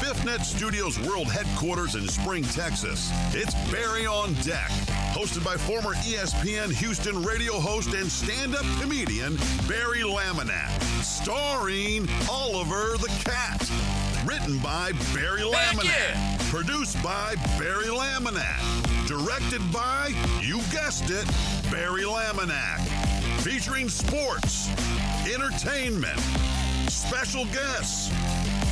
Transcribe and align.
BiffNet 0.00 0.44
Studios 0.44 0.98
World 1.00 1.30
Headquarters 1.30 1.94
in 1.94 2.06
Spring, 2.06 2.42
Texas, 2.44 3.10
it's 3.34 3.54
Barry 3.70 4.06
on 4.06 4.34
Deck. 4.34 4.68
Hosted 5.14 5.42
by 5.42 5.56
former 5.56 5.94
ESPN 5.94 6.70
Houston 6.72 7.22
radio 7.22 7.54
host 7.54 7.94
and 7.94 8.10
stand 8.10 8.54
up 8.54 8.64
comedian 8.80 9.36
Barry 9.66 10.00
Laminack. 10.00 10.70
Starring 11.02 12.08
Oliver 12.30 12.98
the 12.98 13.08
Cat. 13.24 13.70
Written 14.26 14.58
by 14.58 14.92
Barry 15.14 15.40
Laminack. 15.40 16.38
Produced 16.50 17.02
by 17.02 17.34
Barry 17.58 17.86
Laminack. 17.86 19.06
Directed 19.06 19.62
by, 19.72 20.12
you 20.42 20.60
guessed 20.70 21.10
it, 21.10 21.26
Barry 21.70 22.02
Laminack. 22.02 22.80
Featuring 23.40 23.88
sports, 23.88 24.68
entertainment, 25.32 26.20
special 26.90 27.44
guests, 27.46 28.10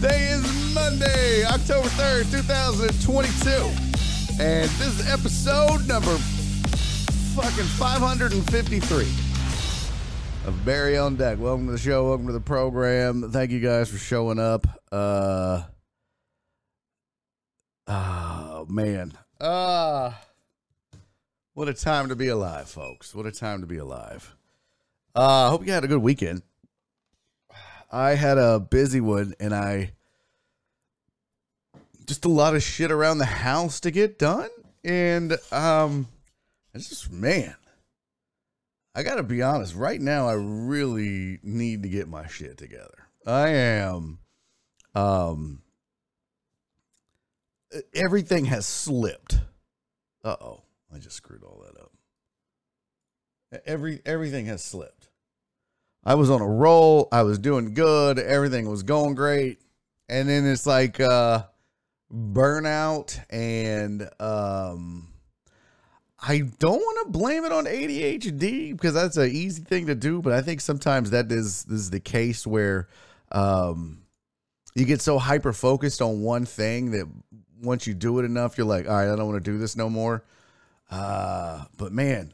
Today 0.00 0.28
is 0.30 0.74
Monday, 0.74 1.44
October 1.44 1.86
3rd, 1.88 2.30
2022. 2.30 3.50
And 4.42 4.70
this 4.70 4.98
is 5.00 5.06
episode 5.12 5.86
number 5.86 6.16
fucking 7.36 7.64
553 7.64 9.02
of 10.46 10.64
Barry 10.64 10.96
on 10.96 11.16
Deck. 11.16 11.38
Welcome 11.38 11.66
to 11.66 11.72
the 11.72 11.78
show. 11.78 12.08
Welcome 12.08 12.28
to 12.28 12.32
the 12.32 12.40
program. 12.40 13.30
Thank 13.30 13.50
you 13.50 13.60
guys 13.60 13.90
for 13.90 13.98
showing 13.98 14.38
up. 14.38 14.66
Uh, 14.90 15.64
Oh 17.86 18.66
man. 18.70 19.12
Uh 19.38 20.12
what 21.52 21.68
a 21.68 21.74
time 21.74 22.08
to 22.08 22.16
be 22.16 22.28
alive, 22.28 22.70
folks. 22.70 23.14
What 23.14 23.26
a 23.26 23.32
time 23.32 23.60
to 23.60 23.66
be 23.66 23.76
alive. 23.76 24.34
Uh 25.14 25.50
hope 25.50 25.66
you 25.66 25.72
had 25.72 25.84
a 25.84 25.88
good 25.88 26.00
weekend. 26.00 26.40
I 27.90 28.14
had 28.14 28.38
a 28.38 28.60
busy 28.60 29.00
one 29.00 29.34
and 29.40 29.54
I 29.54 29.92
just 32.06 32.24
a 32.24 32.28
lot 32.28 32.54
of 32.54 32.62
shit 32.62 32.90
around 32.90 33.18
the 33.18 33.24
house 33.24 33.80
to 33.80 33.90
get 33.90 34.18
done 34.18 34.48
and 34.84 35.36
um 35.50 36.06
it's 36.72 36.88
just 36.88 37.10
man. 37.10 37.54
I 38.94 39.02
got 39.02 39.16
to 39.16 39.22
be 39.22 39.42
honest, 39.42 39.74
right 39.74 40.00
now 40.00 40.28
I 40.28 40.34
really 40.34 41.38
need 41.42 41.82
to 41.84 41.88
get 41.88 42.08
my 42.08 42.26
shit 42.26 42.58
together. 42.58 43.06
I 43.26 43.48
am 43.48 44.18
um 44.94 45.62
everything 47.94 48.46
has 48.46 48.66
slipped. 48.66 49.38
Uh 50.24 50.36
oh, 50.40 50.62
I 50.94 50.98
just 50.98 51.16
screwed 51.16 51.42
all 51.42 51.64
that 51.64 51.80
up. 51.80 51.92
Every 53.66 54.00
everything 54.06 54.46
has 54.46 54.62
slipped. 54.62 54.99
I 56.04 56.14
was 56.14 56.30
on 56.30 56.40
a 56.40 56.48
roll. 56.48 57.08
I 57.12 57.22
was 57.22 57.38
doing 57.38 57.74
good. 57.74 58.18
Everything 58.18 58.68
was 58.68 58.82
going 58.82 59.14
great, 59.14 59.60
and 60.08 60.28
then 60.28 60.46
it's 60.46 60.66
like 60.66 60.98
uh, 60.98 61.44
burnout, 62.12 63.18
and 63.30 64.08
um, 64.18 65.08
I 66.18 66.40
don't 66.58 66.80
want 66.80 67.06
to 67.06 67.18
blame 67.18 67.44
it 67.44 67.52
on 67.52 67.66
ADHD 67.66 68.72
because 68.72 68.94
that's 68.94 69.16
an 69.18 69.30
easy 69.30 69.62
thing 69.62 69.86
to 69.86 69.94
do. 69.94 70.22
But 70.22 70.32
I 70.32 70.40
think 70.42 70.60
sometimes 70.60 71.10
that 71.10 71.30
is 71.30 71.64
this 71.64 71.80
is 71.80 71.90
the 71.90 72.00
case 72.00 72.46
where 72.46 72.88
um, 73.30 74.02
you 74.74 74.86
get 74.86 75.02
so 75.02 75.18
hyper 75.18 75.52
focused 75.52 76.00
on 76.00 76.22
one 76.22 76.46
thing 76.46 76.92
that 76.92 77.06
once 77.62 77.86
you 77.86 77.92
do 77.92 78.18
it 78.18 78.24
enough, 78.24 78.56
you're 78.56 78.66
like, 78.66 78.88
all 78.88 78.94
right, 78.94 79.12
I 79.12 79.16
don't 79.16 79.28
want 79.28 79.44
to 79.44 79.50
do 79.50 79.58
this 79.58 79.76
no 79.76 79.90
more. 79.90 80.24
Uh, 80.90 81.64
but 81.76 81.92
man, 81.92 82.32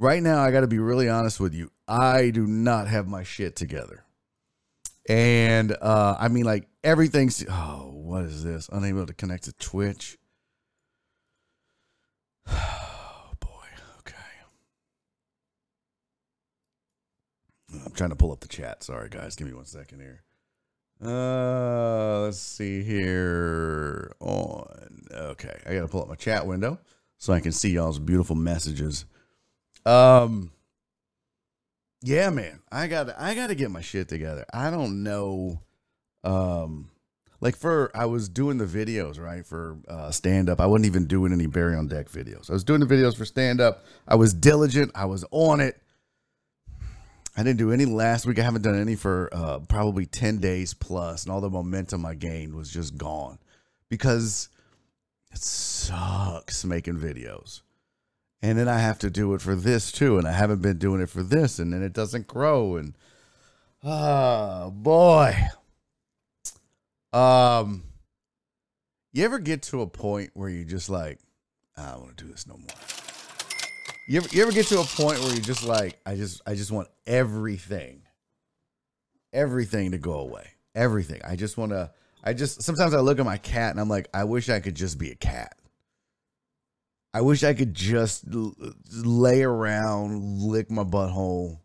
right 0.00 0.22
now, 0.22 0.40
I 0.40 0.50
got 0.50 0.62
to 0.62 0.66
be 0.66 0.80
really 0.80 1.08
honest 1.08 1.38
with 1.38 1.54
you. 1.54 1.70
I 1.86 2.30
do 2.30 2.46
not 2.46 2.88
have 2.88 3.06
my 3.06 3.22
shit 3.22 3.54
together. 3.54 4.04
And 5.08 5.76
uh, 5.80 6.16
I 6.18 6.28
mean, 6.28 6.44
like, 6.44 6.68
everything's. 6.82 7.44
Oh, 7.48 7.90
what 7.92 8.24
is 8.24 8.42
this? 8.42 8.68
Unable 8.72 9.06
to 9.06 9.14
connect 9.14 9.44
to 9.44 9.52
Twitch. 9.52 10.18
Oh, 12.52 13.32
boy. 13.38 13.48
Okay. 14.00 14.16
I'm 17.84 17.92
trying 17.92 18.10
to 18.10 18.16
pull 18.16 18.32
up 18.32 18.40
the 18.40 18.48
chat. 18.48 18.82
Sorry, 18.82 19.08
guys. 19.08 19.36
Give 19.36 19.46
me 19.46 19.54
one 19.54 19.66
second 19.66 20.00
here. 20.00 20.22
Uh, 21.02 22.20
let's 22.22 22.38
see 22.38 22.82
here. 22.82 24.12
On 24.20 24.66
okay, 25.12 25.58
I 25.66 25.74
gotta 25.74 25.88
pull 25.88 26.02
up 26.02 26.08
my 26.08 26.14
chat 26.14 26.46
window 26.46 26.78
so 27.16 27.32
I 27.32 27.40
can 27.40 27.52
see 27.52 27.70
y'all's 27.70 27.98
beautiful 27.98 28.36
messages. 28.36 29.06
Um, 29.86 30.52
yeah, 32.02 32.30
man, 32.30 32.60
I 32.70 32.86
got 32.86 33.10
I 33.18 33.34
got 33.34 33.48
to 33.48 33.54
get 33.54 33.70
my 33.70 33.80
shit 33.80 34.08
together. 34.08 34.44
I 34.52 34.70
don't 34.70 35.02
know. 35.02 35.60
Um, 36.24 36.90
like 37.40 37.56
for 37.56 37.90
I 37.94 38.06
was 38.06 38.28
doing 38.28 38.58
the 38.58 38.66
videos 38.66 39.18
right 39.18 39.44
for 39.44 39.78
uh, 39.88 40.10
stand 40.10 40.48
up. 40.48 40.60
I 40.60 40.66
wasn't 40.66 40.86
even 40.86 41.06
doing 41.06 41.32
any 41.32 41.46
Barry 41.46 41.74
on 41.74 41.88
Deck 41.88 42.08
videos. 42.08 42.50
I 42.50 42.52
was 42.52 42.64
doing 42.64 42.80
the 42.80 42.86
videos 42.86 43.16
for 43.16 43.24
stand 43.24 43.60
up. 43.60 43.84
I 44.06 44.14
was 44.16 44.34
diligent. 44.34 44.92
I 44.94 45.06
was 45.06 45.24
on 45.30 45.60
it. 45.60 45.80
I 47.36 47.42
didn't 47.42 47.58
do 47.58 47.72
any 47.72 47.84
last 47.86 48.26
week. 48.26 48.38
I 48.38 48.42
haven't 48.42 48.62
done 48.62 48.78
any 48.78 48.96
for 48.96 49.30
uh, 49.32 49.60
probably 49.60 50.04
10 50.04 50.38
days 50.38 50.74
plus, 50.74 51.24
and 51.24 51.32
all 51.32 51.40
the 51.40 51.48
momentum 51.48 52.04
I 52.04 52.14
gained 52.14 52.54
was 52.54 52.70
just 52.70 52.98
gone 52.98 53.38
because 53.88 54.48
it 55.32 55.38
sucks 55.38 56.64
making 56.64 56.98
videos. 56.98 57.62
And 58.42 58.58
then 58.58 58.68
I 58.68 58.78
have 58.78 58.98
to 59.00 59.10
do 59.10 59.34
it 59.34 59.42
for 59.42 59.54
this 59.54 59.92
too, 59.92 60.16
and 60.16 60.26
I 60.26 60.32
haven't 60.32 60.62
been 60.62 60.78
doing 60.78 61.02
it 61.02 61.10
for 61.10 61.22
this, 61.22 61.58
and 61.58 61.72
then 61.72 61.82
it 61.82 61.92
doesn't 61.92 62.26
grow. 62.26 62.76
And 62.76 62.94
oh 63.84 64.70
boy. 64.70 65.36
Um, 67.12 67.82
you 69.12 69.24
ever 69.24 69.38
get 69.38 69.62
to 69.64 69.82
a 69.82 69.86
point 69.86 70.30
where 70.34 70.48
you 70.48 70.64
just 70.64 70.88
like, 70.88 71.18
I 71.76 71.92
don't 71.92 72.02
want 72.02 72.16
to 72.16 72.24
do 72.24 72.30
this 72.30 72.46
no 72.46 72.56
more. 72.56 72.66
You 74.08 74.18
ever, 74.18 74.28
you 74.32 74.42
ever 74.42 74.52
get 74.52 74.66
to 74.66 74.80
a 74.80 74.84
point 74.84 75.20
where 75.20 75.32
you're 75.32 75.40
just 75.40 75.64
like, 75.64 75.98
I 76.06 76.16
just 76.16 76.40
I 76.46 76.54
just 76.54 76.72
want 76.72 76.88
everything, 77.06 78.02
everything 79.32 79.92
to 79.92 79.98
go 79.98 80.14
away. 80.14 80.48
Everything. 80.74 81.20
I 81.24 81.36
just 81.36 81.56
want 81.56 81.72
to. 81.72 81.90
I 82.22 82.32
just 82.32 82.62
sometimes 82.62 82.94
I 82.94 83.00
look 83.00 83.18
at 83.18 83.24
my 83.24 83.38
cat 83.38 83.70
and 83.70 83.80
I'm 83.80 83.88
like, 83.88 84.08
I 84.14 84.24
wish 84.24 84.48
I 84.48 84.60
could 84.60 84.74
just 84.74 84.98
be 84.98 85.10
a 85.10 85.14
cat. 85.14 85.56
I 87.12 87.22
wish 87.22 87.42
I 87.42 87.54
could 87.54 87.74
just 87.74 88.24
lay 88.92 89.42
around, 89.42 90.40
lick 90.42 90.70
my 90.70 90.84
butthole, 90.84 91.58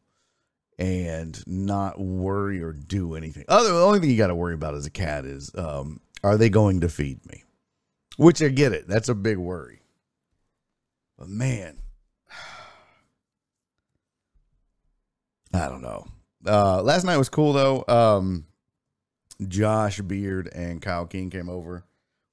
and 0.80 1.42
not 1.46 2.00
worry 2.00 2.64
or 2.64 2.74
do 2.74 3.14
anything. 3.16 3.46
Other 3.48 3.72
the 3.72 3.82
only 3.82 4.00
thing 4.00 4.10
you 4.10 4.18
got 4.18 4.28
to 4.28 4.36
worry 4.36 4.56
about 4.56 4.74
as 4.74 4.86
a 4.86 4.92
cat 4.92 5.26
is, 5.26 5.52
um, 5.56 6.00
are 6.24 6.38
they 6.38 6.50
going 6.50 6.82
to 6.82 6.90
feed 6.90 7.24
me? 7.28 7.44
Which 8.18 8.42
I 8.42 8.48
get 8.48 8.74
it. 8.74 8.88
That's 8.88 9.10
a 9.10 9.16
big 9.16 9.38
worry. 9.38 9.82
But 11.18 11.30
man, 11.30 11.78
I 15.54 15.68
don't 15.70 15.82
know. 15.82 16.08
Uh, 16.46 16.82
last 16.82 17.04
night 17.04 17.18
was 17.18 17.30
cool 17.30 17.54
though. 17.54 17.86
Um, 17.88 18.48
Josh 19.48 20.02
Beard 20.02 20.50
and 20.54 20.82
Kyle 20.82 21.06
King 21.06 21.30
came 21.30 21.50
over. 21.50 21.86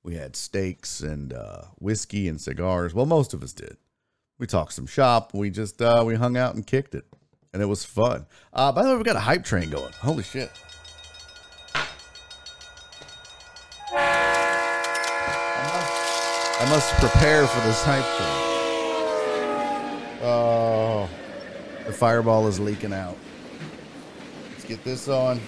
We 0.04 0.14
had 0.16 0.34
steaks 0.34 1.00
and 1.00 1.32
uh, 1.32 1.62
whiskey 1.78 2.28
and 2.28 2.40
cigars. 2.40 2.92
Well, 2.92 3.06
most 3.06 3.34
of 3.34 3.42
us 3.42 3.52
did. 3.52 3.76
We 4.38 4.46
talked 4.46 4.72
some 4.72 4.86
shop. 4.86 5.32
We 5.34 5.50
just 5.50 5.80
uh, 5.80 6.02
we 6.04 6.14
hung 6.16 6.36
out 6.36 6.54
and 6.54 6.66
kicked 6.66 6.94
it, 6.94 7.04
and 7.52 7.62
it 7.62 7.66
was 7.66 7.84
fun. 7.84 8.26
Uh, 8.52 8.72
by 8.72 8.82
the 8.82 8.90
way, 8.90 8.96
we 8.96 9.04
got 9.04 9.16
a 9.16 9.20
hype 9.20 9.44
train 9.44 9.70
going. 9.70 9.92
Holy 10.00 10.24
shit! 10.24 10.50
I 13.94 14.28
must, 15.72 16.62
I 16.62 16.66
must 16.70 16.92
prepare 16.94 17.46
for 17.46 17.60
this 17.66 17.82
hype 17.84 18.04
train. 18.16 18.48
Oh. 20.24 21.08
The 21.86 21.92
fireball 21.92 22.46
is 22.46 22.60
leaking 22.60 22.92
out. 22.92 23.16
Let's 24.50 24.64
get 24.64 24.84
this 24.84 25.08
on. 25.08 25.40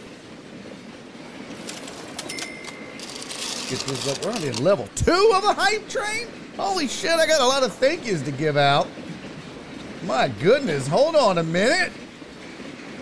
Get 3.69 3.81
this 3.81 4.09
up. 4.09 4.25
We're 4.25 4.33
on 4.33 4.43
in 4.43 4.63
level 4.63 4.89
two 4.95 5.33
of 5.35 5.45
a 5.45 5.55
hype 5.55 5.89
train. 5.89 6.27
Holy 6.57 6.87
shit! 6.87 7.13
I 7.13 7.27
got 7.27 7.41
a 7.41 7.47
lot 7.47 7.63
of 7.63 7.73
thank 7.73 8.07
yous 8.07 8.21
to 8.23 8.31
give 8.31 8.57
out. 8.57 8.87
My 10.05 10.29
goodness! 10.29 10.87
Hold 10.87 11.17
on 11.17 11.39
a 11.39 11.43
minute. 11.43 11.93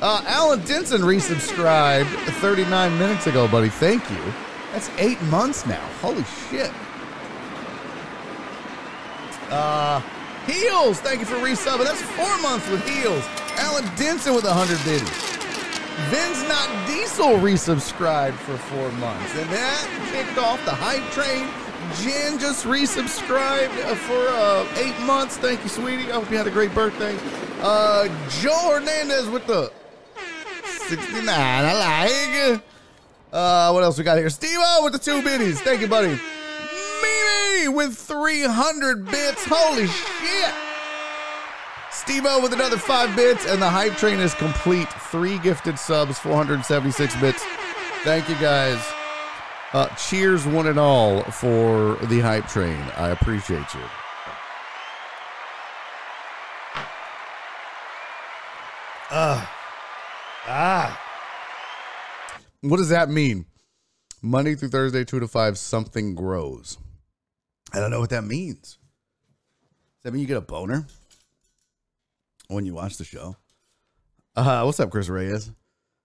Uh, 0.01 0.23
Alan 0.27 0.61
Denson 0.65 1.01
resubscribed 1.03 2.07
39 2.41 2.99
minutes 2.99 3.27
ago, 3.27 3.47
buddy. 3.49 3.69
Thank 3.69 4.09
you. 4.11 4.33
That's 4.73 4.91
eight 4.99 5.21
months 5.23 5.67
now. 5.67 5.85
Holy 6.01 6.25
shit. 6.51 6.73
Uh, 9.51 10.01
Heels, 10.47 10.99
thank 11.01 11.21
you 11.21 11.27
for 11.27 11.37
resubbing. 11.37 11.85
That's 11.85 12.03
four 12.03 12.41
months 12.41 12.69
with 12.69 12.85
Heels. 12.89 13.25
Alan 13.57 13.85
Denson 13.97 14.35
with 14.35 14.45
100 14.45 14.83
biddies. 14.85 15.32
Vin's 16.11 16.43
Not 16.49 16.87
Diesel 16.87 17.39
resubscribed 17.39 18.35
for 18.35 18.57
four 18.57 18.91
months. 18.93 19.37
And 19.37 19.49
that 19.51 20.11
kicked 20.13 20.39
off 20.39 20.65
the 20.65 20.73
hype 20.73 21.09
train. 21.13 21.49
Jen 22.01 22.39
just 22.39 22.65
resubscribed 22.65 23.71
for 23.97 24.29
uh, 24.29 24.67
eight 24.77 24.99
months. 25.07 25.37
Thank 25.37 25.63
you, 25.63 25.69
sweetie. 25.69 26.11
I 26.11 26.15
hope 26.15 26.31
you 26.31 26.37
had 26.37 26.47
a 26.47 26.51
great 26.51 26.75
birthday. 26.75 27.19
Uh, 27.61 28.09
Joe 28.29 28.71
Hernandez 28.73 29.29
with 29.29 29.47
the 29.47 29.71
69. 30.89 31.29
I 31.29 32.51
like. 32.53 32.63
Uh, 33.33 33.71
what 33.71 33.83
else 33.83 33.99
we 33.99 34.05
got 34.05 34.19
here? 34.19 34.31
Steve 34.31 34.59
O 34.59 34.85
with 34.85 34.93
the 34.93 34.99
two 34.99 35.23
biddies. 35.23 35.61
Thank 35.61 35.81
you, 35.81 35.89
buddy. 35.89 36.19
Mimi 37.03 37.69
with 37.69 37.97
300 37.97 39.07
bits. 39.07 39.45
Holy 39.47 39.87
shit. 39.87 40.72
Steve 42.03 42.27
O 42.27 42.43
with 42.43 42.53
another 42.53 42.79
five 42.79 43.15
bits, 43.15 43.47
and 43.47 43.63
the 43.63 43.71
hype 43.71 43.93
train 43.93 44.19
is 44.19 44.35
complete. 44.35 44.89
Three 44.89 45.39
gifted 45.39 45.79
subs, 45.79 46.19
476 46.19 47.15
bits. 47.21 47.45
Thank 48.03 48.29
you 48.29 48.35
guys. 48.41 48.85
Uh, 49.73 49.87
cheers, 49.95 50.45
one 50.45 50.67
and 50.67 50.81
all, 50.81 51.23
for 51.23 51.95
the 52.07 52.19
hype 52.19 52.49
train. 52.49 52.77
I 52.97 53.11
appreciate 53.11 53.73
you. 53.73 53.81
Uh, 59.09 59.47
ah. 60.49 61.01
What 62.63 62.79
does 62.79 62.89
that 62.89 63.11
mean? 63.11 63.47
Monday 64.21 64.57
through 64.57 64.71
Thursday, 64.71 65.05
2 65.05 65.21
to 65.21 65.29
5, 65.29 65.57
something 65.57 66.17
grows. 66.17 66.79
I 67.73 67.79
don't 67.79 67.93
know 67.93 68.01
what 68.01 68.11
that 68.11 68.25
means. 68.25 68.79
Does 69.99 70.03
that 70.03 70.13
mean 70.13 70.23
you 70.23 70.27
get 70.27 70.37
a 70.37 70.41
boner 70.41 70.89
when 72.53 72.67
you 72.67 72.75
watch 72.75 72.97
the 72.97 73.05
show? 73.05 73.37
Uh, 74.35 74.63
what's 74.63 74.81
up, 74.81 74.91
Chris 74.91 75.09
Reyes? 75.09 75.51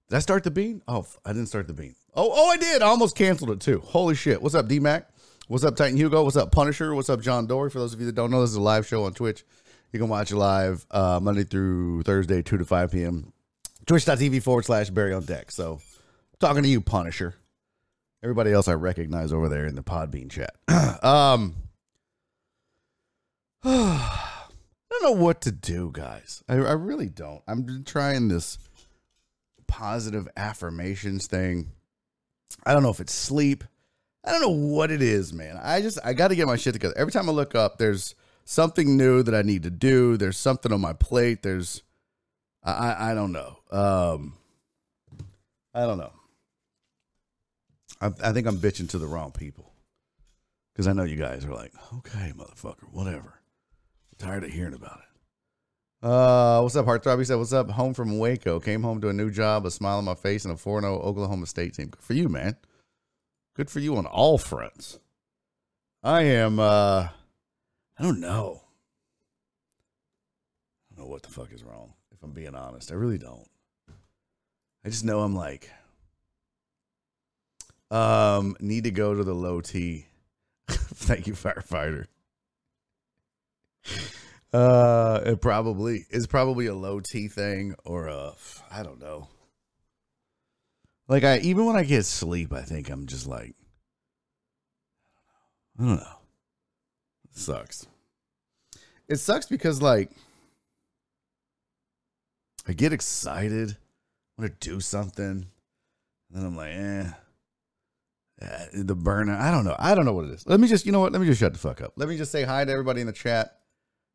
Did 0.10 0.16
I 0.16 0.20
start 0.20 0.44
the 0.44 0.52
bean? 0.52 0.82
Oh, 0.88 1.06
I 1.26 1.34
didn't 1.34 1.48
start 1.48 1.68
the 1.68 1.74
bean. 1.74 1.96
Oh, 2.14 2.32
oh, 2.34 2.50
I 2.50 2.58
did. 2.58 2.82
I 2.82 2.88
almost 2.88 3.16
canceled 3.16 3.52
it 3.52 3.60
too. 3.60 3.82
Holy 3.86 4.16
shit. 4.16 4.42
What's 4.42 4.56
up, 4.56 4.68
D 4.68 4.80
Mac? 4.80 5.10
What's 5.48 5.64
up, 5.64 5.76
Titan 5.76 5.98
Hugo? 5.98 6.24
What's 6.24 6.36
up, 6.36 6.52
Punisher? 6.52 6.96
What's 6.96 7.10
up, 7.10 7.22
John 7.22 7.48
Dory? 7.48 7.70
For 7.70 7.80
those 7.80 7.94
of 7.94 8.00
you 8.00 8.06
that 8.06 8.16
don't 8.16 8.32
know, 8.32 8.42
this 8.42 8.52
is 8.52 8.56
a 8.56 8.62
live 8.62 8.86
show 8.86 9.06
on 9.06 9.14
Twitch. 9.14 9.46
You 9.92 10.00
can 10.00 10.10
watch 10.10 10.32
it 10.32 10.36
live 10.36 10.86
uh, 10.92 11.20
Monday 11.22 11.44
through 11.44 12.04
Thursday, 12.04 12.42
2 12.42 12.58
to 12.58 12.66
5 12.66 12.92
p.m. 12.92 13.32
Twitch.tv 13.86 14.44
forward 14.44 14.66
slash 14.66 14.90
Barry 14.90 15.14
on 15.14 15.24
deck. 15.24 15.52
So, 15.52 15.80
talking 16.40 16.64
to 16.64 16.70
you, 16.70 16.82
Punisher. 16.82 17.36
Everybody 18.22 18.52
else 18.52 18.68
I 18.68 18.74
recognize 18.74 19.32
over 19.32 19.48
there 19.48 19.66
in 19.66 19.76
the 19.76 19.84
Podbean 19.84 20.30
chat. 20.30 20.56
um, 21.04 21.56
don't 25.00 25.16
know 25.16 25.24
what 25.24 25.42
to 25.42 25.52
do, 25.52 25.92
guys. 25.94 26.44
I, 26.48 26.56
I 26.56 26.74
really 26.74 27.10
don't. 27.10 27.42
I'm 27.48 27.84
trying 27.84 28.28
this 28.28 28.58
positive 29.68 30.28
affirmations 30.38 31.28
thing. 31.28 31.72
I 32.66 32.74
don't 32.74 32.84
know 32.84 32.90
if 32.90 33.00
it's 33.00 33.14
sleep. 33.14 33.64
I 34.24 34.32
don't 34.32 34.42
know 34.42 34.50
what 34.50 34.92
it 34.92 35.02
is, 35.02 35.34
man. 35.34 35.60
I 35.62 35.82
just 35.82 36.00
I 36.04 36.14
got 36.14 36.30
to 36.30 36.36
get 36.36 36.48
my 36.48 36.56
shit 36.56 36.74
together. 36.74 36.96
Every 36.98 37.12
time 37.12 37.30
I 37.30 37.32
look 37.32 37.56
up, 37.56 37.78
there's 37.78 38.16
something 38.46 38.98
new 38.98 39.24
that 39.24 39.36
I 39.36 39.42
need 39.42 39.64
to 39.64 39.70
do. 39.70 40.18
There's 40.18 40.38
something 40.38 40.72
on 40.72 40.82
my 40.82 40.94
plate. 40.94 41.44
There's 41.44 41.84
I 42.64 43.12
I 43.12 43.14
don't 43.14 43.32
know. 43.32 43.58
Um 43.72 44.34
I 45.74 45.82
don't 45.82 45.98
know. 45.98 46.12
I, 48.02 48.08
I 48.24 48.32
think 48.32 48.48
I'm 48.48 48.58
bitching 48.58 48.90
to 48.90 48.98
the 48.98 49.08
wrong 49.08 49.32
people. 49.32 49.72
Because 50.74 50.88
I 50.88 50.94
know 50.94 51.04
you 51.04 51.16
guys 51.16 51.46
are 51.46 51.54
like, 51.54 51.72
okay, 51.96 52.34
motherfucker, 52.36 52.92
whatever. 52.92 53.37
Tired 54.18 54.44
of 54.44 54.52
hearing 54.52 54.74
about 54.74 55.00
it. 55.00 56.08
Uh, 56.08 56.62
what's 56.62 56.76
up, 56.76 56.86
Heartthrob? 56.86 57.20
He 57.20 57.26
said, 57.26 57.36
What's 57.36 57.54
up? 57.54 57.70
Home 57.72 57.94
from 57.94 58.20
Waco. 58.20 58.60
Came 58.60 58.84
home 58.84 59.02
to 59.02 59.10
a 59.10 59.14
new 59.14 59.32
job, 59.32 59.66
a 59.66 59.72
smile 59.72 59.98
on 59.98 60.06
my 60.06 60.16
face, 60.16 60.46
and 60.46 60.54
a 60.54 60.58
4 60.58 60.82
0 60.82 61.00
Oklahoma 61.00 61.46
State 61.46 61.74
team. 61.74 61.88
Good 61.90 62.04
for 62.04 62.14
you, 62.14 62.30
man. 62.30 62.56
Good 63.56 63.70
for 63.70 63.80
you 63.80 63.98
on 63.98 64.06
all 64.06 64.38
fronts. 64.38 65.00
I 66.04 66.22
am, 66.24 66.60
uh, 66.60 67.08
I 67.98 68.04
don't 68.04 68.20
know. 68.20 68.62
I 70.92 70.96
don't 70.96 71.06
know 71.06 71.12
what 71.12 71.24
the 71.24 71.32
fuck 71.32 71.52
is 71.52 71.64
wrong, 71.64 71.94
if 72.12 72.22
I'm 72.22 72.32
being 72.32 72.56
honest. 72.56 72.92
I 72.92 72.96
really 72.96 73.18
don't. 73.18 73.48
I 74.86 74.90
just 74.90 75.04
know 75.04 75.22
I'm 75.22 75.36
like, 75.36 75.72
um, 77.90 78.56
need 78.60 78.84
to 78.84 78.92
go 78.92 79.16
to 79.16 79.24
the 79.24 79.34
low 79.34 79.62
T. 79.62 80.06
Thank 80.70 81.28
you, 81.28 81.34
firefighter. 81.34 82.06
Uh, 84.54 85.22
it 85.26 85.42
probably 85.42 86.06
is 86.10 86.26
probably 86.26 86.68
a 86.68 86.74
low 86.74 87.00
T 87.00 87.28
thing 87.28 87.76
or 87.84 88.08
a 88.08 88.34
I 88.72 88.82
don't 88.82 89.00
know. 89.00 89.28
Like 91.08 91.24
I 91.24 91.40
even 91.40 91.66
when 91.66 91.76
I 91.76 91.84
get 91.84 92.06
sleep, 92.06 92.54
I 92.54 92.62
think 92.62 92.90
I'm 92.90 93.08
just 93.08 93.28
like 93.28 93.56
I 95.80 95.84
don't 95.84 95.96
know. 95.98 96.20
It 97.26 97.38
sucks. 97.38 97.88
It 99.08 99.18
sucks 99.18 99.46
because 99.48 99.82
like 99.82 100.12
I 102.68 102.74
get 102.74 102.94
excited, 102.94 103.78
I 104.38 104.42
want 104.42 104.60
to 104.60 104.70
do 104.70 104.80
something, 104.80 105.26
and 105.26 105.48
then 106.32 106.46
I'm 106.46 106.58
like, 106.58 106.74
eh. 106.74 107.12
Uh, 108.40 108.66
the 108.72 108.94
burner. 108.94 109.34
I 109.34 109.50
don't 109.50 109.66
know. 109.66 109.76
I 109.80 109.96
don't 109.96 110.06
know 110.06 110.14
what 110.14 110.26
it 110.26 110.32
is. 110.32 110.46
Let 110.46 110.60
me 110.60 110.68
just, 110.68 110.86
you 110.86 110.92
know 110.92 111.00
what? 111.00 111.12
Let 111.12 111.22
me 111.22 111.26
just 111.26 111.40
shut 111.40 111.54
the 111.54 111.60
fuck 111.60 111.82
up. 111.82 111.94
Let 111.96 112.08
me 112.08 112.18
just 112.18 112.32
say 112.32 112.44
hi 112.44 112.64
to 112.64 112.72
everybody 112.72 113.02
in 113.02 113.08
the 113.08 113.14
chat 113.14 113.58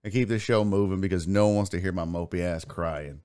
and 0.04 0.12
keep 0.12 0.28
this 0.28 0.42
show 0.42 0.64
moving 0.64 1.00
because 1.00 1.26
no 1.26 1.46
one 1.46 1.56
wants 1.56 1.70
to 1.70 1.80
hear 1.80 1.92
my 1.92 2.04
mopey 2.04 2.40
ass 2.40 2.64
crying. 2.64 3.20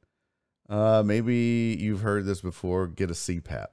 Uh, 0.69 1.01
maybe 1.05 1.77
you've 1.79 2.01
heard 2.01 2.25
this 2.25 2.41
before. 2.41 2.87
Get 2.87 3.09
a 3.09 3.13
CPAP. 3.13 3.67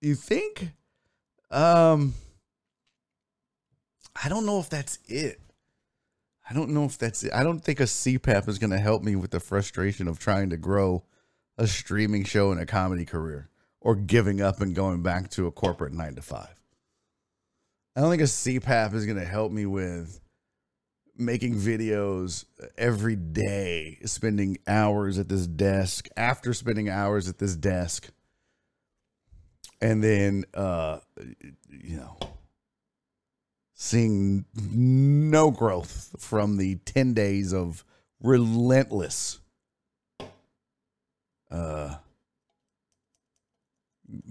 You 0.00 0.14
think? 0.14 0.70
Um, 1.50 2.14
I 4.22 4.28
don't 4.28 4.46
know 4.46 4.60
if 4.60 4.68
that's 4.68 4.98
it. 5.06 5.40
I 6.48 6.52
don't 6.52 6.70
know 6.70 6.84
if 6.84 6.98
that's 6.98 7.24
it. 7.24 7.32
I 7.32 7.42
don't 7.42 7.60
think 7.60 7.80
a 7.80 7.84
CPAP 7.84 8.48
is 8.48 8.58
going 8.58 8.70
to 8.70 8.78
help 8.78 9.02
me 9.02 9.16
with 9.16 9.30
the 9.30 9.40
frustration 9.40 10.06
of 10.06 10.18
trying 10.18 10.50
to 10.50 10.58
grow 10.58 11.04
a 11.56 11.66
streaming 11.66 12.24
show 12.24 12.50
and 12.50 12.60
a 12.60 12.66
comedy 12.66 13.06
career 13.06 13.48
or 13.80 13.94
giving 13.94 14.40
up 14.42 14.60
and 14.60 14.74
going 14.74 15.02
back 15.02 15.30
to 15.30 15.46
a 15.46 15.52
corporate 15.52 15.92
nine 15.92 16.14
to 16.16 16.22
five. 16.22 16.54
I 17.96 18.00
don't 18.00 18.10
think 18.10 18.22
a 18.22 18.24
CPAP 18.24 18.94
is 18.94 19.06
going 19.06 19.18
to 19.18 19.24
help 19.24 19.52
me 19.52 19.66
with 19.66 20.20
making 21.16 21.54
videos 21.54 22.44
every 22.76 23.14
day, 23.14 23.98
spending 24.04 24.58
hours 24.66 25.18
at 25.18 25.28
this 25.28 25.46
desk, 25.46 26.08
after 26.16 26.52
spending 26.52 26.88
hours 26.88 27.28
at 27.28 27.38
this 27.38 27.54
desk, 27.54 28.10
and 29.80 30.02
then, 30.02 30.44
uh, 30.54 30.98
you 31.68 31.98
know, 31.98 32.18
seeing 33.74 34.44
no 34.54 35.52
growth 35.52 36.16
from 36.18 36.56
the 36.56 36.76
10 36.86 37.14
days 37.14 37.52
of 37.52 37.84
relentless 38.20 39.38
uh, 41.50 41.96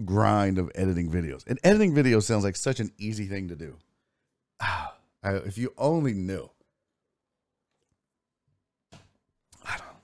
grind 0.06 0.58
of 0.58 0.72
editing 0.76 1.12
videos. 1.12 1.44
And 1.48 1.60
editing 1.64 1.94
videos 1.94 2.24
sounds 2.24 2.44
like 2.44 2.56
such 2.56 2.80
an 2.80 2.92
easy 2.98 3.26
thing 3.26 3.48
to 3.50 3.56
do. 3.56 3.78
Ah, 4.62 4.94
if 5.24 5.58
you 5.58 5.74
only 5.78 6.14
knew. 6.14 6.50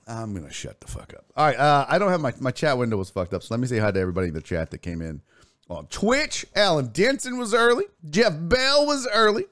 I 0.10 0.24
am 0.24 0.34
gonna 0.34 0.52
shut 0.52 0.82
the 0.82 0.88
fuck 0.88 1.14
up. 1.14 1.26
All 1.38 1.46
right, 1.46 1.58
uh, 1.58 1.86
I 1.88 2.00
don't 2.00 2.10
have 2.10 2.22
my 2.22 2.34
my 2.40 2.52
chat 2.52 2.78
window 2.78 2.98
was 2.98 3.12
fucked 3.12 3.34
up, 3.34 3.44
so 3.44 3.54
let 3.54 3.60
me 3.60 3.68
say 3.68 3.78
hi 3.78 3.92
to 3.92 4.00
everybody 4.00 4.30
in 4.30 4.34
the 4.34 4.42
chat 4.42 4.72
that 4.72 4.80
came 4.80 5.02
in 5.02 5.22
on 5.70 5.86
Twitch. 5.88 6.46
Alan 6.56 6.88
Denson 6.88 7.38
was 7.38 7.54
early. 7.54 7.86
Jeff 8.10 8.34
Bell 8.36 8.88
was 8.88 9.08
early. 9.14 9.46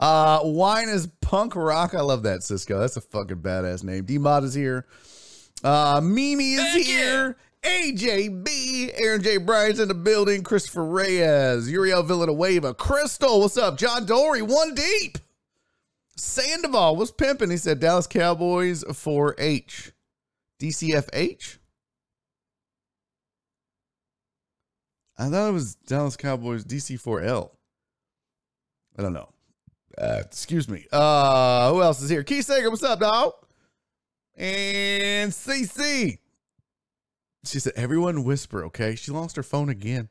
Uh, 0.00 0.40
wine 0.44 0.88
is 0.88 1.08
punk 1.20 1.54
rock. 1.54 1.94
I 1.94 2.00
love 2.00 2.22
that 2.22 2.42
Cisco. 2.42 2.78
That's 2.78 2.96
a 2.96 3.00
fucking 3.02 3.38
badass 3.38 3.84
name. 3.84 4.04
D 4.04 4.18
Mod 4.18 4.44
is 4.44 4.54
here. 4.54 4.86
Uh, 5.62 6.00
Mimi 6.02 6.54
is 6.54 6.60
Thank 6.60 6.86
here. 6.86 7.36
AJB, 7.64 8.92
Aaron 9.00 9.22
J. 9.22 9.38
Bryant's 9.38 9.80
in 9.80 9.88
the 9.88 9.94
building, 9.94 10.42
Christopher 10.42 10.84
Reyes, 10.84 11.70
Uriel 11.70 12.02
Villanueva, 12.02 12.74
Crystal, 12.74 13.40
what's 13.40 13.56
up? 13.56 13.78
John 13.78 14.04
Dory, 14.04 14.42
one 14.42 14.74
deep. 14.74 15.18
Sandoval 16.16 16.96
was 16.96 17.10
pimping. 17.10 17.50
He 17.50 17.56
said 17.56 17.80
Dallas 17.80 18.06
Cowboys 18.06 18.84
for 18.94 19.34
H. 19.38 19.92
DCFH? 20.60 21.58
I 25.16 25.28
thought 25.28 25.48
it 25.48 25.52
was 25.52 25.74
Dallas 25.76 26.16
Cowboys 26.16 26.64
DC4L. 26.64 27.50
I 28.98 29.02
don't 29.02 29.12
know. 29.12 29.30
Uh, 29.96 30.18
excuse 30.20 30.68
me. 30.68 30.86
Uh, 30.92 31.70
who 31.70 31.82
else 31.82 32.02
is 32.02 32.10
here? 32.10 32.24
Keith 32.24 32.44
Sager, 32.44 32.68
what's 32.68 32.82
up, 32.82 33.00
dog? 33.00 33.32
And 34.36 35.32
CC. 35.32 36.18
She 37.44 37.58
said, 37.60 37.72
everyone 37.76 38.24
whisper, 38.24 38.64
okay? 38.66 38.94
She 38.94 39.12
lost 39.12 39.36
her 39.36 39.42
phone 39.42 39.68
again. 39.68 40.08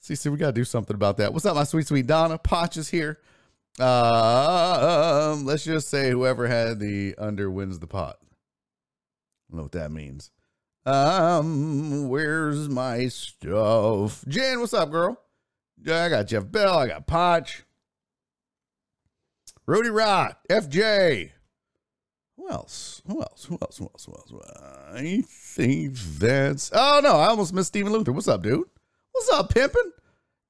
See, 0.00 0.14
see, 0.14 0.28
we 0.28 0.36
got 0.36 0.46
to 0.46 0.52
do 0.52 0.64
something 0.64 0.94
about 0.94 1.16
that. 1.16 1.32
What's 1.32 1.44
up, 1.46 1.56
my 1.56 1.64
sweet, 1.64 1.86
sweet 1.86 2.06
Donna? 2.06 2.38
Potch 2.38 2.76
is 2.76 2.88
here. 2.90 3.18
Uh, 3.80 5.32
Um, 5.34 5.44
let's 5.44 5.64
just 5.64 5.88
say 5.88 6.10
whoever 6.10 6.46
had 6.46 6.78
the 6.78 7.14
under 7.18 7.50
wins 7.50 7.78
the 7.78 7.86
pot. 7.86 8.18
I 8.22 8.26
don't 9.50 9.56
know 9.58 9.62
what 9.64 9.72
that 9.72 9.90
means. 9.90 10.30
Um, 10.84 12.08
where's 12.08 12.68
my 12.68 13.08
stuff? 13.08 14.24
Jen, 14.28 14.60
what's 14.60 14.72
up, 14.74 14.90
girl? 14.90 15.20
I 15.84 16.08
got 16.08 16.26
Jeff 16.28 16.50
Bell. 16.50 16.78
I 16.78 16.86
got 16.86 17.06
Potch. 17.06 17.64
Rudy 19.66 19.90
Rot, 19.90 20.38
FJ. 20.48 21.32
Who 22.46 22.52
else? 22.52 23.02
Who 23.08 23.20
else? 23.20 23.44
Who 23.46 23.58
else? 23.60 23.76
Who 23.76 23.86
else? 23.86 24.06
Who 24.06 24.12
else? 24.12 24.30
I 24.94 25.24
think 25.26 25.98
that's. 25.98 26.70
Oh 26.72 27.00
no, 27.02 27.16
I 27.16 27.26
almost 27.26 27.52
missed 27.52 27.66
Stephen 27.68 27.92
Luther. 27.92 28.12
What's 28.12 28.28
up, 28.28 28.42
dude? 28.42 28.68
What's 29.10 29.28
up, 29.30 29.52
pimpin'? 29.52 29.90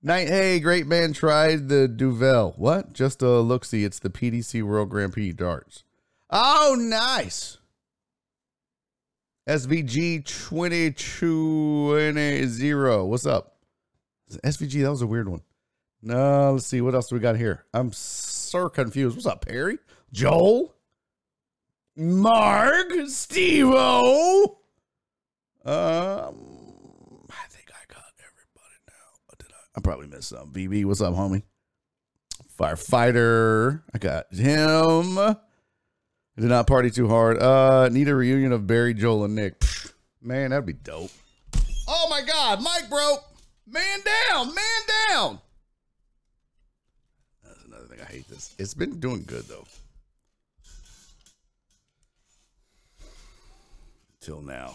Night. 0.03 0.29
Hey, 0.29 0.61
great 0.61 0.87
man. 0.87 1.15
Tried 1.15 1.71
the 1.71 1.89
Duvel. 1.89 2.53
What? 2.59 2.93
Just 2.93 3.23
a 3.23 3.41
look. 3.41 3.65
See, 3.65 3.83
it's 3.83 3.99
the 3.99 4.11
PDC 4.11 4.63
World 4.63 4.91
Grand 4.91 5.15
Prix 5.15 5.33
darts. 5.33 5.85
Oh, 6.29 6.77
nice. 6.79 7.57
SVG 9.49 10.23
2220. 10.27 13.09
What's 13.09 13.25
up? 13.25 13.57
SVG, 14.45 14.83
that 14.83 14.91
was 14.91 15.01
a 15.01 15.07
weird 15.07 15.31
one. 15.31 15.41
No, 16.03 16.53
let's 16.53 16.67
see. 16.67 16.83
What 16.83 16.95
else 16.95 17.09
do 17.09 17.17
we 17.17 17.21
got 17.21 17.39
here? 17.39 17.65
I'm 17.73 17.91
so 17.93 18.69
confused. 18.69 19.17
What's 19.17 19.25
up, 19.25 19.47
Perry? 19.47 19.79
Joel? 20.13 20.75
Mark? 21.97 22.91
Stevo. 22.93 24.57
Um, 25.65 26.37
I 27.31 27.47
think 27.49 27.71
I 27.71 27.83
got 27.93 28.05
everybody 28.21 28.77
now. 28.87 29.35
Did 29.39 29.49
I? 29.51 29.79
I 29.79 29.81
probably 29.81 30.07
missed 30.07 30.29
some. 30.29 30.53
BB, 30.53 30.85
what's 30.85 31.01
up, 31.01 31.15
homie? 31.15 31.43
Firefighter. 32.59 33.83
I 33.95 33.99
got 33.99 34.33
him. 34.33 35.19
I 35.19 35.37
did 36.39 36.51
not 36.51 36.67
party 36.67 36.91
too 36.91 37.09
hard. 37.09 37.39
Uh, 37.39 37.89
need 37.89 38.09
a 38.09 38.15
reunion 38.15 38.53
of 38.53 38.67
Barry, 38.67 38.93
Joel, 38.93 39.25
and 39.25 39.35
Nick. 39.35 39.63
Man, 40.21 40.51
that'd 40.51 40.67
be 40.67 40.75
dope. 40.75 41.11
Oh 41.89 42.07
my 42.11 42.21
God, 42.23 42.63
Mike 42.63 42.91
broke. 42.91 43.25
Man 43.67 44.01
down, 44.29 44.55
man 44.55 45.09
down. 45.09 45.41
That's 47.45 47.65
another 47.65 47.87
thing. 47.87 48.01
I 48.01 48.05
hate 48.13 48.29
this. 48.29 48.55
It's 48.59 48.75
been 48.75 49.01
doing 49.01 49.25
good 49.27 49.45
though. 49.45 49.65
Till 54.27 54.43
now. 54.43 54.75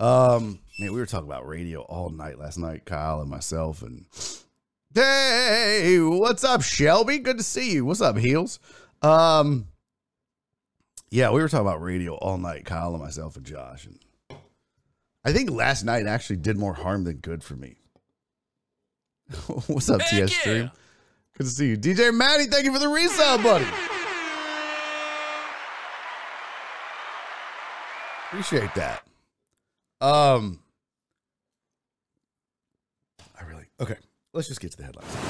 Um, 0.00 0.58
man, 0.80 0.92
we 0.92 0.98
were 0.98 1.06
talking 1.06 1.28
about 1.28 1.46
radio 1.46 1.82
all 1.82 2.10
night 2.10 2.40
last 2.40 2.58
night, 2.58 2.84
Kyle 2.84 3.20
and 3.20 3.30
myself, 3.30 3.82
and 3.82 4.04
hey, 4.92 6.00
what's 6.00 6.42
up, 6.42 6.62
Shelby? 6.62 7.20
Good 7.20 7.38
to 7.38 7.44
see 7.44 7.70
you. 7.70 7.84
What's 7.84 8.00
up, 8.00 8.16
Heels? 8.16 8.58
Um, 9.00 9.68
yeah, 11.08 11.30
we 11.30 11.40
were 11.40 11.48
talking 11.48 11.68
about 11.68 11.80
radio 11.80 12.14
all 12.16 12.36
night, 12.36 12.64
Kyle 12.64 12.94
and 12.94 13.00
myself 13.00 13.36
and 13.36 13.46
Josh, 13.46 13.86
and 13.86 14.00
I 15.24 15.32
think 15.32 15.48
last 15.52 15.84
night 15.84 16.08
actually 16.08 16.38
did 16.38 16.56
more 16.56 16.74
harm 16.74 17.04
than 17.04 17.18
good 17.18 17.44
for 17.44 17.54
me. 17.54 17.76
what's 19.68 19.88
up, 19.88 20.00
TS 20.00 20.34
Stream? 20.34 20.72
Good 21.38 21.44
to 21.44 21.50
see 21.50 21.68
you, 21.68 21.76
DJ 21.76 22.12
Maddie. 22.12 22.46
Thank 22.46 22.64
you 22.64 22.72
for 22.72 22.80
the 22.80 22.88
resale, 22.88 23.38
buddy. 23.38 23.66
Appreciate 28.28 28.74
that. 28.74 29.02
Um, 30.00 30.60
I 33.40 33.44
really 33.44 33.66
okay. 33.80 33.96
Let's 34.32 34.48
just 34.48 34.60
get 34.60 34.72
to 34.72 34.76
the 34.76 34.84
headlines. 34.84 35.12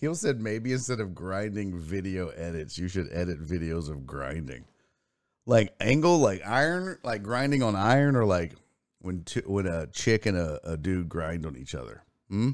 He 0.00 0.14
said 0.14 0.40
maybe 0.40 0.72
instead 0.72 1.00
of 1.00 1.12
grinding 1.12 1.76
video 1.76 2.28
edits, 2.28 2.78
you 2.78 2.86
should 2.86 3.08
edit 3.10 3.44
videos 3.44 3.90
of 3.90 4.06
grinding, 4.06 4.64
like 5.44 5.74
angle, 5.80 6.18
like 6.18 6.40
iron, 6.46 6.98
like 7.02 7.24
grinding 7.24 7.64
on 7.64 7.74
iron, 7.74 8.14
or 8.14 8.24
like 8.24 8.52
when 9.00 9.24
t- 9.24 9.42
when 9.44 9.66
a 9.66 9.88
chick 9.88 10.26
and 10.26 10.36
a, 10.36 10.60
a 10.62 10.76
dude 10.76 11.08
grind 11.08 11.44
on 11.44 11.56
each 11.56 11.74
other. 11.74 12.04
Hmm. 12.28 12.50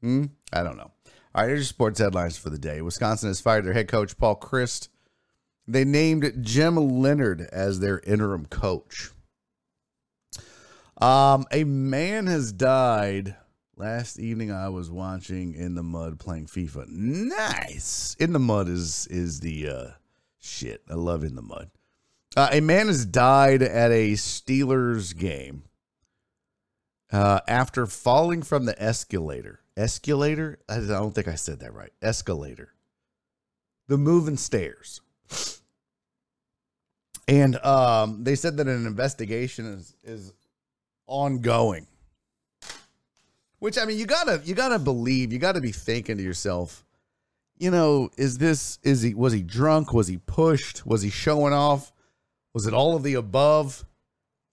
Hmm. 0.00 0.24
I 0.50 0.62
don't 0.62 0.78
know. 0.78 0.92
All 1.34 1.42
right, 1.42 1.48
here's 1.48 1.60
your 1.60 1.64
sports 1.64 1.98
headlines 1.98 2.36
for 2.36 2.50
the 2.50 2.58
day. 2.58 2.82
Wisconsin 2.82 3.30
has 3.30 3.40
fired 3.40 3.64
their 3.64 3.72
head 3.72 3.88
coach, 3.88 4.18
Paul 4.18 4.36
Chryst. 4.36 4.88
They 5.66 5.82
named 5.82 6.30
Jim 6.42 6.76
Leonhard 6.76 7.48
as 7.50 7.80
their 7.80 8.00
interim 8.00 8.44
coach. 8.46 9.10
Um, 11.00 11.46
a 11.50 11.64
man 11.64 12.26
has 12.26 12.52
died. 12.52 13.36
Last 13.76 14.18
evening, 14.18 14.52
I 14.52 14.68
was 14.68 14.90
watching 14.90 15.54
In 15.54 15.74
the 15.74 15.82
Mud 15.82 16.18
playing 16.18 16.48
FIFA. 16.48 16.88
Nice. 16.88 18.14
In 18.20 18.34
the 18.34 18.38
Mud 18.38 18.68
is 18.68 19.06
is 19.06 19.40
the 19.40 19.68
uh, 19.68 19.86
shit. 20.38 20.82
I 20.90 20.94
love 20.94 21.24
In 21.24 21.34
the 21.34 21.42
Mud. 21.42 21.70
Uh, 22.36 22.50
a 22.52 22.60
man 22.60 22.88
has 22.88 23.06
died 23.06 23.62
at 23.62 23.90
a 23.90 24.12
Steelers 24.12 25.16
game 25.16 25.64
uh, 27.10 27.40
after 27.48 27.86
falling 27.86 28.42
from 28.42 28.66
the 28.66 28.80
escalator. 28.80 29.61
Escalator? 29.76 30.58
I 30.68 30.80
don't 30.80 31.14
think 31.14 31.28
I 31.28 31.34
said 31.34 31.60
that 31.60 31.74
right. 31.74 31.92
Escalator. 32.02 32.72
The 33.88 33.98
moving 33.98 34.36
stairs. 34.36 35.00
And 37.28 37.56
um, 37.64 38.24
they 38.24 38.34
said 38.34 38.56
that 38.56 38.68
an 38.68 38.86
investigation 38.86 39.66
is 39.66 39.94
is 40.02 40.32
ongoing. 41.06 41.86
Which 43.58 43.78
I 43.78 43.84
mean, 43.84 43.98
you 43.98 44.06
gotta 44.06 44.40
you 44.44 44.54
gotta 44.54 44.78
believe, 44.78 45.32
you 45.32 45.38
gotta 45.38 45.60
be 45.60 45.72
thinking 45.72 46.16
to 46.16 46.22
yourself, 46.22 46.84
you 47.58 47.70
know, 47.70 48.10
is 48.16 48.38
this 48.38 48.78
is 48.82 49.02
he 49.02 49.14
was 49.14 49.32
he 49.32 49.42
drunk? 49.42 49.92
Was 49.92 50.08
he 50.08 50.18
pushed? 50.18 50.84
Was 50.84 51.02
he 51.02 51.10
showing 51.10 51.52
off? 51.52 51.92
Was 52.54 52.66
it 52.66 52.74
all 52.74 52.96
of 52.96 53.02
the 53.02 53.14
above? 53.14 53.84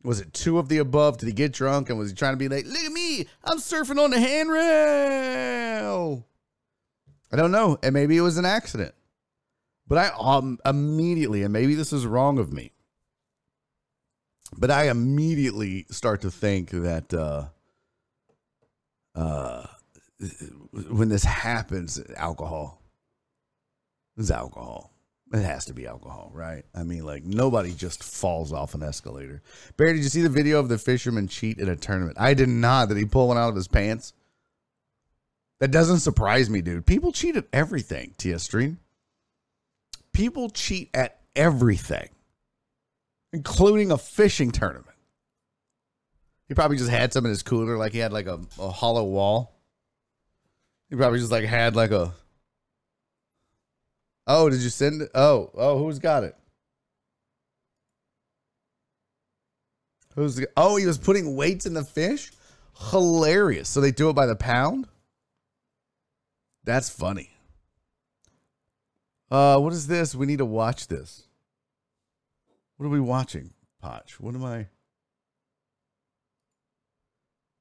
Was 0.04 0.22
it 0.22 0.34
two 0.34 0.58
of 0.60 0.70
the 0.70 0.78
above? 0.78 1.18
Did 1.18 1.28
he 1.28 1.34
get 1.34 1.52
drunk 1.52 1.90
and 1.90 2.00
was 2.00 2.10
he 2.10 2.16
trying 2.16 2.34
to 2.34 2.38
be 2.38 2.48
like, 2.48 2.66
look 2.66 2.84
at 2.84 2.92
me, 2.92 3.28
I'm 3.44 3.58
surfing 3.58 4.02
on 4.02 4.12
the 4.12 4.20
handrail? 4.20 4.66
I 7.32 7.36
don't 7.36 7.52
know. 7.52 7.78
And 7.84 7.94
maybe 7.94 8.16
it 8.18 8.22
was 8.22 8.38
an 8.38 8.46
accident. 8.46 8.94
But 9.88 9.98
I 9.98 10.12
um, 10.20 10.60
immediately, 10.66 11.44
and 11.44 11.52
maybe 11.52 11.76
this 11.76 11.92
is 11.92 12.06
wrong 12.06 12.38
of 12.38 12.54
me, 12.54 12.72
but 14.56 14.72
I 14.72 14.90
immediately 14.90 15.86
start 15.90 16.22
to 16.22 16.32
think 16.32 16.70
that 16.70 17.14
uh, 17.14 17.46
uh, 19.16 19.66
when 20.90 21.10
this 21.10 21.24
happens, 21.24 22.00
alcohol 22.16 22.82
is 24.16 24.30
alcohol. 24.30 24.94
It 25.32 25.44
has 25.44 25.66
to 25.66 25.74
be 25.74 25.86
alcohol, 25.86 26.32
right? 26.34 26.64
I 26.74 26.84
mean, 26.84 27.06
like 27.06 27.24
nobody 27.24 27.74
just 27.74 28.04
falls 28.04 28.52
off 28.52 28.74
an 28.74 28.82
escalator. 28.82 29.44
Barry, 29.78 29.94
did 29.94 30.04
you 30.04 30.10
see 30.10 30.24
the 30.24 30.30
video 30.30 30.60
of 30.60 30.70
the 30.70 30.78
fisherman 30.80 31.28
cheat 31.28 31.60
in 31.60 31.70
a 31.70 31.76
tournament? 31.76 32.18
I 32.20 32.34
did 32.34 32.50
not. 32.50 32.90
Did 32.90 32.98
he 32.98 33.06
pull 33.06 33.28
one 33.28 33.38
out 33.38 33.50
of 33.50 33.56
his 33.56 33.68
pants? 33.68 34.14
That 35.60 35.72
doesn't 35.72 36.00
surprise 36.00 36.50
me, 36.50 36.62
dude. 36.62 36.86
People 36.86 37.12
cheat 37.12 37.36
at 37.36 37.46
everything, 37.54 38.16
TS 38.18 38.44
Stream. 38.44 38.80
People 40.14 40.50
cheat 40.50 40.90
at 40.94 41.20
everything, 41.36 42.10
including 43.32 43.92
a 43.92 43.98
fishing 43.98 44.52
tournament. 44.52 44.96
He 46.48 46.56
probably 46.56 46.78
just 46.78 46.90
had 46.90 47.14
some 47.14 47.26
in 47.26 47.30
his 47.30 47.44
cooler, 47.44 47.78
like 47.78 47.94
he 47.94 48.00
had 48.00 48.12
like 48.12 48.26
a, 48.26 48.40
a 48.58 48.72
hollow 48.72 49.04
wall. 49.04 49.60
He 50.90 50.96
probably 50.96 51.20
just 51.20 51.32
like 51.32 51.46
had 51.46 51.76
like 51.76 51.92
a. 51.92 52.14
Oh, 54.32 54.48
did 54.48 54.62
you 54.62 54.70
send 54.70 55.02
it? 55.02 55.10
Oh, 55.16 55.50
oh, 55.56 55.80
who's 55.80 55.98
got 55.98 56.24
it? 56.24 56.36
Who's 60.14 60.36
the, 60.36 60.48
oh, 60.56 60.76
he 60.76 60.86
was 60.86 61.00
putting 61.00 61.36
weights 61.36 61.66
in 61.66 61.74
the 61.74 61.84
fish? 61.84 62.32
Hilarious. 62.92 63.68
So 63.68 63.82
they 63.82 63.90
do 63.90 64.08
it 64.12 64.14
by 64.14 64.28
the 64.28 64.36
pound? 64.36 64.88
That's 66.64 66.92
funny. 66.92 67.32
Uh, 69.32 69.58
what 69.58 69.74
is 69.74 69.88
this? 69.88 70.14
We 70.14 70.28
need 70.28 70.38
to 70.38 70.46
watch 70.46 70.88
this. 70.88 71.24
What 72.78 72.86
are 72.86 72.90
we 72.90 73.00
watching, 73.00 73.54
Potch? 73.82 74.20
What 74.20 74.36
am 74.36 74.46
I? 74.46 74.68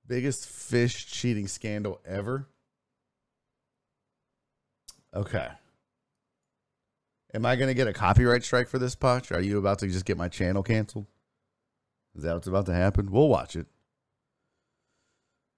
Biggest 0.07 0.47
fish 0.47 1.07
cheating 1.07 1.49
scandal 1.49 2.03
ever? 2.05 2.47
Okay. 5.15 5.49
Am 7.35 7.45
I 7.45 7.57
going 7.57 7.69
to 7.69 7.75
get 7.75 7.89
a 7.89 7.93
copyright 7.93 8.43
strike 8.43 8.69
for 8.69 8.79
this, 8.79 8.95
Potch? 8.95 9.31
Are 9.33 9.41
you 9.41 9.59
about 9.59 9.81
to 9.81 9.87
just 9.87 10.07
get 10.07 10.17
my 10.17 10.29
channel 10.29 10.63
canceled? 10.63 11.07
Is 12.17 12.23
that 12.23 12.35
what's 12.35 12.49
about 12.49 12.67
to 12.67 12.75
happen? 12.75 13.11
We'll 13.11 13.29
watch 13.29 13.55
it. 13.55 13.67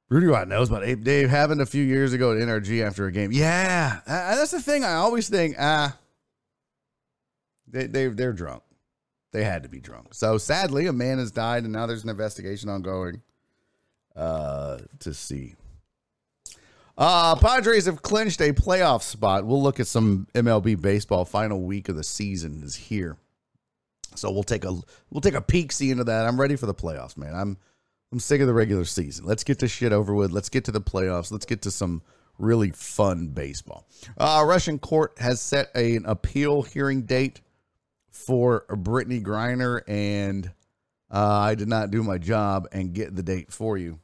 Rudy 0.08 0.26
Rod 0.26 0.48
knows 0.48 0.68
about 0.68 0.84
Ape 0.84 1.04
Dave 1.04 1.30
happened 1.30 1.60
a 1.60 1.66
few 1.66 1.84
years 1.84 2.12
ago 2.12 2.32
at 2.32 2.38
NRG 2.38 2.84
after 2.84 3.06
a 3.06 3.12
game. 3.12 3.30
Yeah, 3.30 4.00
that's 4.04 4.50
the 4.50 4.60
thing. 4.60 4.84
I 4.84 4.94
always 4.94 5.28
think, 5.28 5.54
ah, 5.58 5.96
they 7.68 7.86
they 7.86 8.08
they're 8.08 8.32
drunk. 8.32 8.64
They 9.32 9.44
had 9.44 9.62
to 9.62 9.68
be 9.68 9.78
drunk. 9.80 10.14
So 10.14 10.36
sadly, 10.36 10.86
a 10.86 10.92
man 10.92 11.18
has 11.18 11.30
died, 11.30 11.62
and 11.62 11.72
now 11.72 11.86
there's 11.86 12.02
an 12.02 12.10
investigation 12.10 12.68
ongoing 12.68 13.22
uh, 14.16 14.78
to 14.98 15.14
see. 15.14 15.54
Uh, 17.00 17.34
Padres 17.34 17.86
have 17.86 18.02
clinched 18.02 18.42
a 18.42 18.52
playoff 18.52 19.00
spot. 19.00 19.46
We'll 19.46 19.62
look 19.62 19.80
at 19.80 19.86
some 19.86 20.26
MLB 20.34 20.78
baseball. 20.78 21.24
Final 21.24 21.62
week 21.62 21.88
of 21.88 21.96
the 21.96 22.04
season 22.04 22.62
is 22.62 22.76
here, 22.76 23.16
so 24.14 24.30
we'll 24.30 24.42
take 24.42 24.66
a 24.66 24.78
we'll 25.10 25.22
take 25.22 25.32
a 25.32 25.40
peek 25.40 25.72
see 25.72 25.90
into 25.90 26.04
that. 26.04 26.26
I'm 26.26 26.38
ready 26.38 26.56
for 26.56 26.66
the 26.66 26.74
playoffs, 26.74 27.16
man. 27.16 27.34
I'm 27.34 27.56
I'm 28.12 28.20
sick 28.20 28.42
of 28.42 28.46
the 28.46 28.52
regular 28.52 28.84
season. 28.84 29.24
Let's 29.24 29.44
get 29.44 29.58
this 29.58 29.70
shit 29.70 29.94
over 29.94 30.14
with. 30.14 30.30
Let's 30.30 30.50
get 30.50 30.66
to 30.66 30.72
the 30.72 30.80
playoffs. 30.82 31.32
Let's 31.32 31.46
get 31.46 31.62
to 31.62 31.70
some 31.70 32.02
really 32.36 32.70
fun 32.70 33.28
baseball. 33.28 33.88
Uh, 34.18 34.44
Russian 34.46 34.78
court 34.78 35.14
has 35.20 35.40
set 35.40 35.70
a, 35.74 35.96
an 35.96 36.04
appeal 36.04 36.60
hearing 36.60 37.02
date 37.02 37.40
for 38.10 38.66
Brittney 38.68 39.22
Griner, 39.22 39.80
and 39.88 40.52
uh, 41.10 41.38
I 41.38 41.54
did 41.54 41.68
not 41.68 41.90
do 41.90 42.02
my 42.02 42.18
job 42.18 42.68
and 42.72 42.92
get 42.92 43.16
the 43.16 43.22
date 43.22 43.52
for 43.52 43.78
you. 43.78 44.00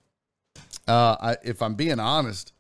Uh, 0.89 1.17
I, 1.21 1.37
if 1.45 1.61
I'm 1.61 1.75
being 1.75 2.01
honest, 2.01 2.55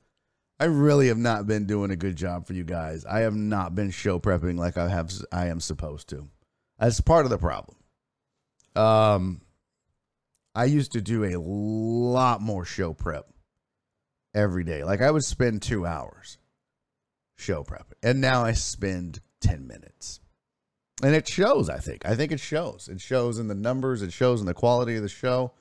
I 0.58 0.64
really 0.64 1.08
have 1.08 1.18
not 1.18 1.46
been 1.46 1.66
doing 1.66 1.90
a 1.90 1.96
good 1.96 2.16
job 2.16 2.46
for 2.46 2.54
you 2.54 2.64
guys. 2.64 3.04
I 3.04 3.20
have 3.20 3.34
not 3.34 3.74
been 3.74 3.90
show 3.90 4.18
prepping 4.18 4.58
like 4.58 4.78
I 4.78 4.88
have. 4.88 5.12
I 5.30 5.48
am 5.48 5.60
supposed 5.60 6.08
to. 6.10 6.28
That's 6.78 7.00
part 7.00 7.26
of 7.26 7.30
the 7.30 7.38
problem. 7.38 7.76
Um, 8.74 9.42
I 10.54 10.64
used 10.64 10.92
to 10.92 11.02
do 11.02 11.24
a 11.24 11.38
lot 11.38 12.40
more 12.40 12.64
show 12.64 12.94
prep 12.94 13.28
every 14.34 14.64
day. 14.64 14.82
Like 14.82 15.02
I 15.02 15.10
would 15.10 15.24
spend 15.24 15.60
two 15.60 15.84
hours 15.84 16.38
show 17.36 17.62
prep, 17.62 17.92
and 18.02 18.22
now 18.22 18.42
I 18.42 18.52
spend 18.52 19.20
ten 19.42 19.66
minutes, 19.66 20.20
and 21.02 21.14
it 21.14 21.28
shows. 21.28 21.68
I 21.68 21.78
think. 21.78 22.06
I 22.06 22.14
think 22.14 22.32
it 22.32 22.40
shows. 22.40 22.88
It 22.90 23.02
shows 23.02 23.38
in 23.38 23.48
the 23.48 23.54
numbers. 23.54 24.00
It 24.00 24.12
shows 24.12 24.40
in 24.40 24.46
the 24.46 24.54
quality 24.54 24.96
of 24.96 25.02
the 25.02 25.08
show. 25.10 25.52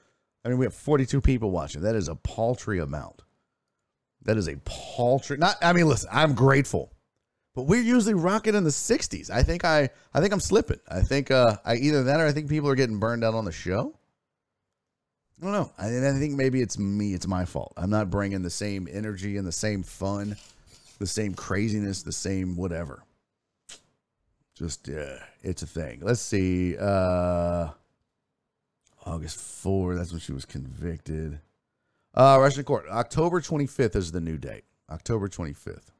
I 0.45 0.47
mean, 0.47 0.57
we 0.57 0.65
have 0.65 0.73
forty-two 0.73 1.19
people 1.19 1.51
watching. 1.51 1.81
That 1.81 1.95
is 1.95 2.07
a 2.07 2.15
paltry 2.15 2.79
amount. 2.79 3.23
That 4.25 4.37
is 4.37 4.47
a 4.47 4.57
paltry. 4.65 5.37
Not. 5.37 5.57
I 5.61 5.73
mean, 5.73 5.87
listen. 5.87 6.09
I'm 6.11 6.33
grateful, 6.33 6.91
but 7.53 7.63
we're 7.63 7.81
usually 7.81 8.15
rocking 8.15 8.55
in 8.55 8.63
the 8.63 8.71
sixties. 8.71 9.29
I 9.29 9.43
think 9.43 9.63
I. 9.63 9.89
I 10.13 10.19
think 10.19 10.33
I'm 10.33 10.39
slipping. 10.39 10.79
I 10.89 11.01
think. 11.01 11.31
Uh. 11.31 11.57
I 11.63 11.75
either 11.75 12.03
that 12.03 12.19
or 12.19 12.27
I 12.27 12.31
think 12.31 12.49
people 12.49 12.69
are 12.69 12.75
getting 12.75 12.99
burned 12.99 13.23
out 13.23 13.33
on 13.33 13.45
the 13.45 13.51
show. 13.51 13.95
I 15.41 15.45
don't 15.45 15.53
know. 15.53 15.71
I, 15.77 15.87
I 15.87 16.19
think 16.19 16.33
maybe 16.33 16.61
it's 16.61 16.79
me. 16.79 17.13
It's 17.13 17.27
my 17.27 17.45
fault. 17.45 17.73
I'm 17.77 17.89
not 17.89 18.09
bringing 18.09 18.41
the 18.41 18.49
same 18.49 18.87
energy 18.91 19.37
and 19.37 19.45
the 19.45 19.51
same 19.51 19.83
fun, 19.83 20.37
the 20.99 21.07
same 21.07 21.33
craziness, 21.33 22.03
the 22.03 22.13
same 22.13 22.55
whatever. 22.55 23.03
Just 24.57 24.87
uh, 24.89 25.17
it's 25.43 25.61
a 25.61 25.67
thing. 25.67 25.99
Let's 26.01 26.21
see. 26.21 26.77
Uh, 26.77 27.69
August 29.05 29.37
4. 29.37 29.95
That's 29.95 30.11
when 30.11 30.21
she 30.21 30.31
was 30.31 30.45
convicted. 30.45 31.39
Uh, 32.15 32.37
Russian 32.39 32.63
court. 32.63 32.85
October 32.89 33.41
25th 33.41 33.95
is 33.95 34.11
the 34.11 34.21
new 34.21 34.37
date. 34.37 34.63
October 34.89 35.27
25th. 35.27 35.91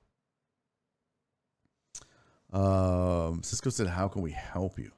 Um, 2.54 3.44
Cisco 3.44 3.70
said, 3.70 3.88
"How 3.88 4.08
can 4.08 4.22
we 4.22 4.32
help 4.32 4.80
you?" 4.80 4.92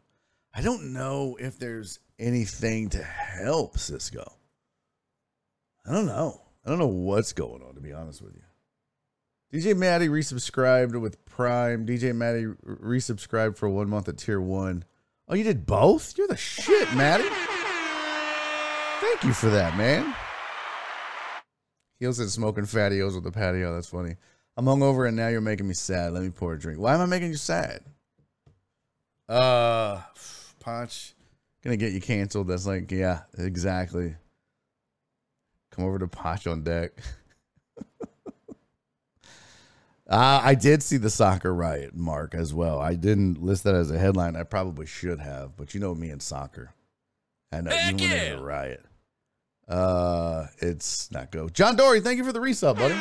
I 0.53 0.61
don't 0.61 0.93
know 0.93 1.37
if 1.39 1.57
there's 1.57 1.99
anything 2.19 2.89
to 2.89 3.01
help 3.01 3.79
Cisco. 3.79 4.37
I 5.85 5.91
don't 5.91 6.05
know. 6.05 6.41
I 6.65 6.69
don't 6.69 6.79
know 6.79 6.87
what's 6.87 7.33
going 7.33 7.63
on, 7.63 7.73
to 7.75 7.81
be 7.81 7.93
honest 7.93 8.21
with 8.21 8.35
you. 8.35 8.41
DJ 9.59 9.75
Maddie 9.75 10.09
resubscribed 10.09 10.99
with 10.99 11.23
Prime. 11.25 11.85
DJ 11.85 12.13
Maddie 12.13 12.45
resubscribed 12.65 13.57
for 13.57 13.69
one 13.69 13.89
month 13.89 14.09
at 14.09 14.17
tier 14.17 14.41
one. 14.41 14.83
Oh, 15.27 15.35
you 15.35 15.43
did 15.43 15.65
both? 15.65 16.17
You're 16.17 16.27
the 16.27 16.37
shit, 16.37 16.93
Maddie. 16.95 17.29
Thank 18.99 19.23
you 19.23 19.33
for 19.33 19.49
that, 19.49 19.77
man. 19.77 20.13
He 21.99 22.11
said 22.13 22.29
smoking 22.29 22.65
fattios 22.65 23.15
with 23.15 23.23
the 23.23 23.31
patio. 23.31 23.73
That's 23.73 23.89
funny. 23.89 24.15
I'm 24.55 24.65
hungover 24.65 25.07
and 25.07 25.17
now 25.17 25.27
you're 25.27 25.41
making 25.41 25.67
me 25.67 25.73
sad. 25.73 26.13
Let 26.13 26.23
me 26.23 26.29
pour 26.29 26.53
a 26.53 26.59
drink. 26.59 26.79
Why 26.79 26.93
am 26.93 27.01
I 27.01 27.05
making 27.05 27.29
you 27.29 27.37
sad? 27.37 27.81
Uh, 29.27 30.01
Ponch 30.59 31.15
gonna 31.63 31.77
get 31.77 31.93
you 31.93 32.01
canceled. 32.01 32.47
That's 32.47 32.65
like, 32.65 32.91
yeah, 32.91 33.21
exactly. 33.37 34.15
Come 35.71 35.85
over 35.85 35.99
to 35.99 36.07
Posh 36.07 36.47
on 36.47 36.63
deck. 36.63 36.91
uh, 40.09 40.41
I 40.43 40.55
did 40.55 40.81
see 40.81 40.97
the 40.97 41.09
soccer 41.09 41.53
riot, 41.53 41.95
Mark, 41.95 42.33
as 42.33 42.53
well. 42.53 42.79
I 42.79 42.95
didn't 42.95 43.43
list 43.43 43.63
that 43.65 43.75
as 43.75 43.91
a 43.91 43.99
headline. 43.99 44.35
I 44.35 44.43
probably 44.43 44.85
should 44.85 45.19
have, 45.19 45.55
but 45.57 45.73
you 45.73 45.79
know 45.79 45.93
me 45.93 46.09
and 46.09 46.21
soccer. 46.21 46.73
I 47.51 47.61
know 47.61 47.71
Heck 47.71 47.99
you 47.99 48.07
yeah. 48.07 48.31
a 48.31 48.41
riot. 48.41 48.83
Uh, 49.67 50.47
it's 50.59 51.11
not 51.11 51.31
go. 51.31 51.49
John 51.49 51.75
Dory, 51.75 51.99
thank 51.99 52.17
you 52.17 52.23
for 52.23 52.31
the 52.31 52.39
resub, 52.39 52.77
buddy. 52.77 52.95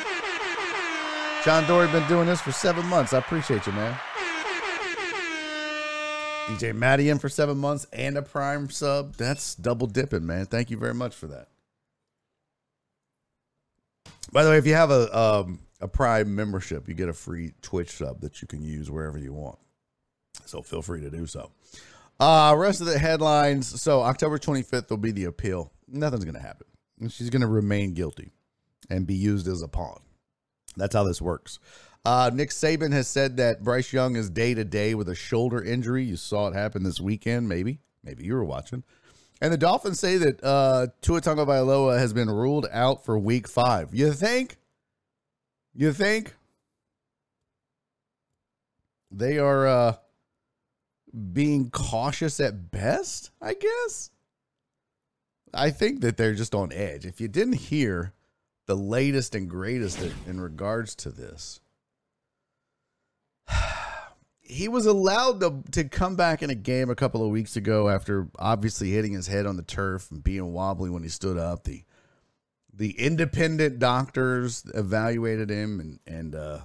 John 1.44 1.66
Dory 1.68 1.86
been 1.88 2.06
doing 2.08 2.26
this 2.26 2.40
for 2.40 2.52
seven 2.52 2.84
months. 2.86 3.12
I 3.12 3.18
appreciate 3.18 3.66
you, 3.66 3.72
man. 3.72 3.96
DJ 6.46 6.74
Maddie 6.74 7.08
in 7.08 7.18
for 7.18 7.28
seven 7.28 7.58
months 7.58 7.86
and 7.92 8.16
a 8.16 8.22
prime 8.22 8.70
sub. 8.70 9.14
That's 9.16 9.54
double 9.54 9.86
dipping, 9.86 10.26
man. 10.26 10.46
Thank 10.46 10.70
you 10.70 10.76
very 10.76 10.94
much 10.94 11.14
for 11.14 11.26
that. 11.28 11.48
By 14.32 14.44
the 14.44 14.50
way, 14.50 14.58
if 14.58 14.66
you 14.66 14.74
have 14.74 14.90
a 14.90 15.16
um, 15.16 15.60
a 15.80 15.88
Prime 15.88 16.34
membership, 16.34 16.88
you 16.88 16.94
get 16.94 17.08
a 17.08 17.12
free 17.12 17.52
Twitch 17.62 17.90
sub 17.90 18.20
that 18.20 18.42
you 18.42 18.48
can 18.48 18.62
use 18.62 18.90
wherever 18.90 19.18
you 19.18 19.32
want. 19.32 19.58
So 20.46 20.62
feel 20.62 20.82
free 20.82 21.00
to 21.02 21.10
do 21.10 21.26
so. 21.26 21.50
Uh, 22.18 22.54
rest 22.56 22.80
of 22.80 22.86
the 22.86 22.98
headlines. 22.98 23.80
So 23.80 24.02
October 24.02 24.38
25th 24.38 24.90
will 24.90 24.96
be 24.96 25.12
the 25.12 25.24
appeal. 25.24 25.72
Nothing's 25.88 26.24
going 26.24 26.34
to 26.34 26.40
happen. 26.40 26.66
She's 27.08 27.30
going 27.30 27.42
to 27.42 27.46
remain 27.46 27.94
guilty 27.94 28.32
and 28.88 29.06
be 29.06 29.14
used 29.14 29.48
as 29.48 29.62
a 29.62 29.68
pawn. 29.68 30.00
That's 30.76 30.94
how 30.94 31.04
this 31.04 31.20
works. 31.20 31.58
Uh, 32.04 32.30
Nick 32.32 32.50
Saban 32.50 32.92
has 32.92 33.08
said 33.08 33.36
that 33.38 33.64
Bryce 33.64 33.92
Young 33.92 34.14
is 34.16 34.30
day 34.30 34.54
to 34.54 34.64
day 34.64 34.94
with 34.94 35.08
a 35.08 35.14
shoulder 35.14 35.62
injury. 35.62 36.04
You 36.04 36.16
saw 36.16 36.48
it 36.48 36.54
happen 36.54 36.84
this 36.84 37.00
weekend, 37.00 37.48
maybe. 37.48 37.80
Maybe 38.04 38.24
you 38.24 38.34
were 38.34 38.44
watching. 38.44 38.84
And 39.40 39.52
the 39.52 39.58
Dolphins 39.58 40.00
say 40.00 40.16
that 40.16 40.42
uh, 40.42 40.86
Tua 41.02 41.20
Tagovailoa 41.20 41.98
has 41.98 42.12
been 42.12 42.30
ruled 42.30 42.66
out 42.72 43.04
for 43.04 43.18
Week 43.18 43.48
Five. 43.48 43.94
You 43.94 44.12
think? 44.12 44.56
You 45.74 45.92
think? 45.92 46.34
They 49.10 49.38
are 49.38 49.66
uh, 49.66 49.96
being 51.32 51.70
cautious 51.70 52.40
at 52.40 52.70
best, 52.70 53.30
I 53.42 53.54
guess. 53.54 54.10
I 55.54 55.70
think 55.70 56.00
that 56.00 56.16
they're 56.16 56.34
just 56.34 56.54
on 56.54 56.72
edge. 56.72 57.06
If 57.06 57.20
you 57.20 57.28
didn't 57.28 57.54
hear 57.54 58.12
the 58.66 58.76
latest 58.76 59.34
and 59.34 59.48
greatest 59.48 60.00
in 60.26 60.40
regards 60.40 60.94
to 60.96 61.10
this, 61.10 61.60
he 64.40 64.68
was 64.68 64.86
allowed 64.86 65.40
to, 65.40 65.62
to 65.72 65.88
come 65.88 66.16
back 66.16 66.42
in 66.42 66.50
a 66.50 66.54
game 66.54 66.90
a 66.90 66.94
couple 66.94 67.24
of 67.24 67.30
weeks 67.30 67.56
ago 67.56 67.88
after 67.88 68.28
obviously 68.38 68.90
hitting 68.90 69.12
his 69.12 69.26
head 69.26 69.46
on 69.46 69.56
the 69.56 69.62
turf 69.62 70.10
and 70.10 70.22
being 70.22 70.52
wobbly 70.52 70.90
when 70.90 71.02
he 71.02 71.08
stood 71.08 71.38
up. 71.38 71.64
The 71.64 71.82
the 72.72 72.90
independent 73.00 73.78
doctors 73.78 74.62
evaluated 74.74 75.48
him 75.48 75.80
and 75.80 75.98
and 76.06 76.34
uh, 76.34 76.58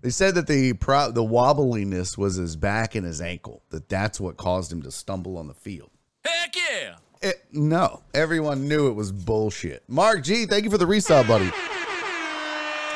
they 0.00 0.10
said 0.10 0.34
that 0.34 0.48
the 0.48 0.72
pro, 0.72 1.12
the 1.12 1.22
wobbliness 1.22 2.18
was 2.18 2.34
his 2.34 2.56
back 2.56 2.94
and 2.96 3.06
his 3.06 3.20
ankle. 3.20 3.62
That 3.70 3.88
that's 3.88 4.18
what 4.18 4.36
caused 4.36 4.72
him 4.72 4.82
to 4.82 4.90
stumble 4.90 5.38
on 5.38 5.46
the 5.46 5.54
field. 5.54 5.90
Heck 6.24 6.54
yeah! 6.56 6.96
It, 7.22 7.44
no, 7.52 8.02
everyone 8.14 8.68
knew 8.68 8.88
it 8.88 8.94
was 8.94 9.12
bullshit. 9.12 9.84
Mark 9.88 10.22
G, 10.22 10.46
thank 10.46 10.64
you 10.64 10.70
for 10.70 10.78
the 10.78 10.86
resub, 10.86 11.28
buddy. 11.28 11.50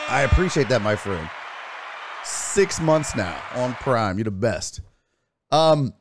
I 0.08 0.22
appreciate 0.22 0.68
that, 0.68 0.82
my 0.82 0.96
friend 0.96 1.28
six 2.56 2.80
months 2.80 3.14
now 3.14 3.38
on 3.54 3.74
Prime. 3.74 4.16
You're 4.16 4.24
the 4.24 4.30
best. 4.30 4.80
Um, 5.50 5.92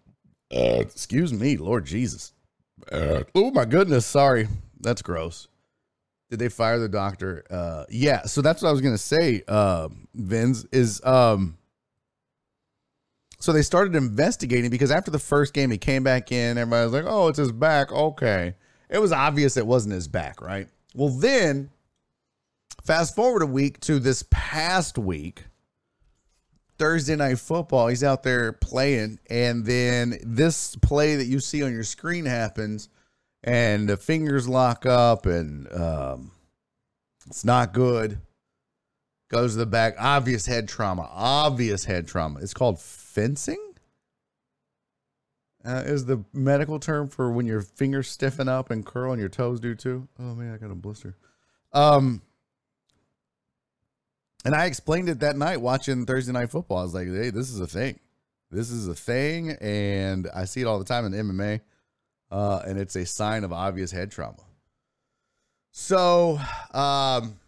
uh, 0.55 0.79
excuse 0.79 1.33
me, 1.33 1.57
Lord 1.57 1.85
Jesus. 1.85 2.31
Uh, 2.89 3.23
oh 3.35 3.51
my 3.51 3.65
goodness, 3.65 4.05
sorry. 4.05 4.47
That's 4.79 5.01
gross. 5.01 5.49
Did 6.29 6.39
they 6.39 6.47
fire 6.47 6.79
the 6.79 6.87
doctor? 6.87 7.43
Uh, 7.49 7.83
yeah. 7.89 8.23
So 8.23 8.41
that's 8.41 8.61
what 8.61 8.69
I 8.69 8.71
was 8.71 8.79
gonna 8.79 8.97
say. 8.97 9.43
Uh, 9.47 9.89
Vince 10.13 10.65
is 10.71 11.01
um. 11.03 11.57
So 13.45 13.53
they 13.53 13.61
started 13.61 13.95
investigating 13.95 14.71
because 14.71 14.89
after 14.89 15.11
the 15.11 15.19
first 15.19 15.53
game, 15.53 15.69
he 15.69 15.77
came 15.77 16.03
back 16.03 16.31
in. 16.31 16.57
Everybody 16.57 16.83
was 16.83 16.93
like, 16.93 17.05
"Oh, 17.05 17.27
it's 17.27 17.37
his 17.37 17.51
back." 17.51 17.91
Okay, 17.91 18.55
it 18.89 18.97
was 18.97 19.11
obvious 19.11 19.55
it 19.55 19.67
wasn't 19.67 19.93
his 19.93 20.07
back, 20.07 20.41
right? 20.41 20.67
Well, 20.95 21.09
then 21.09 21.69
fast 22.83 23.13
forward 23.13 23.43
a 23.43 23.45
week 23.45 23.79
to 23.81 23.99
this 23.99 24.23
past 24.31 24.97
week 24.97 25.43
Thursday 26.79 27.15
night 27.15 27.37
football. 27.37 27.85
He's 27.85 28.03
out 28.03 28.23
there 28.23 28.51
playing, 28.51 29.19
and 29.29 29.63
then 29.63 30.17
this 30.23 30.75
play 30.77 31.15
that 31.15 31.25
you 31.25 31.39
see 31.39 31.61
on 31.61 31.71
your 31.71 31.83
screen 31.83 32.25
happens, 32.25 32.89
and 33.43 33.87
the 33.87 33.95
fingers 33.95 34.47
lock 34.47 34.87
up, 34.87 35.27
and 35.27 35.71
um, 35.71 36.31
it's 37.27 37.45
not 37.45 37.73
good. 37.73 38.17
Goes 39.29 39.51
to 39.51 39.59
the 39.59 39.67
back. 39.67 39.97
Obvious 39.99 40.47
head 40.47 40.67
trauma. 40.67 41.07
Obvious 41.13 41.85
head 41.85 42.07
trauma. 42.07 42.39
It's 42.39 42.55
called 42.55 42.79
fencing. 43.15 43.57
uh, 45.65 45.81
is 45.85 46.05
the 46.05 46.23
medical 46.31 46.79
term 46.79 47.07
for 47.07 47.31
when 47.31 47.47
your 47.47 47.61
fingers 47.61 48.07
stiffen 48.07 48.47
up 48.47 48.69
and 48.69 48.85
curl 48.85 49.13
and 49.13 49.19
your 49.19 49.29
toes 49.29 49.59
do 49.59 49.73
too. 49.73 50.07
Oh 50.19 50.35
man, 50.35 50.53
I 50.53 50.57
got 50.57 50.69
a 50.69 50.75
blister. 50.75 51.15
Um, 51.73 52.21
and 54.43 54.53
I 54.53 54.65
explained 54.65 55.09
it 55.09 55.21
that 55.21 55.37
night 55.37 55.59
watching 55.61 56.05
Thursday 56.05 56.33
Night 56.33 56.51
Football. 56.51 56.77
I 56.77 56.83
was 56.83 56.93
like, 56.93 57.07
"Hey, 57.07 57.31
this 57.31 57.49
is 57.49 57.59
a 57.59 57.65
thing. 57.65 57.99
This 58.51 58.69
is 58.69 58.87
a 58.87 58.93
thing, 58.93 59.51
and 59.53 60.29
I 60.35 60.45
see 60.45 60.61
it 60.61 60.65
all 60.67 60.77
the 60.77 60.85
time 60.85 61.05
in 61.05 61.13
MMA, 61.13 61.61
uh, 62.29 62.61
and 62.67 62.77
it's 62.77 62.95
a 62.95 63.05
sign 63.05 63.43
of 63.43 63.51
obvious 63.51 63.89
head 63.91 64.11
trauma." 64.11 64.43
So, 65.71 66.39
um, 66.75 67.39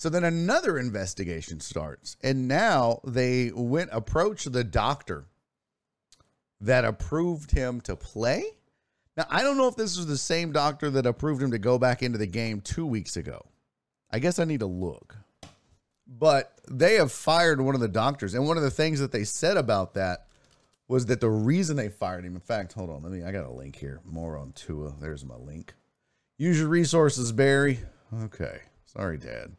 so 0.00 0.08
then 0.08 0.24
another 0.24 0.78
investigation 0.78 1.60
starts, 1.60 2.16
and 2.22 2.48
now 2.48 3.00
they 3.04 3.50
went 3.54 3.90
approach 3.92 4.44
the 4.44 4.64
doctor 4.64 5.26
that 6.58 6.86
approved 6.86 7.50
him 7.50 7.82
to 7.82 7.96
play. 7.96 8.44
Now, 9.18 9.26
I 9.28 9.42
don't 9.42 9.58
know 9.58 9.68
if 9.68 9.76
this 9.76 9.98
was 9.98 10.06
the 10.06 10.16
same 10.16 10.52
doctor 10.52 10.88
that 10.88 11.04
approved 11.04 11.42
him 11.42 11.50
to 11.50 11.58
go 11.58 11.78
back 11.78 12.02
into 12.02 12.16
the 12.16 12.26
game 12.26 12.62
two 12.62 12.86
weeks 12.86 13.18
ago. 13.18 13.44
I 14.10 14.20
guess 14.20 14.38
I 14.38 14.44
need 14.44 14.60
to 14.60 14.66
look. 14.66 15.18
But 16.06 16.58
they 16.66 16.94
have 16.94 17.12
fired 17.12 17.60
one 17.60 17.74
of 17.74 17.82
the 17.82 17.86
doctors. 17.86 18.32
And 18.32 18.48
one 18.48 18.56
of 18.56 18.62
the 18.62 18.70
things 18.70 19.00
that 19.00 19.12
they 19.12 19.24
said 19.24 19.58
about 19.58 19.92
that 19.94 20.28
was 20.88 21.04
that 21.06 21.20
the 21.20 21.28
reason 21.28 21.76
they 21.76 21.90
fired 21.90 22.24
him, 22.24 22.36
in 22.36 22.40
fact, 22.40 22.72
hold 22.72 22.88
on, 22.88 23.02
let 23.02 23.12
me, 23.12 23.22
I 23.22 23.32
got 23.32 23.44
a 23.44 23.52
link 23.52 23.76
here. 23.76 24.00
More 24.06 24.38
on 24.38 24.52
Tua. 24.52 24.94
There's 24.98 25.26
my 25.26 25.36
link. 25.36 25.74
Use 26.38 26.58
your 26.58 26.68
resources, 26.68 27.32
Barry. 27.32 27.80
Okay. 28.22 28.60
Sorry, 28.86 29.18
Dad. 29.18 29.56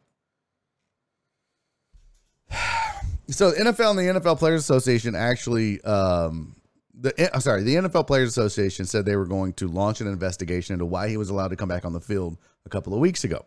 So 3.29 3.53
NFL 3.53 3.91
and 3.91 3.99
the 3.99 4.19
NFL 4.19 4.39
Players 4.39 4.59
Association 4.59 5.15
actually, 5.15 5.81
um, 5.83 6.57
the 6.93 7.33
uh, 7.33 7.39
sorry, 7.39 7.63
the 7.63 7.75
NFL 7.75 8.05
Players 8.05 8.27
Association 8.27 8.85
said 8.85 9.05
they 9.05 9.15
were 9.15 9.25
going 9.25 9.53
to 9.53 9.69
launch 9.69 10.01
an 10.01 10.07
investigation 10.07 10.73
into 10.73 10.85
why 10.85 11.07
he 11.07 11.15
was 11.15 11.29
allowed 11.29 11.47
to 11.49 11.55
come 11.55 11.69
back 11.69 11.85
on 11.85 11.93
the 11.93 12.01
field 12.01 12.37
a 12.65 12.69
couple 12.69 12.93
of 12.93 12.99
weeks 12.99 13.23
ago. 13.23 13.45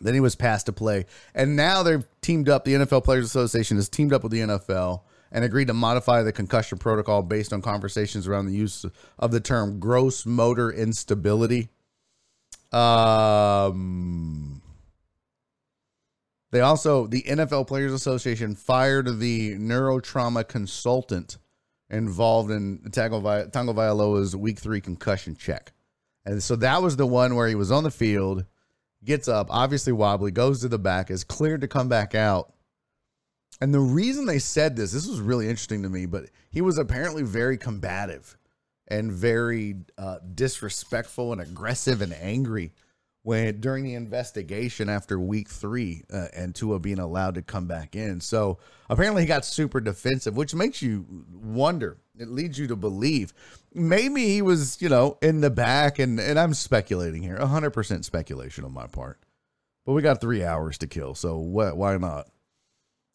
Then 0.00 0.14
he 0.14 0.20
was 0.20 0.36
passed 0.36 0.66
to 0.66 0.72
play, 0.72 1.06
and 1.34 1.56
now 1.56 1.82
they've 1.82 2.06
teamed 2.20 2.48
up. 2.48 2.64
The 2.64 2.74
NFL 2.74 3.02
Players 3.02 3.24
Association 3.24 3.78
has 3.78 3.88
teamed 3.88 4.12
up 4.12 4.22
with 4.22 4.30
the 4.30 4.40
NFL 4.40 5.02
and 5.32 5.44
agreed 5.44 5.66
to 5.66 5.74
modify 5.74 6.22
the 6.22 6.32
concussion 6.32 6.78
protocol 6.78 7.22
based 7.22 7.52
on 7.52 7.62
conversations 7.62 8.28
around 8.28 8.46
the 8.46 8.54
use 8.54 8.84
of 9.18 9.30
the 9.32 9.40
term 9.40 9.80
gross 9.80 10.24
motor 10.24 10.70
instability. 10.70 11.68
Um 12.72 14.62
they 16.52 16.60
also, 16.60 17.06
the 17.06 17.22
NFL 17.22 17.66
Players 17.66 17.92
Association 17.92 18.54
fired 18.54 19.18
the 19.18 19.56
neurotrauma 19.56 20.46
consultant 20.46 21.38
involved 21.90 22.50
in 22.50 22.78
Tagovailoa's 22.90 24.36
week 24.36 24.58
three 24.58 24.80
concussion 24.80 25.36
check. 25.36 25.72
And 26.24 26.42
so 26.42 26.56
that 26.56 26.82
was 26.82 26.96
the 26.96 27.06
one 27.06 27.36
where 27.36 27.48
he 27.48 27.54
was 27.54 27.70
on 27.70 27.84
the 27.84 27.90
field, 27.90 28.44
gets 29.04 29.28
up, 29.28 29.46
obviously 29.50 29.92
wobbly, 29.92 30.30
goes 30.30 30.60
to 30.60 30.68
the 30.68 30.78
back, 30.78 31.10
is 31.10 31.24
cleared 31.24 31.60
to 31.60 31.68
come 31.68 31.88
back 31.88 32.14
out. 32.14 32.52
And 33.60 33.72
the 33.72 33.80
reason 33.80 34.26
they 34.26 34.40
said 34.40 34.76
this, 34.76 34.92
this 34.92 35.06
was 35.06 35.20
really 35.20 35.48
interesting 35.48 35.82
to 35.82 35.88
me, 35.88 36.06
but 36.06 36.26
he 36.50 36.60
was 36.60 36.78
apparently 36.78 37.22
very 37.22 37.56
combative 37.56 38.36
and 38.88 39.12
very 39.12 39.76
uh, 39.96 40.18
disrespectful 40.34 41.32
and 41.32 41.40
aggressive 41.40 42.02
and 42.02 42.12
angry 42.14 42.72
when 43.26 43.60
during 43.60 43.82
the 43.82 43.94
investigation 43.94 44.88
after 44.88 45.18
week 45.18 45.48
three 45.48 46.04
uh, 46.12 46.28
and 46.32 46.54
Tua 46.54 46.78
being 46.78 47.00
allowed 47.00 47.34
to 47.34 47.42
come 47.42 47.66
back 47.66 47.96
in. 47.96 48.20
So 48.20 48.58
apparently 48.88 49.22
he 49.22 49.26
got 49.26 49.44
super 49.44 49.80
defensive, 49.80 50.36
which 50.36 50.54
makes 50.54 50.80
you 50.80 51.04
wonder. 51.32 51.96
It 52.16 52.28
leads 52.28 52.56
you 52.56 52.68
to 52.68 52.76
believe 52.76 53.34
maybe 53.74 54.28
he 54.28 54.42
was, 54.42 54.80
you 54.80 54.88
know, 54.88 55.18
in 55.20 55.40
the 55.40 55.50
back. 55.50 55.98
And, 55.98 56.20
and 56.20 56.38
I'm 56.38 56.54
speculating 56.54 57.20
here, 57.20 57.36
100% 57.36 58.04
speculation 58.04 58.64
on 58.64 58.72
my 58.72 58.86
part. 58.86 59.18
But 59.84 59.94
we 59.94 60.02
got 60.02 60.20
three 60.20 60.44
hours 60.44 60.78
to 60.78 60.86
kill. 60.86 61.16
So 61.16 61.36
what, 61.38 61.76
why 61.76 61.96
not? 61.96 62.28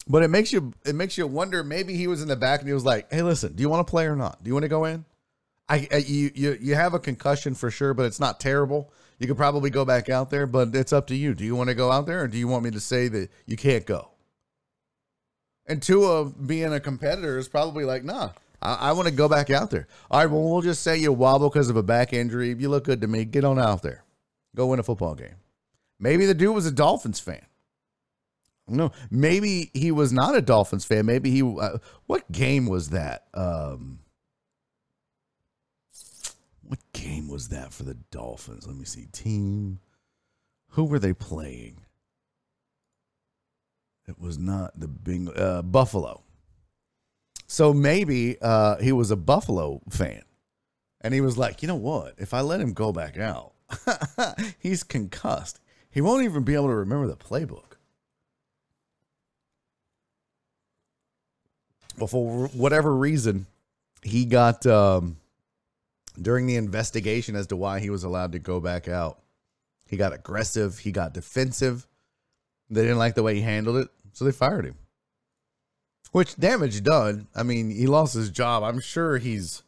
But 0.06 0.24
it 0.24 0.28
makes 0.28 0.52
you 0.52 0.74
it 0.84 0.94
makes 0.94 1.16
you 1.16 1.26
wonder. 1.26 1.64
Maybe 1.64 1.94
he 1.96 2.06
was 2.06 2.20
in 2.20 2.28
the 2.28 2.36
back 2.36 2.60
and 2.60 2.68
he 2.68 2.74
was 2.74 2.84
like, 2.84 3.10
"Hey, 3.10 3.22
listen, 3.22 3.54
do 3.54 3.62
you 3.62 3.70
want 3.70 3.86
to 3.86 3.90
play 3.90 4.04
or 4.04 4.16
not? 4.16 4.42
Do 4.42 4.48
you 4.48 4.54
want 4.54 4.64
to 4.64 4.68
go 4.68 4.84
in? 4.84 5.06
I, 5.70 5.88
I 5.90 5.96
you 5.98 6.32
you 6.34 6.58
you 6.60 6.74
have 6.74 6.92
a 6.92 6.98
concussion 6.98 7.54
for 7.54 7.70
sure, 7.70 7.94
but 7.94 8.04
it's 8.04 8.18
not 8.18 8.40
terrible 8.40 8.92
you 9.22 9.28
could 9.28 9.36
probably 9.36 9.70
go 9.70 9.84
back 9.84 10.08
out 10.08 10.30
there, 10.30 10.46
but 10.46 10.74
it's 10.74 10.92
up 10.92 11.06
to 11.06 11.14
you. 11.14 11.32
Do 11.34 11.44
you 11.44 11.54
want 11.54 11.68
to 11.68 11.74
go 11.74 11.92
out 11.92 12.06
there 12.06 12.22
or 12.22 12.28
do 12.28 12.36
you 12.36 12.48
want 12.48 12.64
me 12.64 12.72
to 12.72 12.80
say 12.80 13.06
that 13.08 13.30
you 13.46 13.56
can't 13.56 13.86
go? 13.86 14.08
And 15.66 15.80
Tua 15.80 16.28
being 16.30 16.72
a 16.72 16.80
competitor 16.80 17.38
is 17.38 17.48
probably 17.48 17.84
like, 17.84 18.02
nah, 18.02 18.30
I, 18.60 18.74
I 18.74 18.92
want 18.92 19.06
to 19.06 19.14
go 19.14 19.28
back 19.28 19.48
out 19.48 19.70
there. 19.70 19.86
All 20.10 20.20
right, 20.20 20.26
well, 20.26 20.42
we'll 20.42 20.60
just 20.60 20.82
say 20.82 20.96
you 20.98 21.12
wobble 21.12 21.48
because 21.48 21.70
of 21.70 21.76
a 21.76 21.82
back 21.84 22.12
injury. 22.12 22.54
You 22.58 22.68
look 22.68 22.84
good 22.84 23.00
to 23.02 23.06
me. 23.06 23.24
Get 23.24 23.44
on 23.44 23.60
out 23.60 23.82
there. 23.82 24.04
Go 24.56 24.66
win 24.66 24.80
a 24.80 24.82
football 24.82 25.14
game. 25.14 25.36
Maybe 26.00 26.26
the 26.26 26.34
dude 26.34 26.54
was 26.54 26.66
a 26.66 26.72
Dolphins 26.72 27.20
fan. 27.20 27.46
No, 28.68 28.90
maybe 29.10 29.70
he 29.72 29.92
was 29.92 30.12
not 30.12 30.36
a 30.36 30.40
Dolphins 30.40 30.84
fan. 30.84 31.06
Maybe 31.06 31.30
he. 31.30 31.42
Uh, 31.42 31.78
what 32.06 32.30
game 32.30 32.66
was 32.66 32.90
that? 32.90 33.26
Um, 33.34 34.00
what 36.72 36.80
game 36.94 37.28
was 37.28 37.48
that 37.48 37.70
for 37.70 37.82
the 37.82 37.98
Dolphins? 38.10 38.66
Let 38.66 38.74
me 38.74 38.86
see. 38.86 39.04
Team. 39.12 39.78
Who 40.70 40.84
were 40.84 40.98
they 40.98 41.12
playing? 41.12 41.82
It 44.08 44.18
was 44.18 44.38
not 44.38 44.80
the 44.80 44.88
Bing 44.88 45.28
uh, 45.36 45.60
Buffalo. 45.60 46.22
So 47.46 47.74
maybe 47.74 48.38
uh, 48.40 48.78
he 48.78 48.90
was 48.90 49.10
a 49.10 49.16
Buffalo 49.16 49.82
fan, 49.90 50.22
and 51.02 51.12
he 51.12 51.20
was 51.20 51.36
like, 51.36 51.60
you 51.60 51.68
know 51.68 51.74
what? 51.74 52.14
If 52.16 52.32
I 52.32 52.40
let 52.40 52.62
him 52.62 52.72
go 52.72 52.90
back 52.90 53.18
out, 53.18 53.52
he's 54.58 54.82
concussed. 54.82 55.60
He 55.90 56.00
won't 56.00 56.24
even 56.24 56.42
be 56.42 56.54
able 56.54 56.68
to 56.68 56.74
remember 56.74 57.06
the 57.06 57.16
playbook. 57.16 57.76
But 61.98 62.06
for 62.06 62.46
whatever 62.48 62.96
reason, 62.96 63.44
he 64.02 64.24
got 64.24 64.64
um, 64.64 65.18
during 66.20 66.46
the 66.46 66.56
investigation 66.56 67.36
as 67.36 67.46
to 67.48 67.56
why 67.56 67.80
he 67.80 67.90
was 67.90 68.04
allowed 68.04 68.32
to 68.32 68.38
go 68.38 68.60
back 68.60 68.88
out. 68.88 69.20
He 69.86 69.96
got 69.96 70.12
aggressive, 70.12 70.78
he 70.78 70.92
got 70.92 71.14
defensive. 71.14 71.86
They 72.70 72.82
didn't 72.82 72.98
like 72.98 73.14
the 73.14 73.22
way 73.22 73.34
he 73.34 73.42
handled 73.42 73.76
it, 73.76 73.88
so 74.12 74.24
they 74.24 74.32
fired 74.32 74.64
him. 74.64 74.76
Which 76.12 76.36
damage 76.36 76.82
done. 76.82 77.28
I 77.34 77.42
mean, 77.42 77.70
he 77.70 77.86
lost 77.86 78.14
his 78.14 78.30
job. 78.30 78.62
I'm 78.62 78.80
sure 78.80 79.18
he's 79.18 79.62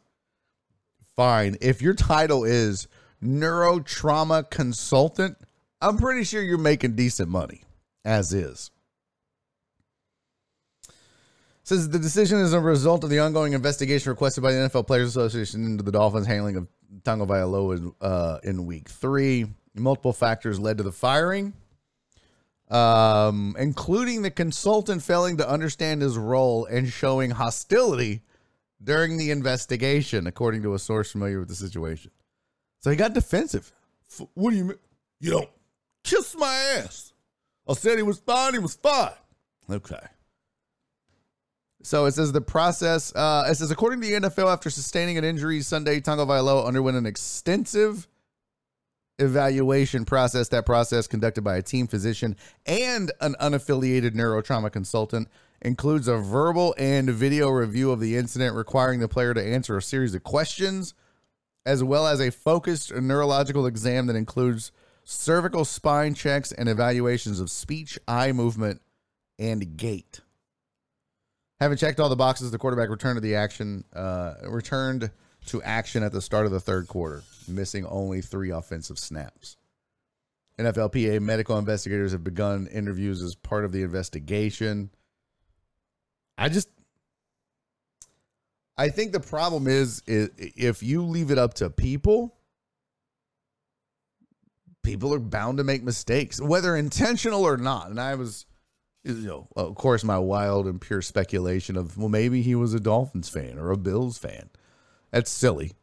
fine. 1.15 1.57
If 1.61 1.81
your 1.81 1.93
title 1.93 2.43
is 2.43 2.87
neurotrauma 3.23 4.49
consultant, 4.49 5.37
I'm 5.81 5.97
pretty 5.97 6.23
sure 6.23 6.41
you're 6.41 6.57
making 6.57 6.95
decent 6.95 7.29
money 7.29 7.63
as 8.03 8.33
is 8.33 8.71
says 11.65 11.89
the 11.89 11.97
decision 11.97 12.39
is 12.39 12.53
a 12.53 12.59
result 12.59 13.03
of 13.03 13.09
the 13.09 13.19
ongoing 13.19 13.53
investigation 13.53 14.11
requested 14.11 14.43
by 14.43 14.51
the 14.51 14.69
NFL 14.69 14.85
Players 14.85 15.09
Association 15.09 15.65
into 15.65 15.83
the 15.83 15.91
Dolphins' 15.91 16.27
handling 16.27 16.57
of 16.57 16.67
Tagovailoa 17.01 17.91
uh, 18.01 18.37
in 18.43 18.67
Week 18.67 18.87
Three. 18.87 19.47
Multiple 19.73 20.13
factors 20.13 20.59
led 20.59 20.77
to 20.77 20.83
the 20.83 20.91
firing, 20.91 21.53
um, 22.69 23.55
including 23.57 24.21
the 24.21 24.29
consultant 24.29 25.01
failing 25.01 25.37
to 25.37 25.49
understand 25.49 26.03
his 26.03 26.17
role 26.17 26.65
and 26.65 26.87
showing 26.87 27.31
hostility 27.31 28.21
during 28.81 29.17
the 29.17 29.31
investigation, 29.31 30.27
according 30.27 30.61
to 30.61 30.75
a 30.75 30.79
source 30.79 31.11
familiar 31.11 31.39
with 31.39 31.49
the 31.49 31.55
situation. 31.55 32.11
So 32.79 32.91
he 32.91 32.95
got 32.95 33.13
defensive. 33.13 33.71
What 34.35 34.51
do 34.51 34.57
you 34.57 34.65
mean? 34.65 34.77
You 35.19 35.31
don't 35.31 35.49
kiss 36.03 36.35
my 36.37 36.53
ass. 36.77 37.11
I 37.67 37.73
said 37.73 37.97
he 37.97 38.03
was 38.03 38.19
fine. 38.19 38.53
He 38.53 38.59
was 38.59 38.75
fine. 38.75 39.11
Okay. 39.67 39.97
So 41.85 42.05
it 42.05 42.13
says 42.13 42.31
the 42.31 42.41
process. 42.41 43.13
Uh, 43.15 43.45
it 43.47 43.55
says 43.55 43.69
according 43.69 44.01
to 44.01 44.07
the 44.07 44.27
NFL, 44.27 44.51
after 44.51 44.71
sustaining 44.71 45.19
an 45.19 45.23
injury 45.23 45.61
Sunday, 45.61 46.01
Tagovailoa 46.01 46.65
underwent 46.65 46.97
an 46.97 47.05
extensive 47.05 48.07
evaluation 49.19 50.03
process. 50.03 50.47
That 50.49 50.65
process, 50.65 51.05
conducted 51.05 51.43
by 51.43 51.57
a 51.57 51.61
team 51.61 51.85
physician 51.85 52.37
and 52.65 53.11
an 53.21 53.35
unaffiliated 53.39 54.15
neurotrauma 54.15 54.71
consultant, 54.71 55.27
includes 55.61 56.07
a 56.07 56.17
verbal 56.17 56.73
and 56.79 57.07
video 57.11 57.49
review 57.49 57.91
of 57.91 57.99
the 57.99 58.17
incident, 58.17 58.55
requiring 58.55 58.99
the 58.99 59.07
player 59.07 59.35
to 59.35 59.43
answer 59.43 59.77
a 59.77 59.81
series 59.81 60.15
of 60.15 60.23
questions, 60.23 60.95
as 61.67 61.83
well 61.83 62.07
as 62.07 62.19
a 62.19 62.31
focused 62.31 62.91
neurological 62.95 63.67
exam 63.67 64.07
that 64.07 64.15
includes 64.15 64.71
cervical 65.03 65.63
spine 65.63 66.15
checks 66.15 66.51
and 66.51 66.67
evaluations 66.67 67.39
of 67.39 67.51
speech, 67.51 67.99
eye 68.07 68.31
movement, 68.31 68.81
and 69.37 69.77
gait. 69.77 70.21
Having 71.59 71.77
checked 71.77 71.99
all 71.99 72.09
the 72.09 72.15
boxes, 72.15 72.51
the 72.51 72.57
quarterback 72.57 72.89
returned 72.89 73.17
to 73.17 73.21
the 73.21 73.35
action, 73.35 73.85
uh, 73.93 74.35
returned 74.43 75.09
to 75.47 75.61
action 75.63 76.03
at 76.03 76.11
the 76.11 76.21
start 76.21 76.45
of 76.45 76.51
the 76.51 76.59
third 76.59 76.87
quarter, 76.87 77.23
missing 77.47 77.85
only 77.85 78.21
three 78.21 78.49
offensive 78.49 78.99
snaps. 78.99 79.57
NFLPA 80.59 81.21
medical 81.21 81.57
investigators 81.57 82.11
have 82.13 82.23
begun 82.23 82.67
interviews 82.67 83.21
as 83.21 83.35
part 83.35 83.65
of 83.65 83.71
the 83.71 83.83
investigation. 83.83 84.89
I 86.37 86.49
just, 86.49 86.69
I 88.77 88.89
think 88.89 89.11
the 89.11 89.19
problem 89.19 89.67
is, 89.67 90.01
is 90.07 90.29
if 90.37 90.83
you 90.83 91.03
leave 91.03 91.31
it 91.31 91.37
up 91.37 91.55
to 91.55 91.69
people, 91.69 92.35
people 94.83 95.13
are 95.13 95.19
bound 95.19 95.57
to 95.57 95.63
make 95.63 95.83
mistakes, 95.83 96.41
whether 96.41 96.75
intentional 96.75 97.43
or 97.43 97.57
not. 97.57 97.89
And 97.89 97.99
I 97.99 98.15
was, 98.15 98.45
you 99.05 99.27
know, 99.27 99.47
of 99.55 99.75
course, 99.75 100.03
my 100.03 100.17
wild 100.17 100.65
and 100.65 100.81
pure 100.81 101.01
speculation 101.01 101.77
of, 101.77 101.97
well, 101.97 102.09
maybe 102.09 102.41
he 102.41 102.55
was 102.55 102.73
a 102.73 102.79
Dolphins 102.79 103.29
fan 103.29 103.59
or 103.59 103.71
a 103.71 103.77
Bills 103.77 104.17
fan. 104.17 104.49
That's 105.11 105.31
silly. 105.31 105.73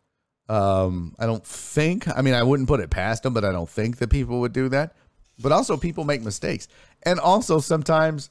Um, 0.48 1.14
I 1.18 1.26
don't 1.26 1.46
think, 1.46 2.06
I 2.14 2.20
mean, 2.20 2.34
I 2.34 2.42
wouldn't 2.42 2.68
put 2.68 2.80
it 2.80 2.90
past 2.90 3.24
him, 3.24 3.32
but 3.32 3.44
I 3.44 3.52
don't 3.52 3.70
think 3.70 3.98
that 3.98 4.10
people 4.10 4.40
would 4.40 4.52
do 4.52 4.68
that. 4.70 4.94
But 5.40 5.52
also, 5.52 5.76
people 5.76 6.04
make 6.04 6.20
mistakes. 6.20 6.68
And 7.04 7.18
also, 7.18 7.60
sometimes 7.60 8.28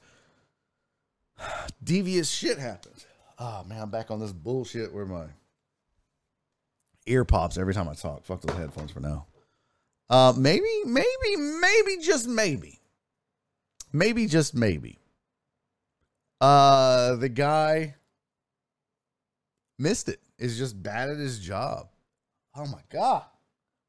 devious 1.84 2.30
shit 2.30 2.60
happens. 2.60 3.06
Oh, 3.40 3.64
man, 3.64 3.82
I'm 3.82 3.90
back 3.90 4.12
on 4.12 4.20
this 4.20 4.34
bullshit 4.34 4.94
where 4.94 5.06
my 5.06 5.26
ear 7.08 7.26
pops 7.26 7.58
every 7.58 7.74
time 7.74 7.90
I 7.90 7.94
talk. 7.94 8.24
Fuck 8.24 8.42
those 8.42 8.56
headphones 8.56 8.92
for 8.92 9.00
now. 9.00 9.26
Uh, 10.10 10.34
maybe, 10.38 10.68
maybe, 10.86 11.38
maybe, 11.38 11.98
just 12.02 12.28
maybe, 12.28 12.81
maybe, 13.92 14.28
just 14.28 14.56
maybe. 14.56 15.00
Uh, 16.40 17.16
the 17.16 17.30
guy 17.30 17.96
missed 19.78 20.10
it. 20.10 20.20
Is 20.38 20.58
just 20.58 20.82
bad 20.82 21.10
at 21.10 21.18
his 21.18 21.40
job. 21.40 21.90
Oh 22.56 22.66
my 22.66 22.82
god, 22.92 23.26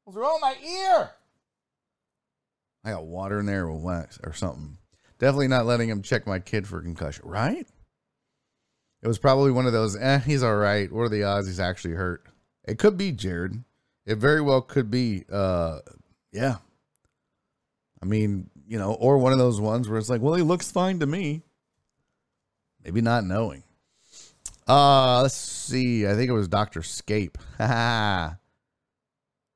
what's 0.03 0.15
wrong 0.15 0.39
with 0.39 0.41
my 0.41 0.55
ear? 0.63 1.09
I 2.85 2.91
got 2.91 3.05
water 3.05 3.39
in 3.39 3.47
there 3.47 3.65
or 3.65 3.77
wax 3.77 4.19
or 4.23 4.33
something. 4.33 4.77
Definitely 5.17 5.47
not 5.47 5.65
letting 5.65 5.89
him 5.89 6.01
check 6.01 6.27
my 6.27 6.37
kid 6.39 6.67
for 6.67 6.81
concussion, 6.81 7.27
right? 7.27 7.65
It 9.01 9.07
was 9.07 9.17
probably 9.17 9.51
one 9.51 9.65
of 9.65 9.73
those, 9.73 9.95
eh, 9.97 10.19
he's 10.19 10.43
all 10.43 10.55
right. 10.55 10.91
What 10.91 11.03
are 11.03 11.09
the 11.09 11.23
odds 11.23 11.47
he's 11.47 11.59
actually 11.59 11.95
hurt? 11.95 12.23
It 12.65 12.77
could 12.77 12.97
be 12.97 13.11
Jared. 13.11 13.63
It 14.05 14.17
very 14.17 14.41
well 14.41 14.61
could 14.61 14.91
be. 14.91 15.23
Uh, 15.31 15.79
yeah. 16.31 16.57
I 18.01 18.05
mean, 18.05 18.49
you 18.73 18.79
know, 18.79 18.93
or 18.93 19.19
one 19.19 19.31
of 19.31 19.37
those 19.37 19.61
ones 19.61 19.87
where 19.87 19.99
it's 19.99 20.09
like, 20.09 20.19
well, 20.19 20.33
he 20.33 20.41
looks 20.41 20.71
fine 20.71 20.97
to 20.97 21.05
me. 21.05 21.43
Maybe 22.83 23.01
not 23.01 23.23
knowing. 23.23 23.61
Uh, 24.67 25.21
let's 25.21 25.35
see. 25.35 26.07
I 26.07 26.15
think 26.15 26.27
it 26.27 26.33
was 26.33 26.47
Dr. 26.47 26.81
Scape. 26.81 27.37
Ha 27.59 28.35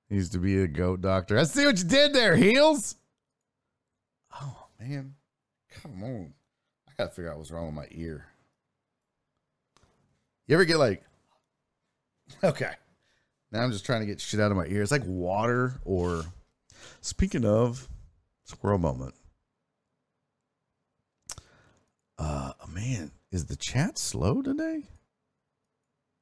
used 0.09 0.33
to 0.33 0.37
be 0.37 0.61
a 0.61 0.67
goat 0.67 1.01
doctor. 1.01 1.37
I 1.37 1.43
see 1.45 1.65
what 1.65 1.79
you 1.79 1.83
did 1.83 2.13
there, 2.13 2.35
heels. 2.35 2.95
Oh 4.39 4.67
man. 4.79 5.15
Come 5.81 6.03
on. 6.03 6.33
I 6.87 6.91
gotta 6.95 7.09
figure 7.09 7.31
out 7.31 7.39
what's 7.39 7.49
wrong 7.49 7.65
with 7.65 7.75
my 7.75 7.87
ear. 7.89 8.27
You 10.45 10.53
ever 10.53 10.63
get 10.63 10.77
like 10.77 11.03
Okay. 12.43 12.71
Now 13.51 13.63
I'm 13.63 13.71
just 13.71 13.85
trying 13.85 14.01
to 14.01 14.05
get 14.05 14.21
shit 14.21 14.39
out 14.39 14.51
of 14.51 14.57
my 14.57 14.67
ear. 14.67 14.83
It's 14.83 14.91
like 14.91 15.05
water 15.05 15.81
or 15.85 16.23
speaking 17.01 17.43
of 17.43 17.89
squirrel 18.47 18.79
moment. 18.79 19.13
Uh 22.17 22.53
man, 22.69 23.11
is 23.31 23.45
the 23.45 23.55
chat 23.55 23.97
slow 23.97 24.41
today? 24.41 24.83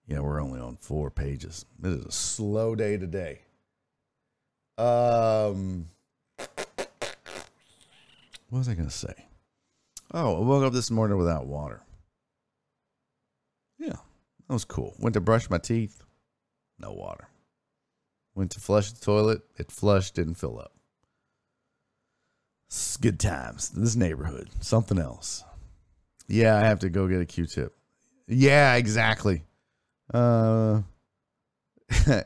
Yeah, 0.07 0.19
we're 0.19 0.41
only 0.41 0.59
on 0.59 0.75
four 0.77 1.09
pages. 1.09 1.65
It 1.83 1.87
is 1.87 2.05
a 2.05 2.11
slow 2.11 2.75
day 2.75 2.97
today. 2.97 3.41
Um 4.77 5.85
what 8.49 8.59
was 8.59 8.69
I 8.69 8.73
gonna 8.73 8.89
say? 8.89 9.13
Oh, 10.13 10.37
I 10.37 10.39
woke 10.39 10.63
up 10.63 10.73
this 10.73 10.91
morning 10.91 11.17
without 11.17 11.45
water. 11.45 11.83
Yeah, 13.77 13.97
that 14.47 14.53
was 14.53 14.65
cool. 14.65 14.95
Went 14.99 15.13
to 15.13 15.21
brush 15.21 15.49
my 15.49 15.57
teeth, 15.59 16.03
no 16.79 16.91
water. 16.91 17.27
Went 18.33 18.51
to 18.51 18.59
flush 18.59 18.91
the 18.91 19.03
toilet, 19.03 19.43
it 19.57 19.71
flushed, 19.71 20.15
didn't 20.15 20.35
fill 20.35 20.59
up. 20.59 20.74
It's 22.75 22.97
good 22.97 23.21
times. 23.21 23.69
This 23.69 23.95
neighborhood, 23.95 24.49
something 24.59 24.99
else. 24.99 25.45
Yeah, 26.27 26.57
I 26.57 26.65
have 26.65 26.79
to 26.79 26.89
go 26.89 27.07
get 27.07 27.21
a 27.21 27.25
Q-tip. 27.25 27.73
Yeah, 28.27 28.75
exactly. 28.75 29.43
Uh, 30.13 30.81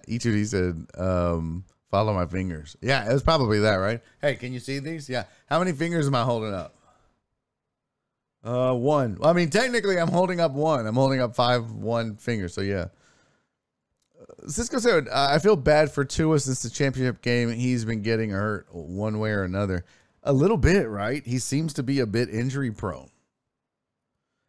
each 0.08 0.26
of 0.26 0.34
these 0.34 0.50
said, 0.50 0.88
um, 0.98 1.66
follow 1.92 2.16
my 2.16 2.26
fingers. 2.26 2.76
Yeah, 2.82 3.08
it 3.08 3.14
was 3.14 3.22
probably 3.22 3.60
that, 3.60 3.76
right? 3.76 4.02
Hey, 4.22 4.38
can 4.38 4.52
you 4.52 4.60
see 4.60 4.80
these? 4.80 5.08
Yeah. 5.08 5.26
How 5.48 5.60
many 5.60 5.72
fingers 5.72 6.08
am 6.08 6.16
I 6.16 6.24
holding 6.24 6.56
up? 6.56 6.74
Uh, 8.44 8.74
one. 8.74 9.20
I 9.24 9.34
mean, 9.34 9.52
technically, 9.52 10.00
I'm 10.00 10.08
holding 10.08 10.40
up 10.40 10.54
one. 10.54 10.88
I'm 10.88 10.96
holding 10.96 11.22
up 11.22 11.36
five, 11.36 11.72
one 11.74 12.16
finger. 12.16 12.48
So 12.48 12.62
yeah. 12.62 12.88
Uh, 14.20 14.48
Cisco 14.48 14.80
said, 14.80 15.10
"I 15.10 15.38
feel 15.38 15.58
bad 15.58 15.92
for 15.92 16.06
Tua 16.06 16.40
since 16.40 16.64
the 16.64 16.72
championship 16.72 17.22
game. 17.22 17.52
He's 17.52 17.86
been 17.86 18.02
getting 18.02 18.32
hurt 18.32 18.68
one 18.72 19.20
way 19.20 19.30
or 19.32 19.44
another. 19.44 19.86
A 20.30 20.34
little 20.34 20.58
bit, 20.58 20.88
right? 20.88 21.26
He 21.26 21.40
seems 21.40 21.74
to 21.74 21.82
be 21.82 22.00
a 22.00 22.06
bit 22.06 22.30
injury 22.30 22.70
prone. 22.70 23.10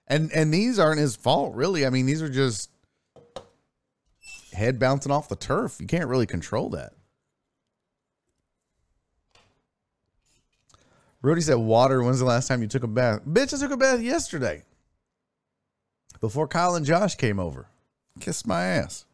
And 0.06 0.30
and 0.30 0.52
these 0.52 0.78
aren't 0.78 1.00
his 1.00 1.16
fault, 1.16 1.54
really. 1.54 1.86
I 1.86 1.90
mean, 1.90 2.04
these 2.04 2.20
are 2.20 2.28
just 2.28 2.68
head 4.52 4.78
bouncing 4.78 5.10
off 5.10 5.30
the 5.30 5.36
turf. 5.36 5.78
You 5.80 5.86
can't 5.86 6.10
really 6.10 6.26
control 6.26 6.68
that. 6.70 6.92
Rudy 11.22 11.40
said, 11.40 11.54
Water, 11.54 12.02
when's 12.02 12.18
the 12.18 12.26
last 12.26 12.46
time 12.46 12.60
you 12.60 12.68
took 12.68 12.82
a 12.82 12.86
bath? 12.86 13.22
Bitch, 13.26 13.54
I 13.54 13.58
took 13.58 13.72
a 13.72 13.76
bath 13.78 14.02
yesterday. 14.02 14.64
Before 16.20 16.46
Kyle 16.46 16.74
and 16.74 16.84
Josh 16.84 17.14
came 17.14 17.40
over. 17.40 17.68
Kiss 18.20 18.44
my 18.44 18.64
ass. 18.64 19.06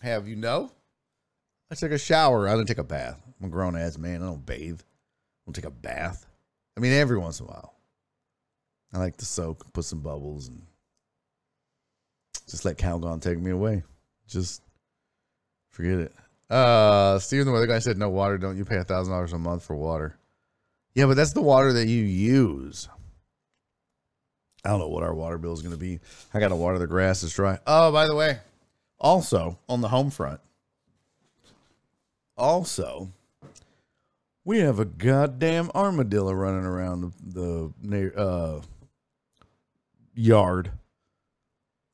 Have 0.00 0.26
you 0.26 0.36
know? 0.36 0.72
I 1.70 1.74
took 1.74 1.92
a 1.92 1.98
shower. 1.98 2.48
I 2.48 2.52
didn't 2.52 2.68
take 2.68 2.78
a 2.78 2.82
bath. 2.82 3.20
I'm 3.40 3.46
a 3.46 3.50
grown 3.50 3.76
ass 3.76 3.96
man. 3.96 4.22
I 4.22 4.26
don't 4.26 4.44
bathe. 4.44 4.80
I 4.80 5.42
don't 5.46 5.54
take 5.54 5.64
a 5.64 5.70
bath. 5.70 6.26
I 6.76 6.80
mean, 6.80 6.92
every 6.92 7.18
once 7.18 7.40
in 7.40 7.46
a 7.46 7.48
while. 7.48 7.74
I 8.92 8.98
like 8.98 9.16
to 9.18 9.24
soak, 9.24 9.64
and 9.64 9.72
put 9.72 9.84
some 9.84 10.00
bubbles, 10.00 10.48
and 10.48 10.62
just 12.48 12.64
let 12.64 12.76
Calgon 12.76 13.22
take 13.22 13.38
me 13.38 13.52
away. 13.52 13.84
Just 14.26 14.62
forget 15.68 16.00
it. 16.00 16.14
Uh, 16.50 17.18
Steven, 17.20 17.46
the 17.46 17.52
weather 17.52 17.68
guy 17.68 17.78
said, 17.78 17.98
"No 17.98 18.08
water. 18.10 18.36
Don't 18.36 18.56
you 18.56 18.64
pay 18.64 18.78
a 18.78 18.84
thousand 18.84 19.12
dollars 19.12 19.32
a 19.32 19.38
month 19.38 19.64
for 19.64 19.76
water?" 19.76 20.16
Yeah, 20.94 21.06
but 21.06 21.16
that's 21.16 21.32
the 21.32 21.40
water 21.40 21.72
that 21.72 21.86
you 21.86 22.02
use. 22.02 22.88
I 24.64 24.70
don't 24.70 24.80
know 24.80 24.88
what 24.88 25.04
our 25.04 25.14
water 25.14 25.38
bill 25.38 25.52
is 25.52 25.62
going 25.62 25.74
to 25.74 25.78
be. 25.78 26.00
I 26.34 26.40
got 26.40 26.48
to 26.48 26.56
water 26.56 26.78
the 26.78 26.86
grass 26.88 27.22
is 27.22 27.32
dry. 27.32 27.58
Oh, 27.66 27.92
by 27.92 28.06
the 28.06 28.14
way, 28.14 28.40
also 28.98 29.58
on 29.68 29.80
the 29.80 29.88
home 29.88 30.10
front, 30.10 30.40
also 32.36 33.12
we 34.44 34.60
have 34.60 34.78
a 34.78 34.84
goddamn 34.84 35.70
armadillo 35.74 36.32
running 36.32 36.64
around 36.64 37.12
the, 37.22 37.72
the 37.82 38.16
uh, 38.16 38.60
yard. 40.14 40.70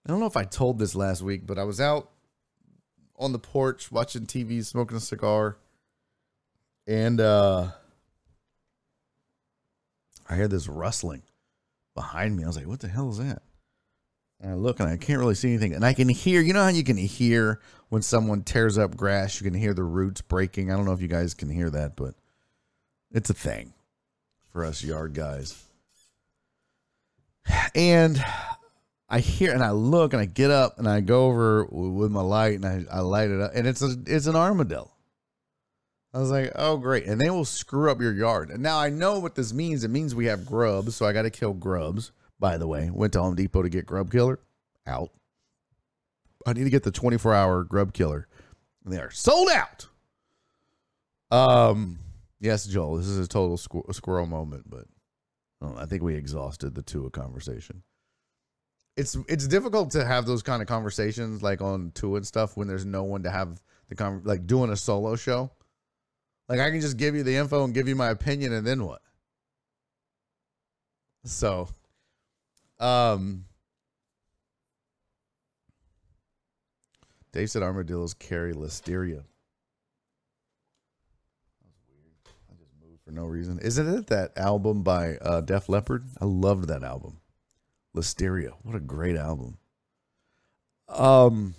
I 0.05 0.09
don't 0.09 0.21
know 0.21 0.27
if 0.27 0.37
I 0.37 0.45
told 0.45 0.79
this 0.79 0.95
last 0.95 1.23
week, 1.23 1.47
but 1.47 1.59
I 1.59 1.65
was 1.65 1.81
out 1.81 2.11
on 3.19 3.33
the 3.33 3.39
porch 3.39 3.91
watching 3.91 4.27
TV, 4.27 4.65
smoking 4.65 4.97
a 4.97 5.01
cigar, 5.01 5.57
and 6.87 7.21
uh, 7.21 7.69
I 10.29 10.35
heard 10.35 10.51
this 10.51 10.69
rustling 10.69 11.23
behind 11.95 12.37
me. 12.37 12.45
I 12.45 12.47
was 12.47 12.57
like, 12.57 12.69
"What 12.69 12.81
the 12.81 12.89
hell 12.89 13.11
is 13.11 13.19
that?" 13.19 13.43
And 14.41 14.53
I 14.53 14.55
look, 14.55 14.79
and 14.79 14.89
I 14.89 14.97
can't 14.97 15.19
really 15.19 15.35
see 15.35 15.49
anything, 15.49 15.75
and 15.75 15.85
I 15.85 15.93
can 15.93 16.09
hear. 16.09 16.41
You 16.41 16.53
know 16.53 16.63
how 16.63 16.69
you 16.69 16.85
can 16.85 16.97
hear 16.97 17.61
when 17.89 18.03
someone 18.03 18.43
tears 18.43 18.79
up 18.79 18.97
grass? 18.97 19.41
You 19.41 19.51
can 19.51 19.59
hear 19.59 19.75
the 19.75 19.83
roots 19.83 20.21
breaking. 20.21 20.71
I 20.71 20.77
don't 20.77 20.85
know 20.85 20.93
if 20.93 21.03
you 21.03 21.09
guys 21.09 21.35
can 21.35 21.49
hear 21.49 21.71
that, 21.71 21.97
but 21.97 22.15
it's 23.17 23.31
a 23.31 23.35
thing 23.35 23.73
for 24.53 24.65
us 24.65 24.85
yard 24.85 25.15
guys. 25.15 25.63
And 27.75 28.23
I 29.09 29.21
hear 29.21 29.53
and 29.53 29.63
I 29.63 29.71
look 29.71 30.13
and 30.13 30.21
I 30.21 30.27
get 30.27 30.51
up 30.51 30.79
and 30.79 30.89
I 30.89 31.01
go 31.01 31.27
over 31.27 31.65
with 31.65 32.11
my 32.11 32.21
light 32.21 32.55
and 32.55 32.67
I, 32.67 32.85
I 32.97 33.01
light 33.01 33.31
it 33.31 33.41
up 33.41 33.53
and 33.55 33.67
it's 33.67 33.83
a 33.83 33.97
it's 34.07 34.27
an 34.27 34.37
armadillo. 34.37 34.93
I 36.13 36.19
was 36.19 36.31
like, 36.31 36.53
oh 36.57 36.77
great, 36.77 37.05
and 37.07 37.21
they 37.21 37.31
will 37.31 37.45
screw 37.45 37.91
up 37.91 38.01
your 38.01 38.13
yard. 38.13 38.51
And 38.51 38.63
now 38.63 38.79
I 38.79 38.89
know 38.89 39.19
what 39.19 39.35
this 39.35 39.53
means. 39.53 39.85
It 39.85 39.89
means 39.89 40.15
we 40.15 40.27
have 40.27 40.47
grubs, 40.47 40.97
so 40.97 41.07
I 41.07 41.13
got 41.13 41.23
to 41.23 41.31
kill 41.31 41.53
grubs. 41.53 42.13
By 42.39 42.57
the 42.59 42.67
way, 42.67 42.91
went 42.91 43.13
to 43.15 43.21
Home 43.23 43.35
Depot 43.35 43.63
to 43.63 43.69
get 43.69 43.87
grub 43.87 44.11
killer. 44.11 44.39
Out. 44.87 45.11
I 46.47 46.53
need 46.53 46.65
to 46.65 46.71
get 46.71 46.85
the 46.85 46.91
24 46.91 47.35
hour 47.35 47.65
grub 47.65 47.93
killer. 47.93 48.29
And 48.85 48.93
they 48.93 48.99
are 48.99 49.11
sold 49.11 49.51
out. 49.51 49.89
Um, 51.31 51.99
yes, 52.41 52.67
Joel, 52.67 52.97
this 52.97 53.07
is 53.07 53.19
a 53.19 53.29
total 53.29 53.57
squir- 53.57 53.95
squirrel 53.95 54.27
moment, 54.27 54.69
but 54.69 54.85
oh, 55.63 55.77
I 55.77 55.87
think 55.87 56.03
we 56.03 56.15
exhausted 56.15 56.75
the 56.75 56.83
Tua 56.83 57.11
conversation 57.11 57.83
it's 58.97 59.17
it's 59.29 59.47
difficult 59.47 59.91
to 59.91 60.05
have 60.05 60.27
those 60.27 60.43
kind 60.43 60.63
of 60.63 60.69
conversations 60.69 61.43
like 61.43 61.61
on 61.61 61.91
Tua 61.95 62.17
and 62.17 62.27
stuff 62.27 62.57
when 62.57 62.67
there's 62.67 62.87
no 62.87 63.05
one 63.05 63.23
to 63.25 63.31
have 63.31 63.61
the 63.89 63.95
con 63.95 64.23
like 64.25 64.47
doing 64.47 64.71
a 64.71 64.77
solo 64.77 65.17
show. 65.17 65.51
Like 66.49 66.61
I 66.61 66.71
can 66.71 66.81
just 66.81 66.97
give 66.97 67.15
you 67.15 67.23
the 67.23 67.37
info 67.37 67.65
and 67.65 67.75
give 67.75 67.89
you 67.89 67.97
my 67.97 68.09
opinion 68.09 68.53
and 68.53 68.67
then 68.67 68.85
what? 68.85 69.03
So 71.25 71.69
um 72.81 73.45
Dave 77.33 77.51
said 77.51 77.63
armadillos 77.63 78.15
carry 78.15 78.55
listeria. 78.55 79.23
I 82.51 82.55
just 82.59 82.73
moved 82.81 82.96
for 83.07 83.13
no 83.13 83.25
reason. 83.25 83.61
Isn't 83.61 83.89
it 83.89 84.09
that 84.09 84.37
album 84.37 84.83
by 84.83 85.17
uh, 85.19 85.41
Def 85.41 85.69
Leppard? 85.69 86.07
I 86.21 86.25
loved 86.25 86.67
that 86.69 86.83
album. 86.83 87.21
Listeria. 87.97 88.55
What 88.63 88.75
a 88.75 88.81
great 88.81 89.17
album. 89.17 89.59
Um 90.89 91.55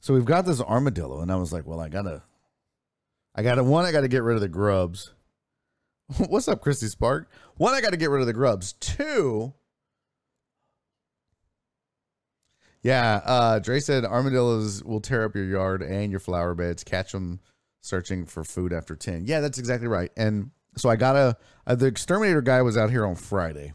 so 0.00 0.14
we've 0.14 0.24
got 0.24 0.46
this 0.46 0.60
armadillo, 0.60 1.20
and 1.20 1.30
I 1.30 1.36
was 1.36 1.52
like, 1.52 1.66
well, 1.66 1.80
I 1.80 1.88
gotta 1.88 2.22
I 3.34 3.42
gotta 3.42 3.62
one, 3.62 3.84
I 3.84 3.92
gotta 3.92 4.08
get 4.08 4.22
rid 4.22 4.34
of 4.34 4.40
the 4.40 4.48
grubs. 4.48 5.12
What's 6.28 6.48
up, 6.48 6.60
Christy 6.60 6.86
Spark? 6.86 7.30
One, 7.56 7.74
I 7.74 7.80
gotta 7.80 7.96
get 7.96 8.10
rid 8.10 8.20
of 8.20 8.26
the 8.26 8.32
grubs. 8.32 8.72
Two, 8.74 9.54
yeah, 12.82 13.20
uh, 13.24 13.58
Dre 13.58 13.80
said 13.80 14.04
armadillos 14.04 14.82
will 14.84 15.00
tear 15.00 15.24
up 15.24 15.34
your 15.34 15.44
yard 15.44 15.82
and 15.82 16.10
your 16.10 16.20
flower 16.20 16.54
beds. 16.54 16.84
Catch 16.84 17.12
them 17.12 17.40
searching 17.80 18.26
for 18.26 18.44
food 18.44 18.72
after 18.72 18.96
10. 18.96 19.24
Yeah, 19.26 19.40
that's 19.40 19.58
exactly 19.58 19.88
right. 19.88 20.10
And 20.16 20.50
so 20.76 20.88
I 20.88 20.96
got 20.96 21.16
a, 21.16 21.36
uh, 21.66 21.74
the 21.74 21.86
exterminator 21.86 22.42
guy 22.42 22.62
was 22.62 22.76
out 22.76 22.90
here 22.90 23.06
on 23.06 23.14
Friday 23.14 23.72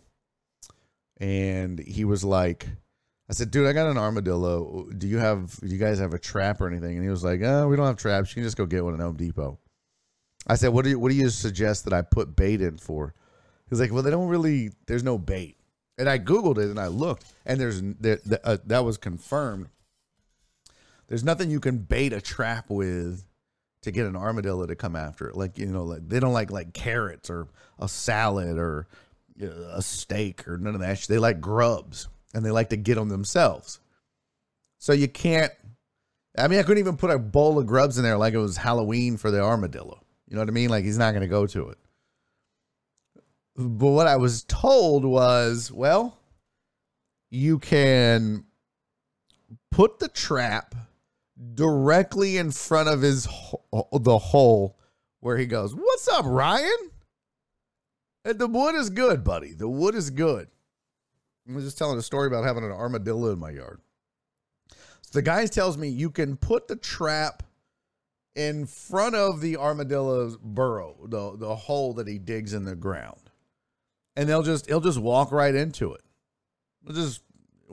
and 1.17 1.79
he 1.79 2.05
was 2.05 2.23
like, 2.23 2.67
I 3.29 3.33
said, 3.33 3.51
dude, 3.51 3.67
I 3.67 3.73
got 3.73 3.89
an 3.89 3.97
armadillo. 3.97 4.89
Do 4.97 5.07
you 5.07 5.17
have, 5.17 5.59
do 5.59 5.67
you 5.67 5.77
guys 5.77 5.99
have 5.99 6.13
a 6.13 6.19
trap 6.19 6.59
or 6.59 6.67
anything? 6.67 6.95
And 6.95 7.03
he 7.03 7.09
was 7.09 7.23
like, 7.23 7.41
oh, 7.41 7.67
we 7.67 7.75
don't 7.75 7.85
have 7.85 7.97
traps. 7.97 8.31
You 8.31 8.35
can 8.35 8.43
just 8.43 8.57
go 8.57 8.65
get 8.65 8.83
one 8.83 8.93
at 8.93 8.99
Home 8.99 9.15
Depot. 9.15 9.59
I 10.45 10.55
said, 10.55 10.69
what 10.69 10.83
do 10.83 10.91
you, 10.91 10.99
what 10.99 11.09
do 11.09 11.15
you 11.15 11.29
suggest 11.29 11.85
that 11.85 11.93
I 11.93 12.01
put 12.01 12.35
bait 12.35 12.61
in 12.61 12.77
for? 12.77 13.13
He's 13.69 13.79
like, 13.79 13.93
well, 13.93 14.03
they 14.03 14.11
don't 14.11 14.27
really, 14.27 14.71
there's 14.87 15.03
no 15.03 15.17
bait. 15.17 15.57
And 15.97 16.09
I 16.09 16.19
Googled 16.19 16.57
it 16.57 16.69
and 16.69 16.79
I 16.79 16.87
looked 16.87 17.25
and 17.45 17.59
there's, 17.59 17.81
there, 17.81 18.19
uh, 18.43 18.57
that 18.65 18.83
was 18.83 18.97
confirmed. 18.97 19.67
There's 21.07 21.23
nothing 21.23 21.49
you 21.49 21.59
can 21.59 21.77
bait 21.77 22.11
a 22.11 22.21
trap 22.21 22.69
with 22.69 23.23
to 23.83 23.91
get 23.91 24.05
an 24.05 24.15
armadillo 24.15 24.65
to 24.65 24.75
come 24.75 24.95
after 24.95 25.29
it. 25.29 25.35
Like, 25.35 25.57
you 25.57 25.67
know, 25.67 25.83
like 25.83 26.07
they 26.07 26.19
don't 26.19 26.33
like 26.33 26.51
like 26.51 26.73
carrots 26.73 27.29
or 27.29 27.47
a 27.79 27.87
salad 27.87 28.57
or 28.57 28.87
know, 29.37 29.69
a 29.71 29.81
steak 29.81 30.47
or 30.47 30.57
none 30.57 30.75
of 30.75 30.81
that. 30.81 30.99
They 31.01 31.17
like 31.17 31.41
grubs 31.41 32.07
and 32.33 32.45
they 32.45 32.51
like 32.51 32.69
to 32.69 32.77
get 32.77 32.95
them 32.95 33.09
themselves. 33.09 33.79
So 34.79 34.93
you 34.93 35.07
can't. 35.07 35.51
I 36.37 36.47
mean, 36.47 36.59
I 36.59 36.63
couldn't 36.63 36.79
even 36.79 36.97
put 36.97 37.11
a 37.11 37.19
bowl 37.19 37.59
of 37.59 37.67
grubs 37.67 37.97
in 37.97 38.03
there 38.03 38.17
like 38.17 38.33
it 38.33 38.39
was 38.39 38.57
Halloween 38.57 39.17
for 39.17 39.29
the 39.29 39.41
armadillo. 39.41 40.01
You 40.27 40.35
know 40.35 40.41
what 40.41 40.49
I 40.49 40.53
mean? 40.53 40.69
Like 40.69 40.83
he's 40.83 40.97
not 40.97 41.11
going 41.11 41.21
to 41.21 41.27
go 41.27 41.45
to 41.45 41.69
it. 41.69 41.77
But 43.55 43.89
what 43.89 44.07
I 44.07 44.15
was 44.15 44.43
told 44.45 45.05
was, 45.05 45.71
well, 45.71 46.17
you 47.29 47.59
can 47.59 48.45
put 49.69 49.99
the 49.99 50.07
trap 50.07 50.73
directly 51.55 52.37
in 52.37 52.51
front 52.51 52.89
of 52.89 53.01
his 53.01 53.27
the 53.91 54.17
hole 54.17 54.77
where 55.19 55.37
he 55.37 55.45
goes, 55.45 55.73
"What's 55.75 56.07
up, 56.07 56.25
Ryan?" 56.25 56.91
And 58.25 58.39
the 58.39 58.47
wood 58.47 58.75
is 58.75 58.89
good, 58.89 59.23
buddy. 59.23 59.53
The 59.53 59.67
wood 59.67 59.95
is 59.95 60.09
good. 60.09 60.47
I 61.49 61.53
was 61.53 61.65
just 61.65 61.77
telling 61.77 61.97
a 61.97 62.01
story 62.01 62.27
about 62.27 62.45
having 62.45 62.63
an 62.63 62.71
armadillo 62.71 63.33
in 63.33 63.39
my 63.39 63.51
yard. 63.51 63.81
So 64.69 65.11
the 65.11 65.21
guy 65.21 65.45
tells 65.45 65.77
me 65.77 65.89
you 65.89 66.09
can 66.09 66.37
put 66.37 66.67
the 66.67 66.77
trap 66.77 67.43
in 68.35 68.65
front 68.65 69.15
of 69.15 69.41
the 69.41 69.57
armadillo's 69.57 70.37
burrow, 70.37 70.95
the 71.05 71.35
the 71.37 71.55
hole 71.55 71.93
that 71.95 72.07
he 72.07 72.17
digs 72.17 72.53
in 72.53 72.65
the 72.65 72.75
ground, 72.75 73.29
and 74.15 74.27
they'll 74.27 74.43
just 74.43 74.67
he'll 74.67 74.81
just 74.81 74.99
walk 74.99 75.31
right 75.31 75.53
into 75.53 75.93
it. 75.93 76.01
He'll 76.85 76.95
just 76.95 77.21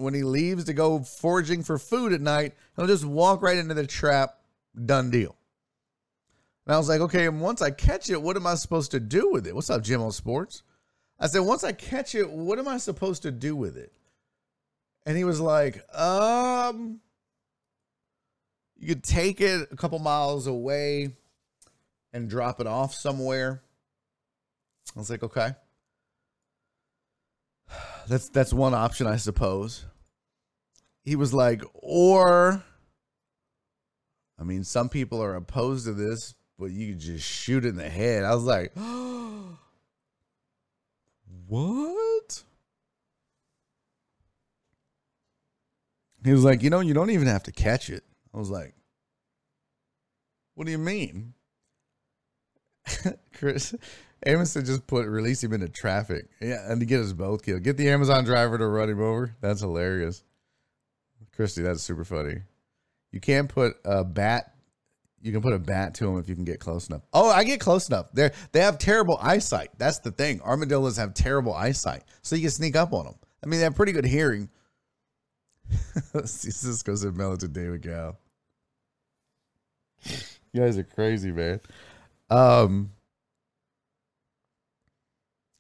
when 0.00 0.14
he 0.14 0.22
leaves 0.22 0.64
to 0.64 0.72
go 0.72 1.00
foraging 1.00 1.62
for 1.62 1.78
food 1.78 2.12
at 2.12 2.20
night, 2.20 2.54
he'll 2.76 2.86
just 2.86 3.04
walk 3.04 3.42
right 3.42 3.58
into 3.58 3.74
the 3.74 3.86
trap. 3.86 4.36
Done 4.84 5.10
deal. 5.10 5.36
And 6.66 6.74
I 6.74 6.78
was 6.78 6.88
like, 6.88 7.00
okay, 7.00 7.26
and 7.26 7.40
once 7.40 7.62
I 7.62 7.70
catch 7.70 8.10
it, 8.10 8.20
what 8.20 8.36
am 8.36 8.46
I 8.46 8.54
supposed 8.54 8.92
to 8.92 9.00
do 9.00 9.30
with 9.30 9.46
it? 9.46 9.54
What's 9.54 9.70
up, 9.70 9.82
Jim 9.82 10.02
on 10.02 10.12
Sports? 10.12 10.62
I 11.18 11.26
said, 11.26 11.40
once 11.40 11.64
I 11.64 11.72
catch 11.72 12.14
it, 12.14 12.30
what 12.30 12.58
am 12.58 12.68
I 12.68 12.78
supposed 12.78 13.22
to 13.22 13.30
do 13.30 13.56
with 13.56 13.76
it? 13.76 13.92
And 15.04 15.16
he 15.16 15.24
was 15.24 15.40
like, 15.40 15.82
um, 15.94 17.00
you 18.78 18.88
could 18.88 19.02
take 19.02 19.40
it 19.40 19.68
a 19.70 19.76
couple 19.76 19.98
miles 19.98 20.46
away 20.46 21.16
and 22.12 22.28
drop 22.28 22.60
it 22.60 22.66
off 22.66 22.94
somewhere. 22.94 23.62
I 24.94 24.98
was 24.98 25.10
like, 25.10 25.22
okay. 25.22 25.54
That's 28.08 28.28
that's 28.30 28.52
one 28.52 28.74
option, 28.74 29.06
I 29.06 29.16
suppose. 29.16 29.84
He 31.10 31.16
was 31.16 31.34
like, 31.34 31.64
or 31.74 32.62
I 34.38 34.44
mean, 34.44 34.62
some 34.62 34.88
people 34.88 35.20
are 35.20 35.34
opposed 35.34 35.86
to 35.86 35.92
this, 35.92 36.36
but 36.56 36.66
you 36.66 36.92
could 36.92 37.00
just 37.00 37.26
shoot 37.26 37.64
in 37.64 37.74
the 37.74 37.88
head. 37.88 38.22
I 38.22 38.32
was 38.32 38.44
like, 38.44 38.70
what? 41.48 42.44
He 46.24 46.30
was 46.30 46.44
like, 46.44 46.62
you 46.62 46.70
know, 46.70 46.78
you 46.78 46.94
don't 46.94 47.10
even 47.10 47.26
have 47.26 47.42
to 47.42 47.50
catch 47.50 47.90
it. 47.90 48.04
I 48.32 48.38
was 48.38 48.50
like, 48.50 48.76
what 50.54 50.66
do 50.66 50.70
you 50.70 50.78
mean? 50.78 51.34
Chris, 53.34 53.74
Amazon 54.24 54.64
just 54.64 54.86
put 54.86 55.08
release 55.08 55.42
him 55.42 55.54
into 55.54 55.68
traffic. 55.68 56.28
Yeah, 56.40 56.70
and 56.70 56.78
to 56.78 56.86
get 56.86 57.00
us 57.00 57.12
both 57.12 57.44
killed. 57.44 57.64
Get 57.64 57.78
the 57.78 57.90
Amazon 57.90 58.24
driver 58.24 58.58
to 58.58 58.68
run 58.68 58.90
him 58.90 59.00
over. 59.00 59.34
That's 59.40 59.60
hilarious. 59.60 60.22
Christy, 61.40 61.62
that's 61.62 61.83
super 61.83 62.05
funny. 62.05 62.42
You 63.12 63.18
can't 63.18 63.48
put 63.48 63.79
a 63.87 64.05
bat. 64.05 64.53
You 65.22 65.33
can 65.33 65.40
put 65.40 65.55
a 65.55 65.59
bat 65.59 65.94
to 65.94 66.07
him 66.07 66.18
if 66.18 66.29
you 66.29 66.35
can 66.35 66.44
get 66.44 66.61
close 66.61 66.90
enough. 66.90 67.00
Oh, 67.14 67.31
I 67.31 67.44
get 67.44 67.61
close 67.61 67.88
enough. 67.88 68.12
They 68.12 68.31
they 68.53 68.61
have 68.61 68.76
terrible 68.76 69.18
eyesight. 69.22 69.70
That's 69.79 70.00
the 70.00 70.11
thing. 70.11 70.42
Armadillos 70.42 70.98
have 70.98 71.14
terrible 71.14 71.55
eyesight, 71.55 72.05
so 72.20 72.37
you 72.37 72.42
can 72.42 72.50
sneak 72.50 72.76
up 72.76 72.92
on 72.92 73.07
them. 73.07 73.14
I 73.42 73.46
mean, 73.46 73.59
they 73.59 73.64
have 73.64 73.74
pretty 73.74 73.92
good 73.92 74.05
hearing. 74.05 74.50
Cisco 76.26 76.94
said 76.94 77.14
melatonin 77.14 77.55
David 77.55 77.81
Gal. 77.81 78.18
You 80.53 80.61
guys 80.61 80.76
are 80.76 80.85
crazy, 80.85 81.33
man. 81.33 81.62
Um, 82.29 82.90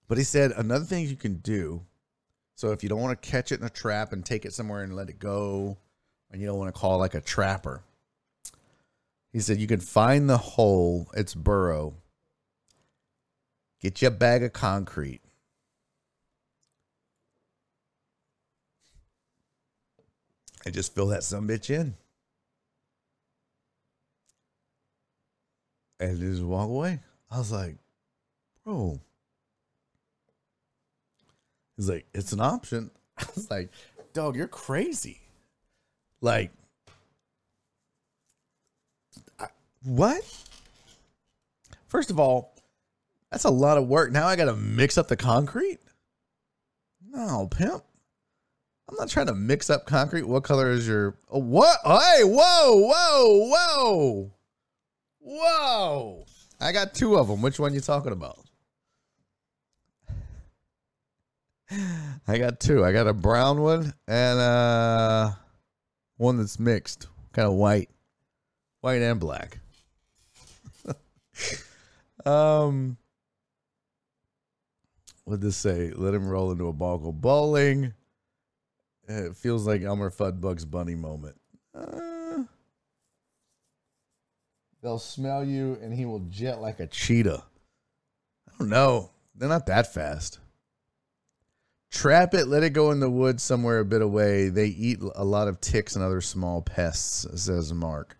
but 0.08 0.18
he 0.18 0.24
said 0.24 0.52
another 0.52 0.84
thing 0.84 1.08
you 1.08 1.16
can 1.16 1.36
do. 1.36 1.86
So 2.60 2.72
if 2.72 2.82
you 2.82 2.90
don't 2.90 3.00
want 3.00 3.22
to 3.22 3.30
catch 3.30 3.52
it 3.52 3.60
in 3.60 3.64
a 3.64 3.70
trap 3.70 4.12
and 4.12 4.22
take 4.22 4.44
it 4.44 4.52
somewhere 4.52 4.82
and 4.82 4.94
let 4.94 5.08
it 5.08 5.18
go, 5.18 5.78
and 6.30 6.42
you 6.42 6.46
don't 6.46 6.58
want 6.58 6.68
to 6.68 6.78
call 6.78 6.98
like 6.98 7.14
a 7.14 7.20
trapper, 7.22 7.82
he 9.32 9.40
said 9.40 9.56
you 9.56 9.66
can 9.66 9.80
find 9.80 10.28
the 10.28 10.36
hole, 10.36 11.10
its 11.14 11.34
burrow, 11.34 11.94
get 13.80 14.02
you 14.02 14.08
a 14.08 14.10
bag 14.10 14.42
of 14.42 14.52
concrete. 14.52 15.22
And 20.66 20.74
just 20.74 20.94
fill 20.94 21.06
that 21.06 21.24
some 21.24 21.48
bitch 21.48 21.70
in. 21.70 21.94
And 25.98 26.20
just 26.20 26.42
walk 26.42 26.68
away. 26.68 27.00
I 27.30 27.38
was 27.38 27.52
like, 27.52 27.76
bro, 28.66 29.00
He's 31.80 31.88
like, 31.88 32.04
it's 32.12 32.32
an 32.32 32.42
option. 32.42 32.90
I 33.18 33.24
was 33.34 33.50
like, 33.50 33.70
dog, 34.12 34.36
you're 34.36 34.46
crazy. 34.46 35.22
Like, 36.20 36.50
I, 39.38 39.46
what? 39.82 40.22
First 41.86 42.10
of 42.10 42.20
all, 42.20 42.54
that's 43.30 43.44
a 43.44 43.50
lot 43.50 43.78
of 43.78 43.88
work. 43.88 44.12
Now 44.12 44.26
I 44.26 44.36
got 44.36 44.44
to 44.44 44.56
mix 44.56 44.98
up 44.98 45.08
the 45.08 45.16
concrete. 45.16 45.78
No, 47.08 47.48
pimp. 47.50 47.82
I'm 48.86 48.96
not 48.98 49.08
trying 49.08 49.28
to 49.28 49.34
mix 49.34 49.70
up 49.70 49.86
concrete. 49.86 50.24
What 50.24 50.44
color 50.44 50.70
is 50.70 50.86
your? 50.86 51.16
Oh, 51.30 51.40
what? 51.40 51.78
Hey, 51.82 52.24
whoa, 52.24 52.76
whoa, 52.76 53.48
whoa, 53.48 54.30
whoa! 55.18 56.24
I 56.60 56.72
got 56.72 56.92
two 56.92 57.16
of 57.16 57.28
them. 57.28 57.40
Which 57.40 57.58
one 57.58 57.72
you 57.72 57.80
talking 57.80 58.12
about? 58.12 58.39
I 62.28 62.38
got 62.38 62.60
two. 62.60 62.84
I 62.84 62.92
got 62.92 63.06
a 63.06 63.14
brown 63.14 63.60
one 63.60 63.94
and 64.08 64.38
uh 64.38 65.32
one 66.16 66.36
that's 66.36 66.58
mixed, 66.58 67.06
kind 67.32 67.48
of 67.48 67.54
white, 67.54 67.88
white 68.80 69.02
and 69.02 69.20
black. 69.20 69.58
um, 72.26 72.96
what 75.24 75.40
this 75.40 75.56
say? 75.56 75.92
Let 75.94 76.12
him 76.12 76.28
roll 76.28 76.50
into 76.50 76.68
a 76.68 76.72
ball 76.72 76.98
go 76.98 77.12
bowling. 77.12 77.94
It 79.08 79.36
feels 79.36 79.66
like 79.66 79.82
Elmer 79.82 80.10
Fudd 80.10 80.40
Bugs 80.40 80.64
Bunny 80.64 80.94
moment. 80.94 81.36
Uh, 81.74 82.44
they'll 84.82 84.98
smell 84.98 85.44
you 85.44 85.78
and 85.80 85.94
he 85.94 86.04
will 86.04 86.20
jet 86.28 86.60
like 86.60 86.80
a 86.80 86.86
cheetah. 86.86 87.44
I 88.48 88.52
don't 88.58 88.68
know. 88.68 89.10
They're 89.36 89.48
not 89.48 89.66
that 89.66 89.94
fast. 89.94 90.39
Trap 91.90 92.34
it, 92.34 92.46
let 92.46 92.62
it 92.62 92.70
go 92.70 92.92
in 92.92 93.00
the 93.00 93.10
woods 93.10 93.42
somewhere 93.42 93.80
a 93.80 93.84
bit 93.84 94.00
away. 94.00 94.48
They 94.48 94.66
eat 94.66 95.00
a 95.14 95.24
lot 95.24 95.48
of 95.48 95.60
ticks 95.60 95.96
and 95.96 96.04
other 96.04 96.20
small 96.20 96.62
pests, 96.62 97.26
says 97.34 97.72
Mark. 97.72 98.16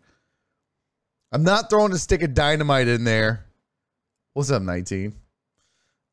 I'm 1.32 1.44
not 1.44 1.70
throwing 1.70 1.92
a 1.92 1.98
stick 1.98 2.22
of 2.22 2.34
dynamite 2.34 2.88
in 2.88 3.04
there. 3.04 3.46
What's 4.32 4.50
up, 4.50 4.62
19? 4.62 5.14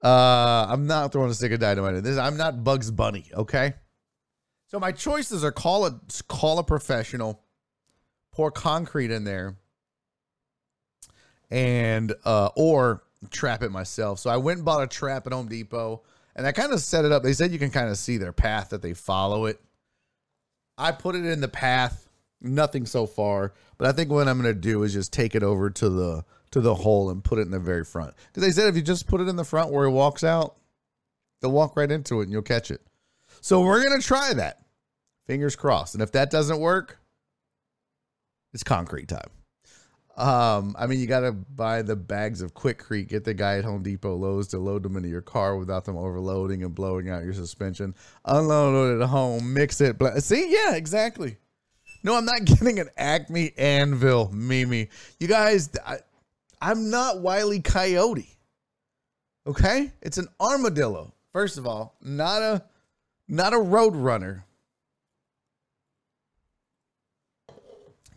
Uh, 0.03 0.68
I'm 0.70 0.86
not 0.86 1.12
throwing 1.12 1.32
a 1.32 1.34
stick 1.34 1.51
of 1.51 1.60
dynamite 1.60 1.95
in 1.95 2.03
this. 2.03 2.18
I'm 2.18 2.38
not 2.38 2.64
Bugs 2.64 2.91
Bunny, 2.91 3.26
okay? 3.34 3.74
So 4.68 4.80
my 4.80 4.91
choices 4.91 5.43
are 5.43 5.51
call 5.51 5.86
a 5.86 5.99
call 6.28 6.60
a 6.60 6.64
professional, 6.64 7.41
pour 8.32 8.51
concrete 8.51 9.12
in 9.12 9.24
there, 9.24 9.55
and 11.49 12.14
uh 12.26 12.49
or 12.55 13.03
trap 13.32 13.64
it 13.64 13.72
myself. 13.72 14.20
So 14.20 14.30
I 14.30 14.38
went 14.38 14.58
and 14.58 14.66
bought 14.66 14.84
a 14.84 14.88
trap 14.88 15.26
at 15.26 15.34
Home 15.34 15.47
Depot 15.47 16.03
and 16.38 16.46
I 16.46 16.52
kind 16.52 16.72
of 16.72 16.80
set 16.80 17.04
it 17.04 17.12
up. 17.12 17.24
They 17.24 17.34
said 17.34 17.52
you 17.52 17.60
can 17.60 17.72
kind 17.72 17.90
of 17.90 17.98
see 17.98 18.18
their 18.18 18.32
path 18.32 18.70
that 18.70 18.82
they 18.82 18.94
follow 18.94 19.46
it. 19.46 19.60
I 20.78 20.92
put 20.92 21.16
it 21.16 21.26
in 21.26 21.42
the 21.42 21.48
path, 21.48 22.08
nothing 22.40 22.86
so 22.86 23.08
far, 23.08 23.54
but 23.80 23.88
I 23.88 23.92
think 23.92 24.12
what 24.12 24.28
I'm 24.28 24.40
going 24.40 24.54
to 24.54 24.60
do 24.60 24.84
is 24.84 24.94
just 24.94 25.12
take 25.12 25.34
it 25.34 25.44
over 25.44 25.70
to 25.72 25.90
the 25.90 26.26
to 26.52 26.62
the 26.62 26.76
hole 26.76 27.10
and 27.10 27.22
put 27.22 27.40
it 27.40 27.42
in 27.42 27.52
the 27.52 27.60
very 27.60 27.84
front. 27.84 28.14
Cuz 28.34 28.42
they 28.42 28.52
said 28.52 28.70
if 28.70 28.76
you 28.78 28.82
just 28.82 29.08
put 29.08 29.20
it 29.20 29.28
in 29.28 29.36
the 29.36 29.44
front 29.44 29.72
where 29.72 29.86
he 29.86 29.92
walks 29.92 30.24
out, 30.24 30.56
they'll 31.42 31.52
walk 31.52 31.76
right 31.76 31.92
into 31.92 32.22
it 32.22 32.24
and 32.24 32.32
you'll 32.32 32.42
catch 32.42 32.72
it. 32.72 32.82
So 33.42 33.62
we're 33.62 33.84
going 33.84 34.00
to 34.00 34.06
try 34.06 34.34
that. 34.34 34.62
Fingers 35.26 35.58
crossed. 35.58 35.94
And 35.94 36.02
if 36.02 36.14
that 36.14 36.32
doesn't 36.32 36.60
work, 36.60 37.00
it's 38.54 38.64
concrete 38.64 39.10
time. 39.10 39.30
Um, 40.18 40.76
I 40.80 40.88
mean, 40.88 40.99
you 40.99 41.05
got 41.05 41.20
to 41.20 41.32
buy 41.32 41.84
the 41.84 41.95
bags 41.95 42.41
of 42.41 42.55
Quikrete. 42.55 43.07
Get 43.07 43.24
the 43.24 43.36
guy 43.36 43.59
at 43.59 43.63
Home 43.65 43.84
Depot 43.84 44.15
Lowe's 44.15 44.47
to 44.47 44.57
load 44.57 44.82
them 44.82 44.97
into 44.97 45.09
your 45.09 45.22
car 45.22 45.55
without 45.55 45.86
them 45.86 45.95
overloading 45.95 46.63
and 46.63 46.74
blowing 46.74 47.07
out 47.09 47.24
your 47.24 47.34
suspension. 47.34 47.93
Unload 48.26 48.97
it 48.97 49.03
at 49.03 49.09
home, 49.09 49.53
mix 49.53 49.80
it. 49.80 50.01
See, 50.24 50.51
yeah, 50.51 50.74
exactly. 50.74 51.38
No, 52.03 52.15
I'm 52.15 52.26
not 52.26 52.45
getting 52.45 52.80
an 52.80 52.89
Acme 52.97 53.53
Anvil, 53.59 54.32
Mimi. 54.34 54.89
You 55.20 55.28
guys, 55.28 55.70
I, 55.86 55.97
I'm 56.61 56.89
not 56.89 57.22
Wiley 57.22 57.61
Coyote. 57.61 58.36
Okay, 59.45 59.91
it's 60.01 60.18
an 60.18 60.28
armadillo. 60.41 61.13
First 61.32 61.59
of 61.59 61.68
all, 61.68 61.95
not 62.01 62.41
a 62.41 62.63
not 63.28 63.53
a 63.53 63.59
road 63.59 63.95
runner. 63.95 64.45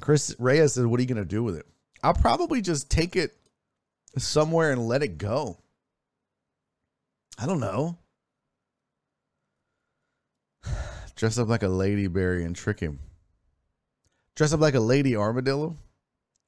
Chris 0.00 0.34
Reyes 0.38 0.72
said, 0.72 0.86
"What 0.86 0.98
are 0.98 1.02
you 1.02 1.08
going 1.08 1.18
to 1.18 1.24
do 1.24 1.44
with 1.44 1.56
it?" 1.56 1.66
I'll 2.02 2.14
probably 2.14 2.60
just 2.60 2.90
take 2.90 3.16
it 3.16 3.36
somewhere 4.16 4.72
and 4.72 4.86
let 4.88 5.02
it 5.02 5.18
go. 5.18 5.58
I 7.38 7.46
don't 7.46 7.60
know. 7.60 7.96
Dress 11.14 11.38
up 11.38 11.48
like 11.48 11.62
a 11.62 11.68
lady 11.68 12.06
berry 12.06 12.44
and 12.44 12.56
trick 12.56 12.80
him. 12.80 12.98
Dress 14.36 14.52
up 14.52 14.60
like 14.60 14.74
a 14.74 14.80
lady 14.80 15.16
armadillo. 15.16 15.76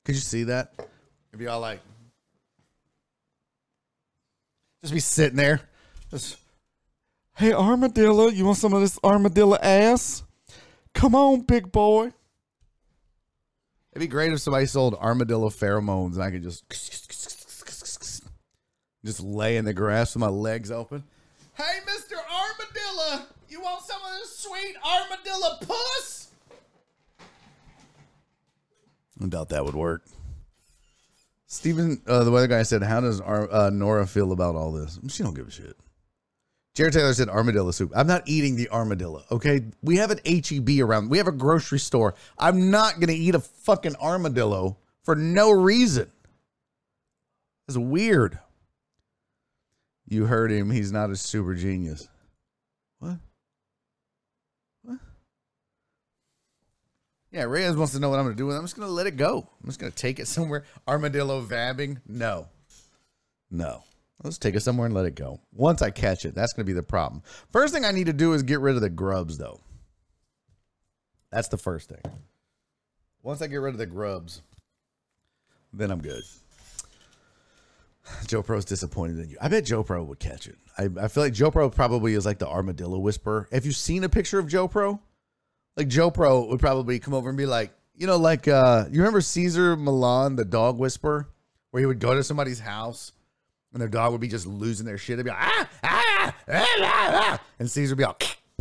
Could 0.05 0.15
you 0.15 0.21
see 0.21 0.45
that? 0.45 0.73
It'd 0.79 1.39
be 1.39 1.47
all 1.47 1.61
like, 1.61 1.81
just 4.83 4.93
be 4.93 5.01
sitting 5.01 5.37
there. 5.37 5.61
Just, 6.11 6.37
hey, 7.37 7.53
armadillo, 7.53 8.29
you 8.29 8.45
want 8.45 8.59
some 8.59 8.73
of 8.73 8.81
this 8.81 8.99
armadillo 9.05 9.57
ass? 9.57 10.25
Come 10.95 11.15
on, 11.15 11.43
big 11.43 11.71
boy. 11.71 12.13
It'd 13.93 14.01
be 14.01 14.07
great 14.07 14.33
if 14.33 14.41
somebody 14.41 14.67
sold 14.67 14.95
armadillo 14.95 15.51
pheromones 15.51 16.15
and 16.15 16.23
I 16.23 16.31
could 16.31 16.43
just 16.43 16.65
just 19.05 19.21
lay 19.21 19.57
in 19.57 19.65
the 19.65 19.75
grass 19.75 20.15
with 20.15 20.21
my 20.21 20.29
legs 20.29 20.71
open. 20.71 21.05
Hey, 21.55 21.81
Mr. 21.85 22.15
Armadillo, 22.15 23.27
you 23.49 23.61
want 23.61 23.85
some 23.85 24.01
of 24.03 24.19
this 24.21 24.39
sweet 24.39 24.75
armadillo 24.83 25.59
puss? 25.61 26.29
I 29.23 29.27
doubt 29.27 29.51
that 29.51 29.65
would 29.65 29.75
work. 29.75 30.05
Steven, 31.47 32.01
uh, 32.07 32.25
the 32.25 32.31
weather 32.31 32.47
guy 32.47 32.63
said, 32.63 32.83
"How 32.83 33.01
does 33.03 33.21
Ar- 33.21 33.53
uh, 33.53 33.69
Nora 33.69 34.07
feel 34.07 34.33
about 34.33 34.55
all 34.55 34.73
this?" 34.73 34.99
She 35.09 35.23
don't 35.23 35.35
give 35.35 35.49
a 35.49 35.51
shit. 35.51 35.77
Jared 36.75 36.95
Taylor 36.95 37.13
said 37.13 37.29
armadillo 37.29 37.71
soup. 37.71 37.93
I'm 37.95 38.07
not 38.07 38.23
eating 38.27 38.57
the 38.57 38.69
armadillo. 38.71 39.25
Okay, 39.31 39.63
we 39.83 39.97
have 39.97 40.11
an 40.11 40.21
HEB 40.25 40.81
around. 40.81 41.11
We 41.11 41.19
have 41.19 41.29
a 41.29 41.33
grocery 41.33 41.79
store. 41.79 42.15
I'm 42.39 42.71
not 42.71 42.99
gonna 42.99 43.13
eat 43.13 43.35
a 43.35 43.41
fucking 43.41 43.97
armadillo 43.97 44.79
for 45.03 45.15
no 45.15 45.51
reason. 45.51 46.11
It's 47.69 47.77
weird. 47.77 48.39
You 50.09 50.27
heard 50.27 50.51
him. 50.51 50.71
He's 50.71 50.93
not 50.93 51.11
a 51.11 51.17
super 51.17 51.55
genius. 51.55 52.09
What? 52.99 53.19
What? 54.83 54.99
Yeah, 57.31 57.45
Reyes 57.45 57.77
wants 57.77 57.93
to 57.93 58.01
know 58.01 58.09
what 58.09 58.19
I'm 58.19 58.25
gonna 58.25 58.35
do 58.35 58.47
with 58.47 58.57
it. 58.57 58.59
I'm 58.59 58.65
just 58.65 58.77
gonna 58.77 58.91
let 58.91 59.07
it 59.07 59.19
go. 59.19 59.47
I'm 59.63 59.69
just 59.69 59.79
gonna 59.79 59.91
take 59.91 60.19
it 60.19 60.27
somewhere. 60.27 60.65
Armadillo 60.89 61.45
vabbing? 61.45 61.99
No. 62.07 62.49
No. 63.51 63.85
Let's 64.23 64.39
take 64.39 64.55
it 64.55 64.61
somewhere 64.61 64.87
and 64.87 64.95
let 64.95 65.07
it 65.07 65.17
go. 65.17 65.41
Once 65.53 65.83
I 65.83 65.91
catch 65.91 66.25
it, 66.25 66.35
that's 66.35 66.53
going 66.53 66.65
to 66.65 66.71
be 66.71 66.75
the 66.75 66.83
problem. 66.83 67.23
First 67.51 67.75
thing 67.75 67.85
I 67.85 67.91
need 67.91 68.07
to 68.07 68.13
do 68.13 68.35
is 68.35 68.43
get 68.43 68.61
rid 68.61 68.77
of 68.77 68.83
the 68.83 68.91
grubs, 68.91 69.37
though. 69.37 69.61
That's 71.31 71.49
the 71.49 71.57
first 71.57 71.89
thing. 71.89 72.03
Once 73.23 73.43
I 73.43 73.47
get 73.49 73.57
rid 73.57 73.75
of 73.75 73.79
the 73.79 73.87
grubs, 73.87 74.43
then 75.73 75.91
I'm 75.91 76.01
good. 76.01 76.23
Joe 78.27 78.43
Pro's 78.43 78.65
disappointed 78.65 79.19
in 79.19 79.31
you. 79.31 79.37
I 79.41 79.49
bet 79.49 79.65
Joe 79.65 79.83
Pro 79.83 80.05
would 80.05 80.21
catch 80.21 80.47
it. 80.47 80.57
I, 80.79 80.89
I 81.01 81.09
feel 81.09 81.25
like 81.25 81.33
Joe 81.33 81.51
Pro 81.51 81.69
probably 81.71 82.15
is 82.15 82.27
like 82.27 82.39
the 82.39 82.49
armadillo 82.49 82.99
whisperer. 82.99 83.49
Have 83.53 83.67
you 83.67 83.73
seen 83.73 84.05
a 84.05 84.09
picture 84.09 84.39
of 84.39 84.47
Joe 84.47 84.69
Pro? 84.69 85.01
Like 85.77 85.89
Joe 85.89 86.11
Pro 86.11 86.45
would 86.47 86.61
probably 86.61 86.99
come 86.99 87.15
over 87.15 87.29
and 87.29 87.39
be 87.39 87.47
like, 87.47 87.73
you 87.95 88.07
know, 88.07 88.17
like 88.17 88.49
uh 88.49 88.87
you 88.91 88.99
remember 89.01 89.21
Cesar 89.21 89.77
Millan, 89.77 90.37
the 90.37 90.45
dog 90.45 90.79
whisperer, 90.79 91.29
where 91.71 91.81
he 91.81 91.87
would 91.87 92.01
go 92.01 92.15
to 92.15 92.23
somebody's 92.23 92.61
house 92.61 93.13
and 93.73 93.81
their 93.81 93.89
dog 93.89 94.13
would 94.13 94.21
be 94.21 94.29
just 94.29 94.47
losing 94.47 94.87
their 94.87 94.99
shit. 94.99 95.17
They'd 95.17 95.25
be 95.25 95.31
like, 95.31 95.39
ah, 95.41 95.69
ah, 95.83 96.05
ah, 96.25 96.35
ah, 96.49 96.77
ah. 96.81 97.41
and 97.59 97.71
Cesar 97.71 97.93
would 97.93 97.99
be 97.99 98.05
like, 98.05 98.39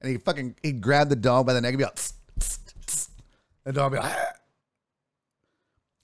and 0.00 0.10
he 0.10 0.18
fucking 0.18 0.56
he'd 0.62 0.80
grab 0.80 1.08
the 1.08 1.16
dog 1.16 1.46
by 1.46 1.54
the 1.54 1.60
neck 1.60 1.70
and 1.70 1.78
be 1.78 1.84
like, 1.84 1.94
tss, 1.94 2.14
tss, 2.38 2.58
tss. 2.86 3.08
the 3.64 3.72
dog 3.72 3.92
would 3.92 3.98
be 3.98 4.02
like, 4.02 4.16
ah. 4.16 4.32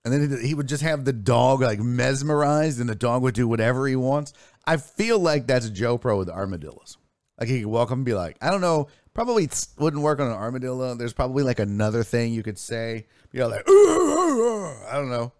and 0.05 0.15
then 0.15 0.41
he 0.43 0.55
would 0.55 0.69
just 0.69 0.83
have 0.83 1.05
the 1.05 1.13
dog 1.13 1.61
like 1.61 1.81
mesmerized, 1.81 2.81
and 2.81 2.89
the 2.89 2.95
dog 2.95 3.23
would 3.23 3.35
do 3.35 3.47
whatever 3.47 3.87
he 3.87 3.97
wants. 3.97 4.33
I 4.67 4.77
feel 4.77 5.19
like 5.19 5.47
that's 5.47 5.71
Joe 5.71 5.99
Pro 5.99 6.19
with 6.19 6.29
armadillos. 6.29 6.99
Like 7.39 7.49
he 7.49 7.61
could 7.61 7.69
walk 7.69 7.91
up 7.91 7.97
and 7.97 8.05
be 8.05 8.15
like, 8.15 8.37
I 8.43 8.51
don't 8.51 8.61
know, 8.61 8.89
probably 9.15 9.49
wouldn't 9.79 10.03
work 10.03 10.21
on 10.21 10.27
an 10.27 10.33
armadillo. 10.33 10.95
There's 10.95 11.13
probably 11.13 11.43
like 11.43 11.59
another 11.59 12.03
thing 12.03 12.33
you 12.33 12.43
could 12.43 12.59
say. 12.59 13.07
You 13.33 13.41
know, 13.41 13.49
like, 13.49 13.65
I 13.69 14.91
don't 14.95 15.11
know. 15.11 15.33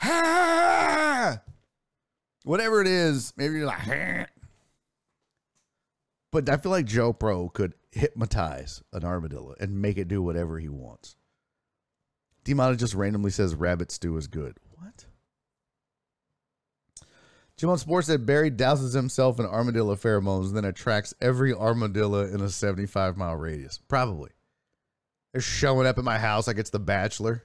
Ha! 0.00 1.40
Whatever 2.44 2.80
it 2.80 2.86
is, 2.86 3.32
maybe 3.36 3.56
you're 3.56 3.66
like, 3.66 3.86
but 6.32 6.48
I 6.48 6.56
feel 6.56 6.72
like 6.72 6.86
Joe 6.86 7.12
Pro 7.12 7.48
could 7.48 7.74
hypnotize 7.90 8.82
an 8.92 9.04
armadillo 9.04 9.54
and 9.60 9.82
make 9.82 9.98
it 9.98 10.08
do 10.08 10.22
whatever 10.22 10.58
he 10.58 10.68
wants. 10.68 11.16
Demata 12.44 12.76
just 12.76 12.94
randomly 12.94 13.30
says 13.30 13.54
rabbit 13.54 13.90
stew 13.90 14.16
is 14.16 14.26
good. 14.26 14.56
What? 14.76 15.04
Jim 17.58 17.70
on 17.70 17.78
Sports 17.78 18.06
said 18.06 18.24
Barry 18.24 18.50
douses 18.50 18.94
himself 18.94 19.38
in 19.40 19.44
armadillo 19.44 19.96
pheromones 19.96 20.52
then 20.52 20.64
attracts 20.64 21.12
every 21.20 21.52
armadillo 21.52 22.24
in 22.24 22.40
a 22.40 22.48
75 22.48 23.16
mile 23.16 23.36
radius. 23.36 23.78
Probably. 23.88 24.30
They're 25.32 25.42
showing 25.42 25.86
up 25.86 25.98
at 25.98 26.04
my 26.04 26.18
house 26.18 26.46
like 26.46 26.56
it's 26.56 26.70
The 26.70 26.78
Bachelor. 26.78 27.42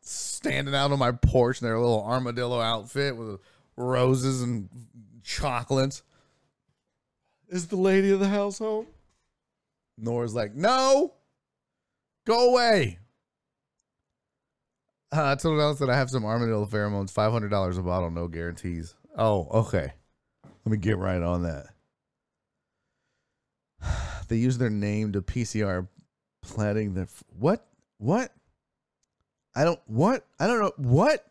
Standing 0.00 0.74
out 0.74 0.92
on 0.92 0.98
my 0.98 1.12
porch 1.12 1.60
in 1.60 1.66
their 1.66 1.78
little 1.78 2.04
armadillo 2.04 2.60
outfit 2.60 3.16
with 3.16 3.40
roses 3.76 4.42
and 4.42 4.68
chocolates. 5.22 6.02
Is 7.48 7.68
the 7.68 7.76
lady 7.76 8.10
of 8.10 8.20
the 8.20 8.28
household? 8.28 8.86
Nora's 9.96 10.34
like, 10.34 10.54
no, 10.54 11.14
go 12.26 12.50
away. 12.50 12.98
Uh, 15.14 15.32
I 15.32 15.34
told 15.36 15.60
Alice 15.60 15.78
that 15.78 15.90
I 15.90 15.96
have 15.96 16.10
some 16.10 16.24
armadillo 16.24 16.66
pheromones, 16.66 17.10
five 17.10 17.30
hundred 17.30 17.50
dollars 17.50 17.78
a 17.78 17.82
bottle, 17.82 18.10
no 18.10 18.26
guarantees. 18.26 18.94
Oh, 19.16 19.46
okay. 19.52 19.92
Let 20.64 20.72
me 20.72 20.78
get 20.78 20.98
right 20.98 21.22
on 21.22 21.42
that. 21.42 21.66
They 24.26 24.36
use 24.36 24.56
their 24.56 24.70
name 24.70 25.12
to 25.12 25.20
PCR 25.20 25.86
planting 26.40 26.94
the 26.94 27.06
what? 27.38 27.66
What? 27.98 28.32
I 29.54 29.64
don't 29.64 29.80
what? 29.86 30.26
I 30.38 30.46
don't 30.46 30.60
know 30.60 30.72
what. 30.76 31.26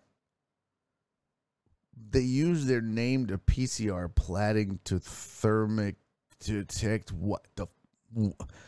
They 2.12 2.22
use 2.22 2.66
their 2.66 2.82
name 2.82 3.28
to 3.28 3.38
PCR 3.38 4.14
platting 4.14 4.80
to 4.86 5.00
thermic 5.00 5.96
to 6.42 6.64
detect 6.64 7.12
what 7.12 7.46
the 7.56 7.68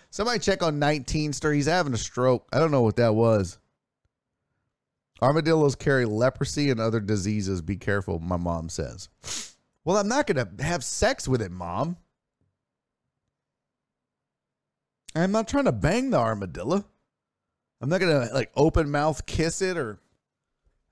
somebody 0.10 0.40
check 0.40 0.64
on 0.64 0.80
19 0.80 1.34
star. 1.34 1.52
He's 1.52 1.68
having 1.68 1.94
a 1.94 1.98
stroke. 1.98 2.48
I 2.52 2.60
don't 2.60 2.72
know 2.72 2.82
what 2.82 2.96
that 2.98 3.14
was. 3.14 3.60
Armadillos 5.22 5.76
carry 5.76 6.06
leprosy 6.06 6.70
and 6.70 6.80
other 6.80 7.00
diseases. 7.00 7.62
Be 7.62 7.78
careful, 7.78 8.20
my 8.20 8.38
mom 8.38 8.70
says. 8.70 9.10
Well, 9.86 9.98
I'm 9.98 10.08
not 10.08 10.28
to 10.28 10.50
have 10.60 10.84
sex 10.84 11.28
with 11.28 11.42
it, 11.42 11.52
mom. 11.52 11.98
I'm 15.16 15.32
not 15.32 15.48
trying 15.48 15.66
to 15.66 15.72
bang 15.72 16.10
the 16.10 16.18
armadillo. 16.18 16.86
I'm 17.86 17.92
not 17.92 18.00
to 18.00 18.34
like 18.34 18.52
open 18.56 18.90
mouth 18.90 19.28
kiss 19.28 19.62
it 19.62 19.78
or 19.78 20.00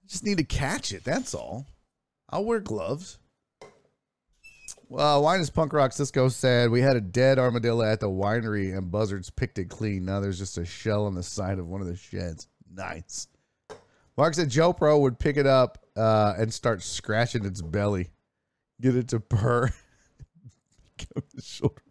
I 0.04 0.08
just 0.08 0.24
need 0.24 0.38
to 0.38 0.44
catch 0.44 0.92
it. 0.92 1.04
That's 1.04 1.34
all. 1.34 1.66
I'll 2.30 2.46
wear 2.46 2.60
gloves. 2.60 3.18
Well, 4.90 5.24
Wine 5.24 5.40
is 5.40 5.50
Punk 5.50 5.74
Rock 5.74 5.92
Cisco 5.92 6.30
said 6.30 6.70
we 6.70 6.82
had 6.82 6.96
a 6.96 7.02
dead 7.02 7.40
armadillo 7.40 7.84
at 7.84 8.00
the 8.00 8.12
winery 8.12 8.78
and 8.78 8.92
buzzards 8.92 9.32
picked 9.32 9.58
it 9.58 9.70
clean. 9.70 10.06
Now 10.06 10.20
there's 10.20 10.38
just 10.38 10.60
a 10.60 10.66
shell 10.66 11.08
on 11.08 11.16
the 11.16 11.24
side 11.24 11.58
of 11.58 11.68
one 11.68 11.82
of 11.82 11.88
the 11.88 11.96
sheds. 11.96 12.48
Nice. 12.72 13.28
Mark 14.16 14.36
said 14.36 14.52
Joe 14.52 14.72
Pro 14.72 15.00
would 15.00 15.18
pick 15.18 15.38
it 15.38 15.48
up 15.48 15.84
uh, 15.98 16.36
and 16.38 16.54
start 16.54 16.84
scratching 16.84 17.44
its 17.44 17.64
belly, 17.64 18.12
get 18.80 18.96
it 18.96 19.08
to 19.08 19.20
purr. 19.20 19.74
shoulder 21.42 21.82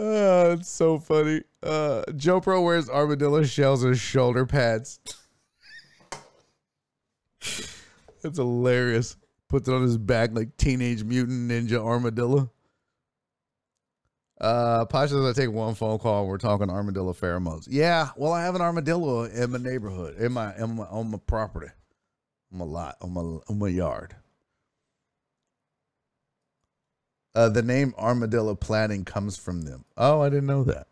Oh, 0.00 0.52
it's 0.52 0.70
so 0.70 1.00
funny. 1.00 1.42
Uh, 1.60 2.04
Joe 2.14 2.40
Pro 2.40 2.62
wears 2.62 2.88
armadillo 2.88 3.42
shells 3.42 3.84
as 3.84 4.00
shoulder 4.00 4.46
pads. 4.46 5.00
That's 8.22 8.38
hilarious. 8.38 9.16
Puts 9.48 9.68
it 9.68 9.74
on 9.74 9.82
his 9.82 9.98
back 9.98 10.30
like 10.32 10.56
Teenage 10.56 11.02
Mutant 11.02 11.50
Ninja 11.50 11.84
Armadillo. 11.84 12.52
Uh, 14.40 14.84
Pasha 14.84 15.14
says 15.14 15.24
I 15.24 15.32
take 15.32 15.50
one 15.52 15.74
phone 15.74 15.98
call. 15.98 16.28
We're 16.28 16.38
talking 16.38 16.70
armadillo 16.70 17.12
pheromones. 17.12 17.66
Yeah, 17.68 18.10
well, 18.16 18.32
I 18.32 18.44
have 18.44 18.54
an 18.54 18.60
armadillo 18.60 19.24
in 19.24 19.50
my 19.50 19.58
neighborhood, 19.58 20.16
in 20.18 20.30
my, 20.30 20.54
in 20.56 20.76
my 20.76 20.84
on 20.84 21.10
my 21.10 21.18
property, 21.26 21.72
on 22.52 22.58
my 22.60 22.64
lot, 22.64 22.96
on 23.00 23.12
my 23.14 23.20
on 23.20 23.58
my 23.58 23.66
yard. 23.66 24.14
Uh, 27.38 27.48
the 27.48 27.62
name 27.62 27.94
armadillo 27.96 28.56
planning 28.56 29.04
comes 29.04 29.36
from 29.36 29.62
them. 29.62 29.84
Oh, 29.96 30.20
I 30.20 30.28
didn't 30.28 30.46
know 30.46 30.64
that. 30.64 30.88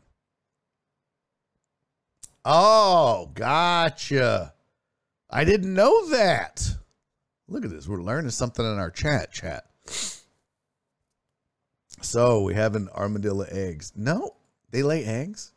Oh, 2.44 3.32
gotcha. 3.34 4.54
I 5.28 5.42
didn't 5.42 5.74
know 5.74 6.08
that. 6.10 6.64
Look 7.48 7.64
at 7.64 7.72
this. 7.72 7.88
We're 7.88 8.00
learning 8.00 8.30
something 8.30 8.64
in 8.64 8.78
our 8.78 8.92
chat, 8.92 9.32
chat. 9.32 9.64
So 12.00 12.42
we 12.42 12.54
have 12.54 12.76
an 12.76 12.90
armadillo 12.94 13.46
eggs. 13.50 13.92
No, 13.96 14.36
they 14.70 14.84
lay 14.84 15.04
eggs. 15.04 15.52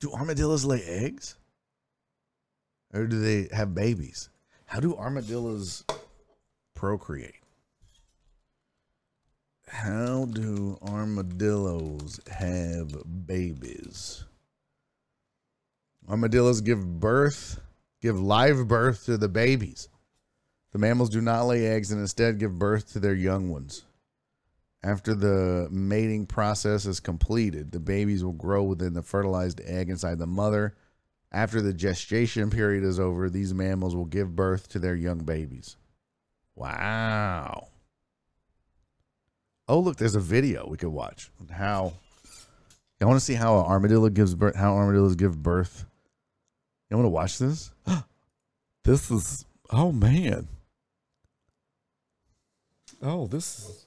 Do 0.00 0.14
armadillos 0.14 0.64
lay 0.64 0.82
eggs? 0.82 1.36
Or 2.94 3.06
do 3.06 3.20
they 3.20 3.54
have 3.54 3.74
babies? 3.74 4.30
How 4.64 4.80
do 4.80 4.96
armadillos 4.96 5.84
procreate? 6.74 7.39
How 9.70 10.24
do 10.24 10.78
armadillos 10.82 12.20
have 12.28 12.92
babies? 13.26 14.24
Armadillos 16.08 16.60
give 16.60 16.98
birth, 16.98 17.60
give 18.02 18.20
live 18.20 18.66
birth 18.66 19.04
to 19.04 19.16
the 19.16 19.28
babies. 19.28 19.88
The 20.72 20.78
mammals 20.78 21.08
do 21.08 21.20
not 21.20 21.44
lay 21.44 21.68
eggs 21.68 21.92
and 21.92 22.00
instead 22.00 22.40
give 22.40 22.58
birth 22.58 22.92
to 22.92 23.00
their 23.00 23.14
young 23.14 23.48
ones. 23.48 23.84
After 24.82 25.14
the 25.14 25.68
mating 25.70 26.26
process 26.26 26.84
is 26.84 26.98
completed, 26.98 27.70
the 27.70 27.80
babies 27.80 28.24
will 28.24 28.32
grow 28.32 28.64
within 28.64 28.94
the 28.94 29.02
fertilized 29.02 29.60
egg 29.64 29.88
inside 29.88 30.18
the 30.18 30.26
mother. 30.26 30.74
After 31.30 31.62
the 31.62 31.72
gestation 31.72 32.50
period 32.50 32.82
is 32.82 32.98
over, 32.98 33.30
these 33.30 33.54
mammals 33.54 33.94
will 33.94 34.04
give 34.04 34.34
birth 34.34 34.68
to 34.70 34.80
their 34.80 34.96
young 34.96 35.18
babies. 35.18 35.76
Wow. 36.56 37.68
Oh, 39.70 39.78
look, 39.78 39.98
there's 39.98 40.16
a 40.16 40.20
video 40.20 40.66
we 40.68 40.76
could 40.76 40.88
watch. 40.88 41.30
How 41.48 41.92
I 43.00 43.04
want 43.04 43.20
to 43.20 43.24
see 43.24 43.34
how 43.34 43.60
an 43.60 43.66
armadillo 43.66 44.08
gives 44.08 44.34
birth, 44.34 44.56
how 44.56 44.74
armadillos 44.74 45.14
give 45.14 45.40
birth. 45.40 45.86
You 46.90 46.96
want 46.96 47.04
to 47.04 47.10
watch 47.10 47.38
this? 47.38 47.70
this 48.84 49.12
is 49.12 49.46
oh 49.70 49.92
man. 49.92 50.48
Oh, 53.00 53.28
this 53.28 53.60
is 53.60 53.86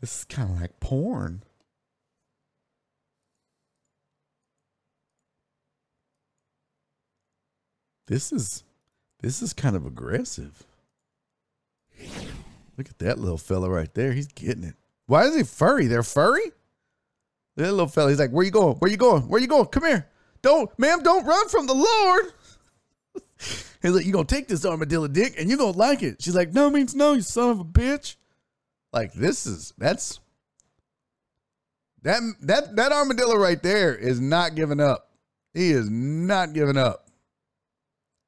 this 0.00 0.18
is 0.18 0.24
kind 0.26 0.48
of 0.48 0.60
like 0.60 0.78
porn. 0.78 1.42
This 8.06 8.30
is 8.30 8.62
this 9.22 9.42
is 9.42 9.52
kind 9.52 9.74
of 9.74 9.84
aggressive. 9.84 10.64
Look 12.78 12.88
at 12.88 12.98
that 13.00 13.18
little 13.18 13.36
fella 13.36 13.68
right 13.68 13.92
there. 13.92 14.12
He's 14.12 14.28
getting 14.28 14.62
it. 14.62 14.76
Why 15.06 15.24
is 15.24 15.34
he 15.34 15.42
furry? 15.42 15.88
They're 15.88 16.04
furry? 16.04 16.52
That 17.56 17.72
little 17.72 17.88
fella, 17.88 18.10
he's 18.10 18.20
like, 18.20 18.30
Where 18.30 18.44
you 18.44 18.52
going? 18.52 18.76
Where 18.76 18.88
you 18.90 18.96
going? 18.96 19.22
Where 19.22 19.40
you 19.40 19.48
going? 19.48 19.66
Come 19.66 19.84
here. 19.84 20.08
Don't, 20.42 20.70
ma'am, 20.78 21.02
don't 21.02 21.26
run 21.26 21.48
from 21.48 21.66
the 21.66 21.74
Lord. 21.74 22.32
he's 23.82 23.90
like, 23.90 24.06
You 24.06 24.12
gonna 24.12 24.26
take 24.26 24.46
this 24.46 24.64
armadillo 24.64 25.08
dick 25.08 25.34
and 25.36 25.50
you 25.50 25.56
gonna 25.56 25.76
like 25.76 26.04
it. 26.04 26.22
She's 26.22 26.36
like, 26.36 26.52
No 26.52 26.70
means 26.70 26.94
no, 26.94 27.14
you 27.14 27.22
son 27.22 27.50
of 27.50 27.60
a 27.60 27.64
bitch. 27.64 28.14
Like 28.92 29.12
this 29.12 29.44
is 29.44 29.74
that's 29.76 30.20
that 32.02 32.22
that 32.42 32.76
that 32.76 32.92
armadillo 32.92 33.36
right 33.36 33.60
there 33.60 33.94
is 33.94 34.20
not 34.20 34.54
giving 34.54 34.80
up. 34.80 35.10
He 35.52 35.70
is 35.70 35.90
not 35.90 36.52
giving 36.52 36.76
up. 36.76 37.08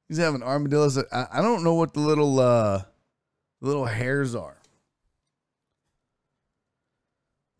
He's 0.08 0.18
having 0.18 0.42
armadillos. 0.42 0.98
I, 0.98 1.26
I 1.34 1.40
don't 1.40 1.62
know 1.62 1.74
what 1.74 1.94
the 1.94 2.00
little 2.00 2.40
uh 2.40 2.82
little 3.60 3.84
hairs 3.86 4.34
are. 4.34 4.56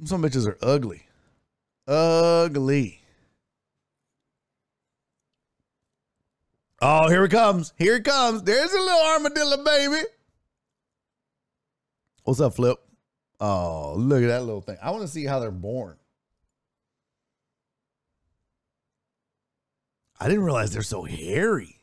Some 0.05 0.22
bitches 0.22 0.46
are 0.46 0.59
ugly. 0.62 1.07
Ugly. 1.86 3.01
Oh, 6.82 7.09
here 7.09 7.24
it 7.24 7.30
comes. 7.30 7.74
Here 7.76 7.96
it 7.96 8.05
comes. 8.05 8.42
There's 8.42 8.72
a 8.72 8.80
little 8.80 9.01
armadillo, 9.01 9.62
baby. 9.62 10.03
What's 12.24 12.40
up, 12.40 12.55
Flip? 12.55 12.78
Oh, 13.38 13.94
look 13.96 14.22
at 14.22 14.28
that 14.28 14.44
little 14.44 14.61
thing. 14.62 14.78
I 14.82 14.90
want 14.90 15.03
to 15.03 15.09
see 15.09 15.24
how 15.26 15.40
they're 15.40 15.51
born. 15.51 15.96
I 20.18 20.28
didn't 20.28 20.44
realize 20.44 20.72
they're 20.72 20.82
so 20.82 21.03
hairy. 21.03 21.80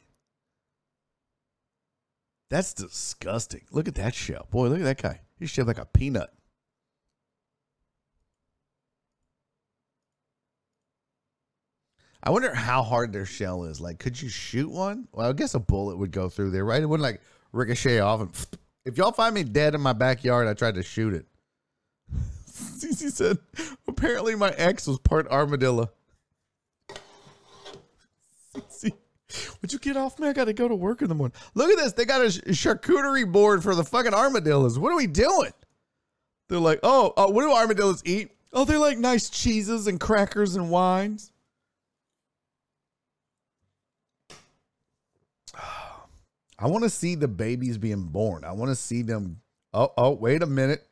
That's 2.50 2.74
disgusting. 2.74 3.62
Look 3.72 3.88
at 3.88 3.96
that 3.96 4.16
shell. 4.16 4.48
Boy, 4.50 4.68
look 4.68 4.80
at 4.80 4.86
that 4.86 5.02
guy. 5.02 5.22
He's 5.38 5.50
shaped 5.50 5.68
like 5.68 5.78
a 5.78 5.86
peanut. 5.86 6.30
I 12.24 12.30
wonder 12.30 12.54
how 12.54 12.84
hard 12.84 13.14
their 13.14 13.26
shell 13.26 13.66
is. 13.66 13.80
Like, 13.80 14.00
could 14.00 14.22
you 14.22 14.28
shoot 14.28 14.70
one? 14.70 15.08
Well, 15.12 15.30
I 15.30 15.34
guess 15.34 15.54
a 15.54 15.60
bullet 15.60 15.98
would 15.98 16.12
go 16.12 16.30
through 16.30 16.52
there, 16.52 16.66
right? 16.66 16.82
It 16.82 16.86
wouldn't 16.86 17.04
like 17.04 17.22
ricochet 17.54 18.00
off. 18.00 18.22
And 18.22 18.32
if 18.86 18.98
y'all 18.98 19.12
find 19.12 19.36
me 19.36 19.44
dead 19.44 19.76
in 19.76 19.82
my 19.82 19.94
backyard, 19.94 20.48
I 20.48 20.54
tried 20.54 20.76
to 20.76 20.84
shoot 20.84 21.14
it. 21.14 21.26
Cece 22.50 23.12
said, 23.12 23.38
apparently 23.88 24.36
my 24.36 24.50
ex 24.52 24.88
was 24.88 25.00
part 25.00 25.28
armadillo. 25.28 25.92
Cece, 28.56 28.92
would 29.62 29.74
you 29.74 29.80
get 29.80 29.98
off 29.98 30.20
me? 30.20 30.28
I 30.28 30.34
got 30.34 30.46
to 30.46 30.54
go 30.54 30.68
to 30.68 30.76
work 30.76 31.02
in 31.02 31.10
the 31.10 31.16
morning. 31.16 31.36
Look 31.54 31.70
at 31.70 31.78
this. 31.78 31.94
They 31.94 32.06
got 32.06 32.22
a 32.22 32.26
charcuterie 32.26 33.32
board 33.32 33.64
for 33.64 33.76
the 33.76 33.84
fucking 33.84 34.14
armadillos. 34.14 34.80
What 34.80 34.92
are 34.92 34.98
we 34.98 35.08
doing? 35.08 35.52
They're 36.50 36.60
like, 36.60 36.80
oh, 36.84 37.14
oh, 37.18 37.30
what 37.30 37.42
do 37.42 37.52
armadillos 37.52 38.02
eat? 38.06 38.32
Oh, 38.54 38.64
they 38.64 38.78
like 38.78 38.98
nice 38.98 39.30
cheeses 39.30 39.88
and 39.88 40.00
crackers 40.00 40.56
and 40.56 40.70
wines. 40.70 41.32
I 46.60 46.68
want 46.68 46.84
to 46.86 46.90
see 46.90 47.16
the 47.16 47.28
babies 47.28 47.78
being 47.78 48.04
born. 48.04 48.46
I 48.46 48.54
want 48.54 48.70
to 48.70 48.76
see 48.76 49.02
them. 49.02 49.42
Oh, 49.74 49.92
oh, 49.98 50.12
wait 50.12 50.42
a 50.42 50.48
minute. 50.48 50.88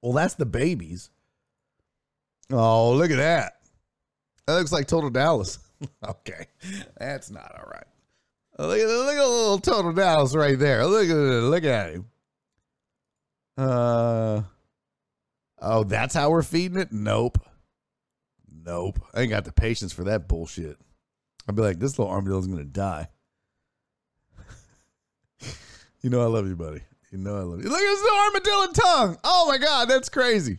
Well, 0.00 0.12
that's 0.12 0.34
the 0.34 0.46
babies. 0.46 1.10
Oh, 2.52 2.92
look 2.92 3.10
at 3.10 3.16
that. 3.16 3.54
That 4.46 4.54
looks 4.54 4.70
like 4.70 4.86
Total 4.86 5.10
Dallas. 5.10 5.58
okay, 6.08 6.46
that's 6.98 7.30
not 7.30 7.52
all 7.58 7.70
right. 7.70 7.86
Look 8.58 8.78
at, 8.78 8.86
look 8.86 9.14
at 9.14 9.28
little 9.28 9.58
Total 9.58 9.92
Dallas 9.92 10.34
right 10.34 10.58
there. 10.58 10.86
Look 10.86 11.08
at. 11.08 11.14
Look 11.14 11.64
at 11.64 11.92
him. 11.92 12.06
Uh, 13.58 14.42
oh, 15.60 15.84
that's 15.84 16.14
how 16.14 16.30
we're 16.30 16.42
feeding 16.42 16.78
it? 16.78 16.92
Nope. 16.92 17.38
Nope. 18.64 19.00
I 19.14 19.22
ain't 19.22 19.30
got 19.30 19.44
the 19.44 19.52
patience 19.52 19.92
for 19.92 20.04
that 20.04 20.28
bullshit. 20.28 20.78
I'd 21.48 21.54
be 21.54 21.62
like, 21.62 21.78
this 21.78 21.98
little 21.98 22.12
armadillo 22.12 22.40
is 22.40 22.46
gonna 22.46 22.64
die. 22.64 23.08
you 26.00 26.10
know 26.10 26.22
I 26.22 26.26
love 26.26 26.48
you, 26.48 26.56
buddy. 26.56 26.80
You 27.12 27.18
know 27.18 27.36
I 27.36 27.42
love 27.42 27.62
you. 27.62 27.68
Look 27.68 27.80
at 27.80 27.84
this 27.84 28.10
armadillo 28.12 28.72
tongue. 28.72 29.18
Oh 29.22 29.46
my 29.48 29.58
god, 29.58 29.88
that's 29.88 30.08
crazy. 30.08 30.58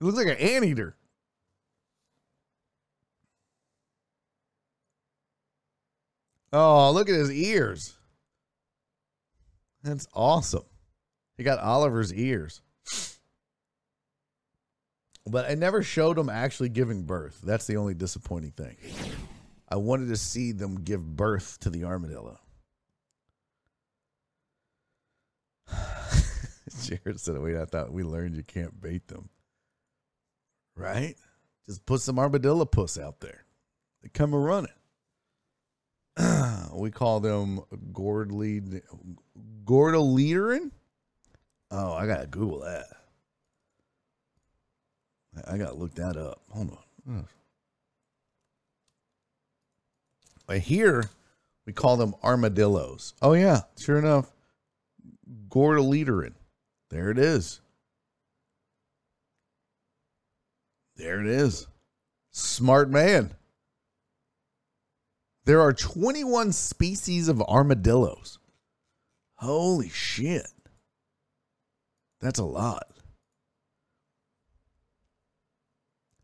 It 0.00 0.04
looks 0.04 0.18
like 0.18 0.28
an 0.28 0.36
anteater. 0.36 0.94
Oh, 6.56 6.92
look 6.92 7.08
at 7.08 7.16
his 7.16 7.32
ears. 7.32 7.96
That's 9.82 10.06
awesome. 10.14 10.62
He 11.36 11.42
got 11.42 11.58
Oliver's 11.58 12.14
ears. 12.14 12.62
But 15.26 15.50
I 15.50 15.54
never 15.54 15.82
showed 15.82 16.16
them 16.16 16.28
actually 16.28 16.68
giving 16.68 17.02
birth. 17.02 17.40
That's 17.42 17.66
the 17.66 17.76
only 17.76 17.94
disappointing 17.94 18.52
thing. 18.52 18.76
I 19.68 19.76
wanted 19.76 20.10
to 20.10 20.16
see 20.16 20.52
them 20.52 20.76
give 20.76 21.16
birth 21.16 21.58
to 21.60 21.70
the 21.70 21.82
armadillo. 21.84 22.38
Jared 26.82 27.18
said, 27.18 27.36
wait, 27.38 27.56
I 27.56 27.64
thought 27.64 27.92
we 27.92 28.04
learned 28.04 28.36
you 28.36 28.44
can't 28.44 28.80
bait 28.80 29.08
them. 29.08 29.28
Right? 30.76 31.16
Just 31.66 31.84
put 31.84 32.00
some 32.00 32.20
armadillo 32.20 32.64
puss 32.64 32.96
out 32.96 33.18
there. 33.18 33.44
They 34.02 34.08
come 34.08 34.34
a 34.34 34.38
running. 34.38 34.70
We 36.80 36.90
call 36.90 37.20
them 37.20 37.60
Gordly 37.92 38.60
Gordoliterin. 39.64 40.70
Oh, 41.70 41.92
I 41.92 42.06
gotta 42.06 42.26
Google 42.26 42.60
that. 42.60 42.86
I 45.46 45.58
gotta 45.58 45.74
look 45.74 45.94
that 45.94 46.16
up. 46.16 46.42
Hold 46.50 46.78
on. 47.06 47.26
But 50.46 50.58
here 50.58 51.04
we 51.66 51.72
call 51.72 51.96
them 51.96 52.14
armadillos. 52.22 53.14
Oh 53.22 53.32
yeah, 53.32 53.62
sure 53.78 53.98
enough. 53.98 54.30
Gordoliterin. 55.48 56.34
There 56.90 57.10
it 57.10 57.18
is. 57.18 57.60
There 60.96 61.20
it 61.20 61.26
is. 61.26 61.66
Smart 62.30 62.90
man. 62.90 63.34
There 65.44 65.60
are 65.60 65.72
21 65.72 66.52
species 66.52 67.28
of 67.28 67.42
armadillos. 67.42 68.38
Holy 69.34 69.90
shit. 69.90 70.46
That's 72.20 72.38
a 72.38 72.44
lot. 72.44 72.86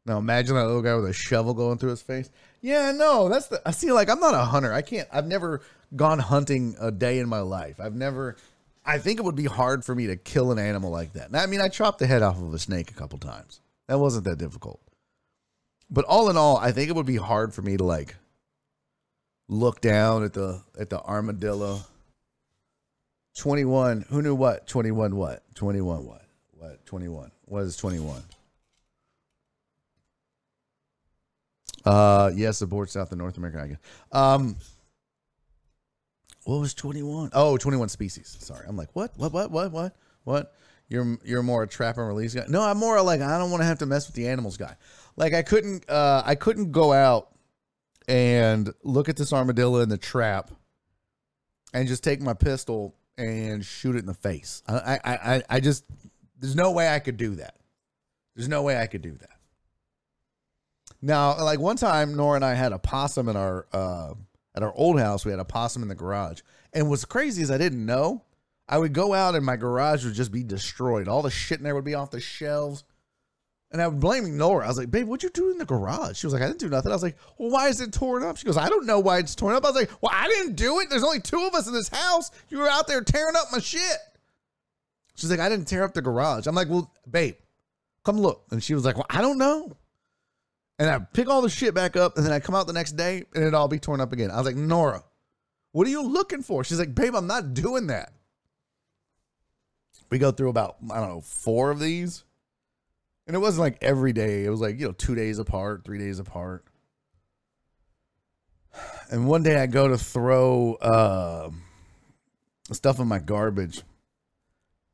Now 0.06 0.18
imagine 0.18 0.56
that 0.56 0.66
little 0.66 0.82
guy 0.82 0.94
with 0.94 1.10
a 1.10 1.12
shovel 1.12 1.52
going 1.52 1.76
through 1.76 1.90
his 1.90 2.02
face. 2.02 2.30
Yeah, 2.62 2.92
no, 2.92 3.28
that's 3.28 3.48
the 3.48 3.60
I 3.66 3.70
see 3.70 3.92
like 3.92 4.08
I'm 4.08 4.20
not 4.20 4.34
a 4.34 4.38
hunter. 4.38 4.72
I 4.72 4.82
can't 4.82 5.06
I've 5.12 5.26
never 5.26 5.60
gone 5.94 6.18
hunting 6.18 6.74
a 6.80 6.90
day 6.90 7.18
in 7.18 7.28
my 7.28 7.40
life. 7.40 7.78
I've 7.78 7.94
never 7.94 8.36
I 8.84 8.98
think 8.98 9.18
it 9.18 9.24
would 9.24 9.36
be 9.36 9.44
hard 9.44 9.84
for 9.84 9.94
me 9.94 10.06
to 10.06 10.16
kill 10.16 10.52
an 10.52 10.58
animal 10.58 10.90
like 10.90 11.12
that. 11.12 11.30
Now, 11.30 11.42
I 11.42 11.46
mean, 11.46 11.60
I 11.60 11.68
chopped 11.68 11.98
the 11.98 12.06
head 12.06 12.22
off 12.22 12.38
of 12.38 12.54
a 12.54 12.58
snake 12.58 12.90
a 12.90 12.94
couple 12.94 13.18
times. 13.18 13.60
That 13.88 13.98
wasn't 13.98 14.24
that 14.24 14.38
difficult. 14.38 14.80
But 15.90 16.06
all 16.06 16.30
in 16.30 16.36
all, 16.36 16.56
I 16.56 16.72
think 16.72 16.88
it 16.88 16.96
would 16.96 17.06
be 17.06 17.16
hard 17.16 17.52
for 17.52 17.60
me 17.62 17.76
to 17.76 17.84
like 17.84 18.16
look 19.50 19.80
down 19.80 20.24
at 20.24 20.32
the 20.32 20.62
at 20.78 20.88
the 20.88 21.00
armadillo. 21.02 21.80
21. 23.36 24.06
Who 24.08 24.22
knew 24.22 24.34
what? 24.34 24.66
21 24.66 25.14
what? 25.16 25.42
21 25.54 26.06
what? 26.06 26.22
What? 26.52 26.86
21. 26.86 27.30
What 27.46 27.62
is 27.64 27.76
21? 27.76 28.22
Uh 31.84 32.30
yes, 32.34 32.62
abort 32.62 32.90
South 32.90 33.10
and 33.10 33.18
North 33.18 33.36
America, 33.36 33.60
I 33.62 33.66
guess. 33.66 33.78
Um 34.12 34.56
what 36.44 36.60
was 36.60 36.72
21? 36.74 37.30
Oh, 37.32 37.56
21 37.56 37.88
species. 37.90 38.36
Sorry. 38.40 38.64
I'm 38.66 38.76
like, 38.76 38.88
what? 38.94 39.12
What 39.16 39.32
what 39.32 39.50
what 39.50 39.72
what? 39.72 39.96
What? 40.24 40.54
You're 40.88 41.18
you're 41.24 41.42
more 41.42 41.62
a 41.64 41.68
trap 41.68 41.98
and 41.98 42.06
release 42.06 42.34
guy. 42.34 42.44
No, 42.48 42.62
I'm 42.62 42.76
more 42.76 43.00
like 43.02 43.20
I 43.20 43.38
don't 43.38 43.50
want 43.50 43.62
to 43.62 43.66
have 43.66 43.78
to 43.78 43.86
mess 43.86 44.06
with 44.06 44.16
the 44.16 44.28
animals 44.28 44.56
guy. 44.56 44.76
Like 45.16 45.34
I 45.34 45.42
couldn't 45.42 45.88
uh 45.88 46.22
I 46.24 46.34
couldn't 46.34 46.72
go 46.72 46.92
out 46.92 47.30
and 48.10 48.74
look 48.82 49.08
at 49.08 49.16
this 49.16 49.32
armadillo 49.32 49.78
in 49.80 49.88
the 49.88 49.96
trap 49.96 50.50
and 51.72 51.86
just 51.86 52.02
take 52.02 52.20
my 52.20 52.34
pistol 52.34 52.96
and 53.16 53.64
shoot 53.64 53.94
it 53.94 54.00
in 54.00 54.06
the 54.06 54.14
face. 54.14 54.62
I 54.66 54.98
I 55.04 55.12
I, 55.14 55.42
I 55.48 55.60
just 55.60 55.84
there's 56.36 56.56
no 56.56 56.72
way 56.72 56.92
I 56.92 56.98
could 56.98 57.16
do 57.16 57.36
that. 57.36 57.54
There's 58.34 58.48
no 58.48 58.62
way 58.62 58.80
I 58.80 58.88
could 58.88 59.02
do 59.02 59.12
that. 59.12 59.30
Now, 61.00 61.42
like 61.42 61.60
one 61.60 61.76
time, 61.76 62.16
Nora 62.16 62.34
and 62.34 62.44
I 62.44 62.54
had 62.54 62.72
a 62.72 62.78
possum 62.78 63.28
in 63.28 63.36
our 63.36 63.66
uh, 63.72 64.14
at 64.56 64.64
our 64.64 64.74
old 64.74 64.98
house. 64.98 65.24
We 65.24 65.30
had 65.30 65.40
a 65.40 65.44
possum 65.44 65.82
in 65.82 65.88
the 65.88 65.94
garage, 65.94 66.40
and 66.72 66.90
what's 66.90 67.04
crazy 67.04 67.42
is 67.42 67.50
I 67.50 67.58
didn't 67.58 67.86
know. 67.86 68.24
I 68.68 68.78
would 68.78 68.92
go 68.92 69.14
out 69.14 69.34
and 69.34 69.44
my 69.44 69.56
garage 69.56 70.04
would 70.04 70.14
just 70.14 70.32
be 70.32 70.42
destroyed. 70.42 71.08
All 71.08 71.22
the 71.22 71.30
shit 71.30 71.58
in 71.58 71.64
there 71.64 71.74
would 71.74 71.84
be 71.84 71.94
off 71.94 72.10
the 72.10 72.20
shelves. 72.20 72.84
And 73.72 73.80
I 73.80 73.86
was 73.86 74.00
blaming 74.00 74.36
Nora. 74.36 74.64
I 74.64 74.68
was 74.68 74.78
like, 74.78 74.90
babe, 74.90 75.06
what'd 75.06 75.22
you 75.22 75.30
do 75.30 75.50
in 75.52 75.58
the 75.58 75.64
garage? 75.64 76.18
She 76.18 76.26
was 76.26 76.34
like, 76.34 76.42
I 76.42 76.46
didn't 76.46 76.58
do 76.58 76.68
nothing. 76.68 76.90
I 76.90 76.94
was 76.94 77.04
like, 77.04 77.16
well, 77.38 77.50
why 77.50 77.68
is 77.68 77.80
it 77.80 77.92
torn 77.92 78.24
up? 78.24 78.36
She 78.36 78.46
goes, 78.46 78.56
I 78.56 78.68
don't 78.68 78.84
know 78.84 78.98
why 78.98 79.18
it's 79.18 79.36
torn 79.36 79.54
up. 79.54 79.64
I 79.64 79.68
was 79.68 79.76
like, 79.76 79.90
well, 80.02 80.10
I 80.12 80.26
didn't 80.26 80.56
do 80.56 80.80
it. 80.80 80.90
There's 80.90 81.04
only 81.04 81.20
two 81.20 81.44
of 81.46 81.54
us 81.54 81.68
in 81.68 81.72
this 81.72 81.88
house. 81.88 82.32
You 82.48 82.58
were 82.58 82.68
out 82.68 82.88
there 82.88 83.00
tearing 83.02 83.36
up 83.36 83.46
my 83.52 83.60
shit. 83.60 83.98
She's 85.14 85.30
like, 85.30 85.38
I 85.38 85.48
didn't 85.48 85.66
tear 85.66 85.84
up 85.84 85.94
the 85.94 86.02
garage. 86.02 86.46
I'm 86.46 86.54
like, 86.54 86.68
well, 86.68 86.92
babe, 87.08 87.36
come 88.04 88.18
look. 88.18 88.44
And 88.50 88.62
she 88.62 88.74
was 88.74 88.84
like, 88.84 88.96
well, 88.96 89.06
I 89.08 89.20
don't 89.20 89.38
know. 89.38 89.76
And 90.80 90.88
I 90.88 90.98
pick 90.98 91.28
all 91.28 91.42
the 91.42 91.50
shit 91.50 91.74
back 91.74 91.94
up, 91.94 92.16
and 92.16 92.24
then 92.24 92.32
I 92.32 92.40
come 92.40 92.54
out 92.54 92.66
the 92.66 92.72
next 92.72 92.92
day, 92.92 93.24
and 93.34 93.42
it'd 93.42 93.54
all 93.54 93.68
be 93.68 93.78
torn 93.78 94.00
up 94.00 94.12
again. 94.12 94.30
I 94.30 94.38
was 94.38 94.46
like, 94.46 94.56
Nora, 94.56 95.04
what 95.72 95.86
are 95.86 95.90
you 95.90 96.02
looking 96.02 96.42
for? 96.42 96.64
She's 96.64 96.78
like, 96.78 96.94
babe, 96.94 97.14
I'm 97.14 97.26
not 97.26 97.52
doing 97.52 97.88
that. 97.88 98.14
We 100.10 100.18
go 100.18 100.32
through 100.32 100.48
about, 100.48 100.76
I 100.90 100.98
don't 100.98 101.08
know, 101.08 101.20
four 101.20 101.70
of 101.70 101.78
these. 101.78 102.24
And 103.30 103.36
it 103.36 103.38
wasn't 103.38 103.60
like 103.60 103.78
every 103.80 104.12
day. 104.12 104.44
It 104.44 104.50
was 104.50 104.60
like, 104.60 104.80
you 104.80 104.86
know, 104.86 104.92
two 104.92 105.14
days 105.14 105.38
apart, 105.38 105.84
three 105.84 105.98
days 105.98 106.18
apart. 106.18 106.64
And 109.12 109.28
one 109.28 109.44
day 109.44 109.56
I 109.56 109.66
go 109.66 109.86
to 109.86 109.96
throw 109.96 110.74
uh, 110.74 111.50
stuff 112.72 112.98
in 112.98 113.06
my 113.06 113.20
garbage. 113.20 113.82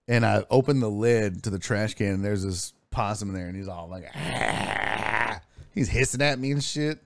And 0.06 0.26
I 0.26 0.44
open 0.50 0.80
the 0.80 0.90
lid 0.90 1.44
to 1.44 1.50
the 1.50 1.58
trash 1.58 1.94
can, 1.94 2.08
and 2.08 2.24
there's 2.24 2.42
this 2.42 2.74
possum 2.90 3.30
in 3.30 3.34
there, 3.34 3.46
and 3.46 3.56
he's 3.56 3.68
all 3.68 3.88
like, 3.88 4.04
ah. 4.14 5.40
he's 5.74 5.88
hissing 5.88 6.20
at 6.20 6.38
me 6.38 6.52
and 6.52 6.62
shit. 6.62 6.98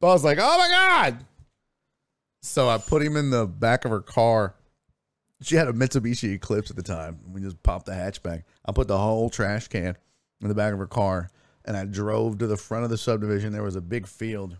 But 0.00 0.08
I 0.08 0.12
was 0.12 0.24
like, 0.24 0.38
oh 0.40 0.58
my 0.58 0.68
God. 0.68 1.24
So 2.42 2.68
I 2.68 2.78
put 2.78 3.00
him 3.00 3.16
in 3.16 3.30
the 3.30 3.46
back 3.46 3.84
of 3.84 3.92
her 3.92 4.00
car 4.00 4.56
she 5.42 5.56
had 5.56 5.68
a 5.68 5.72
Mitsubishi 5.72 6.34
Eclipse 6.34 6.70
at 6.70 6.76
the 6.76 6.82
time. 6.82 7.20
We 7.32 7.40
just 7.40 7.62
popped 7.62 7.86
the 7.86 7.92
hatchback. 7.92 8.42
I 8.64 8.72
put 8.72 8.88
the 8.88 8.98
whole 8.98 9.30
trash 9.30 9.68
can 9.68 9.96
in 10.40 10.48
the 10.48 10.54
back 10.54 10.72
of 10.72 10.78
her 10.78 10.86
car, 10.86 11.30
and 11.64 11.76
I 11.76 11.84
drove 11.84 12.38
to 12.38 12.46
the 12.46 12.56
front 12.56 12.84
of 12.84 12.90
the 12.90 12.98
subdivision. 12.98 13.52
There 13.52 13.62
was 13.62 13.76
a 13.76 13.80
big 13.80 14.06
field, 14.06 14.56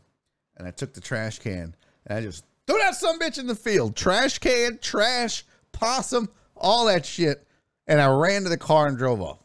and 0.56 0.66
I 0.66 0.70
took 0.70 0.94
the 0.94 1.00
trash 1.00 1.38
can 1.38 1.74
and 2.08 2.18
I 2.18 2.22
just 2.22 2.44
threw 2.66 2.78
that 2.78 2.94
some 2.94 3.18
bitch 3.18 3.38
in 3.38 3.46
the 3.46 3.54
field. 3.54 3.94
Trash 3.94 4.38
can, 4.38 4.78
trash, 4.78 5.44
possum, 5.72 6.28
all 6.56 6.86
that 6.86 7.06
shit, 7.06 7.46
and 7.86 8.00
I 8.00 8.08
ran 8.08 8.42
to 8.42 8.48
the 8.48 8.56
car 8.56 8.86
and 8.86 8.98
drove 8.98 9.20
off. 9.20 9.38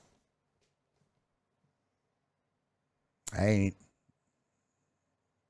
I 3.38 3.46
ain't. 3.46 3.76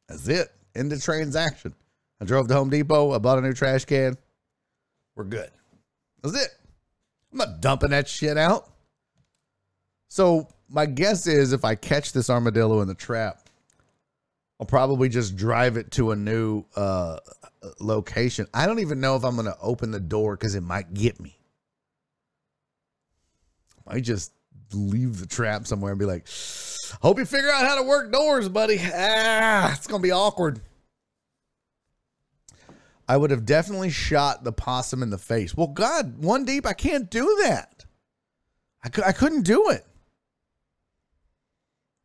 That's 0.08 0.28
it. 0.28 0.50
End 0.76 0.92
the 0.92 1.00
transaction. 1.00 1.74
I 2.20 2.26
drove 2.26 2.48
to 2.48 2.54
Home 2.54 2.70
Depot. 2.70 3.12
I 3.12 3.18
bought 3.20 3.38
a 3.38 3.42
new 3.42 3.54
trash 3.54 3.86
can. 3.86 4.18
We're 5.16 5.26
good. 5.26 5.50
That's 6.24 6.46
it. 6.46 6.50
I'm 7.32 7.38
not 7.38 7.62
dumping 7.62 7.90
that 7.92 8.08
shit 8.08 8.38
out. 8.38 8.70
So 10.08 10.48
my 10.70 10.86
guess 10.86 11.28
is 11.28 11.54
if 11.54 11.66
I 11.66 11.76
catch 11.76 12.14
this 12.14 12.30
armadillo 12.30 12.82
in 12.82 12.88
the 12.88 12.96
trap, 12.96 13.50
I'll 14.60 14.68
probably 14.68 15.10
just 15.10 15.36
drive 15.36 15.76
it 15.78 15.92
to 15.92 16.12
a 16.12 16.16
new 16.16 16.64
uh, 16.76 17.20
location. 17.80 18.48
I 18.54 18.66
don't 18.66 18.80
even 18.80 19.00
know 19.00 19.16
if 19.16 19.26
I'm 19.26 19.36
going 19.36 19.48
to 19.48 19.58
open 19.62 19.92
the 19.92 20.00
door 20.00 20.36
because 20.38 20.56
it 20.56 20.62
might 20.62 20.94
get 20.94 21.20
me. 21.20 21.38
I 23.88 24.00
just 24.00 24.32
leave 24.74 25.20
the 25.20 25.28
trap 25.28 25.68
somewhere 25.68 25.92
and 25.92 26.00
be 26.00 26.06
like, 26.06 26.28
"Hope 27.02 27.20
you 27.20 27.26
figure 27.26 27.52
out 27.52 27.66
how 27.66 27.76
to 27.76 27.84
work 27.84 28.12
doors, 28.12 28.48
buddy." 28.50 28.80
Ah, 28.82 29.74
it's 29.74 29.88
gonna 29.88 30.02
be 30.02 30.12
awkward. 30.12 30.62
I 33.08 33.18
would 33.18 33.32
have 33.32 33.46
definitely 33.46 33.90
shot 33.90 34.44
the 34.44 34.54
possum 34.54 35.04
in 35.04 35.10
the 35.10 35.18
face. 35.18 35.56
Well, 35.56 35.68
God, 35.68 36.24
one 36.24 36.46
deep, 36.46 36.66
I 36.66 36.74
can't 36.74 37.10
do 37.10 37.40
that. 37.44 37.86
I, 38.84 39.10
I 39.10 39.12
couldn't 39.12 39.44
do 39.44 39.70
it. 39.70 39.86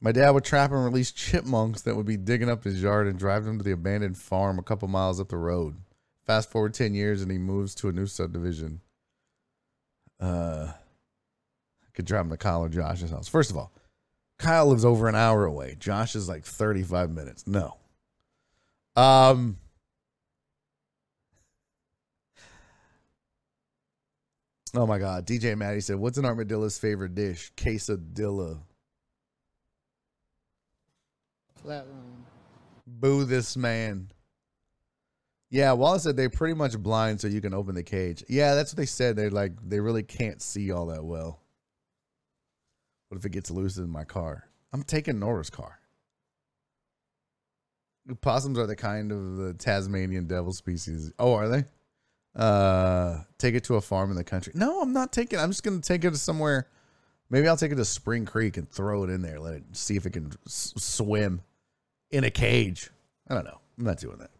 My 0.00 0.12
dad 0.12 0.30
would 0.30 0.44
trap 0.44 0.70
and 0.70 0.84
release 0.84 1.10
chipmunks 1.10 1.82
that 1.82 1.96
would 1.96 2.06
be 2.06 2.16
digging 2.16 2.48
up 2.48 2.64
his 2.64 2.80
yard 2.80 3.08
and 3.08 3.18
drive 3.18 3.44
them 3.44 3.58
to 3.58 3.64
the 3.64 3.72
abandoned 3.72 4.16
farm 4.16 4.58
a 4.58 4.62
couple 4.62 4.86
miles 4.86 5.20
up 5.20 5.28
the 5.28 5.36
road. 5.36 5.76
Fast 6.24 6.50
forward 6.50 6.74
10 6.74 6.94
years 6.94 7.20
and 7.22 7.30
he 7.30 7.38
moves 7.38 7.74
to 7.76 7.88
a 7.88 7.92
new 7.92 8.06
subdivision. 8.06 8.80
Uh, 10.20 10.68
I 10.72 11.90
could 11.94 12.04
drive 12.04 12.26
him 12.26 12.30
to 12.30 12.36
Kyle 12.36 12.64
or 12.64 12.68
Josh's 12.68 13.10
house. 13.10 13.28
First 13.28 13.50
of 13.50 13.56
all, 13.56 13.72
Kyle 14.38 14.66
lives 14.66 14.84
over 14.84 15.08
an 15.08 15.16
hour 15.16 15.44
away. 15.44 15.76
Josh 15.78 16.14
is 16.14 16.28
like 16.28 16.44
35 16.44 17.10
minutes. 17.10 17.46
No. 17.46 17.76
Um, 18.94 19.58
Oh 24.74 24.86
my 24.86 24.98
God. 24.98 25.26
DJ 25.26 25.56
Maddie 25.56 25.80
said, 25.80 25.96
What's 25.96 26.18
an 26.18 26.24
armadillo's 26.24 26.78
favorite 26.78 27.14
dish? 27.14 27.52
Quesadilla. 27.56 28.58
Flatline. 31.64 32.24
Boo 32.86 33.24
this 33.24 33.56
man. 33.56 34.10
Yeah, 35.50 35.72
Wallace 35.72 36.02
said 36.02 36.16
they're 36.16 36.28
pretty 36.28 36.54
much 36.54 36.78
blind, 36.78 37.20
so 37.20 37.26
you 37.26 37.40
can 37.40 37.54
open 37.54 37.74
the 37.74 37.82
cage. 37.82 38.22
Yeah, 38.28 38.54
that's 38.54 38.72
what 38.72 38.76
they 38.76 38.86
said. 38.86 39.16
They're 39.16 39.30
like 39.30 39.52
they 39.66 39.80
really 39.80 40.02
can't 40.02 40.42
see 40.42 40.70
all 40.70 40.86
that 40.86 41.04
well. 41.04 41.40
What 43.08 43.18
if 43.18 43.24
it 43.24 43.32
gets 43.32 43.50
loose 43.50 43.78
in 43.78 43.88
my 43.88 44.04
car? 44.04 44.48
I'm 44.72 44.82
taking 44.82 45.18
Nora's 45.18 45.48
car. 45.48 45.80
Possums 48.20 48.58
are 48.58 48.66
the 48.66 48.76
kind 48.76 49.12
of 49.12 49.36
the 49.36 49.54
Tasmanian 49.54 50.26
devil 50.26 50.52
species. 50.52 51.12
Oh, 51.18 51.34
are 51.34 51.48
they? 51.48 51.64
Uh, 52.36 53.22
take 53.38 53.54
it 53.54 53.64
to 53.64 53.74
a 53.76 53.80
farm 53.80 54.10
in 54.10 54.16
the 54.16 54.24
country. 54.24 54.52
No, 54.54 54.80
I'm 54.80 54.92
not 54.92 55.12
taking. 55.12 55.38
I'm 55.38 55.50
just 55.50 55.62
gonna 55.62 55.80
take 55.80 56.04
it 56.04 56.10
to 56.10 56.16
somewhere. 56.16 56.68
Maybe 57.30 57.46
I'll 57.48 57.56
take 57.56 57.72
it 57.72 57.76
to 57.76 57.84
Spring 57.84 58.24
Creek 58.24 58.56
and 58.56 58.70
throw 58.70 59.04
it 59.04 59.10
in 59.10 59.22
there. 59.22 59.38
Let 59.38 59.54
it 59.54 59.64
see 59.72 59.96
if 59.96 60.06
it 60.06 60.10
can 60.10 60.32
s- 60.46 60.72
swim 60.76 61.42
in 62.10 62.24
a 62.24 62.30
cage. 62.30 62.90
I 63.28 63.34
don't 63.34 63.44
know. 63.44 63.58
I'm 63.78 63.84
not 63.84 63.98
doing 63.98 64.18
that. 64.18 64.30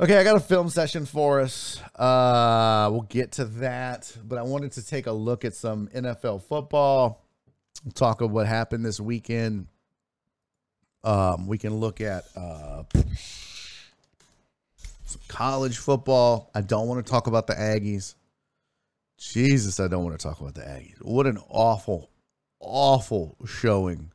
Okay, 0.00 0.18
I 0.18 0.24
got 0.24 0.36
a 0.36 0.40
film 0.40 0.70
session 0.70 1.06
for 1.06 1.40
us. 1.40 1.80
Uh, 1.94 2.88
we'll 2.90 3.02
get 3.02 3.32
to 3.32 3.44
that, 3.44 4.16
but 4.26 4.38
I 4.38 4.42
wanted 4.42 4.72
to 4.72 4.84
take 4.86 5.06
a 5.06 5.12
look 5.12 5.44
at 5.44 5.54
some 5.54 5.88
NFL 5.94 6.42
football. 6.42 7.24
Talk 7.94 8.20
of 8.20 8.30
what 8.32 8.46
happened 8.46 8.84
this 8.84 8.98
weekend. 8.98 9.66
Um, 11.04 11.46
we 11.46 11.58
can 11.58 11.74
look 11.74 12.00
at 12.00 12.24
uh, 12.34 12.84
some 15.14 15.22
college 15.28 15.78
football. 15.78 16.50
I 16.54 16.60
don't 16.60 16.86
want 16.88 17.04
to 17.04 17.10
talk 17.10 17.26
about 17.26 17.46
the 17.46 17.54
Aggies. 17.54 18.14
Jesus, 19.18 19.80
I 19.80 19.88
don't 19.88 20.04
want 20.04 20.18
to 20.18 20.22
talk 20.22 20.40
about 20.40 20.54
the 20.54 20.62
Aggies. 20.62 21.02
What 21.02 21.26
an 21.26 21.38
awful, 21.48 22.10
awful 22.60 23.36
showing 23.46 24.10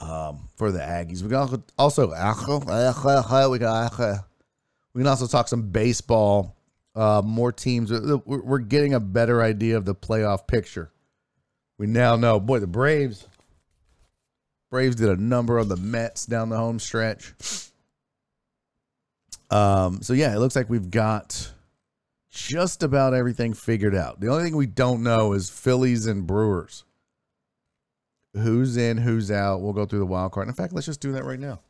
um, 0.00 0.48
for 0.56 0.70
the 0.70 0.78
Aggies. 0.78 1.22
We 1.22 1.28
can 1.28 1.36
also 1.78 2.06
we 4.94 5.00
can 5.00 5.06
also 5.06 5.26
talk 5.26 5.48
some 5.48 5.70
baseball. 5.70 6.56
Uh, 6.94 7.20
more 7.22 7.52
teams. 7.52 7.92
We're 7.92 8.42
we're 8.42 8.58
getting 8.58 8.94
a 8.94 9.00
better 9.00 9.42
idea 9.42 9.76
of 9.76 9.84
the 9.84 9.94
playoff 9.94 10.46
picture. 10.46 10.90
We 11.76 11.86
now 11.86 12.16
know, 12.16 12.40
boy, 12.40 12.60
the 12.60 12.66
Braves. 12.66 13.26
Braves 14.70 14.96
did 14.96 15.10
a 15.10 15.16
number 15.16 15.58
on 15.58 15.68
the 15.68 15.76
Mets 15.76 16.24
down 16.24 16.48
the 16.48 16.56
home 16.56 16.78
stretch. 16.78 17.34
Um, 19.50 20.02
so 20.02 20.12
yeah, 20.12 20.34
it 20.34 20.38
looks 20.38 20.56
like 20.56 20.68
we've 20.68 20.90
got 20.90 21.52
just 22.30 22.82
about 22.82 23.14
everything 23.14 23.54
figured 23.54 23.94
out. 23.94 24.20
The 24.20 24.28
only 24.28 24.44
thing 24.44 24.56
we 24.56 24.66
don't 24.66 25.02
know 25.02 25.32
is 25.32 25.48
Phillies 25.48 26.06
and 26.06 26.26
Brewers. 26.26 26.84
Who's 28.34 28.76
in, 28.76 28.98
who's 28.98 29.30
out. 29.30 29.62
We'll 29.62 29.72
go 29.72 29.86
through 29.86 30.00
the 30.00 30.06
wild 30.06 30.32
card. 30.32 30.48
In 30.48 30.54
fact, 30.54 30.74
let's 30.74 30.86
just 30.86 31.00
do 31.00 31.12
that 31.12 31.24
right 31.24 31.40
now. 31.40 31.60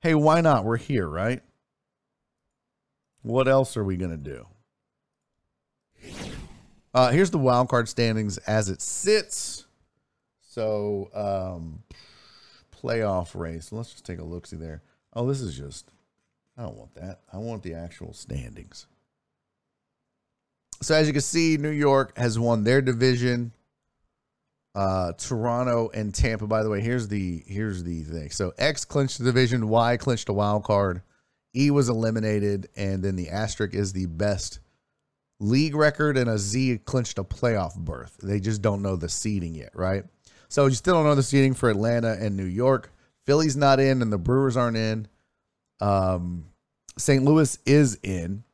Hey, 0.00 0.14
why 0.14 0.40
not? 0.40 0.64
We're 0.64 0.76
here, 0.76 1.08
right? 1.08 1.42
What 3.22 3.48
else 3.48 3.76
are 3.76 3.84
we 3.84 3.96
to 4.10 4.16
do? 4.16 4.46
Uh, 6.92 7.10
here's 7.10 7.30
the 7.30 7.38
wild 7.38 7.68
card 7.68 7.88
standings 7.88 8.38
as 8.38 8.68
it 8.68 8.82
sits. 8.82 9.66
So, 10.42 11.08
um, 11.14 11.82
playoff 12.82 13.38
race. 13.38 13.72
Let's 13.72 13.92
just 13.92 14.04
take 14.04 14.18
a 14.18 14.24
look 14.24 14.46
see 14.46 14.56
there. 14.56 14.82
Oh, 15.12 15.26
this 15.26 15.40
is 15.40 15.56
just, 15.56 15.90
I 16.60 16.64
don't 16.64 16.76
want 16.76 16.94
that. 16.96 17.20
I 17.32 17.38
want 17.38 17.62
the 17.62 17.72
actual 17.72 18.12
standings. 18.12 18.86
So, 20.82 20.94
as 20.94 21.06
you 21.06 21.14
can 21.14 21.22
see, 21.22 21.56
New 21.56 21.70
York 21.70 22.16
has 22.18 22.38
won 22.38 22.64
their 22.64 22.82
division. 22.82 23.52
Uh, 24.74 25.12
Toronto 25.14 25.90
and 25.94 26.14
Tampa. 26.14 26.46
By 26.46 26.62
the 26.62 26.68
way, 26.68 26.82
here's 26.82 27.08
the 27.08 27.42
here's 27.46 27.82
the 27.82 28.02
thing. 28.02 28.30
So 28.30 28.52
X 28.58 28.84
clinched 28.84 29.18
the 29.18 29.24
division. 29.24 29.68
Y 29.68 29.96
clinched 29.96 30.28
a 30.28 30.34
wild 30.34 30.64
card. 30.64 31.00
E 31.56 31.70
was 31.70 31.88
eliminated, 31.88 32.68
and 32.76 33.02
then 33.02 33.16
the 33.16 33.30
asterisk 33.30 33.74
is 33.74 33.94
the 33.94 34.06
best 34.06 34.60
league 35.40 35.74
record, 35.74 36.18
and 36.18 36.28
a 36.28 36.38
Z 36.38 36.82
clinched 36.84 37.18
a 37.18 37.24
playoff 37.24 37.74
berth. 37.74 38.18
They 38.22 38.38
just 38.38 38.60
don't 38.60 38.82
know 38.82 38.96
the 38.96 39.08
seeding 39.08 39.54
yet, 39.54 39.70
right? 39.74 40.04
So 40.48 40.66
you 40.66 40.74
still 40.74 40.94
don't 40.94 41.04
know 41.04 41.14
the 41.14 41.22
seeding 41.22 41.54
for 41.54 41.70
Atlanta 41.70 42.18
and 42.20 42.36
New 42.36 42.44
York. 42.44 42.92
Philly's 43.24 43.56
not 43.56 43.80
in, 43.80 44.02
and 44.02 44.12
the 44.12 44.18
Brewers 44.18 44.58
aren't 44.58 44.76
in. 44.76 45.08
Um, 45.80 46.46
St. 46.98 47.24
Louis 47.24 47.58
is 47.66 47.98
in. 48.02 48.44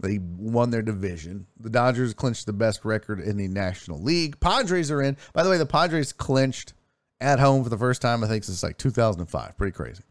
They 0.00 0.18
won 0.18 0.70
their 0.70 0.82
division. 0.82 1.46
The 1.58 1.70
Dodgers 1.70 2.12
clinched 2.12 2.46
the 2.46 2.52
best 2.52 2.84
record 2.84 3.20
in 3.20 3.36
the 3.38 3.48
National 3.48 4.00
League. 4.02 4.38
Padres 4.40 4.90
are 4.90 5.00
in. 5.00 5.16
By 5.32 5.42
the 5.42 5.48
way, 5.48 5.56
the 5.56 5.66
Padres 5.66 6.12
clinched 6.12 6.74
at 7.20 7.38
home 7.38 7.64
for 7.64 7.70
the 7.70 7.78
first 7.78 8.02
time, 8.02 8.22
I 8.22 8.28
think, 8.28 8.44
since 8.44 8.62
like 8.62 8.76
2005. 8.76 9.56
Pretty 9.56 9.72
crazy. 9.72 10.02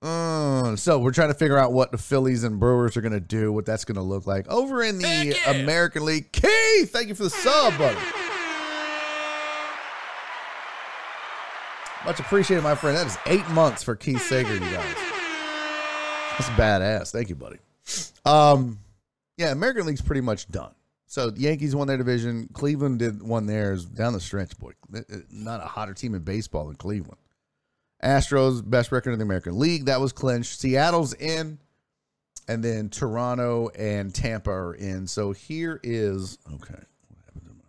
Uh, 0.00 0.76
so 0.76 0.98
we're 0.98 1.12
trying 1.12 1.28
to 1.28 1.34
figure 1.34 1.58
out 1.58 1.72
what 1.72 1.90
the 1.90 1.98
Phillies 1.98 2.44
and 2.44 2.60
Brewers 2.60 2.96
are 2.96 3.00
going 3.00 3.12
to 3.12 3.20
do, 3.20 3.52
what 3.52 3.66
that's 3.66 3.84
going 3.84 3.96
to 3.96 4.02
look 4.02 4.26
like 4.26 4.48
over 4.48 4.82
in 4.82 4.98
the. 4.98 5.36
American 5.46 6.04
League. 6.04 6.32
Keith, 6.32 6.92
thank 6.92 7.08
you 7.08 7.14
for 7.14 7.24
the 7.24 7.30
sub, 7.30 7.76
buddy. 7.76 7.98
Much 12.06 12.20
appreciated, 12.20 12.62
my 12.62 12.76
friend. 12.76 12.96
That 12.96 13.08
is 13.08 13.18
eight 13.26 13.46
months 13.48 13.82
for 13.82 13.96
Keith 13.96 14.22
Sager, 14.22 14.54
you 14.54 14.60
guys. 14.60 14.94
That's 16.38 16.48
badass. 16.50 17.10
Thank 17.10 17.28
you, 17.28 17.34
buddy. 17.34 17.58
Um, 18.24 18.78
yeah, 19.36 19.50
American 19.50 19.86
League's 19.86 20.02
pretty 20.02 20.20
much 20.20 20.48
done. 20.48 20.70
So 21.06 21.30
the 21.30 21.40
Yankees 21.40 21.74
won 21.74 21.88
their 21.88 21.96
division. 21.96 22.48
Cleveland 22.52 23.00
did 23.00 23.22
one 23.22 23.46
theirs 23.46 23.84
down 23.84 24.12
the 24.12 24.20
stretch, 24.20 24.56
boy. 24.56 24.72
Not 25.30 25.60
a 25.60 25.66
hotter 25.66 25.94
team 25.94 26.14
in 26.14 26.22
baseball 26.22 26.66
than 26.66 26.76
Cleveland. 26.76 27.18
Astros 28.04 28.62
best 28.64 28.92
record 28.92 29.10
in 29.12 29.18
the 29.18 29.24
American 29.24 29.58
League 29.58 29.86
that 29.86 30.00
was 30.00 30.12
clinched. 30.12 30.60
Seattle's 30.60 31.12
in, 31.14 31.58
and 32.46 32.62
then 32.62 32.88
Toronto 32.88 33.70
and 33.70 34.14
Tampa 34.14 34.50
are 34.52 34.74
in. 34.74 35.08
So 35.08 35.32
here 35.32 35.80
is 35.82 36.38
okay. 36.46 36.84
What 37.08 37.18
happened 37.24 37.46
to 37.46 37.50
my? 37.50 37.64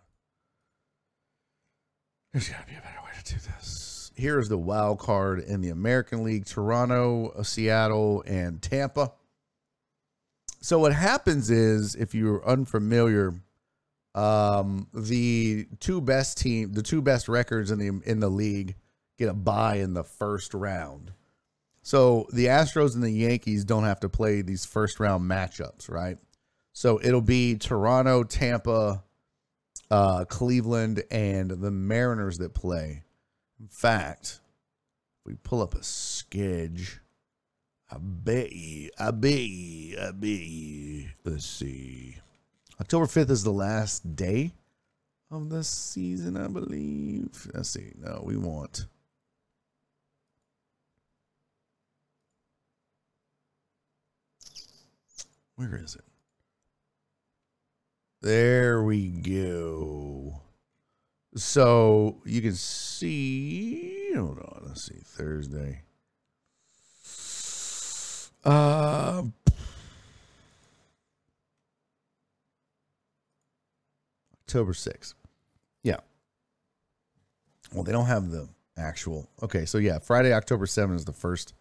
There's 2.32 2.48
got 2.48 2.60
to 2.60 2.66
be 2.66 2.74
a 2.76 2.80
better 2.80 3.00
way 3.04 3.10
to 3.24 3.34
do 3.34 3.40
this. 3.40 3.77
Here 4.18 4.40
is 4.40 4.48
the 4.48 4.58
wild 4.58 4.98
card 4.98 5.38
in 5.38 5.60
the 5.60 5.70
American 5.70 6.24
League: 6.24 6.44
Toronto, 6.44 7.28
uh, 7.28 7.44
Seattle, 7.44 8.24
and 8.26 8.60
Tampa. 8.60 9.12
So 10.60 10.80
what 10.80 10.92
happens 10.92 11.52
is, 11.52 11.94
if 11.94 12.16
you're 12.16 12.44
unfamiliar, 12.44 13.34
um, 14.16 14.88
the 14.92 15.68
two 15.78 16.00
best 16.00 16.36
team, 16.36 16.72
the 16.72 16.82
two 16.82 17.00
best 17.00 17.28
records 17.28 17.70
in 17.70 17.78
the 17.78 18.10
in 18.10 18.18
the 18.18 18.28
league 18.28 18.74
get 19.18 19.28
a 19.28 19.34
bye 19.34 19.76
in 19.76 19.94
the 19.94 20.02
first 20.02 20.52
round. 20.52 21.12
So 21.82 22.26
the 22.32 22.46
Astros 22.46 22.94
and 22.94 23.04
the 23.04 23.10
Yankees 23.10 23.64
don't 23.64 23.84
have 23.84 24.00
to 24.00 24.08
play 24.08 24.42
these 24.42 24.64
first 24.64 24.98
round 24.98 25.30
matchups, 25.30 25.88
right? 25.88 26.18
So 26.72 27.00
it'll 27.02 27.20
be 27.20 27.56
Toronto, 27.56 28.24
Tampa, 28.24 29.04
uh, 29.92 30.24
Cleveland, 30.24 31.04
and 31.10 31.50
the 31.50 31.70
Mariners 31.70 32.38
that 32.38 32.52
play. 32.52 33.04
In 33.60 33.68
fact, 33.68 34.40
if 35.18 35.26
we 35.26 35.34
pull 35.34 35.62
up 35.62 35.74
a 35.74 35.82
sketch, 35.82 37.00
I 37.90 37.96
bet 37.98 38.52
you, 38.52 38.90
I 38.98 39.10
bet 39.10 39.40
you, 39.40 39.98
I 39.98 40.10
bet 40.12 40.28
you. 40.28 41.08
Let's 41.24 41.46
see. 41.46 42.16
October 42.80 43.06
5th 43.06 43.30
is 43.30 43.42
the 43.44 43.50
last 43.50 44.14
day 44.14 44.52
of 45.30 45.50
the 45.50 45.64
season, 45.64 46.36
I 46.36 46.46
believe. 46.48 47.50
Let's 47.52 47.70
see. 47.70 47.92
No, 47.98 48.22
we 48.24 48.36
want. 48.36 48.86
Where 55.56 55.74
is 55.74 55.96
it? 55.96 56.04
There 58.20 58.82
we 58.84 59.08
go. 59.08 60.42
So 61.34 62.20
you 62.24 62.40
can 62.40 62.54
see. 62.54 64.12
Hold 64.14 64.38
on. 64.38 64.62
Let's 64.66 64.86
see. 64.86 65.00
Thursday. 65.04 65.82
Uh, 68.44 69.24
October 74.46 74.72
6th. 74.72 75.14
Yeah. 75.82 75.98
Well, 77.72 77.84
they 77.84 77.92
don't 77.92 78.06
have 78.06 78.30
the 78.30 78.48
actual. 78.78 79.28
Okay, 79.42 79.66
so 79.66 79.76
yeah, 79.76 79.98
Friday, 79.98 80.32
October 80.32 80.64
7th 80.64 80.94
is 80.94 81.04
the 81.04 81.12
first 81.12 81.52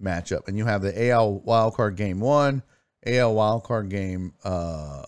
matchup. 0.00 0.46
And 0.46 0.56
you 0.56 0.64
have 0.64 0.82
the 0.82 1.10
AL 1.10 1.42
wildcard 1.44 1.96
game 1.96 2.20
one, 2.20 2.62
AL 3.04 3.34
wildcard 3.34 3.88
game 3.88 4.34
uh, 4.44 5.02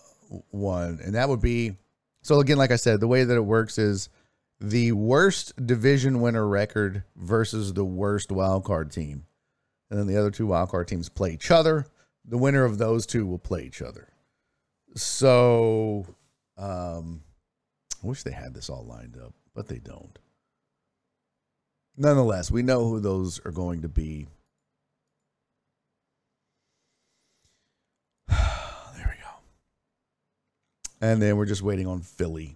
one. 0.49 0.99
And 1.03 1.15
that 1.15 1.29
would 1.29 1.41
be. 1.41 1.77
So, 2.23 2.39
again, 2.39 2.57
like 2.57 2.71
I 2.71 2.77
said, 2.77 2.99
the 2.99 3.07
way 3.07 3.23
that 3.23 3.35
it 3.35 3.45
works 3.45 3.77
is 3.77 4.09
the 4.59 4.93
worst 4.93 5.53
division 5.63 6.21
winner 6.21 6.47
record 6.47 7.03
versus 7.15 7.73
the 7.73 7.85
worst 7.85 8.29
wildcard 8.29 8.91
team 8.91 9.25
and 9.93 9.99
then 9.99 10.07
the 10.07 10.17
other 10.17 10.31
two 10.31 10.47
wildcard 10.47 10.87
teams 10.87 11.07
play 11.07 11.33
each 11.33 11.51
other. 11.51 11.85
The 12.25 12.37
winner 12.39 12.65
of 12.65 12.79
those 12.79 13.05
two 13.05 13.27
will 13.27 13.37
play 13.37 13.61
each 13.61 13.79
other. 13.79 14.07
So, 14.95 16.07
um, 16.57 17.21
I 18.03 18.07
wish 18.07 18.23
they 18.23 18.31
had 18.31 18.55
this 18.55 18.71
all 18.71 18.83
lined 18.85 19.17
up, 19.23 19.35
but 19.53 19.67
they 19.67 19.77
don't. 19.77 20.17
nonetheless, 21.95 22.49
we 22.49 22.63
know 22.63 22.87
who 22.89 22.99
those 22.99 23.39
are 23.45 23.51
going 23.51 23.83
to 23.83 23.87
be. 23.87 24.25
And 31.03 31.21
then 31.21 31.35
we're 31.35 31.45
just 31.45 31.61
waiting 31.61 31.85
on 31.85 31.99
Philly 31.99 32.55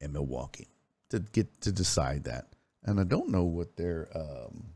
and 0.00 0.12
Milwaukee 0.12 0.68
to 1.08 1.18
get 1.18 1.60
to 1.62 1.72
decide 1.72 2.22
that. 2.22 2.46
And 2.84 3.00
I 3.00 3.02
don't 3.02 3.30
know 3.30 3.42
what 3.42 3.74
their 3.76 4.08
um 4.14 4.74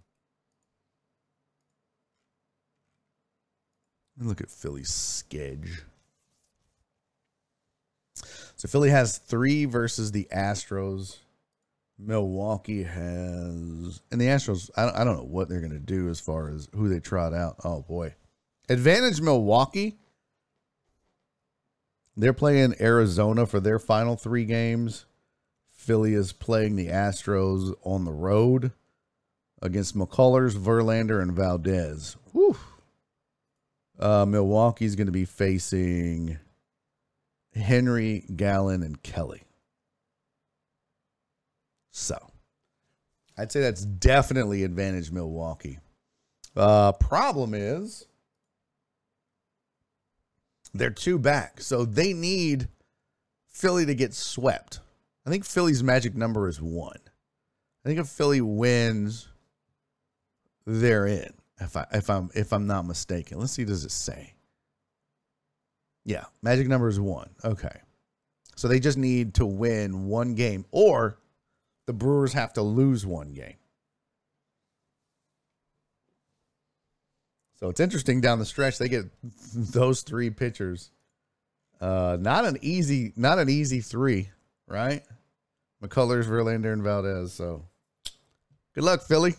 look 4.18 4.40
at 4.40 4.50
Philly's 4.50 4.92
sketch. 4.92 5.84
So 8.56 8.66
Philly 8.66 8.90
has 8.90 9.18
three 9.18 9.64
versus 9.64 10.10
the 10.10 10.26
Astros. 10.34 11.18
Milwaukee 11.96 12.82
has, 12.82 14.02
and 14.10 14.20
the 14.20 14.26
Astros. 14.26 14.70
I, 14.76 15.02
I 15.02 15.04
don't 15.04 15.16
know 15.16 15.22
what 15.22 15.48
they're 15.48 15.60
going 15.60 15.70
to 15.70 15.78
do 15.78 16.08
as 16.08 16.18
far 16.18 16.48
as 16.48 16.68
who 16.74 16.88
they 16.88 16.98
trot 16.98 17.32
out. 17.32 17.58
Oh 17.62 17.82
boy, 17.82 18.16
advantage 18.68 19.20
Milwaukee. 19.20 19.98
They're 22.16 22.32
playing 22.32 22.76
Arizona 22.80 23.46
for 23.46 23.60
their 23.60 23.78
final 23.78 24.16
three 24.16 24.44
games. 24.44 25.06
Philly 25.68 26.14
is 26.14 26.32
playing 26.32 26.76
the 26.76 26.88
Astros 26.88 27.74
on 27.82 28.04
the 28.04 28.12
road 28.12 28.72
against 29.60 29.96
McCullers, 29.96 30.54
Verlander, 30.54 31.20
and 31.20 31.32
Valdez. 31.32 32.16
Whew. 32.32 32.56
Uh, 33.98 34.24
Milwaukee's 34.26 34.96
going 34.96 35.06
to 35.06 35.12
be 35.12 35.24
facing 35.24 36.38
Henry, 37.54 38.24
Gallen, 38.34 38.82
and 38.82 39.02
Kelly. 39.02 39.42
So 41.90 42.18
I'd 43.38 43.52
say 43.52 43.60
that's 43.60 43.84
definitely 43.84 44.64
advantage 44.64 45.10
Milwaukee. 45.12 45.78
Uh, 46.56 46.92
problem 46.92 47.54
is 47.54 48.06
they're 50.74 50.90
two 50.90 51.18
back, 51.18 51.60
so 51.60 51.84
they 51.84 52.12
need 52.12 52.68
Philly 53.46 53.86
to 53.86 53.94
get 53.94 54.12
swept. 54.12 54.80
I 55.24 55.30
think 55.30 55.44
Philly's 55.44 55.82
magic 55.82 56.14
number 56.14 56.48
is 56.48 56.60
one. 56.60 56.98
I 57.84 57.88
think 57.88 58.00
if 58.00 58.08
Philly 58.08 58.40
wins, 58.40 59.28
they're 60.66 61.06
in. 61.06 61.32
If 61.60 61.76
I 61.76 61.86
if 61.92 62.10
I'm 62.10 62.30
if 62.34 62.52
I'm 62.52 62.66
not 62.66 62.86
mistaken, 62.86 63.38
let's 63.38 63.52
see. 63.52 63.64
Does 63.64 63.84
it 63.84 63.92
say? 63.92 64.34
Yeah, 66.04 66.24
magic 66.42 66.66
number 66.66 66.88
is 66.88 66.98
one. 66.98 67.30
Okay, 67.44 67.80
so 68.56 68.66
they 68.66 68.80
just 68.80 68.98
need 68.98 69.34
to 69.34 69.46
win 69.46 70.06
one 70.06 70.34
game, 70.34 70.66
or 70.72 71.18
the 71.86 71.92
Brewers 71.92 72.32
have 72.32 72.52
to 72.54 72.62
lose 72.62 73.06
one 73.06 73.32
game. 73.32 73.54
So 77.64 77.70
it's 77.70 77.80
interesting 77.80 78.20
down 78.20 78.38
the 78.38 78.44
stretch. 78.44 78.76
They 78.76 78.90
get 78.90 79.06
those 79.54 80.02
three 80.02 80.28
pitchers. 80.28 80.90
Uh, 81.80 82.18
not 82.20 82.44
an 82.44 82.58
easy, 82.60 83.14
not 83.16 83.38
an 83.38 83.48
easy 83.48 83.80
three, 83.80 84.28
right? 84.68 85.02
McCullers, 85.82 86.26
Verlander, 86.26 86.74
and 86.74 86.82
Valdez. 86.82 87.32
So 87.32 87.64
good 88.74 88.84
luck, 88.84 89.04
Philly. 89.04 89.34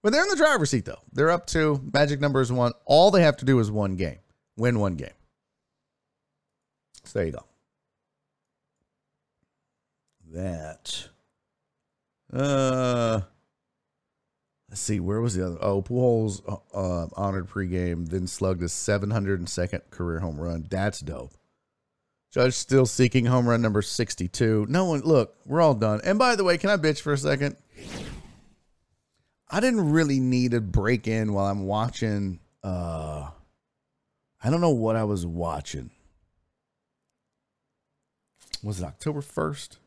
But 0.00 0.12
they're 0.12 0.22
in 0.22 0.28
the 0.28 0.36
driver's 0.36 0.70
seat, 0.70 0.84
though. 0.84 1.00
They're 1.12 1.32
up 1.32 1.48
to 1.48 1.80
magic 1.92 2.20
numbers 2.20 2.52
one. 2.52 2.70
All 2.84 3.10
they 3.10 3.22
have 3.22 3.38
to 3.38 3.44
do 3.44 3.58
is 3.58 3.68
one 3.68 3.96
game, 3.96 4.18
win 4.56 4.78
one 4.78 4.94
game. 4.94 5.10
So 7.02 7.18
there 7.18 7.26
you 7.26 7.32
go. 7.32 7.44
That. 10.32 11.08
Uh, 12.32 13.22
let's 14.76 14.82
see. 14.82 15.00
Where 15.00 15.22
was 15.22 15.34
the 15.34 15.46
other? 15.46 15.58
Oh, 15.62 15.80
Pujols 15.80 16.42
uh, 16.46 16.76
uh, 16.76 17.06
honored 17.16 17.48
pregame, 17.48 18.06
then 18.06 18.26
slugged 18.26 18.60
a 18.60 18.66
702nd 18.66 19.88
career 19.88 20.20
home 20.20 20.38
run. 20.38 20.66
That's 20.68 21.00
dope. 21.00 21.32
Judge 22.30 22.52
still 22.52 22.84
seeking 22.84 23.24
home 23.24 23.48
run 23.48 23.62
number 23.62 23.80
62. 23.80 24.66
No 24.68 24.84
one, 24.84 25.00
look, 25.00 25.34
we're 25.46 25.62
all 25.62 25.72
done. 25.72 26.02
And 26.04 26.18
by 26.18 26.36
the 26.36 26.44
way, 26.44 26.58
can 26.58 26.68
I 26.68 26.76
bitch 26.76 27.00
for 27.00 27.14
a 27.14 27.16
second? 27.16 27.56
I 29.48 29.60
didn't 29.60 29.92
really 29.92 30.20
need 30.20 30.52
a 30.52 30.60
break 30.60 31.08
in 31.08 31.32
while 31.32 31.46
I'm 31.46 31.64
watching. 31.64 32.40
Uh, 32.62 33.30
I 34.44 34.50
don't 34.50 34.60
know 34.60 34.68
what 34.68 34.94
I 34.94 35.04
was 35.04 35.24
watching. 35.24 35.88
Was 38.62 38.82
it 38.82 38.84
October 38.84 39.22
1st? 39.22 39.78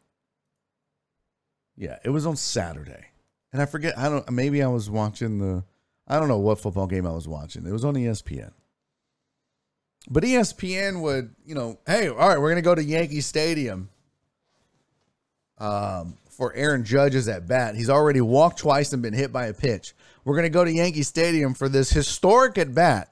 Yeah, 1.77 1.99
it 2.03 2.09
was 2.09 2.25
on 2.25 2.37
Saturday. 2.37 3.09
And 3.52 3.62
I 3.62 3.66
forget, 3.66 3.97
I 3.97 4.10
don't, 4.10 4.30
maybe 4.32 4.62
I 4.62 4.68
was 4.68 4.89
watching 4.89 5.39
the, 5.39 5.64
I 6.08 6.20
don't 6.20 6.28
know 6.28 6.38
what 6.38 6.60
football 6.60 6.88
game 6.88 7.06
I 7.06 7.12
was 7.12 7.28
watching. 7.28 7.66
It 7.66 7.72
was 7.72 7.86
on 7.86 7.95
ESPN. 7.95 8.52
But 10.10 10.24
ESPN 10.24 11.02
would, 11.02 11.36
you 11.45 11.56
know, 11.56 11.80
hey, 11.86 12.10
all 12.10 12.16
right, 12.16 12.39
we're 12.39 12.56
to 12.56 12.62
go 12.62 12.76
to 12.76 12.84
Yankee 12.84 13.22
Stadium 13.22 13.89
um, 15.58 16.18
for 16.30 16.54
Aaron 16.54 16.84
Judge's 16.84 17.28
at 17.28 17.47
bat. 17.47 17.76
He's 17.76 17.89
already 17.89 18.22
walked 18.22 18.60
twice 18.60 18.93
and 18.93 19.02
been 19.02 19.14
hit 19.14 19.32
by 19.32 19.47
a 19.47 19.54
pitch. 19.54 19.93
We're 20.24 20.36
to 20.43 20.50
go 20.50 20.64
to 20.64 20.72
Yankee 20.72 21.04
Stadium 21.04 21.54
for 21.54 21.70
this 21.70 21.89
historic 21.89 22.58
at 22.58 22.74
bat 22.74 23.12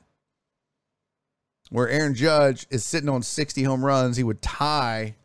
where 1.70 1.90
Aaron 1.90 2.16
Judge 2.16 2.66
is 2.70 2.86
sitting 2.86 3.10
on 3.10 3.22
60 3.22 3.64
home 3.64 3.84
runs. 3.84 4.18
He 4.18 4.24
would 4.24 4.42
tie 4.42 5.16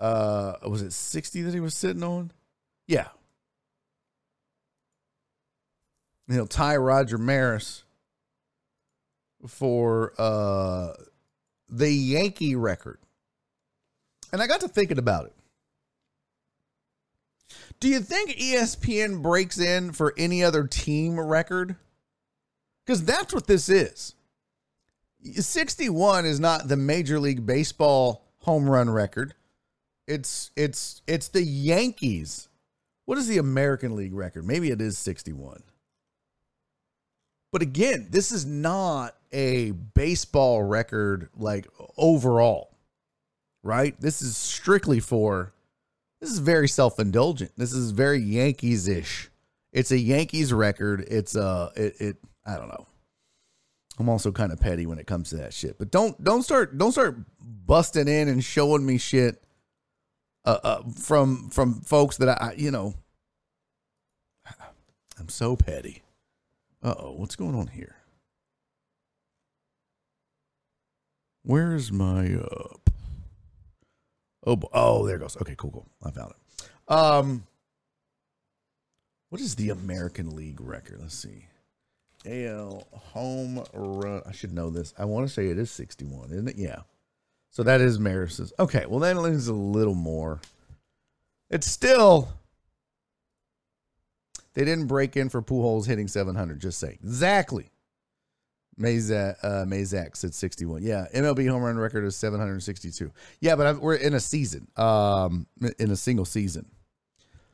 uh 0.00 0.54
was 0.66 0.82
it 0.82 0.92
60 0.92 1.42
that 1.42 1.54
he 1.54 1.60
was 1.60 1.74
sitting 1.74 2.02
on? 2.02 2.32
Yeah. 2.86 3.06
And 3.06 3.10
he'll 6.28 6.46
tie 6.46 6.76
Roger 6.76 7.18
Maris 7.18 7.84
for 9.46 10.12
uh 10.18 10.92
the 11.68 11.90
Yankee 11.90 12.56
record. 12.56 12.98
And 14.32 14.42
I 14.42 14.46
got 14.46 14.60
to 14.60 14.68
thinking 14.68 14.98
about 14.98 15.26
it. 15.26 15.34
Do 17.80 17.88
you 17.88 18.00
think 18.00 18.30
ESPN 18.30 19.22
breaks 19.22 19.58
in 19.58 19.92
for 19.92 20.14
any 20.16 20.42
other 20.42 20.66
team 20.66 21.18
record? 21.18 21.76
Because 22.84 23.04
that's 23.04 23.32
what 23.34 23.46
this 23.46 23.68
is. 23.68 24.14
61 25.22 26.26
is 26.26 26.38
not 26.38 26.68
the 26.68 26.76
Major 26.76 27.18
League 27.18 27.46
Baseball 27.46 28.24
home 28.38 28.68
run 28.68 28.90
record. 28.90 29.34
It's 30.06 30.50
it's 30.54 31.02
it's 31.06 31.28
the 31.28 31.42
Yankees. 31.42 32.48
What 33.06 33.18
is 33.18 33.26
the 33.26 33.38
American 33.38 33.96
League 33.96 34.14
record? 34.14 34.46
Maybe 34.46 34.70
it 34.70 34.80
is 34.80 34.98
61. 34.98 35.62
But 37.54 37.62
again, 37.62 38.08
this 38.10 38.32
is 38.32 38.44
not 38.44 39.14
a 39.30 39.70
baseball 39.70 40.64
record 40.64 41.28
like 41.36 41.68
overall. 41.96 42.76
Right? 43.62 43.94
This 44.00 44.22
is 44.22 44.36
strictly 44.36 44.98
for 44.98 45.54
this 46.20 46.32
is 46.32 46.40
very 46.40 46.66
self-indulgent. 46.66 47.52
This 47.56 47.72
is 47.72 47.92
very 47.92 48.18
Yankees-ish. 48.18 49.30
It's 49.72 49.92
a 49.92 49.98
Yankees 49.98 50.52
record. 50.52 51.06
It's 51.08 51.36
a 51.36 51.70
it, 51.76 52.00
it 52.00 52.16
I 52.44 52.56
don't 52.56 52.66
know. 52.66 52.88
I'm 54.00 54.08
also 54.08 54.32
kind 54.32 54.50
of 54.50 54.58
petty 54.58 54.84
when 54.84 54.98
it 54.98 55.06
comes 55.06 55.30
to 55.30 55.36
that 55.36 55.54
shit. 55.54 55.78
But 55.78 55.92
don't 55.92 56.20
don't 56.24 56.42
start 56.42 56.76
don't 56.76 56.90
start 56.90 57.18
busting 57.38 58.08
in 58.08 58.26
and 58.26 58.42
showing 58.42 58.84
me 58.84 58.98
shit 58.98 59.44
uh, 60.44 60.58
uh, 60.64 60.82
from 60.90 61.50
from 61.50 61.82
folks 61.82 62.16
that 62.16 62.30
I, 62.30 62.54
you 62.56 62.72
know, 62.72 62.94
I'm 65.20 65.28
so 65.28 65.54
petty. 65.54 66.03
Uh 66.84 66.94
oh, 66.98 67.12
what's 67.12 67.34
going 67.34 67.54
on 67.54 67.68
here? 67.68 67.96
Where's 71.42 71.90
my 71.90 72.34
uh? 72.34 72.74
Oh, 74.46 74.60
oh, 74.74 75.06
there 75.06 75.16
it 75.16 75.20
goes. 75.20 75.38
Okay, 75.40 75.54
cool, 75.56 75.70
cool. 75.70 75.88
I 76.04 76.10
found 76.10 76.32
it. 76.32 76.92
Um, 76.92 77.46
what 79.30 79.40
is 79.40 79.54
the 79.54 79.70
American 79.70 80.36
League 80.36 80.60
record? 80.60 81.00
Let's 81.00 81.14
see. 81.14 81.46
AL 82.26 82.86
home 82.92 83.64
run. 83.72 84.20
I 84.26 84.32
should 84.32 84.52
know 84.52 84.68
this. 84.68 84.92
I 84.98 85.06
want 85.06 85.26
to 85.26 85.32
say 85.32 85.48
it 85.48 85.58
is 85.58 85.70
61, 85.70 86.32
isn't 86.32 86.48
it? 86.48 86.56
Yeah. 86.56 86.80
So 87.50 87.62
that 87.62 87.80
is 87.80 87.98
Maris's. 87.98 88.52
Okay, 88.58 88.84
well 88.84 89.00
that 89.00 89.16
leaves 89.16 89.48
a 89.48 89.54
little 89.54 89.94
more. 89.94 90.40
It's 91.48 91.70
still 91.70 92.28
they 94.54 94.64
didn't 94.64 94.86
break 94.86 95.16
in 95.16 95.28
for 95.28 95.42
Pujols 95.42 95.86
hitting 95.86 96.08
700. 96.08 96.60
Just 96.60 96.78
saying. 96.78 96.98
Exactly. 97.02 97.70
Mazak, 98.78 99.36
uh, 99.42 100.14
said 100.14 100.34
61. 100.34 100.82
Yeah, 100.82 101.06
MLB 101.14 101.48
home 101.48 101.62
run 101.62 101.76
record 101.76 102.04
is 102.04 102.16
762. 102.16 103.12
Yeah, 103.40 103.56
but 103.56 103.66
I, 103.66 103.72
we're 103.72 103.94
in 103.94 104.14
a 104.14 104.20
season, 104.20 104.66
um, 104.76 105.46
in 105.78 105.90
a 105.90 105.96
single 105.96 106.24
season. 106.24 106.66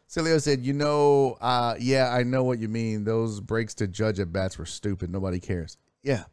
Celio 0.09 0.43
said, 0.43 0.65
"You 0.65 0.73
know, 0.73 1.37
uh, 1.41 1.77
yeah, 1.79 2.13
I 2.13 2.25
know 2.25 2.43
what 2.43 2.59
you 2.59 2.69
mean. 2.69 3.05
Those 3.05 3.41
breaks 3.41 3.75
to 3.75 3.87
judge 3.87 4.19
at 4.19 4.33
bats 4.33 4.59
were 4.59 4.67
stupid. 4.67 5.11
Nobody 5.11 5.39
cares. 5.39 5.77
Yeah, 6.03 6.25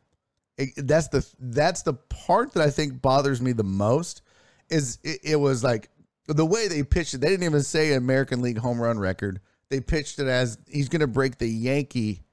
it, 0.57 0.69
that's 0.77 1.09
the 1.09 1.27
that's 1.39 1.83
the 1.83 1.93
part 1.93 2.53
that 2.53 2.63
I 2.63 2.71
think 2.71 3.01
bothers 3.01 3.39
me 3.39 3.51
the 3.51 3.63
most. 3.63 4.23
Is 4.69 4.97
it, 5.03 5.19
it 5.23 5.35
was 5.35 5.63
like 5.63 5.89
the 6.27 6.45
way 6.45 6.67
they 6.67 6.81
pitched 6.81 7.13
it. 7.13 7.21
They 7.21 7.29
didn't 7.29 7.45
even 7.45 7.61
say 7.61 7.93
American 7.93 8.41
League 8.41 8.57
home 8.57 8.81
run 8.81 8.97
record. 8.97 9.41
They 9.69 9.79
pitched 9.79 10.19
it 10.19 10.27
as 10.27 10.57
he's 10.67 10.89
going 10.89 11.01
to 11.01 11.07
break 11.07 11.37
the 11.37 11.47
Yankee 11.47 12.23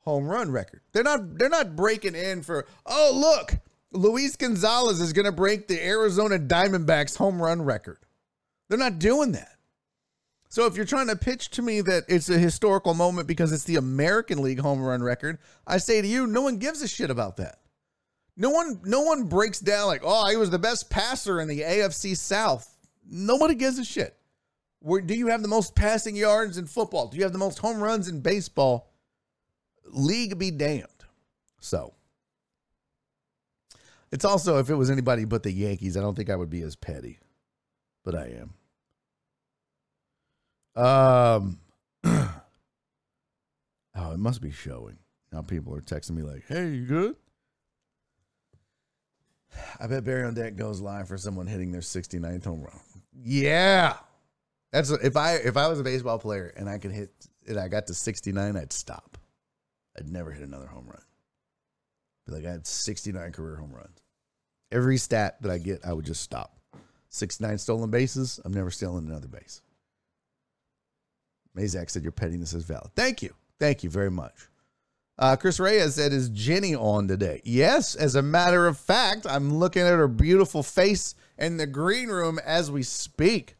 home 0.00 0.26
run 0.26 0.50
record. 0.50 0.80
They're 0.92 1.02
not 1.02 1.38
they're 1.38 1.48
not 1.48 1.76
breaking 1.76 2.14
in 2.14 2.42
for 2.42 2.66
oh 2.86 3.12
look, 3.14 3.58
Luis 3.92 4.36
Gonzalez 4.36 5.00
is 5.00 5.12
going 5.12 5.26
to 5.26 5.32
break 5.32 5.68
the 5.68 5.84
Arizona 5.84 6.38
Diamondbacks 6.38 7.16
home 7.16 7.40
run 7.40 7.62
record. 7.62 7.98
They're 8.68 8.78
not 8.78 8.98
doing 8.98 9.32
that. 9.32 9.56
So 10.48 10.66
if 10.66 10.74
you're 10.74 10.84
trying 10.84 11.06
to 11.06 11.16
pitch 11.16 11.50
to 11.50 11.62
me 11.62 11.80
that 11.82 12.04
it's 12.08 12.28
a 12.28 12.38
historical 12.38 12.92
moment 12.94 13.28
because 13.28 13.52
it's 13.52 13.64
the 13.64 13.76
American 13.76 14.42
League 14.42 14.58
home 14.58 14.82
run 14.82 15.00
record, 15.00 15.38
I 15.64 15.78
say 15.78 16.02
to 16.02 16.08
you, 16.08 16.26
no 16.26 16.42
one 16.42 16.58
gives 16.58 16.82
a 16.82 16.88
shit 16.88 17.08
about 17.08 17.36
that. 17.36 17.58
No 18.36 18.50
one 18.50 18.80
no 18.84 19.02
one 19.02 19.24
breaks 19.24 19.60
down 19.60 19.86
like, 19.86 20.02
"Oh, 20.04 20.28
he 20.28 20.36
was 20.36 20.50
the 20.50 20.58
best 20.58 20.88
passer 20.90 21.40
in 21.40 21.48
the 21.48 21.60
AFC 21.60 22.16
South." 22.16 22.68
Nobody 23.08 23.54
gives 23.54 23.78
a 23.78 23.84
shit. 23.84 24.16
Where 24.80 25.00
do 25.00 25.14
you 25.14 25.28
have 25.28 25.42
the 25.42 25.48
most 25.48 25.74
passing 25.74 26.16
yards 26.16 26.58
in 26.58 26.66
football? 26.66 27.08
Do 27.08 27.16
you 27.18 27.22
have 27.22 27.32
the 27.32 27.38
most 27.38 27.58
home 27.58 27.82
runs 27.82 28.08
in 28.08 28.20
baseball? 28.20 28.90
League 29.84 30.38
be 30.38 30.50
damned. 30.50 30.86
So, 31.60 31.94
it's 34.10 34.24
also 34.24 34.58
if 34.58 34.70
it 34.70 34.74
was 34.74 34.90
anybody 34.90 35.24
but 35.24 35.42
the 35.42 35.52
Yankees, 35.52 35.96
I 35.96 36.00
don't 36.00 36.14
think 36.14 36.30
I 36.30 36.36
would 36.36 36.50
be 36.50 36.62
as 36.62 36.76
petty, 36.76 37.18
but 38.04 38.14
I 38.14 38.34
am. 38.40 38.54
Um, 40.82 41.58
oh, 43.94 44.12
it 44.12 44.18
must 44.18 44.40
be 44.40 44.50
showing. 44.50 44.96
Now 45.32 45.42
people 45.42 45.74
are 45.74 45.82
texting 45.82 46.12
me 46.12 46.22
like, 46.22 46.44
"Hey, 46.48 46.70
you 46.70 46.86
good?" 46.86 47.16
I 49.78 49.86
bet 49.86 50.04
Barry 50.04 50.24
on 50.24 50.34
Deck 50.34 50.56
goes 50.56 50.80
live 50.80 51.08
for 51.08 51.18
someone 51.18 51.46
hitting 51.46 51.72
their 51.72 51.80
69th 51.80 52.44
home 52.44 52.62
run. 52.62 52.80
Yeah, 53.22 53.96
that's 54.72 54.90
if 54.90 55.16
I 55.16 55.34
if 55.34 55.56
I 55.56 55.68
was 55.68 55.80
a 55.80 55.84
baseball 55.84 56.18
player 56.18 56.52
and 56.56 56.68
I 56.68 56.78
could 56.78 56.92
hit 56.92 57.10
and 57.46 57.58
I 57.58 57.68
got 57.68 57.86
to 57.88 57.94
69, 57.94 58.56
I'd 58.56 58.72
stop. 58.72 59.18
I'd 59.98 60.08
never 60.08 60.30
hit 60.30 60.46
another 60.46 60.66
home 60.66 60.86
run. 60.86 61.02
Be 62.26 62.32
like 62.32 62.44
I 62.44 62.52
had 62.52 62.66
69 62.66 63.32
career 63.32 63.56
home 63.56 63.72
runs. 63.72 63.98
Every 64.70 64.98
stat 64.98 65.42
that 65.42 65.50
I 65.50 65.58
get, 65.58 65.84
I 65.84 65.92
would 65.92 66.04
just 66.04 66.22
stop. 66.22 66.56
69 67.08 67.58
stolen 67.58 67.90
bases. 67.90 68.40
I'm 68.44 68.54
never 68.54 68.70
stealing 68.70 69.08
another 69.08 69.26
base. 69.26 69.62
Mazak 71.56 71.90
said 71.90 72.04
your 72.04 72.12
pettiness 72.12 72.54
is 72.54 72.64
valid. 72.64 72.90
Thank 72.94 73.22
you. 73.22 73.34
Thank 73.58 73.82
you 73.82 73.90
very 73.90 74.10
much. 74.10 74.48
Uh, 75.18 75.36
Chris 75.36 75.60
Reyes 75.60 75.96
said, 75.96 76.12
Is 76.12 76.30
Jenny 76.30 76.74
on 76.74 77.08
today? 77.08 77.42
Yes, 77.44 77.94
as 77.94 78.14
a 78.14 78.22
matter 78.22 78.66
of 78.66 78.78
fact, 78.78 79.26
I'm 79.28 79.58
looking 79.58 79.82
at 79.82 79.88
her 79.88 80.08
beautiful 80.08 80.62
face 80.62 81.14
in 81.36 81.58
the 81.58 81.66
green 81.66 82.08
room 82.08 82.38
as 82.44 82.70
we 82.70 82.82
speak. 82.82 83.56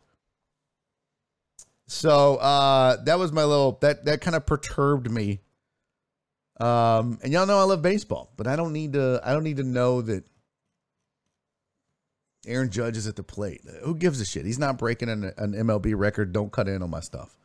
So 1.91 2.37
uh, 2.37 3.03
that 3.03 3.19
was 3.19 3.33
my 3.33 3.43
little 3.43 3.77
that 3.81 4.05
that 4.05 4.21
kind 4.21 4.37
of 4.37 4.47
perturbed 4.47 5.11
me. 5.11 5.41
Um, 6.61 7.19
and 7.21 7.33
y'all 7.33 7.47
know 7.47 7.59
I 7.59 7.65
love 7.65 7.83
baseball, 7.83 8.31
but 8.37 8.47
I 8.47 8.55
don't 8.55 8.73
need 8.73 8.93
to 8.93 9.21
I 9.25 9.33
don't 9.33 9.43
need 9.43 9.57
to 9.57 9.65
know 9.65 10.01
that 10.03 10.25
Aaron 12.47 12.71
Judge 12.71 12.97
is 12.97 13.09
at 13.09 13.17
the 13.17 13.25
plate. 13.25 13.63
Who 13.83 13.97
gives 13.97 14.21
a 14.21 14.25
shit? 14.25 14.47
He's 14.47 14.59
not 14.59 14.79
breaking 14.79 15.09
an, 15.09 15.33
an 15.37 15.53
MLB 15.53 15.95
record. 15.97 16.33
Don't 16.33 16.53
cut 16.53 16.69
in 16.69 16.81
on 16.81 16.91
my 16.91 17.01
stuff. 17.01 17.37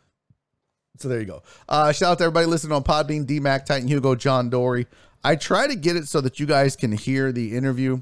So 0.99 1.09
there 1.09 1.19
you 1.19 1.25
go. 1.25 1.41
Uh, 1.67 1.91
shout 1.91 2.11
out 2.11 2.17
to 2.19 2.25
everybody 2.25 2.45
listening 2.45 2.73
on 2.73 2.83
Podbean, 2.83 3.25
DMAC, 3.25 3.65
Titan 3.65 3.87
Hugo, 3.87 4.13
John 4.13 4.51
Dory. 4.51 4.85
I 5.23 5.37
try 5.37 5.65
to 5.65 5.75
get 5.75 5.95
it 5.95 6.07
so 6.07 6.21
that 6.21 6.39
you 6.39 6.45
guys 6.45 6.75
can 6.75 6.91
hear 6.91 7.31
the 7.31 7.57
interview. 7.57 7.99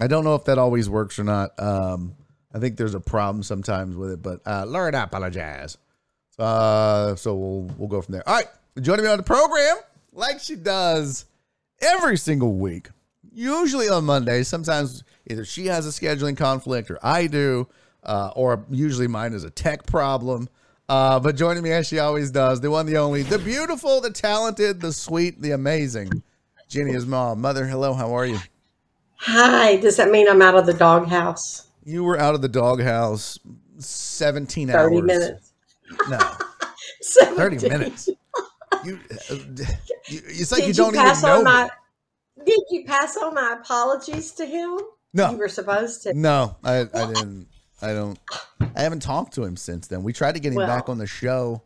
I 0.00 0.06
don't 0.06 0.24
know 0.24 0.36
if 0.36 0.46
that 0.46 0.56
always 0.56 0.88
works 0.88 1.18
or 1.18 1.24
not. 1.24 1.50
Um, 1.60 2.14
I 2.52 2.58
think 2.58 2.76
there's 2.76 2.94
a 2.94 3.00
problem 3.00 3.42
sometimes 3.42 3.96
with 3.96 4.10
it, 4.12 4.22
but 4.22 4.40
uh, 4.46 4.64
Lord, 4.66 4.94
I 4.94 5.04
apologize. 5.04 5.78
Uh, 6.38 7.14
so 7.16 7.34
we'll 7.34 7.70
we'll 7.76 7.88
go 7.88 8.00
from 8.02 8.12
there. 8.12 8.28
All 8.28 8.34
right, 8.34 8.48
joining 8.80 9.04
me 9.04 9.10
on 9.10 9.18
the 9.18 9.22
program, 9.22 9.76
like 10.12 10.40
she 10.40 10.56
does 10.56 11.26
every 11.80 12.16
single 12.16 12.54
week, 12.54 12.88
usually 13.32 13.88
on 13.88 14.04
Mondays. 14.04 14.48
Sometimes 14.48 15.04
either 15.28 15.44
she 15.44 15.66
has 15.66 15.86
a 15.86 15.90
scheduling 15.90 16.36
conflict 16.36 16.90
or 16.90 16.98
I 17.02 17.26
do, 17.26 17.68
uh, 18.02 18.32
or 18.34 18.64
usually 18.70 19.06
mine 19.06 19.32
is 19.32 19.44
a 19.44 19.50
tech 19.50 19.86
problem. 19.86 20.48
Uh, 20.88 21.20
but 21.20 21.36
joining 21.36 21.62
me 21.62 21.70
as 21.70 21.86
she 21.86 22.00
always 22.00 22.32
does, 22.32 22.60
the 22.60 22.70
one, 22.70 22.84
the 22.84 22.96
only, 22.96 23.22
the 23.22 23.38
beautiful, 23.38 24.00
the 24.00 24.10
talented, 24.10 24.80
the 24.80 24.92
sweet, 24.92 25.40
the 25.40 25.52
amazing, 25.52 26.10
Jenny 26.68 26.94
is 26.94 27.06
mom. 27.06 27.40
Mother, 27.40 27.64
hello, 27.66 27.94
how 27.94 28.12
are 28.12 28.26
you? 28.26 28.40
Hi. 29.18 29.76
Does 29.76 29.98
that 29.98 30.10
mean 30.10 30.28
I'm 30.28 30.42
out 30.42 30.56
of 30.56 30.66
the 30.66 30.74
doghouse? 30.74 31.69
You 31.84 32.04
were 32.04 32.18
out 32.18 32.34
of 32.34 32.42
the 32.42 32.48
doghouse 32.48 33.38
17 33.78 34.68
30 34.68 34.78
hours. 34.96 35.02
minutes. 35.04 35.52
No, 36.08 36.18
30 37.36 37.68
minutes. 37.68 38.08
You, 38.84 38.98
uh, 39.30 39.34
you, 39.34 40.20
it's 40.26 40.52
like 40.52 40.60
Did 40.62 40.68
you 40.68 40.74
don't 40.74 40.94
even 40.94 41.04
pass 41.06 41.22
know 41.22 41.38
on 41.38 41.44
my. 41.44 41.70
Did 42.46 42.60
you 42.70 42.84
pass 42.86 43.16
on 43.16 43.34
my 43.34 43.56
apologies 43.60 44.32
to 44.32 44.46
him? 44.46 44.78
No. 45.12 45.32
You 45.32 45.38
were 45.38 45.48
supposed 45.48 46.02
to. 46.04 46.14
No, 46.14 46.56
I, 46.64 46.80
I 46.94 47.12
didn't. 47.12 47.48
I 47.82 47.92
don't. 47.92 48.18
I 48.76 48.82
haven't 48.82 49.00
talked 49.00 49.34
to 49.34 49.44
him 49.44 49.56
since 49.56 49.88
then. 49.88 50.02
We 50.02 50.12
tried 50.12 50.34
to 50.34 50.40
get 50.40 50.52
him 50.52 50.56
Well, 50.56 50.66
back 50.68 50.88
on 50.88 50.98
the 50.98 51.06
show, 51.06 51.62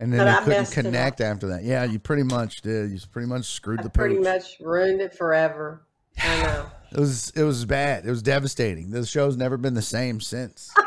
and 0.00 0.12
then 0.12 0.28
I 0.28 0.44
couldn't 0.44 0.70
connect 0.70 1.20
after 1.20 1.46
that. 1.48 1.64
Yeah, 1.64 1.84
you 1.84 1.98
pretty 1.98 2.24
much 2.24 2.60
did. 2.62 2.90
You 2.90 2.98
pretty 3.10 3.28
much 3.28 3.46
screwed 3.46 3.80
I 3.80 3.84
the 3.84 3.90
pretty 3.90 4.16
pooch. 4.16 4.24
much 4.24 4.56
ruined 4.60 5.00
it 5.00 5.14
forever. 5.14 5.82
I 6.20 6.42
know. 6.42 6.66
It 6.94 7.00
was 7.00 7.30
it 7.30 7.42
was 7.42 7.64
bad. 7.64 8.06
It 8.06 8.10
was 8.10 8.22
devastating. 8.22 8.90
The 8.90 9.04
show's 9.04 9.36
never 9.36 9.56
been 9.56 9.74
the 9.74 9.82
same 9.82 10.20
since. 10.20 10.72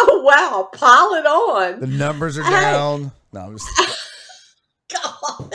Oh 0.00 0.22
wow, 0.24 0.70
pile 0.72 1.12
it 1.14 1.26
on. 1.26 1.80
The 1.80 1.86
numbers 1.86 2.38
are 2.38 2.42
Hey. 2.42 2.50
down. 2.50 3.12
No, 3.34 3.40
I'm 3.40 3.58
just. 3.58 3.68
God. 4.92 5.54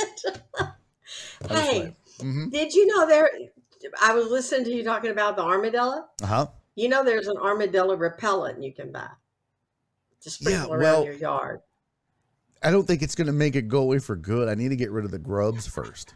hey, 1.49 1.95
Mm-hmm. 2.19 2.49
did 2.49 2.73
you 2.73 2.85
know 2.85 3.07
there? 3.07 3.31
I 4.01 4.13
was 4.13 4.27
listening 4.27 4.65
to 4.65 4.71
you 4.71 4.83
talking 4.83 5.09
about 5.09 5.35
the 5.35 5.41
armadillo. 5.41 6.05
Uh 6.21 6.25
huh. 6.27 6.47
You 6.75 6.89
know, 6.89 7.03
there's 7.03 7.27
an 7.27 7.37
armadillo 7.37 7.95
repellent 7.97 8.61
you 8.63 8.71
can 8.71 8.91
buy 8.91 9.07
to 10.21 10.29
sprinkle 10.29 10.67
Yeah, 10.69 10.73
around 10.75 10.81
well- 10.81 11.05
your 11.05 11.15
yard. 11.15 11.61
I 12.61 12.69
don't 12.71 12.85
think 12.85 13.01
it's 13.01 13.15
going 13.15 13.27
to 13.27 13.33
make 13.33 13.55
it 13.55 13.67
go 13.67 13.79
away 13.79 13.97
for 13.99 14.15
good. 14.15 14.47
I 14.47 14.53
need 14.55 14.69
to 14.69 14.75
get 14.77 14.91
rid 14.91 15.03
of 15.05 15.11
the 15.11 15.19
grubs 15.19 15.65
first. 15.67 16.13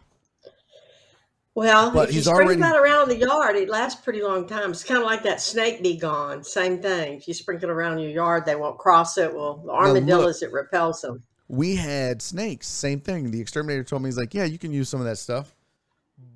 Well, 1.58 1.90
But 1.90 2.10
if 2.10 2.14
you 2.14 2.18
he's 2.18 2.26
sprinkle 2.26 2.44
already- 2.44 2.60
that 2.60 2.76
around 2.76 3.08
the 3.08 3.16
yard, 3.16 3.56
it 3.56 3.68
lasts 3.68 4.00
pretty 4.00 4.22
long 4.22 4.46
time. 4.46 4.70
It's 4.70 4.84
kind 4.84 5.00
of 5.00 5.04
like 5.04 5.24
that 5.24 5.40
snake 5.40 5.82
be 5.82 5.96
gone. 5.96 6.44
Same 6.44 6.80
thing. 6.80 7.14
If 7.14 7.26
you 7.26 7.34
sprinkle 7.34 7.68
it 7.68 7.72
around 7.72 7.98
your 7.98 8.12
yard, 8.12 8.44
they 8.46 8.54
won't 8.54 8.78
cross 8.78 9.18
it. 9.18 9.34
Well, 9.34 9.56
the 9.64 9.72
armadillos, 9.72 10.40
it 10.42 10.52
repels 10.52 11.00
them. 11.00 11.20
We 11.48 11.74
had 11.74 12.22
snakes. 12.22 12.68
Same 12.68 13.00
thing. 13.00 13.32
The 13.32 13.40
exterminator 13.40 13.82
told 13.82 14.02
me 14.02 14.06
he's 14.06 14.16
like, 14.16 14.34
yeah, 14.34 14.44
you 14.44 14.56
can 14.56 14.70
use 14.70 14.88
some 14.88 15.00
of 15.00 15.06
that 15.06 15.18
stuff, 15.18 15.56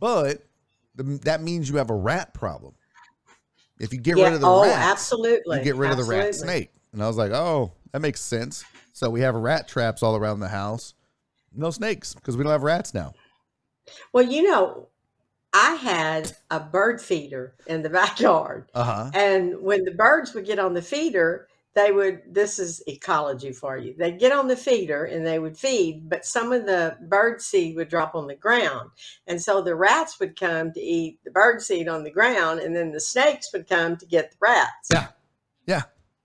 but 0.01 0.43
the, 0.97 1.05
that 1.23 1.41
means 1.41 1.71
you 1.71 1.77
have 1.77 1.91
a 1.91 1.95
rat 1.95 2.35
problem. 2.35 2.75
If 3.79 3.93
you 3.93 4.01
get 4.01 4.17
yeah. 4.17 4.25
rid 4.25 4.33
of 4.35 4.41
the 4.41 4.49
oh, 4.49 4.65
rats, 4.65 4.75
absolutely. 4.77 5.59
you 5.59 5.63
get 5.63 5.77
rid 5.77 5.93
of 5.93 5.99
the 5.99 6.05
rat 6.05 6.35
snake. 6.35 6.73
And 6.93 7.01
I 7.01 7.07
was 7.07 7.17
like, 7.17 7.31
oh, 7.31 7.71
that 7.93 8.01
makes 8.01 8.21
sense. 8.21 8.65
So 8.93 9.09
we 9.09 9.21
have 9.21 9.37
rat 9.37 9.69
traps 9.69 10.03
all 10.03 10.17
around 10.17 10.41
the 10.41 10.49
house. 10.49 10.95
No 11.55 11.71
snakes 11.71 12.13
because 12.13 12.37
we 12.37 12.43
don't 12.43 12.51
have 12.51 12.65
rats 12.65 12.93
now. 12.93 13.15
Well, 14.13 14.25
you 14.25 14.43
know, 14.45 14.89
I 15.53 15.75
had 15.75 16.37
a 16.51 16.61
bird 16.61 17.01
feeder 17.01 17.55
in 17.67 17.83
the 17.83 17.91
backyard. 18.01 18.71
Uh 18.75 18.85
huh. 18.85 19.11
And 19.15 19.61
when 19.61 19.85
the 19.85 19.93
birds 19.93 20.35
would 20.35 20.47
get 20.47 20.59
on 20.59 20.75
the 20.75 20.83
feeder, 20.83 21.49
they 21.75 21.91
would, 21.91 22.23
this 22.27 22.59
is 22.59 22.83
ecology 22.87 23.53
for 23.53 23.79
you. 23.79 23.95
They'd 23.97 24.19
get 24.19 24.33
on 24.33 24.47
the 24.47 24.57
feeder 24.57 25.05
and 25.05 25.27
they 25.27 25.39
would 25.39 25.57
feed, 25.57 26.09
but 26.09 26.27
some 26.27 26.53
of 26.53 26.67
the 26.67 26.99
bird 27.01 27.41
seed 27.41 27.77
would 27.77 27.89
drop 27.89 28.15
on 28.15 28.27
the 28.27 28.35
ground. 28.35 28.91
And 29.27 29.41
so 29.41 29.63
the 29.63 29.75
rats 29.75 30.21
would 30.21 30.39
come 30.39 30.73
to 30.73 30.81
eat 30.81 31.21
the 31.25 31.31
bird 31.31 31.63
seed 31.63 31.89
on 31.89 32.05
the 32.05 32.11
ground, 32.11 32.61
and 32.61 32.77
then 32.77 32.93
the 32.93 33.01
snakes 33.01 33.53
would 33.53 33.69
come 33.69 33.97
to 33.97 34.07
get 34.07 34.33
the 34.33 34.37
rats. 34.41 34.89
Yeah. 34.93 35.09
Yeah. 35.67 35.83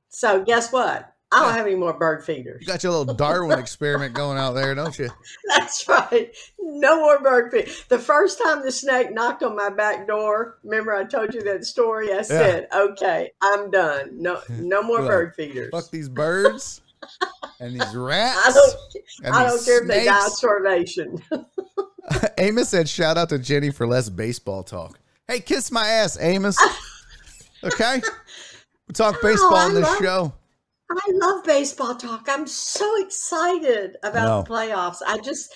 So 0.09 0.43
guess 0.43 0.71
what? 0.71 1.13
I 1.31 1.41
don't 1.41 1.53
have 1.53 1.65
any 1.65 1.75
more 1.75 1.93
bird 1.93 2.23
feeders. 2.23 2.61
You 2.61 2.67
got 2.67 2.83
your 2.83 2.93
little 2.93 3.13
Darwin 3.13 3.59
experiment 3.59 4.13
going 4.13 4.37
out 4.37 4.53
there, 4.53 4.73
don't 4.73 4.97
you? 4.97 5.09
That's 5.57 5.85
right. 5.87 6.33
No 6.59 6.99
more 7.01 7.19
bird 7.19 7.51
feeders. 7.51 7.83
The 7.89 7.99
first 7.99 8.41
time 8.41 8.63
the 8.63 8.71
snake 8.71 9.11
knocked 9.13 9.43
on 9.43 9.55
my 9.55 9.69
back 9.69 10.07
door, 10.07 10.57
remember 10.63 10.95
I 10.95 11.03
told 11.03 11.33
you 11.33 11.41
that 11.43 11.65
story? 11.65 12.13
I 12.13 12.21
said, 12.21 12.67
"Okay, 12.73 13.31
I'm 13.41 13.69
done. 13.71 14.21
No, 14.21 14.39
no 14.49 14.81
more 14.81 14.99
Right. 14.99 15.07
bird 15.07 15.35
feeders. 15.35 15.69
Fuck 15.71 15.91
these 15.91 16.07
birds 16.07 16.81
and 17.59 17.73
these 17.79 17.93
rats. 17.95 18.39
I 18.47 18.51
don't. 18.53 19.35
I 19.35 19.43
don't 19.47 19.65
care 19.65 19.81
if 19.81 19.87
they 19.89 20.05
die 20.05 20.25
of 20.25 20.31
starvation." 20.31 21.21
Amos 22.37 22.69
said, 22.69 22.87
shout 22.87 23.17
out 23.17 23.27
to 23.29 23.37
Jenny 23.37 23.69
for 23.69 23.85
less 23.85 24.07
baseball 24.07 24.63
talk. 24.63 24.97
Hey, 25.27 25.41
kiss 25.41 25.71
my 25.73 25.85
ass, 25.85 26.17
Amos. 26.21 26.57
Okay? 27.65 28.01
We 28.87 28.93
talk 28.93 29.21
baseball 29.21 29.55
I 29.55 29.65
on 29.65 29.73
this 29.73 29.97
show. 29.97 30.33
I 30.89 31.11
love 31.13 31.43
baseball 31.43 31.95
talk. 31.95 32.27
I'm 32.29 32.47
so 32.47 32.89
excited 33.03 33.97
about 34.03 34.45
the 34.45 34.51
playoffs. 34.53 34.97
I 35.05 35.17
just, 35.19 35.53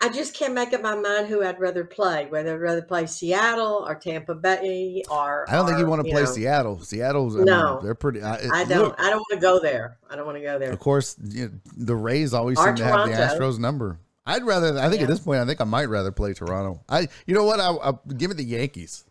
I 0.00 0.08
just 0.08 0.34
can't 0.34 0.54
make 0.54 0.72
up 0.72 0.82
my 0.82 0.96
mind 0.96 1.28
who 1.28 1.44
I'd 1.44 1.60
rather 1.60 1.84
play. 1.84 2.26
Whether 2.26 2.54
I'd 2.54 2.60
rather 2.60 2.82
play 2.82 3.06
Seattle 3.06 3.84
or 3.86 3.94
Tampa 3.94 4.34
Bay 4.34 5.02
or 5.08 5.48
I 5.48 5.52
don't 5.54 5.66
think 5.66 5.78
you 5.78 5.86
want 5.86 6.04
to 6.04 6.10
play 6.10 6.22
know, 6.24 6.28
Seattle. 6.28 6.80
Seattle's, 6.80 7.34
I 7.36 7.38
mean, 7.38 7.46
No. 7.46 7.80
they're 7.80 7.94
pretty. 7.94 8.22
I, 8.22 8.34
it- 8.36 8.50
I 8.52 8.64
don't. 8.64 8.82
look, 8.86 8.96
I 8.98 9.10
don't 9.10 9.18
want 9.20 9.30
to 9.32 9.36
go 9.38 9.60
there. 9.60 9.98
I 10.10 10.16
don't 10.16 10.26
want 10.26 10.38
to 10.38 10.42
go 10.42 10.58
there. 10.58 10.72
of 10.72 10.78
course, 10.80 11.16
you 11.22 11.46
know, 11.48 11.52
the 11.76 11.94
Rays 11.96 12.34
always 12.34 12.58
Or 12.58 12.66
seem 12.66 12.76
to 12.76 12.84
have 12.84 13.06
the 13.06 13.12
Astros 13.14 13.58
number. 13.60 14.00
I'd 14.26 14.44
rather. 14.44 14.78
I 14.78 14.88
think 14.88 14.96
Yeah. 15.00 15.02
at 15.04 15.08
this 15.08 15.20
point, 15.20 15.40
I 15.40 15.46
think 15.46 15.60
I 15.60 15.64
might 15.64 15.86
rather 15.88 16.10
play 16.12 16.32
Toronto. 16.32 16.80
I, 16.88 17.08
you 17.26 17.34
know 17.34 17.44
what? 17.44 17.60
I, 17.60 17.70
I 17.72 17.92
give 18.16 18.30
it 18.30 18.36
the 18.36 18.44
Yankees. 18.44 19.04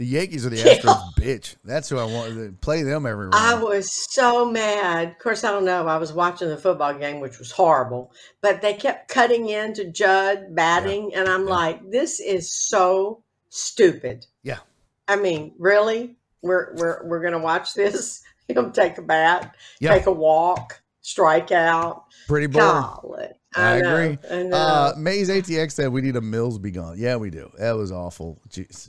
The 0.00 0.06
Yankees 0.06 0.46
are 0.46 0.48
the 0.48 0.56
Yeah. 0.56 0.78
Astros, 0.78 1.14
bitch. 1.14 1.56
That's 1.62 1.90
who 1.90 1.98
I 1.98 2.04
want 2.04 2.32
to 2.32 2.52
play 2.62 2.82
them 2.82 3.04
every 3.04 3.26
round. 3.26 3.34
I 3.34 3.62
was 3.62 3.92
so 4.14 4.50
mad. 4.50 5.08
Of 5.08 5.18
course, 5.18 5.44
I 5.44 5.50
don't 5.50 5.66
know. 5.66 5.86
I 5.86 5.98
was 5.98 6.10
watching 6.10 6.48
the 6.48 6.56
football 6.56 6.94
game, 6.94 7.20
which 7.20 7.38
was 7.38 7.50
horrible, 7.50 8.10
but 8.40 8.62
they 8.62 8.72
kept 8.72 9.08
cutting 9.08 9.50
into 9.50 9.84
Judd 9.90 10.54
batting, 10.54 11.14
and 11.14 11.28
I'm 11.28 11.46
Yeah. 11.46 11.54
like, 11.54 11.90
this 11.90 12.18
is 12.18 12.50
so 12.50 13.22
stupid. 13.50 14.24
Yeah. 14.42 14.60
I 15.06 15.16
mean, 15.16 15.52
really? 15.58 16.16
We're 16.40 16.72
we're 16.76 17.06
we're 17.06 17.20
gonna 17.20 17.38
watch 17.38 17.74
this? 17.74 18.22
Him 18.48 18.72
take 18.72 18.96
a 18.96 19.02
bat, 19.02 19.54
Yeah. 19.80 19.92
take 19.92 20.06
a 20.06 20.12
walk, 20.12 20.80
strike 21.02 21.52
out. 21.52 22.04
Pretty 22.26 22.46
boring. 22.46 22.68
Golly. 22.70 23.28
I 23.54 23.80
know, 23.82 23.96
agree. 23.96 24.18
I 24.30 24.42
know. 24.44 24.56
Uh, 24.56 24.94
Maze 24.96 25.28
ATX 25.28 25.72
said 25.72 25.88
we 25.92 26.00
need 26.00 26.16
a 26.16 26.22
Mills 26.22 26.58
be 26.58 26.70
gone. 26.70 26.94
Yeah, 26.96 27.16
we 27.16 27.28
do. 27.28 27.50
That 27.58 27.72
was 27.76 27.92
awful. 27.92 28.40
Jeez. 28.48 28.88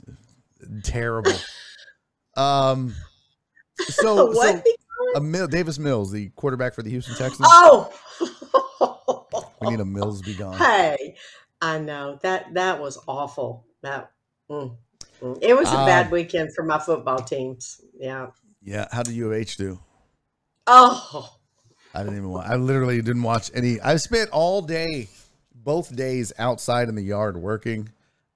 Terrible. 0.82 1.32
um. 2.36 2.94
So, 3.88 4.26
what? 4.32 4.64
so 4.66 4.72
a 5.14 5.20
Mill, 5.20 5.46
Davis 5.46 5.78
Mills, 5.78 6.12
the 6.12 6.28
quarterback 6.30 6.74
for 6.74 6.82
the 6.82 6.90
Houston 6.90 7.14
Texans. 7.16 7.48
oh. 7.50 7.92
We 9.60 9.70
need 9.70 9.80
a 9.80 9.84
Mills 9.84 10.22
be 10.22 10.34
gone. 10.34 10.58
Hey, 10.58 11.14
I 11.60 11.78
know 11.78 12.18
that 12.22 12.52
that 12.54 12.80
was 12.80 12.98
awful. 13.06 13.64
That 13.82 14.10
mm, 14.50 14.76
mm. 15.20 15.38
it 15.40 15.54
was 15.56 15.68
a 15.68 15.78
Um, 15.78 15.86
bad 15.86 16.10
weekend 16.10 16.52
for 16.52 16.64
my 16.64 16.78
football 16.78 17.18
teams. 17.18 17.80
Yeah. 17.94 18.28
Yeah. 18.60 18.88
How 18.90 19.04
did 19.04 19.14
U 19.14 19.28
of 19.28 19.34
H 19.34 19.56
do? 19.56 19.78
Oh, 20.66 21.36
I 21.94 22.02
didn't 22.02 22.18
even 22.18 22.30
watch. 22.30 22.46
I 22.48 22.56
literally 22.56 23.00
didn't 23.02 23.22
watch 23.22 23.50
any. 23.54 23.80
I 23.80 23.96
spent 23.96 24.30
all 24.30 24.62
day, 24.62 25.08
both 25.54 25.94
days 25.94 26.32
outside 26.38 26.88
in 26.88 26.96
the 26.96 27.02
yard 27.02 27.36
working. 27.36 27.88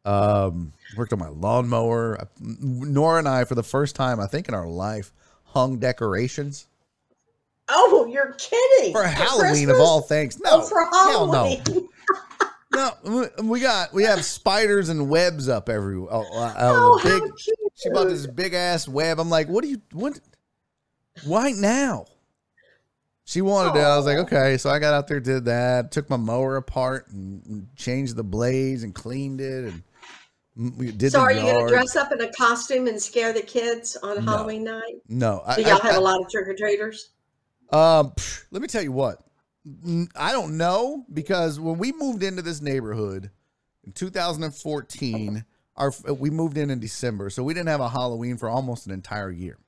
Um, 0.07 0.73
worked 0.97 1.13
on 1.13 1.19
my 1.19 1.29
lawnmower. 1.29 2.29
Nora 2.41 3.19
and 3.19 3.29
I, 3.29 3.45
for 3.45 3.55
the 3.55 3.63
first 3.63 3.97
time, 3.97 4.21
I 4.21 4.27
think 4.27 4.49
in 4.49 4.55
our 4.55 4.69
life, 4.69 5.13
hung 5.45 5.79
decorations 5.79 6.67
oh, 7.69 8.07
you're 8.11 8.33
kidding! 8.39 8.93
for 8.93 9.05
Halloween 9.05 9.71
of 9.71 9.77
all 9.81 10.01
things. 10.01 10.41
No, 10.41 10.51
Oh, 10.53 10.63
for 10.63 10.85
hell 10.85 11.27
no. 11.27 11.45
Halloween. 11.45 11.89
No, 12.75 12.91
we- 13.43 13.61
got 13.61 13.95
we 13.95 14.03
have 14.03 14.23
spiders 14.23 14.91
and 14.91 15.09
webs 15.09 15.49
up 15.49 15.71
everywhere. 15.71 16.11
Oh, 16.13 16.21
uh, 16.21 16.55
Oh, 16.59 16.99
uh, 16.99 17.03
the 17.03 17.09
how 17.09 17.19
cute! 17.37 17.71
She 17.75 17.89
bought 17.89 18.09
this 18.09 18.27
big 18.27 18.53
ass 18.53 18.87
web. 18.87 19.19
I'm 19.19 19.31
like, 19.31 19.49
what 19.49 19.63
do 19.63 19.71
you 19.71 19.81
what? 19.93 20.19
Why 21.25 21.53
now? 21.53 22.05
She 23.25 23.41
wanted 23.41 23.79
it. 23.79 23.83
I 23.83 23.97
was 23.97 24.05
like, 24.05 24.19
okay. 24.19 24.59
So 24.59 24.69
I 24.69 24.79
got 24.79 24.93
out 24.93 25.09
there, 25.09 25.21
did 25.21 25.47
that, 25.47 25.91
took 25.91 26.11
my 26.11 26.19
mower 26.19 26.57
apart 26.57 27.09
and, 27.09 27.69
changed 27.77 28.15
the 28.15 28.25
blades 28.25 28.83
and 28.83 28.95
cleaned 28.95 29.41
it 29.41 29.65
and 29.65 29.83
did 30.97 31.13
So, 31.13 31.21
are 31.21 31.33
you 31.33 31.41
going 31.43 31.67
to 31.67 31.73
dress 31.73 31.97
up 31.97 32.13
in 32.13 32.21
a 32.21 32.33
costume 32.33 32.87
and 32.87 33.01
scare 33.01 33.33
the 33.33 33.43
kids 33.43 33.97
on 34.03 34.25
No. 34.25 34.33
Halloween 34.33 34.65
night? 34.65 35.03
no, 35.09 35.43
I, 35.47 35.57
Do 35.57 35.63
y'all 35.63 35.79
I- 35.83 35.87
have 35.89 35.97
a 35.97 36.01
lot 36.01 36.21
of 36.21 36.31
trick 36.31 36.49
or 36.49 36.55
treaters? 36.55 37.11
Um, 37.71 38.13
let 38.51 38.63
me 38.63 38.69
tell 38.69 38.83
you 38.83 38.93
what. 38.93 39.23
I 40.15 40.31
don't 40.33 40.57
know 40.57 41.05
because 41.13 41.59
when 41.59 41.77
we 41.79 41.91
moved 41.93 42.23
into 42.23 42.41
this 42.41 42.61
neighborhood 42.61 43.31
in 43.85 43.91
2014, 43.93 45.45
our 45.77 45.93
we 46.19 46.31
moved 46.31 46.57
in 46.57 46.71
in 46.71 46.79
December, 46.79 47.29
so 47.31 47.43
we 47.43 47.53
didn't 47.53 47.69
have 47.69 47.81
a 47.81 47.89
Halloween 47.89 48.37
for 48.37 48.49
almost 48.49 48.87
an 48.87 48.93
entire 48.93 49.31
year. 49.33 49.59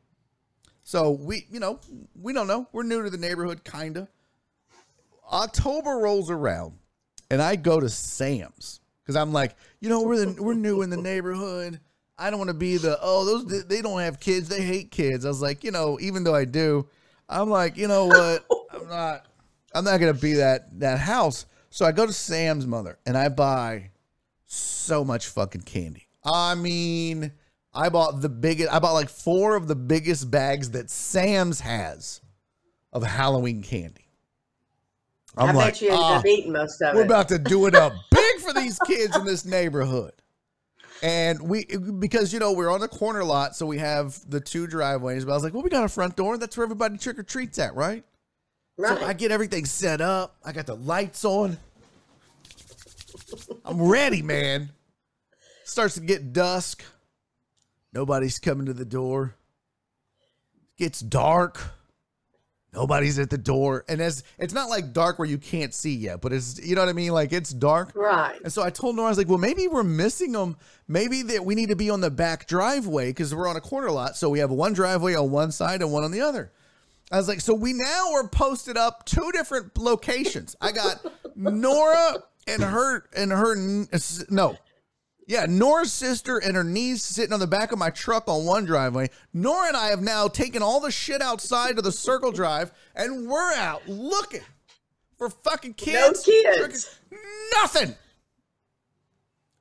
So 0.85 1.11
we, 1.11 1.47
you 1.51 1.59
know, 1.61 1.81
we 2.15 2.33
don't 2.33 2.47
know. 2.47 2.67
We're 2.73 2.85
new 2.85 3.03
to 3.03 3.11
the 3.11 3.19
neighborhood, 3.19 3.65
kinda. 3.65 4.09
October 5.31 5.97
rolls 5.99 6.31
around, 6.31 6.79
and 7.31 7.43
I 7.43 7.57
go 7.57 7.81
to 7.81 7.89
Sam's 7.91 8.81
because 9.09 9.17
I'm 9.17 9.33
like, 9.33 9.57
you 9.81 9.89
know, 9.89 10.03
we're 10.03 10.27
the, 10.27 10.43
we're 10.43 10.53
new 10.53 10.83
in 10.83 10.91
the 10.91 10.99
neighborhood. 10.99 11.81
I 12.19 12.29
don't 12.29 12.39
want 12.39 12.49
to 12.49 12.55
be 12.55 12.77
the 12.77 12.99
oh 13.01 13.25
those 13.25 13.65
they 13.67 13.81
don't 13.81 14.01
have 14.01 14.21
kids, 14.21 14.51
they 14.51 14.61
hate 14.61 14.91
kids. 14.91 15.25
I 15.25 15.29
was 15.29 15.41
like, 15.41 15.65
you 15.65 15.71
know, 15.71 15.99
even 15.99 16.25
though 16.25 16.35
I 16.35 16.45
do, 16.45 16.87
I'm 17.27 17.49
like, 17.49 17.79
you 17.79 17.89
know 17.89 18.05
what? 18.05 18.45
I'm 18.71 18.87
not 18.87 19.27
I'm 19.75 19.85
not 19.85 19.99
gonna 19.99 20.13
be 20.13 20.35
that 20.35 20.79
that 20.81 20.99
house. 20.99 21.47
So 21.71 21.87
I 21.87 21.93
go 21.93 22.05
to 22.05 22.13
Sam's 22.13 22.67
mother 22.67 22.99
and 23.07 23.17
I 23.17 23.31
buy 23.31 23.93
so 24.45 25.07
much 25.07 25.29
fucking 25.29 25.63
candy. 25.63 26.07
I 26.23 26.55
mean, 26.55 27.33
I 27.73 27.89
bought 27.89 28.21
the 28.21 28.29
biggest 28.29 28.71
I 28.71 28.79
bought 28.79 28.93
like 28.93 29.09
four 29.09 29.57
of 29.57 29.69
the 29.69 29.77
biggest 29.77 30.31
bags 30.31 30.73
that 30.73 30.91
Sam's 30.91 31.61
has 31.61 32.21
of 32.93 33.05
Halloween 33.05 33.63
candy. 33.63 34.08
I'm 35.39 35.51
I 35.51 35.53
like, 35.53 35.75
bet 35.75 35.83
you 35.83 35.89
ended 35.89 36.03
"Ah, 36.03 36.19
up 36.19 36.27
eating 36.27 36.53
most 36.53 36.81
of 36.83 36.95
we're 36.95 37.03
it. 37.03 37.07
about 37.07 37.29
to 37.29 37.39
do 37.39 37.67
it 37.67 37.75
up 37.75 37.93
big 38.11 38.41
for 38.41 38.53
these 38.53 38.79
kids 38.87 39.17
in 39.17 39.25
this 39.25 39.45
neighborhood. 39.45 40.13
And 41.03 41.41
we, 41.49 41.65
because 41.65 42.33
you 42.33 42.41
know, 42.41 42.53
we're 42.53 42.71
on 42.71 42.81
the 42.81 42.89
corner 42.89 43.23
lot, 43.23 43.55
so 43.55 43.65
we 43.67 43.79
have 43.79 44.19
the 44.29 44.41
two 44.41 44.67
driveways. 44.67 45.25
But 45.25 45.33
I 45.33 45.35
was 45.35 45.45
like, 45.45 45.55
well, 45.55 45.63
we 45.63 45.71
got 45.71 45.85
a 45.85 45.89
front 45.89 46.17
door. 46.17 46.39
That's 46.39 46.57
where 46.57 46.65
everybody 46.65 46.99
trick 46.99 47.19
or 47.19 47.23
treats 47.23 47.59
at, 47.61 47.75
right? 47.77 48.03
right. 48.77 48.99
So 48.99 49.05
I 49.07 49.13
get 49.13 49.31
everything 49.31 49.65
set 49.65 50.01
up. 50.01 50.37
I 50.45 50.51
got 50.53 50.67
the 50.67 50.75
lights 50.75 51.25
on. 51.25 51.57
I'm 53.65 53.81
ready, 53.81 54.23
man. 54.23 54.71
Starts 55.65 55.95
to 55.95 56.01
get 56.01 56.33
dusk. 56.33 56.83
Nobody's 57.93 58.39
coming 58.39 58.67
to 58.67 58.73
the 58.73 58.85
door. 58.85 59.35
Gets 60.79 61.01
dark. 61.01 61.61
Nobody's 62.75 63.19
at 63.19 63.31
the 63.31 63.39
door. 63.39 63.85
And 63.89 64.01
as 64.01 64.25
it's 64.39 64.53
not 64.53 64.69
like 64.69 64.93
dark 64.93 65.19
where 65.19 65.29
you 65.29 65.39
can't 65.39 65.73
see 65.73 65.95
yet, 65.95 66.21
but 66.21 66.33
it's 66.33 66.61
you 66.65 66.75
know 66.75 66.83
what 66.83 66.91
I 66.91 66.93
mean? 66.93 67.13
Like 67.13 67.33
it's 67.33 67.51
dark. 67.51 67.93
right. 67.95 68.39
And 68.43 68.53
so 68.53 68.63
I 68.63 68.71
told 68.71 68.97
Nora, 68.97 69.07
I 69.07 69.11
was 69.11 69.19
like, 69.19 69.29
well, 69.29 69.39
maybe 69.39 69.69
we're 69.69 69.83
missing 69.83 70.33
them. 70.33 70.57
Maybe 70.87 71.23
that 71.23 71.45
we 71.45 71.55
need 71.55 71.71
to 71.71 71.77
be 71.77 71.91
on 71.91 72.01
the 72.01 72.11
back 72.11 72.47
driveway 72.47 73.09
because 73.09 73.35
we're 73.35 73.49
on 73.49 73.57
a 73.57 73.61
corner 73.61 73.91
lot. 73.91 74.17
So 74.17 74.29
we 74.29 74.39
have 74.41 74.51
one 74.51 74.75
driveway 74.75 75.15
on 75.15 75.31
one 75.31 75.51
side 75.51 75.81
and 75.81 75.91
one 75.91 76.05
on 76.05 76.11
the 76.11 76.21
other. 76.21 76.53
I 77.11 77.17
was 77.17 77.27
like, 77.27 77.41
so 77.41 77.55
we 77.55 77.73
now 77.73 78.13
are 78.13 78.29
posted 78.29 78.77
up 78.77 79.07
two 79.07 79.31
different 79.33 79.79
locations. 79.79 80.55
I 80.61 80.73
got 80.73 81.05
Nora 81.35 82.17
and 82.47 82.63
her 82.63 83.05
and 83.17 83.33
her 83.33 83.57
no. 84.29 84.59
Yeah, 85.29 85.45
Nora's 85.47 85.93
sister 85.93 86.39
and 86.39 86.57
her 86.57 86.65
niece 86.65 87.05
sitting 87.05 87.35
on 87.35 87.39
the 87.39 87.47
back 87.47 87.71
of 87.71 87.79
my 87.79 87.91
truck 87.91 88.29
on 88.29 88.47
one 88.47 88.65
driveway. 88.65 89.11
Nora 89.35 89.69
and 89.69 89.77
I 89.77 89.89
have 89.89 90.01
now 90.01 90.27
taken 90.27 90.63
all 90.63 90.81
the 90.81 90.91
shit 90.91 91.21
outside 91.21 91.77
to 91.77 91.83
the 91.83 91.93
circle 91.93 92.33
drive 92.33 92.73
and 92.97 93.29
we're 93.29 93.53
out 93.53 93.87
looking 93.87 94.41
for 95.19 95.29
fucking 95.29 95.75
kids. 95.75 96.27
No 96.27 96.33
kids. 96.55 96.99
Nothing. 97.57 97.95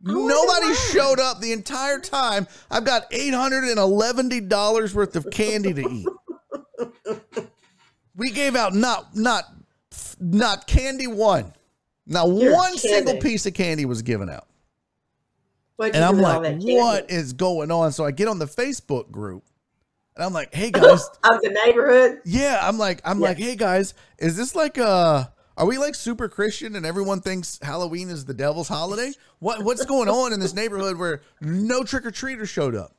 Nobody 0.01 0.73
showed 0.73 1.19
up 1.19 1.41
the 1.41 1.51
entire 1.51 1.99
time. 1.99 2.47
I've 2.71 2.85
got 2.85 3.03
eight 3.11 3.33
hundred 3.33 3.65
and 3.65 3.77
eleven 3.77 4.47
dollars 4.47 4.95
worth 4.95 5.17
of 5.17 5.29
candy 5.31 5.73
to 5.73 5.81
eat. 5.81 6.07
we 8.15 8.29
gave 8.31 8.55
out 8.55 8.73
not 8.73 9.17
not 9.17 9.43
not 10.21 10.65
candy 10.65 11.07
one. 11.07 11.51
Not 12.05 12.29
You're 12.29 12.53
one 12.53 12.77
kidding. 12.77 13.05
single 13.05 13.17
piece 13.17 13.45
of 13.45 13.53
candy 13.53 13.83
was 13.83 14.01
given 14.01 14.29
out. 14.29 14.47
And 15.95 16.03
I'm 16.03 16.15
do 16.15 16.21
with 16.21 16.25
all 16.25 16.41
like, 16.41 16.61
what 16.61 17.11
is 17.11 17.33
going 17.33 17.71
on? 17.71 17.91
So 17.91 18.05
I 18.05 18.11
get 18.11 18.27
on 18.27 18.39
the 18.39 18.45
Facebook 18.47 19.11
group 19.11 19.43
and 20.15 20.25
I'm 20.25 20.33
like, 20.33 20.53
hey 20.53 20.71
guys, 20.71 21.03
Of 21.23 21.41
the 21.41 21.49
neighborhood? 21.65 22.21
yeah, 22.25 22.59
I'm 22.61 22.77
like, 22.77 23.01
I'm 23.05 23.19
Yeah. 23.19 23.27
like, 23.29 23.37
hey 23.37 23.55
guys, 23.55 23.93
is 24.17 24.35
this 24.35 24.55
like 24.55 24.77
uh 24.77 25.25
are 25.57 25.65
we 25.65 25.77
like 25.79 25.95
super 25.95 26.29
Christian 26.29 26.75
and 26.75 26.85
everyone 26.85 27.19
thinks 27.21 27.57
Halloween 27.61 28.09
is 28.09 28.25
the 28.25 28.33
devil's 28.33 28.67
holiday? 28.67 29.11
What 29.39 29.63
what's 29.63 29.85
going 29.85 30.09
on 30.09 30.33
in 30.33 30.39
this 30.39 30.53
neighborhood 30.53 30.97
where 30.97 31.21
no 31.41 31.83
trick 31.83 32.05
or 32.05 32.11
treaters 32.11 32.49
showed 32.49 32.75
up? 32.75 32.93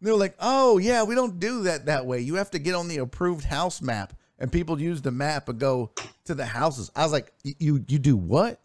And 0.00 0.08
they're 0.08 0.16
like, 0.16 0.34
oh 0.40 0.78
yeah, 0.78 1.04
we 1.04 1.14
don't 1.14 1.38
do 1.38 1.62
that 1.64 1.86
that 1.86 2.06
way. 2.06 2.20
You 2.20 2.34
have 2.36 2.50
to 2.52 2.58
get 2.58 2.74
on 2.74 2.88
the 2.88 2.98
approved 2.98 3.44
house 3.44 3.80
map, 3.80 4.14
and 4.38 4.50
people 4.50 4.80
use 4.80 5.00
the 5.00 5.12
map 5.12 5.48
and 5.48 5.60
go 5.60 5.92
to 6.24 6.34
the 6.34 6.44
houses. 6.44 6.90
I 6.96 7.04
was 7.04 7.12
like, 7.12 7.32
you 7.44 7.84
you 7.86 7.98
do 8.00 8.16
what? 8.16 8.60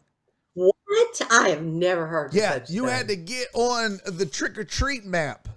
What? 0.87 1.21
I 1.29 1.49
have 1.49 1.63
never 1.63 2.07
heard 2.07 2.33
Yeah, 2.33 2.53
such 2.53 2.69
you 2.69 2.85
thing. 2.85 2.91
had 2.95 3.07
to 3.09 3.15
get 3.15 3.47
on 3.53 3.99
the 4.05 4.25
trick 4.25 4.57
or 4.57 4.63
treat 4.63 5.05
map. 5.05 5.47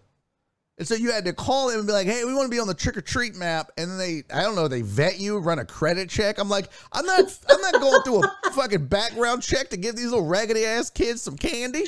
And 0.78 0.88
so 0.88 0.94
you 0.94 1.12
had 1.12 1.26
to 1.26 1.34
call 1.34 1.68
them 1.68 1.78
and 1.80 1.86
be 1.86 1.92
like, 1.92 2.06
hey, 2.06 2.24
we 2.24 2.32
want 2.32 2.46
to 2.46 2.50
be 2.50 2.58
on 2.58 2.66
the 2.66 2.72
trick 2.74 2.96
or 2.96 3.02
treat 3.02 3.36
map. 3.36 3.70
And 3.76 3.90
then 3.90 3.98
they, 3.98 4.22
I 4.34 4.42
don't 4.42 4.54
know, 4.56 4.66
they 4.66 4.80
vet 4.80 5.20
you, 5.20 5.36
run 5.38 5.58
a 5.58 5.64
credit 5.64 6.08
check. 6.08 6.38
I'm 6.38 6.48
like, 6.48 6.70
I'm 6.92 7.04
not, 7.04 7.38
I'm 7.50 7.60
not 7.60 7.74
going 7.74 8.02
through 8.02 8.24
a 8.24 8.36
fucking 8.52 8.86
background 8.86 9.42
check 9.42 9.68
to 9.70 9.76
give 9.76 9.94
these 9.94 10.06
little 10.06 10.24
raggedy 10.26 10.64
ass 10.64 10.88
kids 10.88 11.20
some 11.20 11.36
candy. 11.36 11.84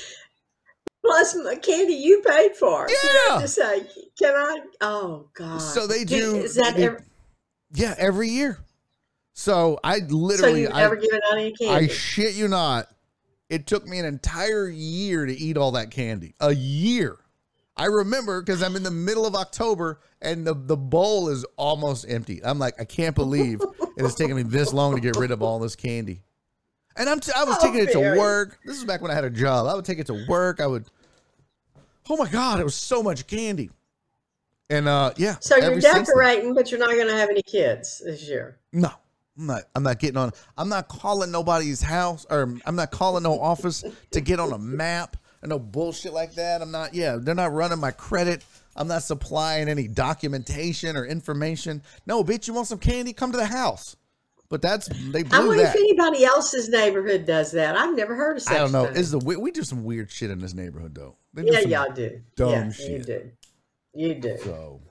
Plus 1.05 1.35
candy 1.63 1.95
you 1.95 2.21
paid 2.21 2.55
for. 2.55 2.87
You 2.89 2.97
Yeah. 3.03 3.33
have 3.33 3.41
to 3.43 3.49
say, 3.49 3.87
can 4.19 4.35
I? 4.37 4.61
Oh, 4.83 5.29
God. 5.35 5.59
So 5.59 5.87
they 5.87 6.05
do- 6.05 6.37
Is 6.37 6.55
that 6.57 6.77
they- 6.77 6.85
ever, 6.85 7.03
Yeah, 7.73 7.95
every 7.99 8.29
year. 8.29 8.59
So 9.35 9.81
I 9.83 10.01
so 10.01 10.05
literally, 10.15 10.61
you've 10.63 10.75
I, 10.75 10.83
never 10.83 10.97
given 10.97 11.19
out 11.33 11.39
any 11.39 11.55
I 11.67 11.87
shit 11.89 12.35
you 12.35 12.47
not. 12.47 12.92
It 13.53 13.67
took 13.67 13.87
me 13.87 13.99
an 13.99 14.07
entire 14.07 14.67
year 14.67 15.27
to 15.27 15.33
eat 15.33 15.59
all 15.59 15.73
that 15.73 15.91
candy. 15.91 16.35
A 16.41 16.55
year. 16.55 17.19
I 17.77 17.85
remember 17.85 18.41
because 18.41 18.63
I'm 18.63 18.77
in 18.77 18.83
the 18.83 18.91
middle 18.91 19.27
of 19.27 19.35
October 19.35 20.01
and 20.23 20.47
the, 20.47 20.55
the 20.55 20.77
bowl 20.77 21.29
is 21.29 21.45
almost 21.59 22.07
empty. 22.09 22.41
I'm 22.43 22.59
like, 22.59 22.81
I 22.81 22.85
can't 22.87 23.15
believe 23.15 23.61
it 23.97 24.01
has 24.03 24.15
taken 24.15 24.37
me 24.37 24.43
this 24.43 24.73
long 24.73 24.95
to 24.95 25.03
get 25.03 25.17
rid 25.17 25.31
of 25.31 25.43
all 25.43 25.59
this 25.59 25.77
candy. 25.77 26.23
And 26.97 27.11
I'm 27.11 27.21
t- 27.21 27.33
I 27.37 27.45
was 27.45 27.59
Oh, 27.61 27.67
taking 27.67 27.87
it 27.87 27.93
to 27.93 28.19
work. 28.19 28.59
This 28.65 28.79
is 28.79 28.85
back 28.85 29.03
when 29.03 29.11
I 29.11 29.15
had 29.15 29.25
a 29.25 29.31
job. 29.31 29.67
I 29.67 29.75
would 29.75 29.85
take 29.85 29.99
it 29.99 30.07
to 30.07 30.25
work. 30.29 30.59
I 30.59 30.67
would. 30.67 30.87
Oh 32.09 32.17
my 32.17 32.29
god, 32.31 32.59
it 32.59 32.65
was 32.65 32.75
so 32.75 33.03
much 33.03 33.27
candy. 33.27 33.71
And 34.71 34.89
uh, 34.89 35.13
yeah. 35.19 35.37
So 35.41 35.57
you're 35.57 35.73
ever 35.73 35.81
since 35.81 35.95
then- 35.95 36.05
decorating, 36.05 36.55
but 36.55 36.71
you're 36.71 36.81
not 36.81 36.91
going 36.91 37.07
to 37.09 37.17
have 37.17 37.29
any 37.29 37.43
kids 37.43 38.01
this 38.05 38.27
year. 38.29 38.59
no, 38.73 38.91
I'm 39.39 39.47
not. 39.47 39.63
I'm 39.75 39.83
not 39.83 39.99
getting 39.99 40.17
on. 40.19 40.33
I'm 40.59 40.69
not 40.69 40.89
calling 40.89 41.31
nobody's 41.31 41.81
house, 41.83 42.27
or 42.29 42.55
I'm 42.67 42.77
not 42.77 42.91
calling 42.91 43.23
no 43.23 43.41
office 43.41 43.85
to 44.11 44.21
get 44.21 44.39
on 44.39 44.53
a 44.53 44.59
map 44.59 45.17
and 45.41 45.51
no 45.51 45.59
bullshit 45.59 46.13
like 46.13 46.35
that. 46.35 46.61
I'm 46.63 46.71
not. 46.71 46.95
Yeah, 46.95 47.17
they're 47.21 47.35
not 47.35 47.53
running 47.53 47.79
my 47.79 47.91
credit. 47.93 48.45
I'm 48.77 48.89
not 48.89 49.03
supplying 49.03 49.69
any 49.69 49.89
documentation 49.89 50.97
or 50.97 51.05
information. 51.07 51.83
No, 52.07 52.23
bitch, 52.25 52.47
you 52.47 52.55
want 52.55 52.69
some 52.69 52.79
candy? 52.79 53.13
Come 53.13 53.33
to 53.33 53.39
the 53.39 53.47
house. 53.47 53.97
But 54.49 54.61
that's 54.61 54.87
they 54.89 55.25
I 55.33 55.39
wonder 55.39 55.63
that. 55.63 55.75
if 55.75 55.81
anybody 55.81 56.27
else's 56.27 56.69
neighborhood 56.69 57.25
does 57.25 57.53
that. 57.53 57.75
I've 57.75 57.97
never 57.97 58.15
heard 58.15 58.37
of 58.37 58.43
such 58.43 58.55
I 58.55 58.59
don't 58.59 58.71
know. 58.71 58.85
thing. 58.85 58.97
Is 58.97 59.11
the 59.11 59.19
we, 59.19 59.37
we 59.37 59.51
do 59.51 59.63
some 59.63 59.83
weird 59.83 60.11
shit 60.11 60.31
in 60.31 60.41
this 60.41 60.53
neighborhood 60.53 60.95
though. 60.95 61.17
They 61.33 61.45
yeah, 61.45 61.61
y'all 61.61 61.93
do. 61.95 62.21
dumb 62.37 62.51
yeah, 62.51 62.65
You 62.67 62.73
shit. 62.73 63.07
do. 63.07 63.31
You 63.95 64.15
do. 64.17 64.37
So 64.45 64.83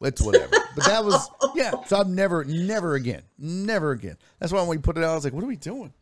it's 0.00 0.20
whatever. 0.22 0.56
But 0.74 0.84
that 0.84 1.04
was 1.04 1.28
yeah. 1.54 1.72
So 1.86 1.98
I've 1.98 2.08
never, 2.08 2.44
never 2.44 2.94
again, 2.94 3.22
never 3.38 3.92
again. 3.92 4.16
That's 4.38 4.52
why 4.52 4.60
when 4.60 4.68
we 4.68 4.78
put 4.78 4.98
it 4.98 5.04
out, 5.04 5.12
I 5.12 5.14
was 5.14 5.24
like, 5.24 5.32
"What 5.32 5.44
are 5.44 5.48
we 5.48 5.56
doing?" 5.56 5.92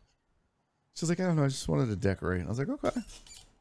She's 0.95 1.09
like, 1.09 1.19
"I 1.19 1.25
don't 1.25 1.35
know. 1.35 1.43
I 1.43 1.47
just 1.47 1.67
wanted 1.67 1.87
to 1.87 1.95
decorate." 1.95 2.45
I 2.45 2.49
was 2.49 2.59
like, 2.59 2.69
"Okay, 2.69 2.91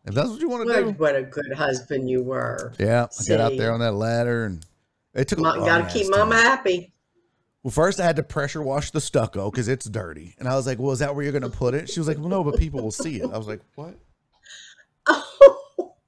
if 0.05 0.15
that's 0.15 0.29
what 0.29 0.41
you 0.41 0.49
want 0.49 0.69
to 0.69 0.75
What, 0.75 0.85
do." 0.85 0.91
what 1.03 1.17
a 1.17 1.23
good 1.23 1.53
husband 1.53 2.11
you 2.11 2.23
were. 2.23 2.73
Yeah, 2.79 3.07
I 3.21 3.25
got 3.29 3.41
out 3.41 3.57
there 3.57 3.73
on 3.73 3.81
that 3.81 3.93
ladder, 3.93 4.45
and 4.47 4.65
it 5.15 5.29
took 5.29 5.39
a 5.39 5.43
gotta 5.43 5.89
keep 5.93 6.05
ass 6.07 6.11
mama 6.11 6.37
happy. 6.37 6.93
Well, 7.63 7.71
first 7.71 7.99
I 7.99 8.05
had 8.05 8.17
to 8.17 8.23
pressure 8.23 8.61
wash 8.61 8.91
the 8.91 9.01
stucco 9.01 9.51
because 9.51 9.69
it's 9.69 9.87
dirty, 9.89 10.35
and 10.39 10.47
I 10.47 10.55
was 10.57 10.67
like, 10.67 10.79
"Well, 10.79 10.93
is 10.93 10.99
that 10.99 11.15
where 11.15 11.25
you're 11.25 11.33
going 11.33 11.51
to 11.51 11.57
put 11.57 11.75
it?" 11.75 11.89
She 11.89 11.99
was 11.99 12.07
like, 12.07 12.19
"Well, 12.19 12.29
no, 12.29 12.45
but 12.45 12.59
people 12.59 12.83
will 12.83 12.91
see 12.91 13.21
it." 13.21 13.31
I 13.33 13.39
was 13.39 13.47
like, 13.47 13.61
"What?" 13.75 13.95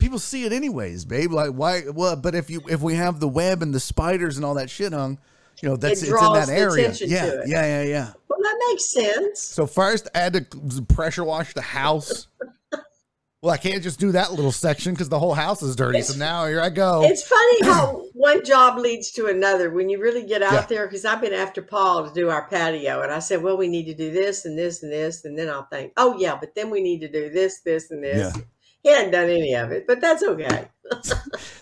People 0.07 0.21
see 0.21 0.45
it 0.45 0.53
anyways, 0.53 1.05
babe. 1.05 1.33
Like, 1.33 1.51
why? 1.51 1.83
Well, 1.93 2.15
but 2.15 2.37
if 2.37 2.49
you 2.49 2.63
if 2.69 2.81
we 2.81 2.95
have 2.95 3.19
the 3.19 3.27
web 3.27 3.61
and 3.61 3.75
the 3.75 3.81
spiders 3.81 4.37
and 4.37 4.47
all 4.47 4.55
that 4.55 4.71
shit 4.71 4.93
hung, 4.93 5.19
you 5.61 5.69
know, 5.69 5.75
that's 5.75 6.01
it's 6.01 6.09
in 6.13 6.17
that 6.17 6.49
area. 6.49 6.95
Yeah, 7.01 7.25
it. 7.25 7.49
yeah, 7.49 7.67
yeah, 7.67 7.83
yeah. 7.83 8.13
well, 8.29 8.39
that 8.41 8.57
makes 8.69 8.89
sense. 8.93 9.41
So 9.41 9.67
first, 9.67 10.09
I 10.15 10.19
had 10.21 10.35
to 10.35 10.83
pressure 10.83 11.25
wash 11.25 11.55
the 11.55 11.61
house. 11.61 12.29
well, 13.43 13.53
I 13.53 13.57
can't 13.57 13.83
just 13.83 13.99
do 13.99 14.13
that 14.13 14.31
little 14.31 14.53
section 14.53 14.93
because 14.93 15.09
the 15.09 15.19
whole 15.19 15.35
house 15.35 15.61
is 15.61 15.75
dirty. 15.75 16.03
So 16.03 16.17
now 16.17 16.47
here 16.47 16.61
I 16.61 16.69
go. 16.69 17.03
It's 17.03 17.27
funny 17.27 17.65
how 17.65 18.05
one 18.15 18.45
job 18.45 18.79
leads 18.79 19.11
to 19.11 19.27
another 19.27 19.71
when 19.71 19.89
you 19.89 20.01
really 20.01 20.23
get 20.25 20.41
out 20.41 20.53
Yeah. 20.53 20.67
there. 20.67 20.87
Because 20.87 21.05
I've 21.05 21.21
been 21.21 21.33
after 21.33 21.63
Paul 21.63 22.07
to 22.07 22.15
do 22.15 22.31
our 22.31 22.47
patio, 22.47 23.03
and 23.03 23.11
I 23.11 23.19
said, 23.19 23.43
"Well, 23.43 23.57
we 23.57 23.67
need 23.67 23.87
to 23.87 23.95
do 23.95 24.13
this 24.13 24.45
and 24.45 24.57
this 24.57 24.85
and 24.85 24.93
this," 24.93 25.25
and 25.25 25.37
then 25.37 25.51
I'll 25.51 25.67
think, 25.67 25.95
"Oh 25.97 26.17
yeah, 26.17 26.37
but 26.41 26.55
then 26.55 26.71
we 26.71 26.81
need 26.81 27.01
to 27.01 27.09
do 27.09 27.29
this, 27.29 27.63
this, 27.63 27.91
and 27.91 28.05
this." 28.05 28.33
Yeah. 28.37 28.43
He 28.87 28.93
hadn't 28.93 29.11
done 29.11 29.29
any 29.29 29.53
of 29.55 29.73
it, 29.73 29.85
but 29.89 30.01
that's 30.01 30.23
okay. 30.23 30.69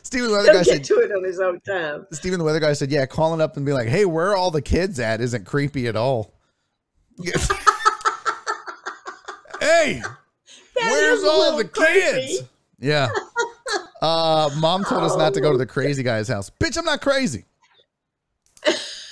Stephen 0.03 0.29
the 0.29 0.35
weather 0.37 0.53
guy 0.53 0.63
said. 0.63 0.85
to 0.85 0.95
it 0.99 1.11
on 1.11 1.25
his 1.25 1.41
own 1.41 1.59
time. 1.63 2.07
Stephen 2.13 2.39
the 2.39 2.45
weather 2.45 2.61
guy 2.61 2.75
said, 2.75 2.91
"Yeah, 2.91 3.07
calling 3.07 3.41
up 3.41 3.57
and 3.57 3.65
be 3.65 3.73
like, 3.73 3.89
hey, 3.89 4.05
where 4.05 4.33
are 4.33 4.37
all 4.37 4.51
the 4.51 4.61
kids 4.61 5.01
at? 5.01 5.23
Isn't 5.23 5.47
creepy 5.47 5.87
at 5.87 5.97
all." 5.97 6.35
hey, 7.25 7.33
That 9.61 10.03
where's 10.77 11.25
all 11.25 11.57
the 11.57 11.65
creepy. 11.65 11.93
kids? 12.01 12.43
Yeah. 12.79 13.09
Uh, 14.03 14.51
mom 14.59 14.85
told 14.85 15.03
us 15.03 15.17
not 15.17 15.33
to 15.33 15.41
go 15.41 15.51
to 15.51 15.57
the 15.57 15.65
crazy 15.65 16.03
guy's 16.03 16.29
house. 16.29 16.51
Bitch, 16.61 16.77
I'm 16.77 16.85
not 16.85 17.01
crazy. 17.01 17.47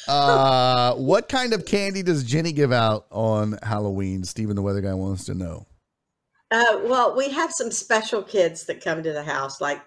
Uh, 0.06 0.92
what 0.96 1.30
kind 1.30 1.54
of 1.54 1.64
candy 1.64 2.02
does 2.02 2.24
Jenny 2.24 2.52
give 2.52 2.72
out 2.72 3.06
on 3.10 3.58
Halloween? 3.62 4.22
Stephen 4.24 4.54
the 4.54 4.60
weather 4.60 4.82
guy 4.82 4.92
wants 4.92 5.24
to 5.26 5.34
know. 5.34 5.64
Uh, 6.52 6.80
well, 6.84 7.16
we 7.16 7.30
have 7.30 7.50
some 7.50 7.70
special 7.70 8.22
kids 8.22 8.66
that 8.66 8.84
come 8.84 9.02
to 9.02 9.12
the 9.12 9.22
house, 9.22 9.58
like 9.60 9.80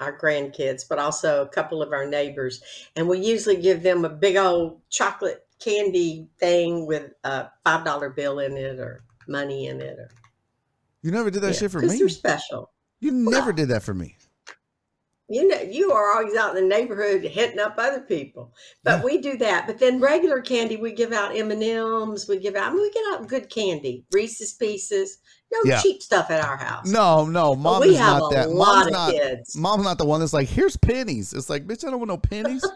our 0.00 0.18
grandkids, 0.18 0.82
but 0.88 0.98
also 0.98 1.42
a 1.42 1.48
couple 1.48 1.80
of 1.80 1.92
our 1.92 2.04
neighbors. 2.06 2.60
And 2.96 3.08
we 3.08 3.20
usually 3.20 3.56
give 3.56 3.84
them 3.84 4.04
a 4.04 4.08
big 4.08 4.36
old 4.36 4.80
chocolate 4.90 5.46
candy 5.60 6.28
thing 6.40 6.86
with 6.86 7.12
a 7.22 7.46
$5 7.64 8.16
bill 8.16 8.40
in 8.40 8.56
it 8.56 8.80
or 8.80 9.04
money 9.28 9.66
in 9.68 9.80
it. 9.80 9.96
Or, 9.98 10.10
You 11.02 11.12
never 11.12 11.30
did 11.30 11.42
that 11.42 11.54
shit 11.54 11.70
for 11.70 11.80
me. 11.80 11.96
they're 11.96 12.08
special. 12.08 12.72
You 12.98 13.12
never 13.12 13.52
did 13.52 13.68
that 13.68 13.84
for 13.84 13.94
me. 13.94 14.16
You 15.28 15.46
know, 15.46 15.60
you 15.60 15.92
are 15.92 16.16
always 16.16 16.34
out 16.36 16.56
in 16.56 16.62
the 16.68 16.74
neighborhood 16.76 17.22
hitting 17.22 17.60
up 17.60 17.74
other 17.78 18.00
people, 18.00 18.54
but 18.82 18.98
Yeah. 18.98 19.04
we 19.04 19.18
do 19.18 19.36
that. 19.36 19.66
But 19.68 19.78
then 19.78 20.00
regular 20.00 20.40
candy, 20.40 20.76
we 20.76 20.90
give 20.90 21.12
out 21.12 21.36
M 21.36 21.50
and 21.52 21.62
M's. 21.62 22.26
We 22.26 22.38
give 22.38 22.56
out, 22.56 22.68
I 22.70 22.74
mean, 22.74 22.80
we 22.82 22.90
get 22.90 23.04
out 23.12 23.28
good 23.28 23.50
candy, 23.50 24.04
Reese's 24.10 24.54
Pieces. 24.54 25.18
No 25.50 25.58
Yeah. 25.64 25.80
cheap 25.80 26.02
stuff 26.02 26.30
at 26.30 26.44
our 26.44 26.56
house. 26.58 26.86
No, 26.86 27.24
no, 27.26 27.54
But 27.54 27.60
mom 27.60 27.80
we 27.82 27.88
is 27.90 27.98
have 27.98 28.18
not 28.18 28.32
a 28.32 28.34
that. 28.36 28.50
lot 28.50 28.74
Mom's 28.74 28.86
of 28.88 28.92
not. 28.92 29.12
kids. 29.12 29.56
Mom's 29.56 29.84
not 29.84 29.96
the 29.98 30.04
one 30.04 30.20
that's 30.20 30.32
like, 30.34 30.48
here's 30.48 30.76
pennies. 30.76 31.32
It's 31.32 31.48
like, 31.48 31.66
bitch, 31.66 31.86
I 31.86 31.90
don't 31.90 31.98
want 32.00 32.08
no 32.08 32.16
pennies. 32.18 32.64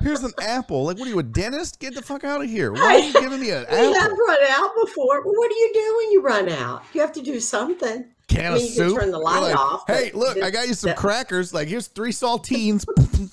Here's 0.00 0.22
an 0.22 0.32
apple. 0.40 0.84
Like, 0.84 0.96
what 0.96 1.08
are 1.08 1.10
you, 1.10 1.18
a 1.18 1.24
dentist? 1.24 1.80
Get 1.80 1.92
the 1.94 2.02
fuck 2.02 2.22
out 2.22 2.40
of 2.42 2.48
here. 2.48 2.72
Why 2.72 2.80
are 2.94 2.98
you 3.00 3.12
giving 3.14 3.40
me 3.40 3.50
an 3.50 3.66
We 3.70 3.76
have 3.76 3.96
apple? 3.96 4.16
run 4.16 4.38
out 4.48 4.70
before. 4.84 5.22
Well, 5.24 5.34
what 5.34 5.50
do 5.50 5.56
you 5.56 5.70
do 5.74 5.96
when 5.98 6.12
you 6.12 6.22
run 6.22 6.48
out? 6.50 6.82
You 6.92 7.00
have 7.00 7.12
to 7.14 7.20
do 7.22 7.40
something. 7.40 8.04
Can 8.28 8.44
I 8.44 8.48
of 8.50 8.54
mean, 8.62 8.62
you 8.72 8.76
can 8.80 8.88
soup? 8.90 9.00
turn 9.00 9.10
the 9.10 9.18
light 9.18 9.40
like, 9.40 9.56
off, 9.56 9.82
Hey, 9.88 10.12
look, 10.14 10.40
I 10.40 10.50
got 10.50 10.68
you 10.68 10.74
some 10.74 10.90
the- 10.90 10.96
crackers. 10.96 11.52
Like, 11.52 11.66
here's 11.66 11.88
three 11.88 12.12
saltines. 12.12 12.84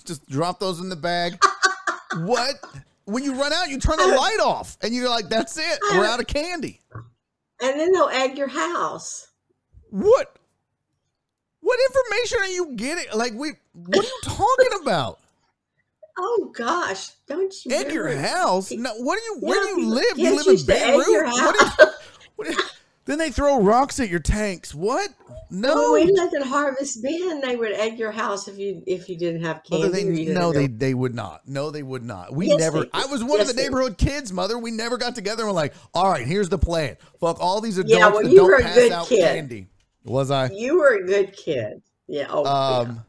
Just 0.06 0.28
drop 0.28 0.60
those 0.60 0.80
in 0.80 0.90
the 0.90 0.96
bag. 0.96 1.38
what? 2.22 2.56
When 3.06 3.24
you 3.24 3.36
run 3.40 3.54
out, 3.54 3.70
you 3.70 3.78
turn 3.80 3.98
the 3.98 4.08
light 4.08 4.40
off, 4.42 4.76
and 4.82 4.92
you're 4.94 5.08
like, 5.10 5.30
"That's 5.30 5.58
it. 5.60 5.80
We're 5.92 6.06
out 6.06 6.20
of 6.20 6.26
candy." 6.26 6.82
And 7.62 7.80
then 7.80 7.92
they'll 7.92 8.10
egg 8.10 8.38
your 8.38 8.48
house. 8.48 9.28
What? 9.90 10.36
What 11.62 11.80
information 11.90 12.40
are 12.40 12.48
you 12.48 12.76
getting? 12.76 13.06
Like, 13.14 13.34
we, 13.34 13.54
what 13.74 14.00
are 14.00 14.04
you 14.04 14.20
talking 14.24 14.82
about? 14.82 15.20
Oh 16.18 16.50
gosh, 16.56 17.10
don't 17.28 17.54
you? 17.66 17.76
Egg 17.76 17.92
your 17.92 18.16
house? 18.16 18.72
No. 18.72 18.94
What 19.00 19.18
do 19.20 19.24
you? 19.26 19.38
Where 19.42 19.68
Yeah, 19.68 19.76
do 19.76 19.82
you 19.82 19.88
live? 19.90 20.18
You 20.18 20.36
live 20.38 20.46
in 20.48 20.52
used 20.54 20.66
to 20.68 20.74
egg 20.74 20.94
Beirut? 21.06 21.28
What 21.28 21.60
do 21.60 21.66
you, 21.66 21.92
what 22.38 22.48
do 22.48 22.54
you- 22.54 22.64
then 23.06 23.18
they 23.20 23.30
throw 23.32 23.62
rocks 23.62 24.00
at 24.00 24.10
your 24.10 24.20
tanks. 24.20 24.74
What? 24.76 25.10
No. 25.50 25.92
When 25.94 26.06
we 26.06 26.12
lived 26.12 26.34
in 26.34 26.42
Harvest 26.42 27.02
Bend, 27.04 27.44
they 27.44 27.56
would 27.56 27.72
egg 27.74 27.98
your 28.00 28.12
house 28.12 28.48
if 28.48 28.58
you 28.58 28.82
if 28.88 29.08
you 29.08 29.18
didn't 29.18 29.44
have 29.44 29.64
candy. 29.64 29.86
Mother, 29.86 29.90
they, 29.90 30.04
or 30.08 30.12
you 30.12 30.26
didn't 30.26 30.34
no, 30.36 30.52
they 30.52 30.68
they 30.68 30.94
would 30.94 31.14
not. 31.16 31.48
No, 31.48 31.70
they 31.72 31.84
would 31.84 32.04
not. 32.04 32.34
We 32.34 32.48
Yes, 32.48 32.60
never. 32.60 32.86
I 32.94 33.06
was 33.06 33.24
one 33.24 33.40
Yes, 33.40 33.50
of 33.50 33.56
the 33.56 33.62
neighborhood 33.62 33.98
kids, 33.98 34.34
mother. 34.34 34.58
We 34.58 34.72
never 34.72 34.98
got 34.98 35.16
together 35.16 35.44
and 35.44 35.50
were 35.50 35.56
like, 35.56 35.74
all 35.94 36.10
right, 36.10 36.26
here's 36.26 36.50
the 36.50 36.58
plan. 36.58 36.98
Fuck 37.20 37.40
all 37.40 37.62
these 37.62 37.78
adults 37.78 37.94
Yeah, 37.94 38.08
well, 38.10 38.24
that 38.24 38.30
you 38.30 38.38
don't 38.38 38.48
were 38.48 38.56
a 38.58 38.62
pass 38.64 38.76
good 38.76 38.92
out 38.92 39.08
kid. 39.08 39.22
candy. 39.22 39.68
Was 40.04 40.32
I? 40.32 40.50
You 40.52 40.78
were 40.80 40.96
a 40.96 41.06
good 41.06 41.36
kid. 41.36 41.82
Yeah. 42.08 42.28
Oh, 42.30 42.44
yeah. 42.44 42.78
Um, 42.90 43.06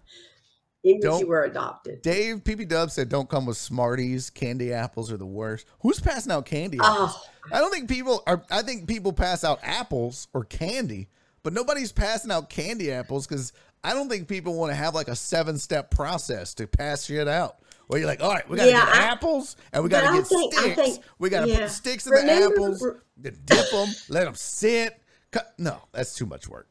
Even 0.84 1.10
if 1.12 1.20
you 1.20 1.26
were 1.26 1.44
adopted. 1.44 2.00
Dave 2.02 2.44
PP 2.44 2.68
Dub 2.68 2.90
said, 2.90 3.08
"Don't 3.08 3.28
come 3.28 3.44
with 3.44 3.56
Smarties. 3.56 4.30
Candy 4.30 4.72
apples 4.72 5.10
are 5.12 5.16
the 5.16 5.26
worst." 5.26 5.66
Who's 5.80 6.00
passing 6.00 6.32
out 6.32 6.46
candy? 6.46 6.78
apples? 6.82 7.12
Oh, 7.16 7.24
I 7.52 7.58
don't 7.58 7.70
think 7.72 7.88
people 7.88 8.22
are. 8.26 8.42
I 8.50 8.62
think 8.62 8.86
people 8.88 9.12
pass 9.12 9.44
out 9.44 9.60
apples 9.62 10.28
or 10.34 10.44
candy, 10.44 11.08
but 11.42 11.52
nobody's 11.52 11.92
passing 11.92 12.30
out 12.30 12.50
candy 12.50 12.90
apples 12.92 13.26
because 13.26 13.52
I 13.84 13.94
don't 13.94 14.08
think 14.08 14.28
people 14.28 14.54
want 14.54 14.70
to 14.72 14.76
have 14.76 14.94
like 14.94 15.08
a 15.08 15.16
seven 15.16 15.58
step 15.58 15.90
process 15.90 16.54
to 16.54 16.66
pass 16.66 17.04
shit 17.06 17.28
out. 17.28 17.56
Where 17.88 18.00
you're 18.00 18.08
like, 18.08 18.20
all 18.20 18.30
right, 18.32 18.48
we 18.48 18.56
got 18.56 18.64
to 18.64 18.70
Yeah, 18.70 18.84
get 18.84 18.94
I- 18.96 19.02
apples 19.04 19.56
and 19.72 19.84
we 19.84 19.88
got 19.90 20.00
to 20.00 20.08
I 20.08 20.16
get 20.16 20.26
think- 20.26 20.54
sticks. 20.54 20.74
think- 20.74 21.04
we 21.20 21.30
got 21.30 21.42
to 21.42 21.46
put 21.46 21.52
yeah. 21.54 21.60
the 21.66 21.68
sticks 21.68 22.06
in 22.06 22.14
the 22.14 22.32
apples, 22.32 22.80
then 23.16 23.38
dip 23.44 23.70
them, 23.70 23.88
let 24.08 24.24
them 24.24 24.34
sit. 24.34 25.00
Cut. 25.30 25.54
No, 25.58 25.78
that's 25.92 26.14
too 26.14 26.26
much 26.26 26.48
work. 26.48 26.68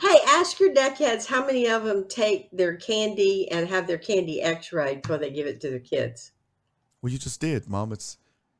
hey, 0.00 0.18
ask 0.28 0.60
your 0.60 0.72
deckheads 0.72 1.26
how 1.26 1.44
many 1.44 1.66
of 1.66 1.82
them 1.82 2.06
take 2.08 2.48
their 2.52 2.76
candy 2.76 3.50
and 3.50 3.66
have 3.68 3.86
their 3.88 3.98
candy 3.98 4.40
X-rayed 4.40 5.02
before 5.02 5.18
they 5.18 5.30
give 5.30 5.46
it 5.48 5.60
to 5.62 5.70
their 5.70 5.80
kids. 5.80 6.30
Well, 7.02 7.10
you 7.12 7.18
just 7.18 7.40
did, 7.40 7.68
mom. 7.68 7.92
It's 7.92 8.16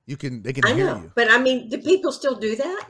you 0.06 0.16
can 0.16 0.42
they 0.42 0.52
can 0.52 0.64
I 0.64 0.74
hear 0.74 0.86
know, 0.86 0.96
you. 0.96 1.12
but 1.14 1.30
I 1.30 1.38
mean, 1.38 1.68
do 1.68 1.78
people 1.78 2.12
still 2.12 2.36
do 2.36 2.56
that? 2.56 2.86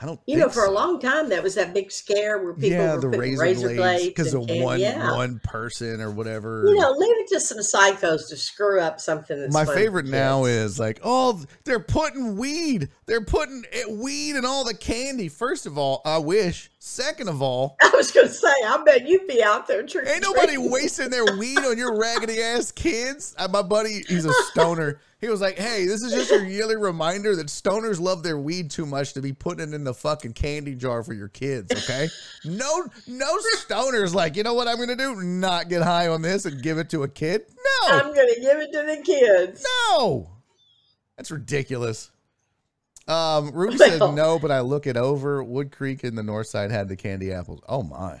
I 0.00 0.06
don't. 0.06 0.20
You 0.26 0.36
know, 0.36 0.48
for 0.48 0.66
so. 0.66 0.70
a 0.70 0.72
long 0.72 1.00
time, 1.00 1.28
that 1.30 1.42
was 1.42 1.56
that 1.56 1.74
big 1.74 1.90
scare 1.90 2.38
where 2.38 2.54
people 2.54 2.70
yeah, 2.70 2.94
were 2.94 3.00
the 3.00 3.10
putting 3.10 3.36
razor, 3.36 3.74
blades 3.74 4.04
because 4.04 4.32
of 4.32 4.48
one 4.48 4.78
yeah. 4.78 5.10
one 5.16 5.40
person 5.42 6.00
or 6.00 6.12
whatever. 6.12 6.64
You 6.68 6.76
know, 6.76 6.92
leave 6.92 7.16
it 7.18 7.28
to 7.28 7.40
some 7.40 7.58
psychos 7.58 8.28
to 8.28 8.36
screw 8.36 8.80
up 8.80 9.00
something 9.00 9.40
that's 9.40 9.52
My 9.52 9.64
favorite 9.64 10.06
now 10.06 10.44
is 10.44 10.78
like, 10.78 11.00
oh, 11.02 11.42
they're 11.64 11.80
putting 11.80 12.36
weed. 12.36 12.90
They're 13.06 13.24
putting 13.24 13.64
weed 13.90 14.36
in 14.36 14.44
all 14.44 14.64
the 14.64 14.76
candy. 14.76 15.28
First 15.28 15.66
of 15.66 15.76
all, 15.76 16.00
I 16.04 16.18
wish. 16.18 16.70
Second 16.88 17.28
of 17.28 17.42
all, 17.42 17.76
I 17.82 17.90
was 17.94 18.10
to 18.12 18.26
say, 18.26 18.48
I 18.66 18.82
bet 18.82 19.06
you'd 19.06 19.26
be 19.26 19.42
out 19.42 19.68
there 19.68 19.82
trick 19.86 20.08
ain't 20.08 20.22
nobody 20.22 20.56
wasting 20.56 21.10
their 21.10 21.36
weed 21.36 21.58
on 21.58 21.76
your 21.76 21.96
raggedy 21.98 22.40
ass 22.40 22.72
kids. 22.72 23.34
Uh, 23.38 23.46
my 23.46 23.60
buddy, 23.60 24.02
he's 24.08 24.24
a 24.24 24.32
stoner. 24.50 24.98
He 25.20 25.28
was 25.28 25.40
like, 25.40 25.58
"Hey, 25.58 25.84
this 25.84 26.02
is 26.02 26.14
just 26.14 26.30
your 26.30 26.46
yearly 26.46 26.76
reminder 26.76 27.36
that 27.36 27.48
stoners 27.48 28.00
love 28.00 28.22
their 28.22 28.38
weed 28.38 28.70
too 28.70 28.86
much 28.86 29.12
to 29.12 29.20
be 29.20 29.34
putting 29.34 29.68
it 29.68 29.74
in 29.74 29.84
the 29.84 29.92
fucking 29.92 30.32
candy 30.32 30.74
jar 30.74 31.02
for 31.02 31.12
your 31.12 31.28
kids." 31.28 31.70
Okay, 31.70 32.08
no, 32.46 32.86
no 33.06 33.38
stoners 33.58 34.14
like, 34.14 34.34
you 34.34 34.42
know 34.42 34.54
what 34.54 34.66
I'm 34.66 34.78
gonna 34.78 34.96
do? 34.96 35.22
Not 35.22 35.68
get 35.68 35.82
high 35.82 36.08
on 36.08 36.22
this 36.22 36.46
and 36.46 36.62
give 36.62 36.78
it 36.78 36.88
to 36.90 37.02
a 37.02 37.08
kid? 37.08 37.44
No, 37.48 37.98
I'm 37.98 38.14
to 38.14 38.40
give 38.40 38.58
it 38.58 38.72
to 38.72 38.96
the 38.96 39.02
kids. 39.04 39.64
no, 39.90 40.30
that's 41.18 41.30
ridiculous. 41.30 42.10
Um, 43.08 43.50
Rudy 43.52 43.78
says 43.78 44.00
no, 44.00 44.38
but 44.38 44.50
I 44.50 44.60
look 44.60 44.86
it 44.86 44.96
over. 44.96 45.42
Wood 45.42 45.72
Creek 45.72 46.04
in 46.04 46.14
the 46.14 46.22
north 46.22 46.46
side 46.46 46.70
had 46.70 46.88
the 46.88 46.96
candy 46.96 47.32
apples. 47.32 47.60
Oh 47.68 47.82
my. 47.82 48.20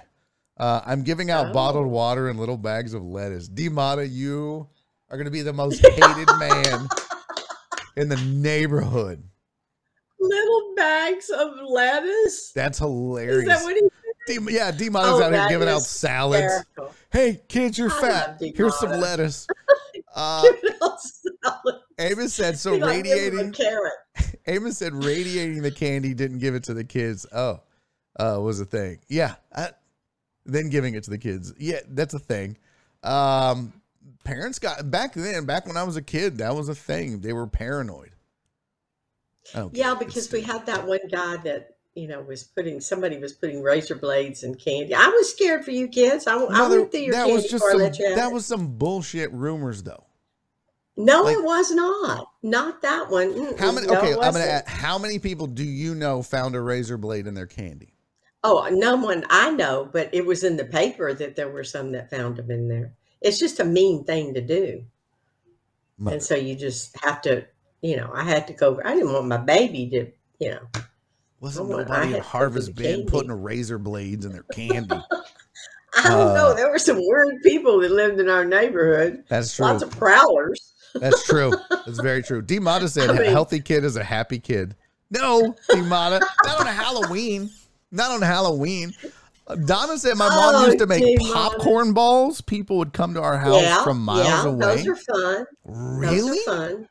Uh, 0.56 0.80
I'm 0.86 1.02
giving 1.02 1.30
out 1.30 1.50
Oh. 1.50 1.52
bottled 1.52 1.86
water 1.86 2.28
and 2.28 2.38
little 2.40 2.56
bags 2.56 2.94
of 2.94 3.02
lettuce. 3.04 3.46
D 3.48 3.68
Mata, 3.68 4.06
you 4.06 4.66
are 5.10 5.16
going 5.16 5.26
to 5.26 5.30
be 5.30 5.42
the 5.42 5.52
most 5.52 5.80
hated 5.86 6.28
man 6.38 6.88
in 7.96 8.08
the 8.08 8.16
neighborhood. 8.16 9.22
Little 10.20 10.74
bags 10.74 11.30
of 11.30 11.50
lettuce. 11.68 12.50
That's 12.52 12.78
Is 12.78 12.80
hilarious. 12.80 13.46
that 13.48 13.62
what 13.62 13.76
he 13.76 13.82
D- 14.26 14.38
yeah, 14.54 14.70
D 14.70 14.90
Oh, 14.92 15.22
out 15.22 15.32
here 15.32 15.48
giving 15.48 15.68
out 15.68 15.80
salads. 15.82 16.42
hysterical. 16.42 16.94
Hey, 17.10 17.40
kids, 17.48 17.78
you're 17.78 17.90
I 17.90 18.00
fat. 18.00 18.42
Here's 18.54 18.76
some 18.78 18.90
lettuce. 18.90 19.46
Uh, 20.18 20.42
Give 20.42 20.56
it 20.64 20.76
all 20.82 20.98
salad. 20.98 21.76
Amos 21.98 22.34
said 22.34 22.58
so. 22.58 22.72
Be 22.72 22.80
like, 22.80 23.04
give 23.04 23.12
'em 23.16 23.18
a 23.18 23.26
radiating. 23.42 23.52
carrot. 23.52 23.92
Amos 24.46 24.78
said 24.78 24.92
radiating 24.92 25.62
the 25.62 25.70
candy 25.70 26.12
didn't 26.14 26.38
give 26.38 26.54
it 26.54 26.64
to 26.64 26.74
the 26.74 26.84
kids. 26.84 27.24
Oh, 27.32 27.60
uh, 28.18 28.38
was 28.40 28.60
a 28.60 28.64
thing. 28.64 28.98
Yeah. 29.08 29.36
I, 29.54 29.70
then 30.44 30.70
giving 30.70 30.94
it 30.94 31.04
to 31.04 31.10
the 31.10 31.18
kids. 31.18 31.52
Yeah, 31.58 31.80
that's 31.88 32.14
a 32.14 32.18
thing. 32.18 32.56
Um, 33.02 33.72
parents 34.24 34.58
got 34.58 34.90
back 34.90 35.12
then, 35.14 35.44
back 35.44 35.66
when 35.66 35.76
I 35.76 35.82
was 35.84 35.96
a 35.96 36.02
kid, 36.02 36.38
that 36.38 36.54
was 36.54 36.68
a 36.68 36.74
thing. 36.74 37.20
They 37.20 37.32
were 37.32 37.46
paranoid. 37.46 38.10
Yeah, 39.72 39.94
because 39.94 40.30
we 40.32 40.42
had 40.42 40.66
that 40.66 40.86
one 40.86 41.06
guy 41.10 41.36
that 41.38 41.76
you 41.94 42.06
know 42.06 42.20
was 42.20 42.42
putting 42.44 42.80
somebody 42.80 43.18
was 43.18 43.32
putting 43.32 43.62
razor 43.62 43.94
blades 43.94 44.42
and 44.42 44.58
candy. 44.58 44.94
I 44.94 45.06
was 45.08 45.30
scared 45.30 45.64
for 45.64 45.70
you 45.70 45.88
kids. 45.88 46.26
I, 46.26 46.34
I 46.34 46.48
Mother, 46.48 46.80
went 46.80 46.90
through 46.92 47.00
your 47.00 47.12
that 47.12 47.20
candy 47.26 47.32
was 47.34 47.50
just 47.50 47.64
some, 47.64 47.78
let 47.78 47.98
you 47.98 48.06
have 48.08 48.16
that 48.16 48.32
was 48.32 48.44
some 48.46 48.76
bullshit 48.78 49.32
rumors 49.32 49.82
though. 49.82 50.04
No, 50.98 51.22
like- 51.22 51.36
it 51.36 51.42
was 51.44 51.70
not. 51.70 52.26
Not 52.42 52.82
that 52.82 53.10
one. 53.10 53.32
Mm-mm, 53.32 53.58
How 53.58 53.72
many? 53.72 53.86
no, 53.86 53.96
okay, 53.98 54.12
I'm 54.12 54.32
gonna. 54.32 54.38
Ask, 54.40 54.66
how 54.66 54.98
many 54.98 55.18
people 55.18 55.46
do 55.46 55.64
you 55.64 55.94
know 55.94 56.22
found 56.22 56.54
a 56.54 56.60
razor 56.60 56.96
blade 56.98 57.26
in 57.26 57.34
their 57.34 57.46
candy? 57.46 57.94
Oh, 58.44 58.68
no 58.70 58.94
one 58.96 59.24
I 59.30 59.50
know, 59.50 59.88
but 59.92 60.08
it 60.12 60.24
was 60.24 60.44
in 60.44 60.56
the 60.56 60.64
paper 60.64 61.12
that 61.14 61.34
there 61.34 61.48
were 61.48 61.64
some 61.64 61.90
that 61.92 62.10
found 62.10 62.36
them 62.36 62.50
in 62.50 62.68
there. 62.68 62.92
It's 63.20 63.38
just 63.38 63.58
a 63.58 63.64
mean 63.64 64.04
thing 64.04 64.34
to 64.34 64.40
do. 64.40 64.84
Mother. 65.98 66.14
And 66.16 66.22
so 66.24 66.36
you 66.36 66.54
just 66.54 66.96
have 67.04 67.20
to, 67.22 67.44
you 67.82 67.96
know, 67.96 68.10
I 68.14 68.22
had 68.22 68.46
to 68.46 68.52
go. 68.52 68.80
I 68.84 68.94
didn't 68.94 69.12
want 69.12 69.26
my 69.26 69.38
baby 69.38 69.88
to, 69.90 70.06
you 70.38 70.50
know, 70.52 70.60
Wasn't 71.40 71.68
want- 71.68 71.88
nobody 71.88 72.06
in 72.06 72.12
had 72.12 72.16
to 72.18 72.22
go 72.22 72.28
Harvest 72.28 72.74
Bend 72.76 73.08
putting 73.08 73.32
razor 73.32 73.78
blades 73.78 74.24
in 74.24 74.30
their 74.32 74.44
candy? 74.44 74.94
I 75.96 76.02
don't 76.08 76.28
Uh, 76.28 76.34
know. 76.34 76.54
There 76.54 76.70
were 76.70 76.78
some 76.78 76.98
weird 77.00 77.42
people 77.42 77.80
that 77.80 77.90
lived 77.90 78.20
in 78.20 78.28
our 78.28 78.44
neighborhood. 78.44 79.24
That's 79.28 79.56
true. 79.56 79.66
Lots 79.66 79.82
of 79.82 79.90
prowlers. 79.90 80.67
That's 80.94 81.24
true. 81.26 81.52
That's 81.70 82.00
very 82.00 82.22
true. 82.22 82.42
D 82.42 82.58
Mata 82.58 82.88
said 82.88 83.10
a 83.10 83.30
healthy 83.30 83.60
kid 83.60 83.84
is 83.84 83.96
a 83.96 84.04
happy 84.04 84.38
kid. 84.38 84.74
No, 85.10 85.54
D 85.70 85.80
Mata, 85.82 86.20
not 86.44 86.60
on 86.60 86.66
Halloween. 86.66 87.50
Not 87.90 88.10
on 88.10 88.22
Halloween. 88.22 88.92
Donna 89.64 89.96
said 89.96 90.18
my 90.18 90.28
mom 90.28 90.54
Oh, 90.56 90.66
used 90.66 90.78
to 90.78 90.86
make 90.86 91.02
D-Mata. 91.02 91.32
popcorn 91.32 91.94
balls. 91.94 92.42
People 92.42 92.76
would 92.78 92.92
come 92.92 93.14
to 93.14 93.22
our 93.22 93.38
house 93.38 93.62
yeah, 93.62 93.82
from 93.82 94.04
miles 94.04 94.26
yeah, 94.26 94.44
away. 94.46 94.76
Those 94.76 94.86
are 94.88 94.96
fun. 94.96 95.46
really? 95.64 96.38
Those 96.44 96.48
are 96.48 96.54
fun. 96.74 96.88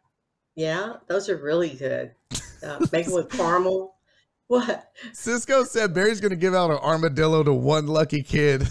Yeah, 0.56 0.94
those 1.06 1.30
are 1.30 1.38
really 1.38 1.70
good. 1.76 2.14
Uh, 2.66 2.84
make 2.92 3.06
them 3.06 3.14
with 3.14 3.30
caramel. 3.30 3.94
What? 4.48 4.90
Cisco 5.14 5.66
said 5.66 5.94
Barry's 5.94 6.20
going 6.20 6.32
to 6.32 6.36
give 6.36 6.56
out 6.56 6.72
an 6.72 6.78
armadillo 6.78 7.44
to 7.44 7.54
one 7.54 7.86
lucky 7.86 8.24
kid. 8.24 8.64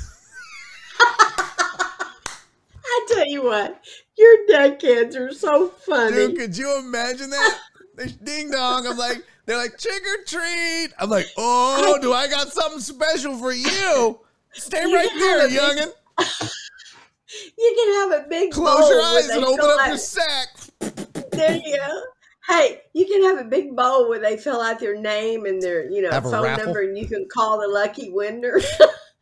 I 0.99 3.07
tell 3.09 3.27
you 3.29 3.45
what, 3.45 3.81
your 4.17 4.37
deckheads 4.49 5.17
are 5.17 5.33
so 5.33 5.69
funny. 5.69 6.13
Dude, 6.13 6.37
could 6.37 6.57
you 6.57 6.79
imagine 6.79 7.31
that? 7.31 7.59
Ding 8.25 8.51
dong. 8.51 8.87
I'm 8.87 8.97
like, 8.97 9.25
they're 9.47 9.57
like 9.57 9.79
trick 9.79 10.03
or 10.03 10.25
treat. 10.25 10.89
I'm 10.99 11.09
like, 11.11 11.27
oh, 11.37 11.99
do 12.01 12.13
I 12.13 12.29
got 12.29 12.53
something 12.53 12.81
special 12.81 13.37
for 13.39 13.53
you? 13.53 14.21
Stay 14.53 14.83
You 14.83 14.95
right 14.95 15.11
there, 15.19 15.49
big 15.49 15.59
youngin. 15.59 15.93
You 17.59 17.75
can 17.77 18.11
have 18.11 18.25
a 18.25 18.29
big 18.29 18.53
Close 18.53 18.81
bowl 18.81 18.89
your 18.89 19.03
eyes 19.03 19.29
and 19.29 19.45
open 19.45 19.65
up 19.65 19.81
out- 19.81 19.89
your 19.89 19.99
sack. 19.99 20.49
There 21.33 21.57
you 21.57 21.77
go. 21.77 22.03
Hey, 22.49 22.83
you 22.95 23.05
can 23.05 23.23
have 23.25 23.45
a 23.45 23.49
big 23.49 23.77
bowl 23.77 24.09
where 24.09 24.21
they 24.21 24.37
fill 24.39 24.63
out 24.63 24.79
their 24.79 24.99
name 24.99 25.45
and 25.45 25.61
their, 25.61 25.91
you 25.91 26.01
know, 26.01 26.11
Have 26.13 26.23
phone 26.23 26.57
number, 26.57 26.83
and 26.83 26.97
you 26.97 27.07
can 27.07 27.27
call 27.31 27.61
the 27.61 27.69
lucky 27.69 28.11
winner. 28.11 28.61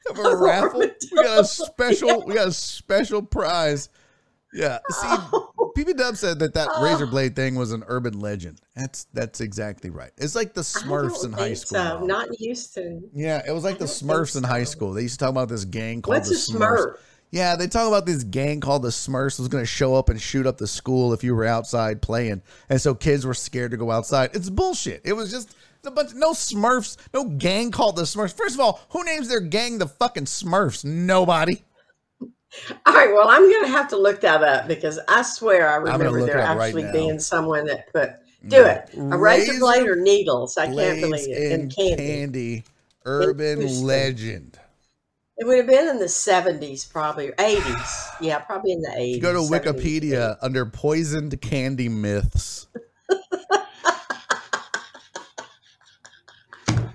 Have 0.07 0.19
a 0.25 0.37
raffle. 0.37 0.81
We 0.81 1.23
got 1.23 1.41
a 1.41 1.45
special. 1.45 2.25
We 2.25 2.35
got 2.35 2.49
a 2.49 2.53
special 2.53 3.23
prize. 3.23 3.89
Yeah. 4.55 4.79
See, 4.91 5.07
PB 5.77 5.97
Dub 5.97 6.17
said 6.17 6.39
that 6.39 6.55
that 6.55 6.69
Oh. 6.73 6.83
razor 6.85 7.07
blade 7.07 7.35
thing 7.35 7.57
was 7.57 7.73
an 7.73 7.83
urban 7.89 8.21
legend. 8.21 8.61
That's 8.77 9.07
that's 9.13 9.41
exactly 9.41 9.91
right. 9.91 10.13
It's 10.17 10.35
like 10.37 10.55
the 10.55 10.61
Smurfs 10.61 11.25
in 11.25 11.33
high 11.33 11.55
school. 11.55 11.79
So. 11.79 12.05
Not 12.07 12.29
in 12.29 12.35
Houston. 12.35 13.11
yeah, 13.13 13.43
it 13.47 13.51
was 13.53 13.65
like 13.65 13.77
I 13.77 13.79
the 13.79 13.85
Smurfs 13.87 14.37
in 14.37 14.45
high 14.45 14.65
school. 14.65 14.93
They 14.93 15.03
used 15.03 15.19
to 15.19 15.25
talk 15.25 15.31
about 15.33 15.49
this 15.49 15.65
gang 15.65 16.01
called 16.03 16.17
What's 16.17 16.29
the 16.29 16.35
a 16.57 16.59
Smurfs. 16.59 16.79
smurf? 16.87 16.97
Yeah, 17.31 17.57
they 17.57 17.67
talk 17.67 17.89
about 17.89 18.07
this 18.07 18.23
gang 18.23 18.61
called 18.61 18.83
the 18.83 18.91
Smurfs 18.91 19.41
was 19.41 19.49
going 19.49 19.63
to 19.63 19.67
show 19.67 19.97
up 19.97 20.09
and 20.09 20.21
shoot 20.21 20.47
up 20.47 20.57
the 20.57 20.69
school 20.69 21.13
if 21.13 21.25
you 21.25 21.35
were 21.35 21.45
outside 21.47 22.01
playing, 22.01 22.43
and 22.69 22.81
so 22.81 22.95
kids 22.95 23.27
were 23.27 23.35
scared 23.35 23.73
to 23.73 23.77
go 23.77 23.91
outside. 23.91 24.31
It's 24.35 24.49
bullshit. 24.49 25.01
It 25.05 25.15
was 25.15 25.33
just 25.33 25.57
a 25.85 25.91
bunch. 25.91 26.15
No 26.15 26.31
Smurfs. 26.31 26.97
No 27.13 27.25
gang 27.25 27.73
called 27.73 27.97
the 27.97 28.03
Smurfs. 28.03 28.37
First 28.37 28.55
of 28.55 28.61
all, 28.61 28.81
who 28.91 29.03
names 29.05 29.27
their 29.29 29.41
gang 29.41 29.79
the 29.79 29.89
fucking 29.89 30.27
Smurfs? 30.27 30.85
Nobody. 30.85 31.65
All 32.87 32.95
right, 32.95 33.13
well, 33.13 33.29
I'm 33.29 33.49
going 33.51 33.65
to 33.65 33.71
have 33.71 33.89
to 33.89 33.97
look 33.97 34.21
that 34.23 34.43
up 34.43 34.69
because 34.69 34.99
I 35.09 35.23
swear 35.23 35.69
I 35.69 35.77
remember 35.77 36.25
there 36.25 36.41
up 36.41 36.57
right 36.57 36.67
actually 36.69 36.91
being 36.93 37.19
someone 37.19 37.67
that 37.67 37.93
put 37.93 38.11
do 38.47 38.65
it 38.65 38.91
a 38.95 39.01
razor, 39.19 39.53
Razor 39.53 39.59
blade 39.59 39.89
or 39.89 39.97
needles. 39.97 40.57
I 40.59 40.67
can't 40.67 41.01
believe 41.01 41.29
it. 41.29 41.53
in 41.53 41.61
And 41.63 41.75
candy. 41.75 41.97
candy. 41.97 42.65
Urban 43.07 43.83
legend. 43.83 44.59
It 45.37 45.47
would 45.47 45.59
have 45.59 45.67
been 45.67 45.89
in 45.89 45.99
the 45.99 46.05
70s, 46.05 46.91
probably 46.91 47.29
80s. 47.33 48.07
Yeah, 48.21 48.39
probably 48.39 48.73
in 48.73 48.83
the 48.83 48.91
80s. 48.97 49.21
Go 49.21 49.33
to 49.33 49.39
70s. 49.41 49.51
Wikipedia 49.51 50.37
under 50.41 50.65
poisoned 50.65 51.41
candy 51.41 51.89
myths. 51.89 52.69
Oh, 56.77 56.93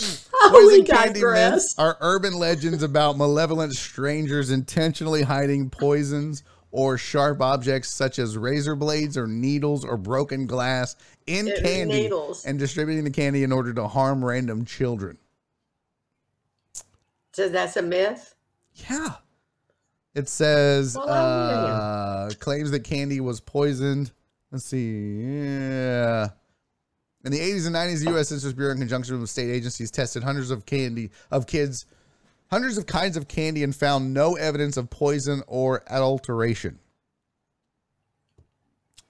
we 0.00 0.06
Poison 0.50 0.84
candy 0.84 1.22
myths 1.22 1.74
are 1.78 1.96
urban 2.00 2.34
legends 2.34 2.82
about 2.82 3.16
malevolent 3.16 3.74
strangers 3.74 4.50
intentionally 4.50 5.22
hiding 5.22 5.70
poisons 5.70 6.42
or 6.70 6.98
sharp 6.98 7.40
objects 7.40 7.88
such 7.88 8.18
as 8.18 8.36
razor 8.36 8.74
blades 8.74 9.16
or 9.16 9.26
needles 9.26 9.84
or 9.84 9.96
broken 9.96 10.46
glass 10.46 10.96
in 11.26 11.46
It- 11.48 11.62
candy 11.62 12.02
needles. 12.02 12.44
and 12.44 12.58
distributing 12.58 13.04
the 13.04 13.10
candy 13.10 13.42
in 13.44 13.52
order 13.52 13.72
to 13.74 13.86
harm 13.86 14.24
random 14.24 14.64
children. 14.64 15.18
So 17.32 17.48
that's 17.48 17.76
a 17.76 17.82
myth. 17.82 18.34
Yeah. 18.74 19.14
It 20.14 20.28
says 20.28 20.96
Well, 20.96 21.08
uh, 21.08 22.30
claims 22.38 22.70
that 22.70 22.84
candy 22.84 23.20
was 23.20 23.40
poisoned. 23.40 24.12
Let's 24.52 24.64
see. 24.64 25.20
Yeah. 25.22 26.28
In 27.24 27.32
the 27.32 27.38
80s 27.40 27.66
and 27.66 27.74
90s, 27.74 28.04
the 28.04 28.10
U.S. 28.10 28.28
Census 28.28 28.52
Bureau, 28.52 28.72
in 28.72 28.78
conjunction 28.78 29.18
with 29.18 29.30
state 29.30 29.50
agencies, 29.50 29.90
tested 29.90 30.22
hundreds 30.22 30.50
of 30.50 30.66
candy 30.66 31.10
of 31.30 31.46
kids, 31.46 31.86
hundreds 32.50 32.76
of 32.76 32.86
kinds 32.86 33.16
of 33.16 33.28
candy, 33.28 33.62
and 33.64 33.74
found 33.74 34.12
no 34.12 34.34
evidence 34.34 34.76
of 34.76 34.90
poison 34.90 35.42
or 35.46 35.82
adulteration. 35.88 36.78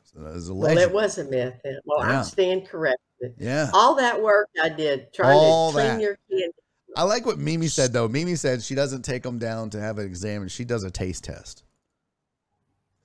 So 0.05 0.21
that 0.21 0.37
is 0.37 0.49
a 0.49 0.55
Well, 0.55 0.79
it 0.79 0.93
was 0.93 1.19
a 1.19 1.25
myth. 1.25 1.55
Well, 1.85 2.07
Yeah. 2.07 2.19
I'm 2.19 2.25
stand 2.25 2.69
corrected. 2.69 3.35
yeah. 3.37 3.71
All 3.75 3.97
that 3.97 4.23
work 4.23 4.49
I 4.63 4.69
did 4.69 5.13
trying 5.13 5.37
All 5.37 5.73
to 5.73 5.75
clean 5.79 5.87
that. 5.89 6.01
your 6.01 6.17
candy. 6.31 6.53
I 6.97 7.03
like 7.03 7.27
what 7.27 7.39
Mimi 7.39 7.67
said 7.67 7.93
though. 7.93 8.07
Mimi 8.07 8.37
said 8.37 8.63
she 8.63 8.77
doesn't 8.77 9.03
take 9.03 9.25
them 9.25 9.39
down 9.41 9.71
to 9.71 9.81
have 9.81 9.99
an 9.99 10.07
exam, 10.07 10.43
and 10.43 10.53
she 10.53 10.65
does 10.65 10.85
a 10.85 10.91
taste 10.91 11.25
test. 11.25 11.65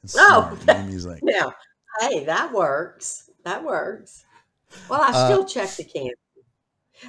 It's 0.03 0.15
Oh. 0.15 0.56
smart. 0.61 0.86
Mimi's 0.86 1.07
like, 1.07 1.22
Now, 1.23 1.53
hey, 2.02 2.26
that 2.26 2.53
works. 2.53 3.31
That 3.44 3.64
works. 3.64 4.26
Well, 4.90 5.02
I 5.02 5.12
Uh, 5.14 5.26
still 5.26 5.46
check 5.46 5.76
the 5.76 5.84
candy 5.84 6.16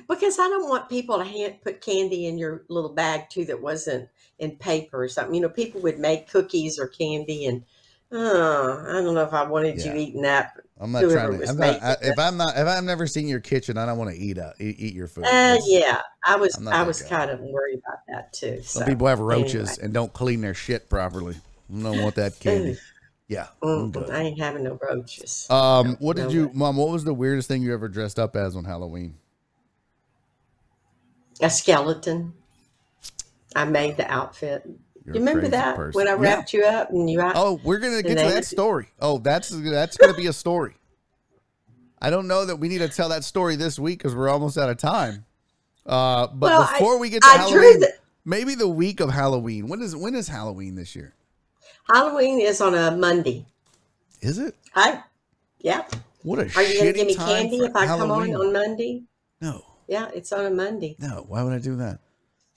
because 0.09 0.39
I 0.39 0.49
don't 0.49 0.69
want 0.69 0.89
people 0.89 1.19
to 1.19 1.25
hand, 1.25 1.57
put 1.63 1.81
candy 1.81 2.27
in 2.27 2.39
your 2.39 2.65
little 2.69 2.93
bag 2.93 3.29
too 3.31 3.45
that 3.47 3.61
wasn't 3.61 4.09
in 4.39 4.57
paper 4.57 5.03
or 5.03 5.09
something. 5.09 5.35
You 5.35 5.41
know, 5.43 5.49
people 5.49 5.81
would 5.83 5.99
make 5.99 6.29
cookies 6.31 6.79
or 6.79 6.87
candy, 6.89 7.47
and 7.47 7.65
oh, 8.13 8.85
I 8.89 8.93
don't 9.03 9.15
know 9.15 9.23
if 9.25 9.33
I 9.33 9.43
wanted 9.45 9.79
Yeah. 9.79 9.93
you 9.95 10.01
eating 10.01 10.23
that. 10.23 10.53
I'm 10.81 10.93
not 10.93 11.03
trying 11.11 11.39
to. 11.39 11.49
I'm 11.49 11.57
not, 11.59 11.83
I, 11.83 11.97
if 12.03 12.19
I'm 12.19 12.37
not, 12.39 12.57
if 12.57 12.67
I've 12.67 12.85
never 12.85 13.07
seen 13.07 13.29
your 13.29 13.41
kitchen, 13.41 13.77
I 13.77 13.85
don't 13.85 13.99
want 13.99 14.11
to 14.11 14.17
eat 14.17 14.39
out, 14.39 14.55
eat, 14.61 14.95
your 14.95 15.09
food. 15.09 15.27
Uh, 15.27 15.59
yeah, 15.67 16.01
I 16.25 16.37
was. 16.37 16.59
I 16.71 16.83
was 16.85 17.03
guy. 17.03 17.09
kind 17.09 17.31
of 17.31 17.41
worried 17.41 17.81
about 17.87 17.99
that 18.09 18.33
too. 18.33 18.63
Some 18.63 18.81
so, 18.83 18.87
people 18.87 19.07
have 19.07 19.21
roaches 19.21 19.73
anyway. 19.73 19.85
and 19.85 19.93
don't 19.93 20.13
clean 20.13 20.41
their 20.41 20.55
shit 20.55 20.89
properly. 20.89 21.35
I 21.71 21.83
don't 21.83 22.01
want 22.01 22.15
that 22.15 22.33
candy. 22.41 22.79
Yeah. 23.31 23.47
Mm, 23.63 23.93
good. 23.93 24.11
I 24.11 24.23
ain't 24.23 24.41
having 24.41 24.65
no 24.65 24.77
roaches. 24.83 25.47
Um, 25.49 25.97
what 26.01 26.17
did 26.17 26.25
no 26.25 26.29
you, 26.31 26.47
way. 26.49 26.53
mom? 26.53 26.77
What 26.77 26.89
was 26.89 27.05
the 27.05 27.15
weirdest 27.15 27.47
thing 27.47 27.63
you 27.63 27.73
ever 27.73 27.89
dressed 27.89 28.19
up 28.19 28.35
as 28.35 28.57
on 28.57 28.65
Halloween? 28.65 29.15
a 31.41 31.49
skeleton. 31.49 32.35
I 33.55 33.65
made 33.65 33.97
the 33.97 34.11
outfit. 34.11 34.69
You're 35.07 35.15
you 35.15 35.21
remember 35.21 35.47
that 35.49 35.77
person. 35.77 35.97
when 35.99 36.09
I 36.09 36.11
Yeah. 36.11 36.17
wrapped 36.21 36.53
you 36.53 36.65
up 36.65 36.91
and 36.91 37.09
you? 37.09 37.21
Asked 37.21 37.37
Oh, 37.39 37.61
we're 37.65 37.79
gonna 37.79 38.03
get 38.03 38.19
to 38.19 38.25
that 38.35 38.45
story. 38.45 38.89
Oh, 39.01 39.19
that's 39.19 39.49
that's 39.49 39.97
gonna 39.97 40.13
be 40.15 40.27
a 40.27 40.33
story. 40.33 40.75
I 42.03 42.11
don't 42.11 42.27
know 42.27 42.45
that 42.45 42.57
we 42.57 42.69
need 42.69 42.79
to 42.79 42.89
tell 42.89 43.09
that 43.11 43.23
story 43.25 43.55
this 43.57 43.79
week 43.79 43.99
because 44.01 44.15
we're 44.15 44.29
almost 44.29 44.59
out 44.59 44.71
of 44.71 44.77
time. 44.77 45.25
Uh, 45.87 46.27
but 46.27 46.51
Well, 46.51 46.63
I- 46.69 46.73
before 46.73 46.99
we 46.99 47.09
get 47.11 47.23
to 47.23 47.29
I 47.29 47.37
drew 47.49 47.61
Halloween, 47.61 47.81
the- 47.81 47.93
maybe 48.25 48.55
the 48.57 48.69
week 48.69 48.99
of 49.01 49.11
Halloween. 49.11 49.69
When 49.69 49.81
is 49.81 49.95
when 49.97 50.15
is 50.17 50.27
Halloween 50.29 50.75
this 50.75 50.95
year? 50.97 51.15
Halloween 51.95 52.41
is 52.41 52.61
on 52.61 52.75
a 52.75 52.91
Monday. 52.97 53.45
Is 54.21 54.39
it? 54.39 54.55
I, 54.75 55.03
yeah. 55.59 55.85
What 56.23 56.39
a 56.39 56.43
Are 56.57 56.63
you 56.63 56.75
going 56.81 56.87
to 56.87 56.99
give 56.99 57.07
me 57.07 57.15
candy 57.15 57.57
if 57.59 57.75
I 57.75 57.87
Halloween. 57.87 58.33
come 58.33 58.41
on 58.41 58.47
on 58.49 58.53
Monday? 58.53 59.03
No, 59.41 59.65
Yeah, 59.89 60.09
it's 60.15 60.33
on 60.33 60.45
a 60.47 60.51
Monday. 60.51 60.97
no. 60.99 61.25
Why 61.27 61.43
would 61.43 61.53
I 61.55 61.59
do 61.59 61.77
that? 61.77 62.01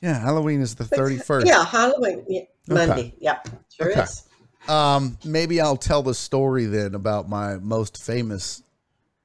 Yeah, 0.01 0.19
Halloween 0.19 0.59
is 0.59 0.75
the 0.75 0.83
thirty 0.83 1.17
first. 1.17 1.47
Yeah, 1.47 1.63
Halloween. 1.63 2.25
Yeah, 2.27 2.41
Monday. 2.67 3.13
Yep, 3.19 3.47
sure 3.75 3.91
Okay. 3.91 4.01
is. 4.01 4.23
Um, 4.67 5.17
maybe 5.23 5.61
I'll 5.61 5.77
tell 5.77 6.03
the 6.03 6.13
story 6.13 6.65
then 6.65 6.93
about 6.93 7.29
my 7.29 7.55
most 7.55 8.03
famous 8.03 8.63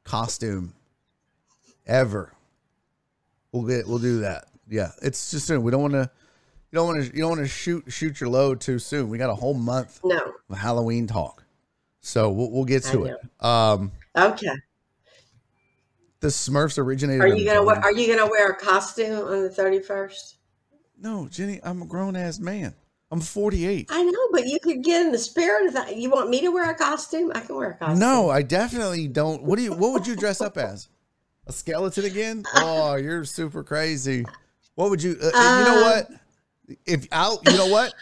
costume 0.05 0.75
ever. 1.85 2.33
We'll 3.51 3.65
get 3.67 3.89
we'll 3.89 3.99
do 3.99 4.21
that. 4.21 4.47
Yeah, 4.69 4.93
it's 5.03 5.33
just. 5.33 5.51
We 5.51 5.71
don't 5.73 5.83
want 5.83 5.95
to. 5.95 6.11
You 6.71 6.77
don't 6.77 6.87
want 6.87 7.05
to. 7.05 7.17
You 7.17 7.23
don't 7.23 7.31
want 7.31 7.41
to 7.43 7.49
shoot 7.49 7.85
shoot 7.89 8.21
your 8.21 8.29
load 8.29 8.61
too 8.61 8.79
soon. 8.79 9.09
We 9.09 9.17
got 9.19 9.31
a 9.31 9.35
whole 9.35 9.55
month 9.55 10.01
No. 10.05 10.35
of 10.51 10.59
Halloween 10.59 11.07
talk, 11.07 11.45
so 12.01 12.31
we'll, 12.31 12.51
we'll 12.51 12.65
get 12.67 12.85
to 12.85 13.05
it. 13.05 13.17
Um, 13.41 13.93
Okay. 14.17 14.51
the 16.21 16.29
Smurfs 16.29 16.79
originated. 16.79 17.23
Are 17.23 17.29
you 17.29 17.47
gonna 17.47 17.65
wear, 17.65 17.77
Are 17.79 17.93
you 17.93 18.07
gonna 18.15 18.31
wear 18.31 18.51
a 18.51 18.57
costume 18.57 19.19
on 19.19 19.43
the 19.43 19.51
thirty 19.51 19.81
first? 19.81 20.37
No, 21.01 21.29
Jenny, 21.29 21.61
I'm 21.63 21.81
a 21.83 21.87
grown 21.87 22.17
ass 22.17 22.39
man. 22.39 22.75
I'm 23.11 23.21
48. 23.23 23.89
I 23.91 24.03
know, 24.03 24.29
but 24.33 24.47
you 24.47 24.59
could 24.61 24.83
get 24.85 25.01
in 25.07 25.13
the 25.13 25.19
spirit 25.19 25.67
of 25.69 25.73
that. 25.73 25.97
You 25.97 26.11
want 26.11 26.29
me 26.29 26.43
to 26.43 26.49
wear 26.51 26.69
a 26.71 26.75
costume? 26.75 27.33
I 27.35 27.41
can 27.41 27.57
wear 27.57 27.71
a 27.71 27.75
costume. 27.75 28.01
No, 28.01 28.29
I 28.29 28.43
definitely 28.43 29.09
don't. 29.09 29.43
What 29.45 29.57
do 29.57 29.63
you? 29.63 29.73
What 29.73 29.93
would 29.93 30.07
you 30.07 30.15
dress 30.17 30.43
up 30.43 30.59
as? 30.59 30.89
A 31.47 31.53
skeleton 31.53 32.05
again? 32.05 32.45
Oh, 32.53 32.97
you're 32.97 33.25
super 33.25 33.63
crazy. 33.65 34.27
What 34.75 34.91
would 34.91 35.03
you? 35.03 35.17
Uh, 35.23 35.31
you 35.57 35.65
know 35.65 35.79
Uh, 35.79 35.83
what? 35.83 36.11
If 36.87 37.07
I'll, 37.13 37.41
you 37.47 37.57
know 37.57 37.69
what? 37.69 37.95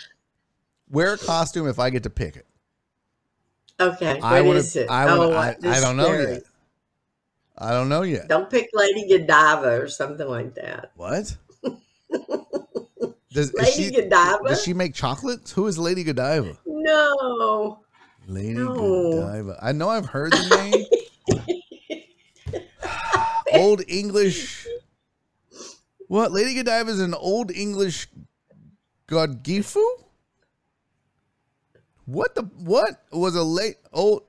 Wear 0.91 1.15
a 1.15 1.19
costume 1.19 1.69
if 1.69 1.79
I 1.79 1.91
get 1.91 2.03
to 2.05 2.11
pick 2.11 2.37
it. 2.37 2.47
Okay. 3.79 4.21
I 4.21 4.41
what 4.41 4.57
is 4.57 4.75
it? 4.77 4.89
I, 4.89 5.07
wanna, 5.07 5.35
oh, 5.35 5.37
I, 5.37 5.57
I 5.65 5.81
don't 5.81 5.97
know 5.97 6.13
yet. 6.13 6.43
I 7.59 7.71
don't 7.71 7.89
know 7.89 8.03
yet. 8.03 8.29
Don't 8.29 8.51
pick 8.51 8.69
Lady 8.75 9.09
Godiva 9.09 9.81
or 9.81 9.89
something 9.89 10.29
like 10.29 10.55
that. 10.55 10.93
What? 10.95 11.37
Does, 13.33 13.53
Lady 13.53 13.71
she, 13.71 13.91
Godiva? 13.91 14.49
does 14.49 14.63
she 14.63 14.73
make 14.73 14.95
chocolates? 14.95 15.53
Who 15.53 15.67
is 15.67 15.79
Lady 15.79 16.05
Godiva? 16.05 16.57
No. 16.65 17.81
Lady 18.27 18.55
No. 18.55 18.75
Godiva. 18.75 19.59
I 19.61 19.73
know 19.73 19.91
I've 19.91 20.07
heard 20.07 20.33
the 20.33 20.87
name. 21.29 21.43
old 23.53 23.83
English. 23.89 24.67
What? 26.09 26.33
Lady 26.33 26.55
Godiva 26.55 26.91
is 26.91 27.01
an 27.01 27.13
old 27.13 27.51
English 27.51 28.09
Godgifu? 29.09 29.85
What 32.07 32.35
the 32.35 32.43
what 32.43 33.03
was 33.11 33.35
a 33.35 33.43
late 33.43 33.77
old 33.93 34.23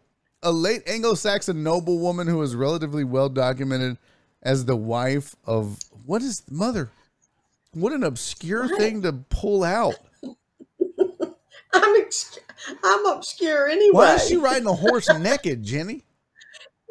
a 0.43 0.51
late 0.51 0.83
Anglo-Saxon 0.87 1.63
noblewoman 1.63 2.27
who 2.27 2.37
was 2.37 2.55
relatively 2.55 3.03
well 3.03 3.29
documented 3.29 3.97
as 4.41 4.65
the 4.65 4.75
wife 4.75 5.35
of 5.45 5.79
what 6.05 6.21
is 6.21 6.43
mother? 6.49 6.89
What 7.73 7.93
an 7.93 8.03
obscure 8.03 8.67
thing 8.77 9.01
to 9.03 9.13
pull 9.13 9.63
out. 9.63 9.95
I'm 11.73 12.01
ex- 12.01 12.39
I'm 12.83 13.05
obscure 13.05 13.67
anyway. 13.67 13.93
Why 13.93 14.15
is 14.15 14.27
she 14.27 14.37
riding 14.37 14.67
a 14.67 14.73
horse 14.73 15.09
naked, 15.19 15.63
Jenny? 15.63 16.03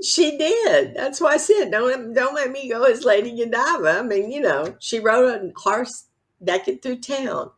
She 0.03 0.37
did. 0.37 0.95
That's 0.95 1.21
why 1.21 1.33
I 1.33 1.37
said 1.39 1.71
don't 1.71 2.13
don't 2.15 2.35
let 2.35 2.51
me 2.53 2.69
go 2.69 2.85
as 2.85 3.05
Lady 3.05 3.37
Godiva. 3.37 3.99
I 3.99 4.03
mean, 4.03 4.31
you 4.31 4.41
know, 4.41 4.77
she 4.79 5.01
rode 5.01 5.43
a 5.43 5.53
horse 5.59 6.07
naked 6.41 6.83
through 6.83 6.99
town 6.99 7.51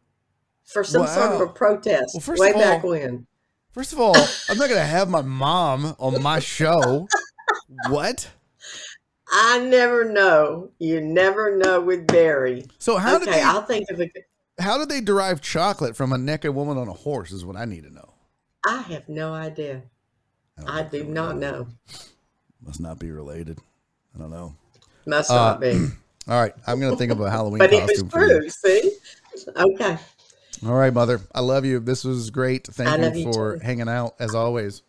for 0.73 0.85
some 0.85 1.07
sort 1.07 1.33
of 1.33 1.41
a 1.41 1.47
protest 1.49 2.17
Well, 2.27 2.37
way 2.39 2.53
all- 2.53 2.61
back 2.61 2.83
when. 2.85 3.27
First 3.73 3.93
of 3.93 4.01
all, 4.01 4.17
I'm 4.49 4.59
not 4.59 4.69
gonna 4.69 4.85
have 4.85 5.09
my 5.09 5.23
mom 5.23 5.95
on 5.99 6.21
my 6.23 6.41
show. 6.41 7.07
What? 7.89 8.29
I 9.31 9.59
never 9.61 10.05
know. 10.11 10.71
You 10.79 11.01
never 11.01 11.57
know 11.57 11.81
with 11.81 12.07
Barry. 12.07 12.67
So 12.79 12.97
how 12.97 13.19
did 13.19 13.29
they 13.29 13.43
I'll 13.43 13.63
think 13.63 13.91
of 13.91 14.01
a. 14.01 14.11
how 14.59 14.79
did 14.79 14.89
they 14.89 15.01
derive 15.01 15.41
chocolate 15.41 15.97
from 15.97 16.13
a 16.13 16.19
naked 16.19 16.55
woman 16.55 16.77
on 16.79 16.89
a 16.89 16.93
horse? 16.93 17.31
Is 17.31 17.45
what 17.45 17.57
I 17.57 17.65
need 17.67 17.85
to 17.85 17.91
know. 17.93 18.15
I 18.67 18.79
have 18.83 19.09
no 19.09 19.33
idea. 19.35 19.83
don't 20.57 20.69
I 20.69 20.83
do 20.83 21.05
not 21.05 21.37
know. 21.37 21.69
Must 22.65 22.81
not 22.81 22.99
be 22.99 23.11
related. 23.11 23.59
I 24.15 24.19
don't 24.19 24.31
know. 24.31 24.55
Must 25.07 25.31
Uh, 25.31 25.35
not 25.35 25.61
be. 25.61 25.73
All 26.29 26.41
right, 26.41 26.55
I'm 26.67 26.81
gonna 26.81 26.97
think 26.97 27.13
of 27.13 27.21
a 27.21 27.31
Halloween 27.37 27.59
But 27.59 27.73
it 27.73 27.83
was 27.83 27.91
costume 27.91 28.09
for 28.09 28.27
you. 28.27 28.41
true. 28.41 28.49
See? 28.51 28.93
Okay. 29.57 29.99
All 30.67 30.75
right, 30.75 30.93
mother. 30.93 31.21
I 31.35 31.41
love 31.41 31.65
you. 31.65 31.79
This 31.81 32.05
was 32.05 32.31
great. 32.31 32.67
Thank 32.67 32.89
I 32.89 32.97
you 32.97 33.21
you 33.27 33.33
for 33.33 33.59
too. 33.59 33.65
hanging 33.65 33.89
out 33.89 34.15
as 34.19 34.35
always. 34.35 34.83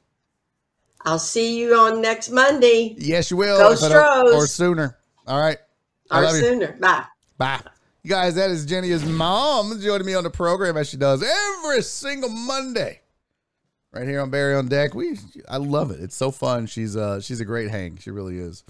I'll 1.06 1.20
see 1.20 1.60
you 1.60 1.76
on 1.76 2.02
next 2.02 2.30
Monday 2.30 2.96
Yes, 2.98 3.32
you 3.32 3.38
will. 3.38 3.58
Go 3.58 3.76
Stros. 3.76 4.34
or 4.34 4.48
sooner. 4.48 4.98
All 5.28 5.40
right. 5.40 5.58
I 6.12 6.20
or 6.20 6.24
love 6.24 6.36
you. 6.36 6.42
sooner. 6.42 6.74
Bye. 6.74 7.04
Bye. 7.38 7.62
You 8.04 8.10
guys, 8.10 8.36
that 8.36 8.50
is 8.50 8.66
Jenny's 8.66 9.06
mom 9.06 9.80
joining 9.80 10.08
me 10.08 10.14
on 10.16 10.24
the 10.24 10.30
program 10.30 10.76
as 10.78 10.90
she 10.90 10.98
does 10.98 11.24
every 11.24 11.82
single 11.84 12.30
Monday. 12.30 13.02
Right 13.92 14.08
here 14.08 14.22
on 14.22 14.30
Barry 14.30 14.56
on 14.56 14.68
Deck. 14.68 14.94
We 14.94 15.18
I 15.48 15.58
love 15.58 15.92
it. 15.92 16.00
It's 16.00 16.16
so 16.16 16.32
fun. 16.32 16.66
She's 16.68 16.96
uh 16.96 17.22
she's 17.22 17.40
a 17.40 17.46
great 17.46 17.70
hang. 17.70 17.98
She 17.98 18.12
really 18.12 18.38
is. 18.38 18.64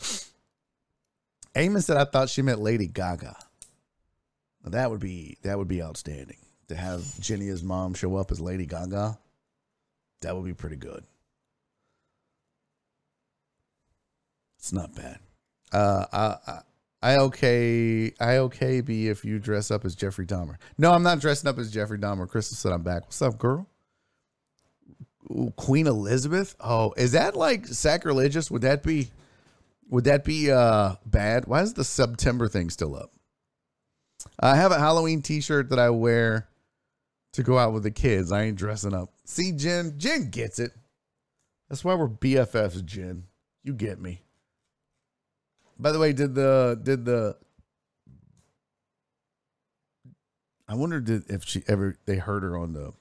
Eamon 1.56 1.84
said 1.84 1.98
I 1.98 2.06
thought 2.06 2.30
she 2.30 2.42
meant 2.42 2.60
Lady 2.60 2.88
Gaga. 2.88 3.36
That 4.66 4.92
would 4.92 5.00
be 5.00 5.38
that 5.44 5.58
would 5.58 5.68
be 5.68 5.82
outstanding. 5.82 6.38
To 6.70 6.76
have 6.76 7.20
Jenny 7.20 7.52
mom 7.64 7.96
show 7.96 8.16
up 8.16 8.32
as 8.32 8.40
Lady 8.40 8.66
Gaga. 8.66 9.18
That 10.22 10.36
would 10.36 10.46
be 10.46 10.54
pretty 10.54 10.76
good. 10.76 11.04
It's 14.60 14.72
not 14.72 14.94
bad. 14.94 15.20
Uh, 15.72 16.06
I, 16.12 16.36
I, 16.52 16.60
I 17.02 17.18
okay, 17.18 18.12
I 18.20 18.38
okay 18.38 18.82
be 18.82 19.08
if 19.08 19.24
you 19.26 19.40
dress 19.40 19.72
up 19.72 19.84
as 19.84 19.96
Jeffrey 19.96 20.26
Dahmer. 20.26 20.58
No, 20.78 20.92
I'm 20.92 21.02
not 21.02 21.20
dressing 21.20 21.50
up 21.50 21.58
as 21.58 21.72
Jeffrey 21.72 21.98
Dahmer. 21.98 22.30
Crystal 22.30 22.56
said 22.56 22.72
I'm 22.74 22.84
back. 22.84 23.04
What's 23.04 23.22
up, 23.22 23.38
girl? 23.38 23.68
Ooh, 25.32 25.54
Queen 25.56 25.88
Elizabeth. 25.88 26.56
Oh, 26.60 26.94
is 26.98 27.14
that 27.14 27.36
like 27.36 27.66
sacrilegious? 27.68 28.52
Would 28.52 28.62
that 28.64 28.84
be? 28.84 29.10
Would 29.90 30.04
that 30.04 30.24
be 30.24 30.52
uh 30.52 30.96
bad? 31.06 31.48
Why 31.48 31.62
is 31.62 31.74
the 31.74 31.84
September 31.84 32.48
thing 32.48 32.70
still 32.70 32.96
up? 32.96 33.12
I 34.40 34.56
have 34.56 34.72
a 34.72 34.80
Halloween 34.80 35.22
T-shirt 35.22 35.70
that 35.70 35.80
I 35.80 35.90
wear 35.90 36.49
to 37.34 37.44
go 37.44 37.58
out 37.58 37.74
with 37.74 37.84
the 37.84 37.92
kids. 37.92 38.32
I 38.32 38.44
ain't 38.44 38.58
dressing 38.58 38.94
up. 38.94 39.12
See, 39.26 39.52
Jen, 39.52 39.96
Jen 39.98 40.30
gets 40.30 40.60
it. 40.60 40.72
That's 41.70 41.84
why 41.84 41.94
we're 41.96 42.10
BFFs, 42.10 42.84
Jen. 42.84 43.26
You 43.64 43.74
get 43.74 44.02
me. 44.02 44.22
By 45.78 45.92
the 45.92 46.00
way, 46.00 46.14
did 46.14 46.36
the 46.36 46.80
did 46.82 47.06
the 47.06 47.38
I 50.68 50.76
wonder 50.76 51.00
did 51.00 51.30
if 51.30 51.46
she 51.46 51.64
ever 51.68 51.98
they 52.06 52.18
heard 52.18 52.44
her 52.44 52.58
on 52.58 52.74
the 52.74 52.94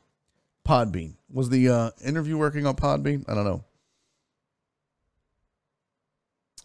Podbean. 0.66 1.14
Was 1.32 1.48
the 1.48 1.68
uh, 1.68 1.90
interview 2.04 2.36
working 2.36 2.66
on 2.66 2.76
Podbean? 2.76 3.28
I 3.28 3.34
don't 3.34 3.44
know. 3.44 3.64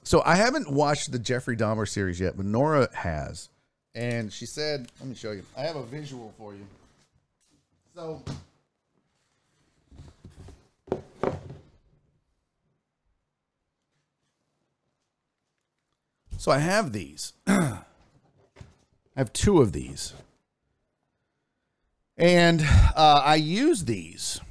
So 0.03 0.21
I 0.25 0.35
haven't 0.35 0.69
watched 0.69 1.11
the 1.11 1.19
Jeffrey 1.19 1.55
Dahmer 1.55 1.87
series 1.87 2.19
yet, 2.19 2.35
but 2.35 2.45
Nora 2.45 2.89
has, 2.93 3.49
and 3.95 4.31
she 4.31 4.45
said, 4.45 4.89
"Let 4.99 5.09
me 5.09 5.15
show 5.15 5.31
you. 5.31 5.43
I 5.57 5.61
have 5.61 5.77
a 5.77 5.85
visual 5.85 6.33
for 6.37 6.53
you." 6.53 6.65
So. 7.95 8.23
So 16.37 16.51
I 16.51 16.57
have 16.57 16.91
these. 16.91 17.33
I 17.47 17.83
have 19.15 19.31
two 19.31 19.61
of 19.61 19.73
these. 19.73 20.13
And 22.17 22.61
uh, 22.95 23.21
I 23.23 23.35
use 23.35 23.85
these. 23.85 24.41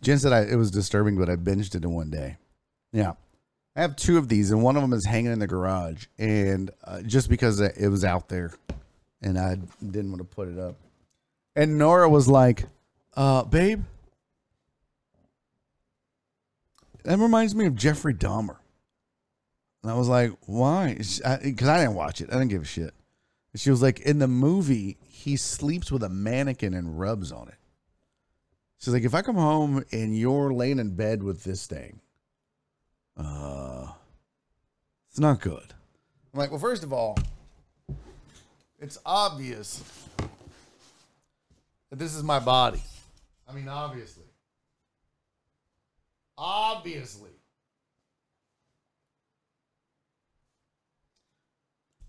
Jen 0.00 0.18
said 0.18 0.32
I, 0.32 0.40
it 0.42 0.56
was 0.56 0.70
disturbing, 0.70 1.18
but 1.18 1.28
I 1.28 1.36
binged 1.36 1.74
it 1.74 1.84
in 1.84 1.92
one 1.92 2.10
day. 2.10 2.38
Yeah. 2.92 3.12
I 3.76 3.82
have 3.82 3.96
two 3.96 4.18
of 4.18 4.28
these, 4.28 4.50
and 4.50 4.62
one 4.62 4.76
of 4.76 4.82
them 4.82 4.92
is 4.92 5.06
hanging 5.06 5.32
in 5.32 5.38
the 5.38 5.46
garage. 5.46 6.06
And 6.18 6.70
uh, 6.84 7.02
just 7.02 7.28
because 7.28 7.60
it 7.60 7.88
was 7.88 8.04
out 8.04 8.28
there, 8.28 8.52
and 9.20 9.38
I 9.38 9.58
didn't 9.80 10.10
want 10.10 10.18
to 10.18 10.24
put 10.24 10.48
it 10.48 10.58
up. 10.58 10.76
And 11.54 11.78
Nora 11.78 12.08
was 12.08 12.28
like, 12.28 12.64
uh, 13.14 13.44
babe, 13.44 13.84
that 17.04 17.18
reminds 17.18 17.54
me 17.54 17.66
of 17.66 17.76
Jeffrey 17.76 18.14
Dahmer. 18.14 18.56
And 19.82 19.90
I 19.90 19.94
was 19.94 20.08
like, 20.08 20.32
why? 20.46 20.94
Because 20.94 21.20
I, 21.22 21.34
I 21.34 21.38
didn't 21.40 21.94
watch 21.94 22.20
it. 22.20 22.30
I 22.30 22.34
didn't 22.34 22.48
give 22.48 22.62
a 22.62 22.66
shit. 22.66 22.94
And 23.52 23.60
she 23.60 23.70
was 23.70 23.82
like, 23.82 24.00
in 24.00 24.18
the 24.18 24.28
movie, 24.28 24.96
he 25.02 25.36
sleeps 25.36 25.90
with 25.90 26.02
a 26.02 26.08
mannequin 26.08 26.74
and 26.74 26.98
rubs 26.98 27.32
on 27.32 27.48
it. 27.48 27.54
She's 28.78 28.94
like, 28.94 29.04
if 29.04 29.14
I 29.14 29.22
come 29.22 29.36
home 29.36 29.84
and 29.92 30.16
you're 30.16 30.52
laying 30.52 30.78
in 30.78 30.94
bed 30.94 31.22
with 31.22 31.44
this 31.44 31.66
thing, 31.66 32.00
uh, 33.16 33.88
it's 35.10 35.20
not 35.20 35.40
good. 35.40 35.74
I'm 36.32 36.40
like, 36.40 36.50
well, 36.50 36.58
first 36.58 36.82
of 36.82 36.92
all, 36.92 37.16
it's 38.80 38.98
obvious 39.04 39.84
that 41.92 41.98
this 41.98 42.14
is 42.14 42.22
my 42.22 42.38
body. 42.38 42.82
I 43.46 43.52
mean, 43.52 43.68
obviously. 43.68 44.24
Obviously. 46.38 47.28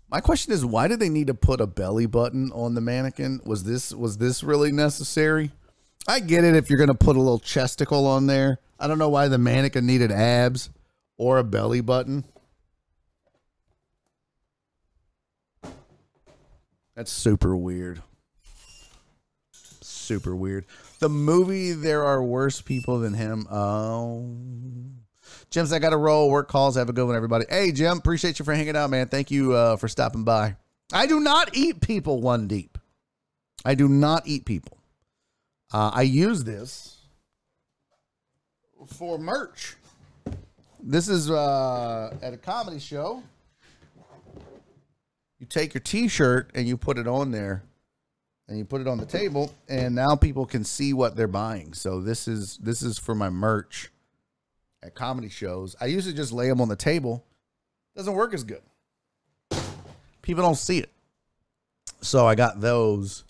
My 0.08 0.20
question 0.22 0.54
is 0.54 0.64
why 0.64 0.88
did 0.88 1.00
they 1.00 1.10
need 1.10 1.26
to 1.26 1.34
put 1.34 1.60
a 1.60 1.66
belly 1.66 2.06
button 2.06 2.50
on 2.52 2.74
the 2.74 2.80
mannequin? 2.80 3.42
Was 3.44 3.64
this 3.64 3.92
was 3.92 4.16
this 4.16 4.42
really 4.42 4.72
necessary? 4.72 5.50
I 6.08 6.20
get 6.20 6.44
it 6.44 6.56
if 6.56 6.70
you're 6.70 6.78
going 6.78 6.88
to 6.88 6.94
put 6.94 7.16
a 7.16 7.20
little 7.20 7.38
chesticle 7.38 8.06
on 8.06 8.26
there. 8.26 8.60
I 8.80 8.86
don't 8.86 8.98
know 8.98 9.10
why 9.10 9.28
the 9.28 9.36
mannequin 9.36 9.84
needed 9.84 10.10
abs 10.10 10.70
or 11.18 11.36
a 11.36 11.44
belly 11.44 11.82
button. 11.82 12.24
That's 16.94 17.12
super 17.12 17.54
weird. 17.54 18.02
Super 20.04 20.36
weird. 20.36 20.66
The 20.98 21.08
movie 21.08 21.72
There 21.72 22.04
Are 22.04 22.22
Worse 22.22 22.60
People 22.60 23.00
Than 23.00 23.14
Him. 23.14 23.46
Oh. 23.50 24.28
Jim's 25.50 25.72
I 25.72 25.78
got 25.78 25.90
to 25.90 25.96
roll. 25.96 26.30
Work 26.30 26.48
calls. 26.48 26.76
Have 26.76 26.88
a 26.88 26.92
good 26.92 27.06
one, 27.06 27.16
everybody. 27.16 27.46
Hey, 27.48 27.72
Jim, 27.72 27.98
appreciate 27.98 28.38
you 28.38 28.44
for 28.44 28.54
hanging 28.54 28.76
out, 28.76 28.90
man. 28.90 29.08
Thank 29.08 29.30
you 29.30 29.54
uh, 29.54 29.76
for 29.76 29.88
stopping 29.88 30.24
by. 30.24 30.56
I 30.92 31.06
do 31.06 31.20
not 31.20 31.56
eat 31.56 31.80
people 31.80 32.20
one 32.20 32.46
deep. 32.46 32.76
I 33.64 33.74
do 33.74 33.88
not 33.88 34.26
eat 34.26 34.44
people. 34.44 34.76
Uh, 35.72 35.90
I 35.94 36.02
use 36.02 36.44
this 36.44 36.98
for 38.86 39.18
merch. 39.18 39.76
This 40.82 41.08
is 41.08 41.30
uh, 41.30 42.14
at 42.20 42.34
a 42.34 42.36
comedy 42.36 42.78
show. 42.78 43.22
You 45.38 45.46
take 45.46 45.72
your 45.72 45.80
T-shirt 45.80 46.50
and 46.54 46.68
you 46.68 46.76
put 46.76 46.98
it 46.98 47.08
on 47.08 47.30
there, 47.30 47.62
and 48.48 48.58
you 48.58 48.64
put 48.64 48.80
it 48.80 48.86
on 48.86 48.98
the 48.98 49.06
table, 49.06 49.54
and 49.68 49.94
now 49.94 50.16
people 50.16 50.46
can 50.46 50.64
see 50.64 50.92
what 50.92 51.16
they're 51.16 51.26
buying. 51.26 51.72
So 51.72 52.00
this 52.00 52.28
is 52.28 52.58
this 52.58 52.82
is 52.82 52.98
for 52.98 53.14
my 53.14 53.30
merch 53.30 53.90
at 54.82 54.94
comedy 54.94 55.28
shows. 55.28 55.74
I 55.80 55.86
usually 55.86 56.14
just 56.14 56.32
lay 56.32 56.48
them 56.48 56.60
on 56.60 56.68
the 56.68 56.76
table. 56.76 57.24
Doesn't 57.96 58.14
work 58.14 58.34
as 58.34 58.44
good. 58.44 58.62
People 60.22 60.42
don't 60.42 60.56
see 60.56 60.78
it. 60.78 60.90
So 62.00 62.26
I 62.26 62.34
got 62.34 62.60
those 62.60 63.24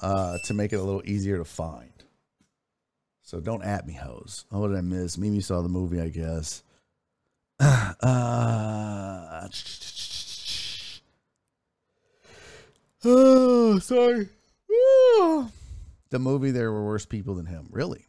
uh, 0.00 0.38
to 0.44 0.54
make 0.54 0.72
it 0.72 0.76
a 0.76 0.82
little 0.82 1.02
easier 1.04 1.38
to 1.38 1.44
find. 1.44 1.90
So 3.22 3.40
don't 3.40 3.62
at 3.64 3.86
me, 3.86 3.94
hoes. 3.94 4.44
Oh, 4.52 4.60
what 4.60 4.68
did 4.68 4.78
I 4.78 4.82
miss? 4.82 5.18
Mimi 5.18 5.40
saw 5.40 5.60
the 5.60 5.68
movie, 5.68 6.00
I 6.00 6.08
guess. 6.08 6.62
Uh, 7.98 9.48
oh, 13.04 13.78
sorry. 13.80 14.28
The 16.10 16.18
movie, 16.18 16.50
there 16.50 16.72
were 16.72 16.84
worse 16.84 17.06
people 17.06 17.34
than 17.34 17.46
him. 17.46 17.66
Really? 17.70 18.06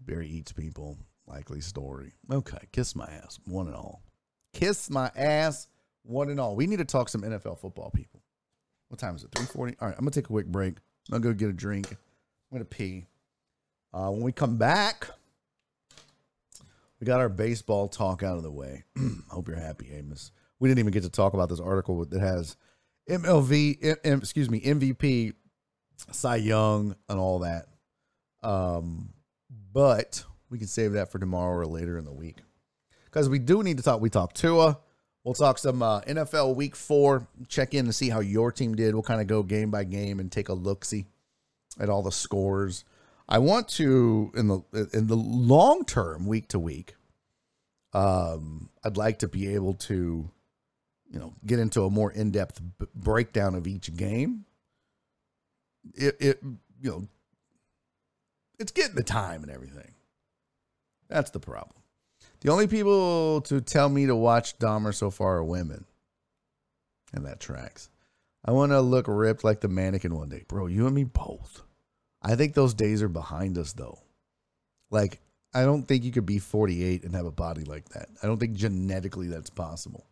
Barry 0.00 0.28
eats 0.28 0.52
people. 0.52 0.98
Likely 1.26 1.60
story. 1.60 2.12
Okay, 2.30 2.58
kiss 2.72 2.94
my 2.94 3.06
ass, 3.06 3.40
one 3.46 3.66
and 3.66 3.74
all. 3.74 4.02
Kiss 4.52 4.88
my 4.90 5.10
ass, 5.16 5.66
one 6.02 6.30
and 6.30 6.38
all. 6.38 6.54
We 6.54 6.66
need 6.66 6.78
to 6.78 6.84
talk 6.84 7.08
some 7.08 7.22
NFL 7.22 7.58
football, 7.58 7.90
people. 7.90 8.22
What 8.88 9.00
time 9.00 9.16
is 9.16 9.24
it? 9.24 9.32
340? 9.32 9.76
All 9.80 9.88
right, 9.88 9.96
I'm 9.98 10.04
to 10.04 10.10
take 10.10 10.26
a 10.26 10.28
quick 10.28 10.46
break. 10.46 10.76
I'm 11.10 11.20
to 11.20 11.28
go 11.28 11.34
get 11.34 11.48
a 11.48 11.52
drink. 11.52 11.96
I'm 12.52 12.58
to 12.58 12.64
pee. 12.64 13.06
Uh, 13.92 14.10
when 14.10 14.20
we 14.22 14.30
come 14.30 14.56
back, 14.56 15.08
we 17.00 17.06
got 17.06 17.20
our 17.20 17.28
baseball 17.28 17.88
talk 17.88 18.22
out 18.22 18.36
of 18.36 18.42
the 18.42 18.50
way. 18.50 18.84
Hope 19.28 19.48
you're 19.48 19.56
happy, 19.56 19.90
Amos. 19.92 20.30
We 20.60 20.68
didn't 20.68 20.78
even 20.78 20.92
get 20.92 21.02
to 21.02 21.10
talk 21.10 21.34
about 21.34 21.48
this 21.48 21.60
article 21.60 22.04
that 22.04 22.20
has 22.20 22.56
MLV, 23.10 23.96
M- 24.04 24.18
excuse 24.18 24.48
me, 24.48 24.60
MVP, 24.60 25.34
Cy 26.10 26.36
Young, 26.36 26.96
and 27.08 27.18
all 27.18 27.40
that. 27.40 27.66
Um, 28.42 29.10
but 29.72 30.24
we 30.50 30.58
can 30.58 30.66
save 30.66 30.92
that 30.92 31.10
for 31.10 31.18
tomorrow 31.18 31.56
or 31.56 31.66
later 31.66 31.98
in 31.98 32.04
the 32.04 32.12
week 32.12 32.38
because 33.04 33.28
we 33.28 33.38
do 33.38 33.62
need 33.62 33.78
to 33.78 33.82
talk. 33.82 34.00
We 34.00 34.10
talk 34.10 34.32
Tua. 34.32 34.78
We'll 35.24 35.34
talk 35.34 35.58
some 35.58 35.82
uh, 35.82 36.02
NFL 36.02 36.54
Week 36.54 36.76
Four. 36.76 37.26
Check 37.48 37.74
in 37.74 37.86
to 37.86 37.92
see 37.92 38.08
how 38.08 38.20
your 38.20 38.52
team 38.52 38.76
did. 38.76 38.94
We'll 38.94 39.02
kind 39.02 39.20
of 39.20 39.26
go 39.26 39.42
game 39.42 39.72
by 39.72 39.82
game 39.82 40.20
and 40.20 40.30
take 40.30 40.48
a 40.48 40.54
look 40.54 40.84
see 40.84 41.06
at 41.80 41.88
all 41.88 42.02
the 42.02 42.12
scores. 42.12 42.84
I 43.28 43.38
want 43.38 43.68
to 43.70 44.30
in 44.36 44.48
the 44.48 44.88
in 44.92 45.08
the 45.08 45.16
long 45.16 45.84
term, 45.84 46.26
week 46.26 46.48
to 46.48 46.58
week. 46.58 46.94
Um, 47.92 48.70
I'd 48.84 48.96
like 48.96 49.18
to 49.20 49.28
be 49.28 49.54
able 49.54 49.74
to, 49.74 50.30
you 51.10 51.18
know, 51.18 51.34
get 51.44 51.58
into 51.58 51.84
a 51.84 51.90
more 51.90 52.12
in 52.12 52.30
depth 52.30 52.60
b- 52.78 52.86
breakdown 52.94 53.54
of 53.54 53.66
each 53.66 53.94
game. 53.96 54.44
It, 55.94 56.16
it, 56.20 56.42
you 56.80 56.90
know, 56.90 57.08
it's 58.58 58.72
getting 58.72 58.96
the 58.96 59.02
time 59.02 59.42
and 59.42 59.52
everything. 59.52 59.92
That's 61.08 61.30
the 61.30 61.40
problem. 61.40 61.76
The 62.40 62.50
only 62.50 62.66
people 62.66 63.40
to 63.42 63.60
tell 63.60 63.88
me 63.88 64.06
to 64.06 64.16
watch 64.16 64.58
Dahmer 64.58 64.94
so 64.94 65.10
far 65.10 65.36
are 65.36 65.44
women. 65.44 65.84
And 67.12 67.24
that 67.26 67.40
tracks. 67.40 67.88
I 68.44 68.52
want 68.52 68.72
to 68.72 68.80
look 68.80 69.06
ripped 69.08 69.44
like 69.44 69.60
the 69.60 69.68
mannequin 69.68 70.14
one 70.14 70.28
day. 70.28 70.44
Bro, 70.46 70.66
you 70.66 70.86
and 70.86 70.94
me 70.94 71.04
both. 71.04 71.62
I 72.22 72.34
think 72.34 72.54
those 72.54 72.74
days 72.74 73.02
are 73.02 73.08
behind 73.08 73.58
us, 73.58 73.72
though. 73.72 73.98
Like, 74.90 75.20
I 75.54 75.64
don't 75.64 75.82
think 75.82 76.04
you 76.04 76.12
could 76.12 76.26
be 76.26 76.38
48 76.38 77.04
and 77.04 77.14
have 77.14 77.26
a 77.26 77.30
body 77.30 77.64
like 77.64 77.88
that. 77.90 78.08
I 78.22 78.26
don't 78.26 78.38
think 78.38 78.54
genetically 78.54 79.28
that's 79.28 79.50
possible. 79.50 80.06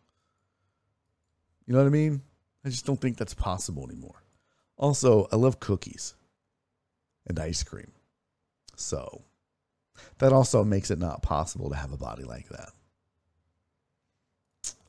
You 1.65 1.73
know 1.73 1.79
what 1.79 1.87
I 1.87 1.91
mean? 1.91 2.21
I 2.65 2.69
just 2.69 2.85
don't 2.85 2.99
think 2.99 3.17
that's 3.17 3.33
possible 3.33 3.85
anymore. 3.85 4.23
Also, 4.77 5.27
I 5.31 5.35
love 5.35 5.59
cookies 5.59 6.15
and 7.27 7.39
ice 7.39 7.63
cream. 7.63 7.91
So, 8.75 9.23
that 10.19 10.33
also 10.33 10.63
makes 10.63 10.91
it 10.91 10.99
not 10.99 11.21
possible 11.21 11.69
to 11.69 11.75
have 11.75 11.93
a 11.93 11.97
body 11.97 12.23
like 12.23 12.49
that. 12.49 12.69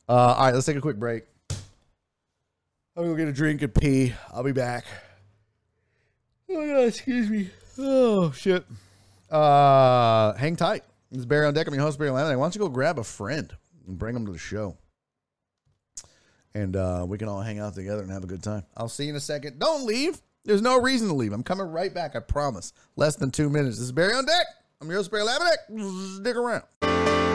Uh, 0.08 0.12
all 0.12 0.44
right, 0.44 0.54
let's 0.54 0.66
take 0.66 0.76
a 0.76 0.80
quick 0.80 0.98
break. 0.98 1.24
I'm 1.50 3.02
gonna 3.02 3.08
go 3.08 3.16
get 3.16 3.28
a 3.28 3.32
drink 3.32 3.62
and 3.62 3.74
pee. 3.74 4.14
I'll 4.32 4.42
be 4.42 4.52
back. 4.52 4.84
Oh 6.48 6.66
God, 6.66 6.88
excuse 6.88 7.28
me. 7.28 7.50
Oh 7.78 8.30
shit. 8.32 8.64
Uh, 9.30 10.32
hang 10.34 10.56
tight. 10.56 10.84
Is 11.12 11.26
Barry 11.26 11.46
on 11.46 11.54
deck. 11.54 11.66
I'm 11.66 11.74
your 11.74 11.82
host, 11.82 11.98
Barry 11.98 12.10
Laminack. 12.10 12.38
Why 12.38 12.44
don't 12.44 12.54
you 12.54 12.60
go 12.60 12.68
grab 12.68 12.98
a 12.98 13.04
friend 13.04 13.54
and 13.86 13.98
bring 13.98 14.14
them 14.14 14.26
to 14.26 14.32
the 14.32 14.38
show, 14.38 14.76
and 16.56 16.74
uh, 16.74 17.04
we 17.06 17.18
can 17.18 17.28
all 17.28 17.42
hang 17.42 17.58
out 17.58 17.74
together 17.74 18.02
and 18.02 18.10
have 18.10 18.24
a 18.24 18.26
good 18.26 18.42
time. 18.42 18.64
I'll 18.76 18.88
see 18.88 19.04
you 19.04 19.10
in 19.10 19.16
a 19.16 19.20
second. 19.20 19.58
Don't 19.58 19.86
leave. 19.86 20.20
There's 20.44 20.62
no 20.62 20.80
reason 20.80 21.08
to 21.08 21.14
leave. 21.14 21.32
I'm 21.32 21.42
coming 21.42 21.66
right 21.66 21.92
back. 21.92 22.16
I 22.16 22.20
promise. 22.20 22.72
Less 22.96 23.16
than 23.16 23.30
two 23.30 23.50
minutes. 23.50 23.76
This 23.76 23.86
is 23.86 23.92
Barry 23.92 24.14
on 24.14 24.24
deck. 24.24 24.46
I'm 24.80 24.88
your 24.88 24.98
host, 24.98 25.10
Barry 25.10 25.24
Laminack. 25.24 26.20
Stick 26.20 26.36
around. 26.36 27.25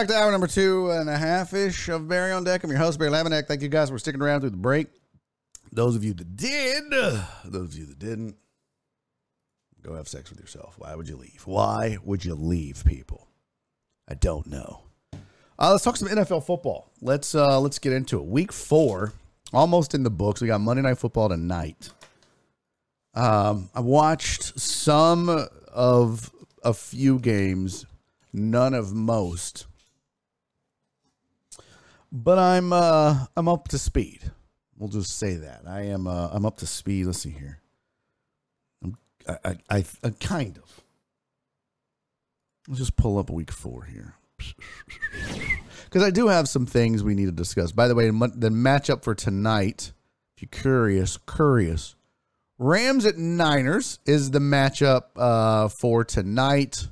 Back 0.00 0.08
to 0.08 0.16
hour 0.16 0.32
number 0.32 0.46
two 0.46 0.90
and 0.92 1.10
a 1.10 1.18
half 1.18 1.52
ish 1.52 1.90
of 1.90 2.08
Barry 2.08 2.32
on 2.32 2.42
Deck. 2.42 2.64
I'm 2.64 2.70
your 2.70 2.78
host, 2.78 2.98
Barry 2.98 3.10
Laminack. 3.10 3.46
Thank 3.46 3.60
you 3.60 3.68
guys 3.68 3.90
for 3.90 3.98
sticking 3.98 4.22
around 4.22 4.40
through 4.40 4.48
the 4.48 4.56
break. 4.56 4.86
Those 5.72 5.94
of 5.94 6.02
you 6.02 6.14
that 6.14 6.36
did, 6.36 6.84
those 7.44 7.74
of 7.74 7.78
you 7.78 7.84
that 7.84 7.98
didn't, 7.98 8.36
go 9.82 9.94
have 9.94 10.08
sex 10.08 10.30
with 10.30 10.40
yourself. 10.40 10.76
Why 10.78 10.94
would 10.94 11.06
you 11.06 11.18
leave? 11.18 11.42
Why 11.44 11.98
would 12.02 12.24
you 12.24 12.34
leave, 12.34 12.82
people? 12.86 13.28
I 14.08 14.14
don't 14.14 14.46
know. 14.46 14.84
Uh, 15.58 15.72
let's 15.72 15.84
talk 15.84 15.98
some 15.98 16.08
NFL 16.08 16.46
football. 16.46 16.90
Let's 17.02 17.34
uh, 17.34 17.60
let's 17.60 17.78
get 17.78 17.92
into 17.92 18.20
it. 18.20 18.24
Week 18.24 18.52
four, 18.52 19.12
almost 19.52 19.94
in 19.94 20.02
the 20.02 20.08
books. 20.08 20.40
We 20.40 20.46
got 20.46 20.62
Monday 20.62 20.80
Night 20.82 20.96
Football 20.96 21.28
tonight. 21.28 21.90
Um, 23.12 23.68
I 23.74 23.80
watched 23.80 24.58
some 24.58 25.28
of 25.70 26.32
a 26.64 26.72
few 26.72 27.18
games, 27.18 27.84
none 28.32 28.72
of 28.72 28.94
most, 28.94 29.66
but 32.12 32.38
I'm 32.38 32.72
uh, 32.72 33.26
I'm 33.36 33.48
up 33.48 33.68
to 33.68 33.78
speed. 33.78 34.30
We'll 34.76 34.88
just 34.88 35.18
say 35.18 35.36
that 35.36 35.62
I 35.66 35.82
am. 35.82 36.06
Uh, 36.06 36.28
I'm 36.32 36.46
up 36.46 36.58
to 36.58 36.66
speed. 36.66 37.06
Let's 37.06 37.20
see 37.20 37.30
here. 37.30 37.60
I'm, 38.82 38.96
I, 39.28 39.56
I, 39.68 39.84
I, 40.02 40.10
kind 40.10 40.56
of. 40.56 40.80
Let's 42.66 42.78
just 42.78 42.96
pull 42.96 43.18
up 43.18 43.30
week 43.30 43.50
four 43.50 43.84
here. 43.84 44.14
Because 45.84 46.04
I 46.06 46.10
do 46.10 46.28
have 46.28 46.48
some 46.48 46.66
things 46.66 47.02
we 47.02 47.16
need 47.16 47.26
to 47.26 47.32
discuss. 47.32 47.72
By 47.72 47.88
the 47.88 47.96
way, 47.96 48.06
the 48.06 48.50
matchup 48.50 49.02
for 49.02 49.12
tonight, 49.12 49.92
if 50.36 50.42
you're 50.42 50.62
curious, 50.62 51.16
curious, 51.16 51.96
Rams 52.58 53.04
at 53.04 53.18
Niners 53.18 53.98
is 54.06 54.30
the 54.30 54.38
matchup 54.38 55.06
uh, 55.16 55.66
for 55.66 56.04
tonight. 56.04 56.86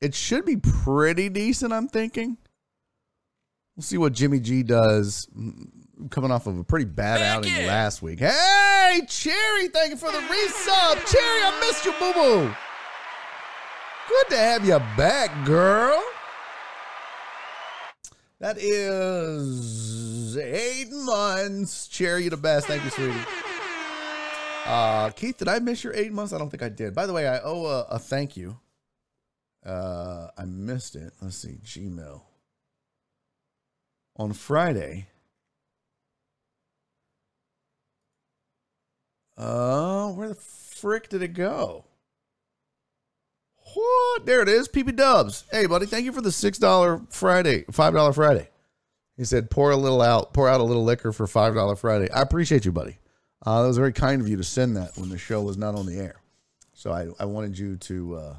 It 0.00 0.14
should 0.14 0.44
be 0.44 0.56
pretty 0.56 1.30
decent, 1.30 1.72
I'm 1.72 1.88
thinking. 1.88 2.36
We'll 3.76 3.82
see 3.82 3.96
what 3.96 4.12
Jimmy 4.12 4.38
G 4.38 4.62
does 4.62 5.28
coming 6.10 6.30
off 6.30 6.46
of 6.46 6.58
a 6.58 6.64
pretty 6.64 6.84
bad 6.84 7.22
outing 7.22 7.66
last 7.66 8.02
week. 8.02 8.18
Hey, 8.18 9.00
Cherry, 9.08 9.68
thank 9.68 9.90
you 9.90 9.96
for 9.96 10.12
the 10.12 10.18
resub. 10.18 11.06
Cherry, 11.06 11.42
I 11.42 11.58
missed 11.60 11.84
you, 11.84 11.92
boo 11.92 12.12
boo. 12.12 12.54
Good 14.08 14.28
to 14.30 14.36
have 14.36 14.66
you 14.66 14.78
back, 14.96 15.46
girl. 15.46 16.02
That 18.40 18.58
is 18.58 20.36
eight 20.36 20.90
months. 20.90 21.86
Cherry, 21.86 22.24
you 22.24 22.30
the 22.30 22.36
best. 22.36 22.66
Thank 22.66 22.84
you, 22.84 22.90
sweetie. 22.90 23.14
Uh, 24.66 25.10
Keith, 25.10 25.38
did 25.38 25.48
I 25.48 25.60
miss 25.60 25.82
your 25.82 25.94
eight 25.94 26.12
months? 26.12 26.32
I 26.32 26.38
don't 26.38 26.50
think 26.50 26.62
I 26.62 26.68
did. 26.68 26.94
By 26.94 27.06
the 27.06 27.12
way, 27.12 27.26
I 27.26 27.40
owe 27.40 27.64
a, 27.64 27.82
a 27.82 27.98
thank 27.98 28.36
you. 28.36 28.58
Uh, 29.64 30.28
I 30.36 30.44
missed 30.44 30.96
it. 30.96 31.12
Let's 31.22 31.36
see, 31.36 31.58
Gmail. 31.64 32.22
On 34.16 34.32
Friday. 34.32 35.08
Uh, 39.36 40.08
where 40.10 40.28
the 40.28 40.34
frick 40.34 41.08
did 41.08 41.22
it 41.22 41.32
go? 41.32 41.84
What? 43.74 44.26
There 44.26 44.42
it 44.42 44.48
is. 44.48 44.68
PP 44.68 44.94
Dubs. 44.94 45.44
Hey, 45.50 45.66
buddy, 45.66 45.86
thank 45.86 46.04
you 46.04 46.12
for 46.12 46.20
the 46.20 46.30
$6 46.30 47.12
Friday, 47.12 47.62
$5 47.62 48.14
Friday. 48.14 48.48
He 49.16 49.24
said, 49.24 49.50
pour 49.50 49.70
a 49.70 49.76
little 49.76 50.02
out, 50.02 50.32
pour 50.32 50.48
out 50.48 50.60
a 50.60 50.64
little 50.64 50.84
liquor 50.84 51.12
for 51.12 51.26
$5 51.26 51.78
Friday. 51.78 52.10
I 52.10 52.22
appreciate 52.22 52.64
you, 52.64 52.72
buddy. 52.72 52.98
Uh, 53.44 53.62
that 53.62 53.68
was 53.68 53.78
very 53.78 53.92
kind 53.92 54.20
of 54.20 54.28
you 54.28 54.36
to 54.36 54.44
send 54.44 54.76
that 54.76 54.96
when 54.96 55.08
the 55.08 55.18
show 55.18 55.42
was 55.42 55.56
not 55.56 55.74
on 55.74 55.86
the 55.86 55.98
air. 55.98 56.16
So 56.74 56.92
I, 56.92 57.08
I 57.18 57.24
wanted 57.24 57.58
you 57.58 57.76
to 57.76 58.14
uh, 58.16 58.36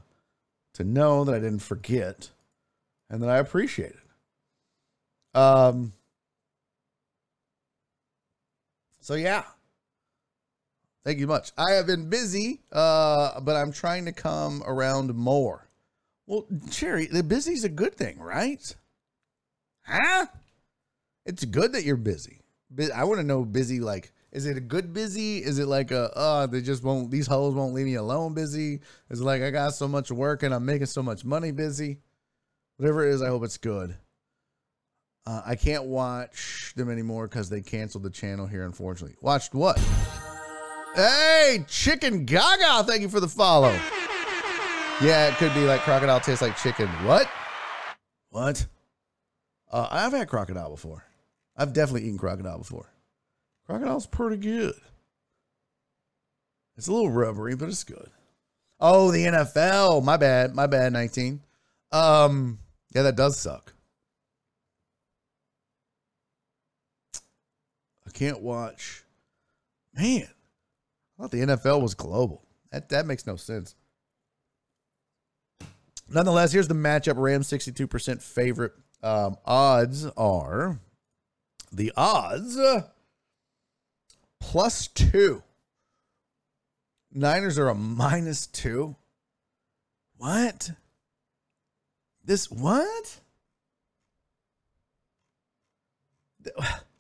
to 0.74 0.84
know 0.84 1.24
that 1.24 1.36
I 1.36 1.40
didn't 1.40 1.60
forget 1.60 2.30
and 3.10 3.22
that 3.22 3.30
I 3.30 3.38
appreciate 3.38 3.92
it. 3.92 4.03
Um, 5.34 5.94
so 9.00 9.16
yeah, 9.16 9.44
Thank 11.04 11.20
you 11.20 11.28
much. 11.28 11.52
I 11.58 11.72
have 11.72 11.86
been 11.86 12.10
busy, 12.10 12.62
uh, 12.72 13.40
but 13.42 13.58
I'm 13.58 13.74
trying 13.74 14.06
to 14.06 14.14
come 14.14 14.64
around 14.66 15.14
more. 15.14 15.68
Well, 16.28 16.48
Cherry, 16.72 17.08
the 17.08 17.24
busy's 17.24 17.66
a 17.66 17.70
good 17.70 17.96
thing, 17.96 18.20
right? 18.20 18.74
Huh? 19.86 20.28
It's 21.26 21.44
good 21.44 21.74
that 21.74 21.84
you're 21.84 21.98
busy. 21.98 22.40
I 22.96 23.04
want 23.04 23.20
to 23.20 23.28
know 23.28 23.44
busy 23.44 23.80
like 23.80 24.14
is 24.32 24.48
it 24.48 24.58
a 24.58 24.62
good 24.62 24.94
busy? 24.94 25.38
Is 25.38 25.60
it 25.60 25.68
like 25.68 25.92
a 25.92 26.10
uh 26.18 26.48
they 26.48 26.62
just 26.62 26.84
won't 26.84 27.12
these 27.12 27.28
hoes 27.28 27.54
won't 27.54 27.74
leave 27.74 27.86
me 27.86 27.96
alone 27.96 28.34
busy? 28.34 28.80
Is 29.10 29.20
it 29.20 29.24
like 29.24 29.42
I 29.42 29.52
got 29.52 29.76
so 29.76 29.88
much 29.88 30.10
work 30.10 30.42
and 30.42 30.54
I'm 30.54 30.66
making 30.66 30.88
so 30.88 31.04
much 31.04 31.24
money 31.26 31.52
busy? 31.52 32.00
Whatever 32.78 33.08
it 33.08 33.14
is, 33.14 33.22
I 33.22 33.28
hope 33.28 33.44
it's 33.44 33.58
good. 33.58 33.96
Uh, 35.26 35.42
I 35.46 35.56
can't 35.56 35.86
watch 35.86 36.74
them 36.76 36.90
anymore 36.90 37.28
because 37.28 37.50
they 37.50 37.62
canceled 37.62 38.04
the 38.04 38.10
channel 38.10 38.46
here, 38.46 38.66
unfortunately. 38.66 39.16
Watched 39.22 39.54
what? 39.54 39.80
Hey, 40.96 41.66
Chicken 41.68 42.26
Gaga, 42.26 42.84
thank 42.84 43.02
you 43.02 43.10
for 43.10 43.20
the 43.20 43.28
follow. 43.28 43.72
Yeah, 45.02 45.28
it 45.28 45.36
could 45.36 45.54
be 45.54 45.62
like 45.62 45.82
crocodile 45.82 46.20
tastes 46.20 46.42
like 46.42 46.58
chicken. 46.58 46.88
What? 47.06 47.28
What? 48.30 48.66
Uh, 49.72 49.88
I've 49.90 50.12
had 50.12 50.28
crocodile 50.28 50.70
before. 50.70 51.04
I've 51.58 51.74
definitely 51.74 52.08
eaten 52.08 52.18
crocodile 52.18 52.60
before. 52.60 52.92
Crocodile's 53.66 54.06
pretty 54.06 54.38
good. 54.38 54.76
It's 56.78 56.88
a 56.88 56.94
little 56.94 57.10
rubbery, 57.12 57.56
but 57.56 57.70
it's 57.70 57.84
good. 57.84 58.10
Oh, 58.80 59.12
the 59.12 59.26
NFL. 59.26 60.04
My 60.04 60.18
bad. 60.18 60.54
My 60.54 60.68
bad, 60.68 60.94
19. 60.94 61.42
Um, 61.92 62.60
yeah, 62.94 63.04
that 63.04 63.16
does 63.16 63.38
suck. 63.38 63.74
Can't 68.14 68.42
watch. 68.42 69.04
Man, 69.94 70.28
I 70.28 71.22
thought 71.22 71.32
the 71.32 71.42
NFL 71.42 71.82
was 71.82 71.94
global. 71.94 72.46
That 72.72 72.90
that 72.90 73.06
makes 73.06 73.28
no 73.28 73.36
sense. 73.36 73.76
Nonetheless, 76.10 76.52
here's 76.52 76.68
the 76.68 76.74
matchup. 76.74 77.18
Rams 77.18 77.50
62% 77.50 78.22
favorite. 78.22 78.74
Um, 79.02 79.38
odds 79.46 80.06
are 80.18 80.80
the 81.72 81.92
odds 81.98 82.58
plus 84.40 84.88
two. 84.88 85.44
Niners 87.12 87.60
are 87.60 87.70
a 87.70 87.76
minus 87.76 88.48
two. 88.48 88.96
What? 90.18 90.72
This 92.24 92.50
what? 92.50 93.20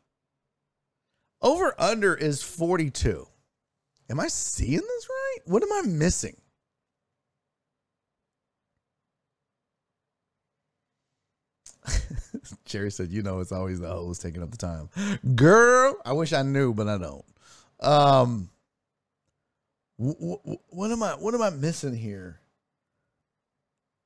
Over 1.44 1.76
under 1.78 2.16
is 2.16 2.42
42. 2.42 3.28
Am 4.10 4.20
I 4.20 4.28
seeing 4.28 4.80
this 4.80 5.10
right? 5.10 5.40
What 5.46 5.62
am 5.62 5.74
I 5.74 5.82
missing? 5.86 6.38
Jerry 12.66 12.92
said, 12.92 13.12
"You 13.12 13.22
know, 13.24 13.40
it's 13.40 13.52
always 13.52 13.82
the 13.82 13.90
host 13.90 14.22
taking 14.22 14.42
up 14.42 14.52
the 14.52 14.58
time." 14.58 14.90
Girl, 15.36 15.98
I 16.06 16.14
wish 16.14 16.32
I 16.32 16.44
knew, 16.44 16.74
but 16.74 16.88
I 16.88 16.98
don't. 16.98 17.26
Um, 17.82 18.50
what 19.98 20.92
am 20.92 21.04
I? 21.04 21.12
What 21.12 21.34
am 21.34 21.42
I 21.42 21.50
missing 21.50 21.96
here? 21.96 22.40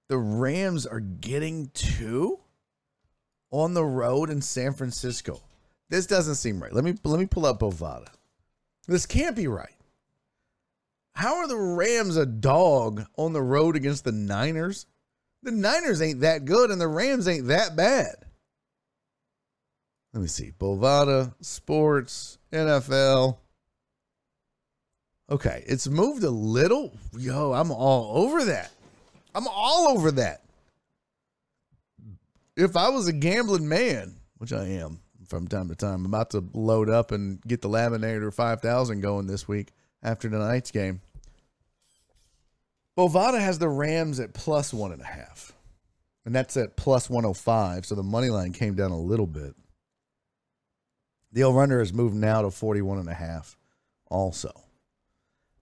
The 0.09 0.17
Rams 0.17 0.87
are 0.87 0.99
getting 0.99 1.69
two 1.73 2.39
on 3.51 3.73
the 3.73 3.85
road 3.85 4.29
in 4.29 4.41
San 4.41 4.73
Francisco. 4.73 5.41
This 5.89 6.05
doesn't 6.05 6.35
seem 6.35 6.61
right. 6.61 6.73
Let 6.73 6.83
me 6.83 6.95
let 7.03 7.19
me 7.19 7.25
pull 7.25 7.45
up 7.45 7.59
Bovada. 7.59 8.09
This 8.87 9.05
can't 9.05 9.35
be 9.35 9.47
right. 9.47 9.75
How 11.13 11.37
are 11.37 11.47
the 11.47 11.57
Rams 11.57 12.15
a 12.15 12.25
dog 12.25 13.05
on 13.17 13.33
the 13.33 13.41
road 13.41 13.75
against 13.75 14.03
the 14.03 14.11
Niners? 14.11 14.85
The 15.43 15.51
Niners 15.51 16.01
ain't 16.01 16.21
that 16.21 16.45
good 16.45 16.69
and 16.71 16.79
the 16.79 16.87
Rams 16.87 17.27
ain't 17.27 17.47
that 17.47 17.75
bad. 17.75 18.15
Let 20.13 20.21
me 20.21 20.27
see. 20.27 20.51
Bovada, 20.59 21.33
sports, 21.41 22.37
NFL. 22.51 23.37
Okay, 25.29 25.63
it's 25.67 25.87
moved 25.87 26.23
a 26.23 26.29
little. 26.29 26.93
Yo, 27.17 27.53
I'm 27.53 27.71
all 27.71 28.23
over 28.23 28.45
that. 28.45 28.71
I'm 29.35 29.47
all 29.47 29.89
over 29.89 30.11
that. 30.11 30.41
If 32.55 32.75
I 32.77 32.89
was 32.89 33.07
a 33.07 33.13
gambling 33.13 33.67
man, 33.67 34.15
which 34.37 34.53
I 34.53 34.65
am 34.65 34.99
from 35.27 35.47
time 35.47 35.69
to 35.69 35.75
time, 35.75 36.05
I'm 36.05 36.05
about 36.05 36.31
to 36.31 36.43
load 36.53 36.89
up 36.89 37.11
and 37.11 37.41
get 37.41 37.61
the 37.61 37.69
Laminator 37.69 38.33
5000 38.33 39.01
going 39.01 39.27
this 39.27 39.47
week 39.47 39.69
after 40.01 40.29
tonight's 40.29 40.71
game. 40.71 41.01
Bovada 42.97 43.39
has 43.39 43.59
the 43.59 43.69
Rams 43.69 44.19
at 44.19 44.33
plus 44.33 44.73
one 44.73 44.91
and 44.91 45.01
a 45.01 45.05
half. 45.05 45.53
And 46.25 46.35
that's 46.35 46.57
at 46.57 46.75
plus 46.75 47.09
105. 47.09 47.85
So 47.85 47.95
the 47.95 48.03
money 48.03 48.29
line 48.29 48.51
came 48.51 48.75
down 48.75 48.91
a 48.91 48.99
little 48.99 49.27
bit. 49.27 49.55
The 51.31 51.43
over-under 51.43 51.79
has 51.79 51.93
moved 51.93 52.15
now 52.15 52.41
to 52.41 52.51
41 52.51 52.99
and 52.99 53.09
a 53.09 53.13
half 53.13 53.55
also. 54.09 54.51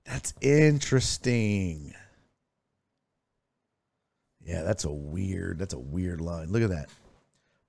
That's 0.06 0.34
interesting. 0.42 1.94
Yeah, 4.42 4.64
that's 4.64 4.86
a 4.86 4.92
weird. 4.92 5.60
That's 5.60 5.74
a 5.74 5.80
weird 5.80 6.22
line. 6.22 6.52
Look 6.52 6.64
at 6.64 6.70
that. 6.70 6.90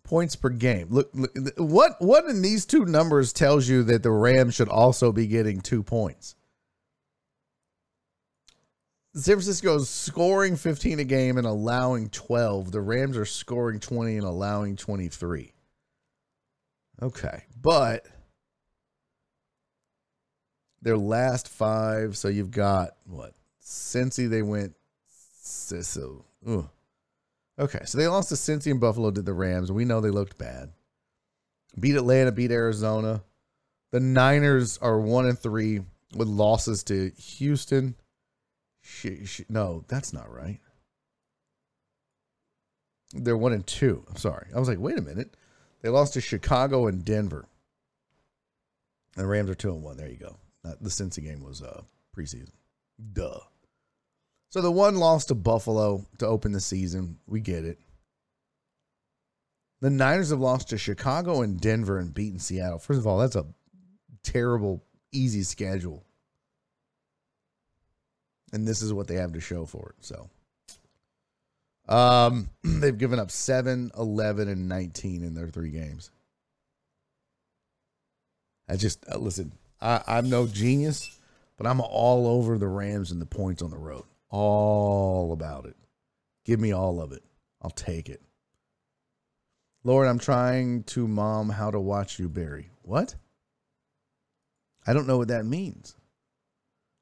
Points 0.07 0.37
per 0.37 0.51
game. 0.51 0.87
Look, 0.89 1.11
look 1.15 1.33
what 1.57 1.97
what 2.01 2.27
in 2.27 2.41
these 2.41 2.65
two 2.65 2.85
numbers 2.85 3.33
tells 3.33 3.69
you 3.69 3.83
that 3.85 4.05
the 4.05 4.13
Rams 4.13 4.55
should 4.55 4.69
also 4.69 5.11
be 5.11 5.27
getting 5.27 5.61
two 5.61 5.83
points. 5.83 6.37
San 9.15 9.35
Francisco 9.35 9.75
is 9.77 9.89
scoring 9.89 10.57
15 10.57 11.01
a 11.01 11.05
game 11.05 11.39
and 11.39 11.47
allowing 11.47 12.11
12. 12.11 12.71
The 12.71 12.81
Rams 12.81 13.17
are 13.17 13.25
scoring 13.25 13.81
20 13.81 14.19
and 14.19 14.27
allowing 14.27 14.77
23. 14.77 15.53
Okay. 17.03 17.45
But 17.61 18.07
their 20.83 20.99
last 20.99 21.49
five, 21.49 22.17
so 22.17 22.29
you've 22.29 22.53
got 22.53 22.91
what? 23.07 23.35
Cincy, 23.61 24.31
they 24.31 24.43
went 24.43 24.75
so. 25.11 26.25
Ugh. 26.47 26.69
Okay, 27.59 27.81
so 27.87 27.97
they 27.97 28.07
lost 28.07 28.29
to 28.29 28.35
Cincy 28.35 28.71
and 28.71 28.81
Buffalo 28.81 29.11
to 29.11 29.23
the 29.23 29.33
Rams. 29.33 29.73
We 29.73 29.85
know 29.85 30.01
they 30.01 30.11
looked 30.11 30.37
bad. 30.37 30.73
Beat 31.79 31.97
Atlanta, 31.97 32.33
beat 32.33 32.51
Arizona. 32.51 33.23
The 33.93 34.01
Niners 34.01 34.79
are 34.79 35.01
one 35.01 35.27
and 35.27 35.39
three 35.39 35.81
with 36.15 36.29
losses 36.29 36.83
to 36.85 37.11
Houston. 37.17 37.95
She, 38.83 39.25
she, 39.25 39.45
no, 39.49 39.85
that's 39.89 40.13
not 40.13 40.33
right. 40.33 40.61
They're 43.13 43.37
one 43.37 43.53
and 43.53 43.67
two. 43.67 44.05
I'm 44.09 44.17
sorry. 44.17 44.49
I 44.55 44.59
was 44.59 44.69
like, 44.69 44.79
wait 44.79 44.99
a 44.99 45.03
minute. 45.03 45.37
They 45.83 45.89
lost 45.89 46.15
to 46.15 46.21
Chicago 46.21 46.87
and 46.87 47.05
Denver. 47.05 47.49
And 49.17 49.25
the 49.25 49.29
Rams 49.29 49.49
are 49.49 49.55
two 49.55 49.71
and 49.71 49.83
one. 49.83 49.97
There 49.97 50.09
you 50.09 50.17
go. 50.17 50.37
The 50.63 50.91
Cincy 50.91 51.23
game 51.23 51.43
was 51.43 51.63
uh, 51.63 51.83
preseason. 52.17 52.51
Duh. 53.13 53.39
So 54.57 54.63
the 54.63 54.73
one 54.73 54.97
lost 54.97 55.29
to 55.29 55.35
Buffalo 55.35 56.07
to 56.17 56.27
open 56.27 56.53
the 56.53 56.63
season. 56.63 57.19
We 57.27 57.41
get 57.41 57.67
it. 57.67 57.79
The 59.83 59.91
Niners 59.91 60.31
have 60.31 60.41
lost 60.41 60.71
to 60.71 60.79
Chicago 60.79 61.43
and 61.43 61.61
Denver 61.61 61.99
and 61.99 62.15
beaten 62.15 62.39
Seattle. 62.39 62.79
First 62.79 63.01
of 63.01 63.07
all, 63.07 63.19
that's 63.19 63.37
a 63.37 63.45
terrible, 64.23 64.83
easy 65.13 65.43
schedule. 65.43 66.07
And 68.55 68.67
this 68.67 68.81
is 68.81 68.95
what 68.95 69.09
they 69.09 69.17
have 69.17 69.35
to 69.35 69.41
show 69.41 69.67
for 69.67 69.91
it. 69.91 70.03
So 70.07 70.31
um, 71.87 72.49
they've 72.65 72.97
given 72.97 73.19
up 73.19 73.31
7, 73.31 73.91
11, 73.95 74.49
and 74.49 74.71
19 74.71 75.23
in 75.23 75.35
their 75.35 75.49
three 75.49 75.71
games. 75.71 76.11
I 78.71 78.77
just, 78.77 79.05
uh, 79.13 79.19
listen, 79.19 79.53
I, 79.83 80.01
I'm 80.07 80.31
no 80.31 80.47
genius, 80.47 81.15
but 81.59 81.67
I'm 81.67 81.83
all 81.83 82.27
over 82.27 82.57
the 82.57 82.69
Rams 82.69 83.11
and 83.11 83.21
the 83.21 83.27
points 83.27 83.61
on 83.61 83.69
the 83.69 83.77
road 83.77 84.05
all 84.37 85.33
about 85.33 85.65
it. 85.65 85.77
Give 86.45 86.61
me 86.61 86.73
all 86.73 87.01
of 87.01 87.13
it. 87.13 87.23
I'll 87.63 87.71
take 87.71 88.11
it. 88.11 88.21
Lord, 89.83 90.07
I'm 90.07 90.19
trying 90.19 90.85
to 90.85 91.09
mom 91.09 91.49
how 91.49 91.71
to 91.71 91.81
watch 91.81 92.19
you, 92.19 92.29
Barry. 92.29 92.69
What? 92.83 93.15
I 94.87 94.93
don't 94.93 95.07
know 95.07 95.17
what 95.17 95.29
that 95.29 95.47
means. 95.47 95.97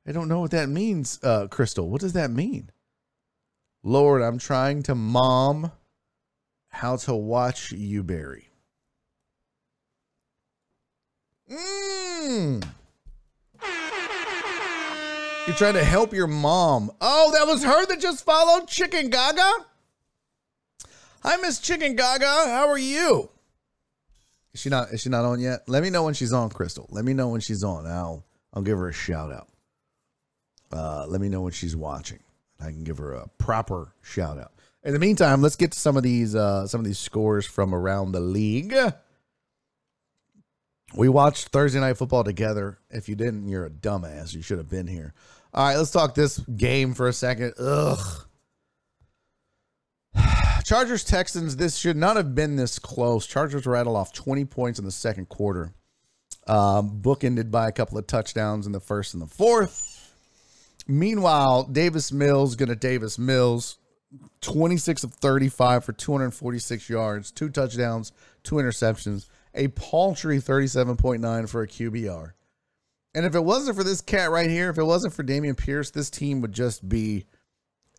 I 0.07 0.13
don't 0.13 0.29
know 0.29 0.41
what 0.41 0.53
that 0.53 0.69
means, 0.69 1.19
uh, 1.23 1.49
Crystal. 1.49 1.91
What 1.91 2.03
does 2.03 2.13
that 2.13 2.31
mean? 2.31 2.71
Lord, 3.83 4.23
I'm 4.23 4.39
trying 4.39 4.85
to 4.85 4.95
mom 4.95 5.73
how 6.69 6.97
to 6.99 7.15
watch 7.15 7.73
you, 7.73 8.05
Barry. 8.05 8.49
Mmm. 11.51 12.65
You're 15.47 15.57
trying 15.57 15.75
to 15.75 15.85
help 15.85 16.15
your 16.15 16.27
mom. 16.27 16.91
Oh, 17.03 17.31
that 17.33 17.47
was 17.47 17.63
her 17.65 17.87
that 17.87 18.01
just 18.01 18.25
followed 18.25 18.67
Chicken 18.67 19.11
Gaga? 19.11 19.53
Hi, 21.23 21.37
Miss 21.37 21.59
Chicken 21.59 21.97
Gaga. 21.97 22.25
How 22.25 22.69
are 22.69 22.79
you? 22.79 23.29
Is 24.55 24.61
she 24.61 24.71
not 24.71 24.91
is 24.93 25.03
she 25.03 25.11
not 25.11 25.27
on 25.27 25.41
yet? 25.41 25.69
Let 25.69 25.83
me 25.83 25.91
know 25.91 26.03
when 26.05 26.15
she's 26.15 26.33
on, 26.33 26.49
Crystal. 26.49 26.87
Let 26.91 27.05
me 27.05 27.13
know 27.13 27.29
when 27.29 27.41
she's 27.43 27.63
on. 27.63 27.87
I'll 27.87 28.25
I'll 28.55 28.63
give 28.63 28.79
her 28.79 28.89
a 28.89 28.93
shout 28.93 29.31
out. 29.31 29.49
Uh, 30.73 31.07
let 31.09 31.21
me 31.21 31.29
know 31.29 31.43
when 31.43 31.53
she's 31.53 31.77
watching. 31.77 32.21
I 32.59 32.67
can 32.67 32.83
give 32.83 32.97
her 32.97 33.13
a 33.13 33.29
proper 33.37 33.93
shout 34.01 34.39
out. 34.39 34.53
In 34.83 34.95
the 34.95 34.99
meantime, 34.99 35.43
let's 35.43 35.57
get 35.57 35.73
to 35.73 35.79
some 35.79 35.99
of 35.99 36.03
these 36.03 36.35
uh, 36.35 36.67
some 36.67 36.81
of 36.81 36.87
these 36.87 36.99
scores 36.99 37.45
from 37.45 37.75
around 37.75 38.13
the 38.13 38.21
league. 38.21 38.75
We 40.97 41.09
watched 41.09 41.49
Thursday 41.49 41.81
night 41.81 41.97
football 41.97 42.23
together. 42.23 42.79
If 42.89 43.09
you 43.09 43.17
didn't, 43.17 43.49
you're 43.49 43.67
a 43.67 43.71
dumbass. 43.71 44.33
You 44.33 44.43
should 44.43 44.59
have 44.59 44.69
been 44.69 44.87
here. 44.87 45.13
All 45.55 45.65
right, 45.65 45.77
let's 45.77 45.93
talk 45.93 46.15
this 46.17 46.39
game 46.41 46.95
for 46.95 47.07
a 47.07 47.13
second. 47.13 47.55
Ugh. 47.59 48.27
Chargers 50.65 51.05
Texans. 51.05 51.57
This 51.57 51.77
should 51.77 51.97
not 51.97 52.17
have 52.17 52.35
been 52.35 52.57
this 52.57 52.81
close. 52.81 53.27
Chargers 53.27 53.65
rattle 53.65 53.95
off 53.95 54.13
20 54.13 54.45
points 54.47 54.81
in 54.81 54.85
the 54.85 54.91
second 54.91 55.29
quarter. 55.29 55.73
Um, 56.49 57.01
bookended 57.01 57.51
by 57.51 57.69
a 57.69 57.73
couple 57.73 57.97
of 57.99 58.07
touchdowns 58.07 58.67
in 58.67 58.73
the 58.73 58.81
first 58.81 59.15
and 59.15 59.23
the 59.23 59.27
fourth. 59.29 60.13
Meanwhile, 60.89 61.65
Davis 61.65 62.11
Mills 62.13 62.57
gonna 62.57 62.75
Davis 62.75 63.19
Mills, 63.19 63.79
26 64.41 65.05
of 65.05 65.15
35 65.15 65.85
for 65.85 65.93
246 65.93 66.91
yards, 66.91 67.31
two 67.31 67.49
touchdowns, 67.49 68.13
two 68.43 68.57
interceptions 68.57 69.27
a 69.55 69.69
paltry 69.69 70.39
37.9 70.39 71.49
for 71.49 71.63
a 71.63 71.69
QBR. 71.69 72.33
And 73.15 73.25
if 73.25 73.35
it 73.35 73.45
wasn't 73.45 73.77
for 73.77 73.85
this 73.85 74.01
cat 74.01 74.31
right 74.31 74.51
here, 74.51 74.71
if 74.71 74.79
it 74.79 74.85
wasn't 74.85 75.15
for 75.15 75.23
Dameon 75.23 75.57
Pierce, 75.57 75.91
this 75.91 76.11
team 76.11 76.41
would 76.41 76.53
just 76.53 76.89
be 76.89 77.27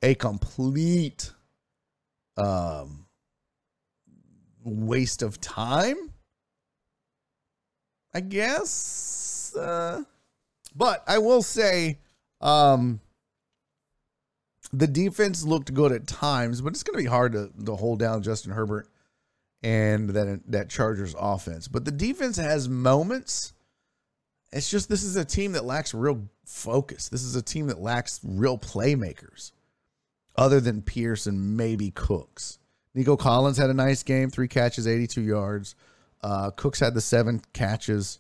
a 0.02 0.14
complete 0.14 1.32
um, 2.38 3.06
waste 4.64 5.22
of 5.22 5.40
time. 5.40 5.96
I 8.14 8.22
guess. 8.22 9.54
Uh, 9.58 10.04
but 10.76 11.04
I 11.08 11.18
will 11.18 11.42
say 11.42 12.00
um, 12.42 13.00
the 14.72 14.88
defense 14.88 15.44
looked 15.44 15.74
good 15.74 15.92
at 15.92 16.08
times, 16.08 16.62
but 16.62 16.74
it's 16.74 16.84
going 16.84 16.98
to 16.98 17.04
be 17.04 17.10
hard 17.10 17.34
to, 17.34 17.52
to 17.66 17.76
hold 17.76 18.00
down 18.00 18.24
Justin 18.24 18.52
Herbert 18.52 18.88
and 19.64 20.12
that 20.12 20.42
that 20.48 20.70
Chargers 20.70 21.16
offense. 21.18 21.68
But 21.68 21.86
the 21.86 21.92
defense 21.92 22.38
has 22.38 22.70
moments. 22.70 23.54
It's 24.56 24.70
just 24.70 24.88
this 24.88 25.04
is 25.04 25.18
a 25.18 25.26
team 25.26 25.52
that 25.52 25.66
lacks 25.66 25.94
real 25.94 26.30
focus. 26.46 27.10
This 27.10 27.24
is 27.24 27.36
a 27.36 27.42
team 27.42 27.68
that 27.68 27.80
lacks 27.80 28.22
real 28.24 28.58
playmakers, 28.58 29.52
other 30.38 30.62
than 30.62 30.82
Pierce 30.82 31.28
and 31.28 31.58
maybe 31.58 31.92
Cooks. 31.92 32.58
Nico 32.94 33.18
Collins 33.18 33.58
had 33.58 33.70
a 33.70 33.74
nice 33.74 34.02
game, 34.04 34.30
three 34.30 34.48
catches, 34.48 34.88
82 34.88 35.22
yards. 35.22 35.76
Uh, 36.24 36.52
Cooks 36.52 36.80
had 36.80 36.94
the 36.94 37.02
seven 37.02 37.42
catches, 37.52 38.20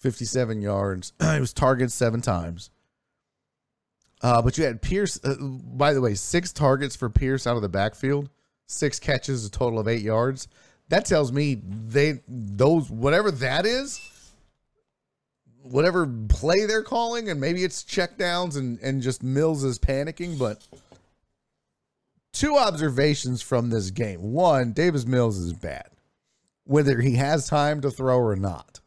57 0.00 0.60
yards. 0.60 1.14
he 1.32 1.40
was 1.40 1.54
targeted 1.54 1.90
seven 1.90 2.20
times. 2.20 2.70
Uh, 4.20 4.42
but 4.42 4.58
you 4.58 4.64
had 4.64 4.82
Pierce, 4.82 5.18
uh, 5.24 5.36
by 5.40 5.94
the 5.94 6.02
way, 6.02 6.12
six 6.12 6.52
targets 6.52 6.94
for 6.94 7.08
Pierce 7.08 7.46
out 7.46 7.56
of 7.56 7.62
the 7.62 7.70
backfield, 7.70 8.28
six 8.66 9.00
catches, 9.00 9.46
a 9.46 9.50
total 9.50 9.78
of 9.78 9.88
eight 9.88 10.02
yards 10.02 10.48
that 10.92 11.06
tells 11.06 11.32
me 11.32 11.54
they 11.54 12.20
those 12.28 12.90
whatever 12.90 13.30
that 13.30 13.64
is 13.64 13.98
whatever 15.62 16.06
play 16.28 16.66
they're 16.66 16.82
calling 16.82 17.28
and 17.28 17.40
maybe 17.40 17.64
it's 17.64 17.84
checkdowns 17.84 18.56
and 18.56 18.78
and 18.80 19.02
just 19.02 19.22
mills 19.22 19.64
is 19.64 19.78
panicking 19.78 20.38
but 20.38 20.66
two 22.32 22.56
observations 22.56 23.42
from 23.42 23.70
this 23.70 23.90
game 23.90 24.32
one 24.32 24.72
davis 24.72 25.06
mills 25.06 25.38
is 25.38 25.52
bad 25.52 25.88
whether 26.64 27.00
he 27.00 27.16
has 27.16 27.48
time 27.48 27.80
to 27.80 27.90
throw 27.90 28.18
or 28.18 28.36
not 28.36 28.80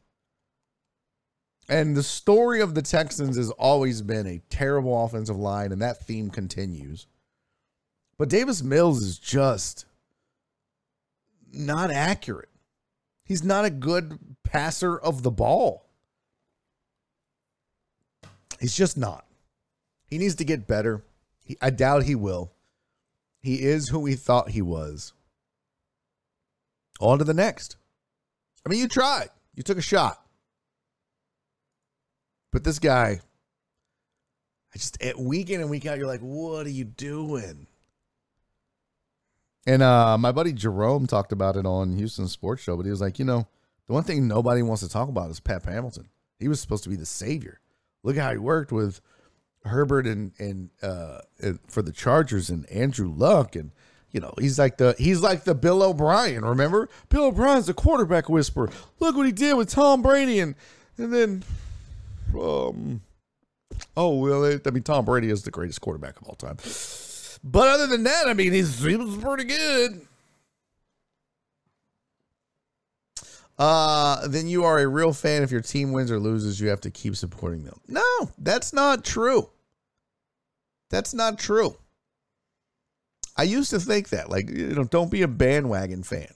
and 1.68 1.96
the 1.96 2.04
story 2.04 2.62
of 2.62 2.76
the 2.76 2.82
texans 2.82 3.38
has 3.38 3.52
always 3.52 4.02
been 4.02 4.28
a 4.28 4.42
terrible 4.50 5.06
offensive 5.06 5.38
line 5.38 5.72
and 5.72 5.82
that 5.82 6.06
theme 6.06 6.30
continues 6.30 7.08
but 8.18 8.30
davis 8.30 8.62
mills 8.62 9.02
is 9.02 9.18
just 9.18 9.86
not 11.56 11.92
accurate. 11.92 12.50
He's 13.24 13.44
not 13.44 13.66
a 13.66 13.70
good 13.70 14.20
passer 14.44 14.98
of 14.98 15.24
the 15.24 15.32
ball. 15.32 15.85
He's 18.60 18.76
just 18.76 18.98
not. 18.98 19.26
He 20.08 20.18
needs 20.18 20.36
to 20.36 20.46
get 20.46 20.68
better. 20.68 21.04
He, 21.44 21.58
I 21.62 21.70
doubt 21.70 22.04
he 22.04 22.16
will. 22.16 22.52
He 23.42 23.62
is 23.62 23.90
who 23.90 24.00
we 24.00 24.16
thought 24.16 24.50
he 24.50 24.62
was. 24.62 25.14
On 27.00 27.18
to 27.18 27.24
the 27.24 27.34
next. 27.34 27.78
I 28.66 28.70
mean, 28.70 28.80
you 28.80 28.88
tried. 28.88 29.30
You 29.56 29.64
took 29.64 29.78
a 29.78 29.82
shot. 29.82 30.22
But 32.52 32.64
this 32.64 32.80
guy, 32.80 33.20
I 34.74 34.78
just 34.78 35.02
at 35.04 35.20
week 35.20 35.50
in 35.50 35.62
and 35.62 35.70
week 35.70 35.86
out, 35.86 35.98
you're 35.98 36.08
like, 36.08 36.22
what 36.22 36.66
are 36.66 36.70
you 36.70 36.86
doing? 36.86 37.68
And 39.68 39.82
uh, 39.82 40.18
my 40.18 40.32
buddy 40.32 40.54
Jerome 40.54 41.08
talked 41.08 41.32
about 41.32 41.58
it 41.58 41.66
on 41.66 41.98
Houston 41.98 42.28
Sports 42.28 42.64
Show, 42.64 42.78
but 42.78 42.86
he 42.86 42.92
was 42.92 43.02
like, 43.02 43.20
you 43.20 43.26
know, 43.26 43.48
the 43.88 43.94
one 43.94 44.04
thing 44.04 44.28
nobody 44.28 44.62
wants 44.62 44.82
to 44.84 44.90
talk 44.90 45.10
about 45.10 45.30
is 45.32 45.40
Pep 45.40 45.66
Hamilton. 45.66 46.10
He 46.40 46.48
was 46.48 46.60
supposed 46.60 46.84
to 46.84 46.90
be 46.90 46.96
the 46.96 47.06
savior. 47.06 47.60
Look 48.06 48.18
how 48.18 48.32
he 48.32 48.38
worked 48.38 48.72
with 48.72 49.02
Herbert 49.66 50.06
and 50.06 50.32
and 50.38 50.70
uh, 50.82 51.20
for 51.68 51.82
the 51.82 51.92
Chargers 51.92 52.50
and 52.50 52.70
Andrew 52.70 53.12
Luck, 53.12 53.56
and 53.56 53.72
you 54.12 54.20
know, 54.20 54.34
he's 54.40 54.60
like 54.60 54.78
the 54.78 54.96
he's 54.98 55.22
like 55.22 55.44
the 55.44 55.56
Bill 55.56 55.82
O'Brien. 55.82 56.46
Remember, 56.46 56.88
Bill 57.10 57.26
O'Brien's 57.26 57.66
the 57.66 57.74
quarterback 57.74 58.30
whisperer. 58.30 58.70
Look 59.00 59.16
what 59.18 59.26
he 59.26 59.32
did 59.32 59.58
with 59.58 59.70
Tom 59.70 60.04
Brady, 60.04 60.40
and 60.40 60.56
and 60.98 61.12
then, 61.12 61.44
um, 62.40 63.02
oh 63.98 64.16
well, 64.16 64.46
I 64.46 64.70
mean, 64.70 64.84
Tom 64.84 65.04
Brady 65.04 65.32
is 65.32 65.44
the 65.44 65.52
greatest 65.52 65.82
quarterback 65.82 66.22
of 66.22 66.28
all 66.28 66.36
time. 66.36 66.58
But 67.44 67.68
other 67.68 67.88
than 67.88 68.04
that, 68.04 68.28
I 68.28 68.34
mean, 68.34 68.54
he's 68.54 68.84
he 68.84 68.96
was 68.96 69.18
pretty 69.18 69.46
good. 69.46 70.02
Uh, 73.58 74.28
then 74.28 74.48
you 74.48 74.64
are 74.66 74.80
a 74.80 74.88
real 74.88 75.14
fan. 75.14 75.44
If 75.44 75.52
your 75.52 75.62
team 75.62 75.92
wins 75.94 76.12
or 76.12 76.20
loses, 76.20 76.60
you 76.60 76.68
have 76.70 76.82
to 76.82 76.92
keep 76.92 77.16
supporting 77.16 77.64
them. 77.64 77.80
No, 77.88 78.04
that's 78.38 78.74
not 78.74 79.04
true. 79.06 79.50
That's 80.90 81.14
not 81.14 81.40
true. 81.40 81.78
I 83.38 83.44
used 83.44 83.70
to 83.72 83.80
think 83.80 84.10
that, 84.10 84.30
like, 84.30 84.50
you 84.50 84.68
know, 84.76 84.84
don't 84.84 85.12
be 85.12 85.22
a 85.22 85.28
bandwagon 85.28 86.04
fan. 86.04 86.28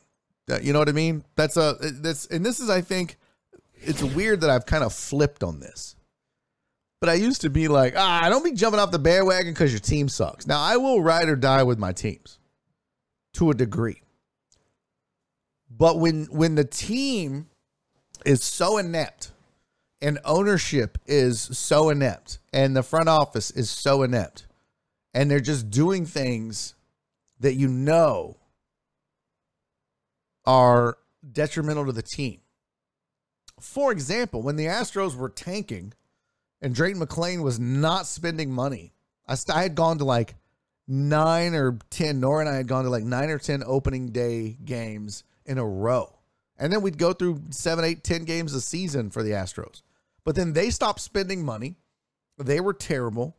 Uh, 0.49 0.59
You 0.61 0.73
know 0.73 0.79
what 0.79 0.89
I 0.89 0.93
mean? 0.93 1.23
That's 1.35 1.57
a 1.57 1.75
that's 1.79 2.25
and 2.27 2.45
this 2.45 2.59
is, 2.59 2.69
I 2.69 2.81
think, 2.81 3.17
it's 3.75 4.01
weird 4.03 4.41
that 4.41 4.49
I've 4.49 4.65
kind 4.65 4.83
of 4.83 4.93
flipped 4.93 5.43
on 5.43 5.59
this. 5.59 5.95
But 7.01 7.09
I 7.09 7.13
used 7.13 7.41
to 7.41 7.49
be 7.49 7.69
like, 7.69 7.93
ah, 7.95 8.27
don't 8.29 8.43
be 8.43 8.51
jumping 8.51 8.79
off 8.79 8.91
the 8.91 8.99
bandwagon 8.99 9.53
because 9.53 9.71
your 9.71 9.79
team 9.79 10.09
sucks. 10.09 10.45
Now 10.47 10.59
I 10.59 10.75
will 10.77 11.01
ride 11.01 11.29
or 11.29 11.37
die 11.37 11.63
with 11.63 11.79
my 11.79 11.93
teams 11.93 12.39
to 13.35 13.49
a 13.51 13.53
degree. 13.53 14.01
But 15.79 15.97
when 15.97 16.25
when 16.25 16.55
the 16.55 16.65
team 16.65 17.47
is 18.25 18.43
so 18.43 18.77
inept 18.77 19.31
and 20.01 20.19
ownership 20.25 20.97
is 21.07 21.41
so 21.41 21.89
inept 21.89 22.39
and 22.51 22.75
the 22.75 22.83
front 22.83 23.07
office 23.07 23.49
is 23.49 23.69
so 23.69 24.03
inept 24.03 24.45
and 25.13 25.31
they're 25.31 25.39
just 25.39 25.69
doing 25.71 26.05
things 26.05 26.75
that 27.39 27.53
you 27.53 27.69
know 27.69 28.35
are 30.45 30.97
detrimental 31.31 31.85
to 31.85 31.93
the 31.93 32.03
team. 32.03 32.41
For 33.61 33.93
example, 33.93 34.41
when 34.41 34.57
the 34.57 34.65
Astros 34.65 35.15
were 35.15 35.29
tanking 35.29 35.93
and 36.61 36.75
Drayton 36.75 37.01
McLane 37.01 37.41
was 37.41 37.57
not 37.57 38.05
spending 38.05 38.51
money, 38.51 38.93
I, 39.27 39.35
st- 39.35 39.57
I 39.57 39.63
had 39.63 39.75
gone 39.75 39.97
to 39.99 40.05
like 40.05 40.35
nine 40.89 41.55
or 41.55 41.77
10, 41.89 42.19
Nora 42.19 42.41
and 42.41 42.49
I 42.49 42.55
had 42.55 42.67
gone 42.67 42.83
to 42.83 42.89
like 42.89 43.03
nine 43.03 43.29
or 43.29 43.37
10 43.37 43.63
opening 43.65 44.11
day 44.11 44.57
games 44.65 45.23
in 45.49 45.57
a 45.57 45.65
row. 45.65 46.15
And 46.57 46.71
then 46.71 46.81
we'd 46.81 46.97
go 46.97 47.11
through 47.11 47.41
seven, 47.49 47.83
eight, 47.83 48.03
10 48.03 48.23
games 48.23 48.53
a 48.53 48.61
season 48.61 49.09
for 49.09 49.23
the 49.23 49.31
Astros. 49.31 49.81
But 50.23 50.35
then 50.35 50.53
they 50.53 50.69
stopped 50.69 51.01
spending 51.01 51.43
money. 51.43 51.75
They 52.37 52.59
were 52.59 52.73
terrible. 52.73 53.35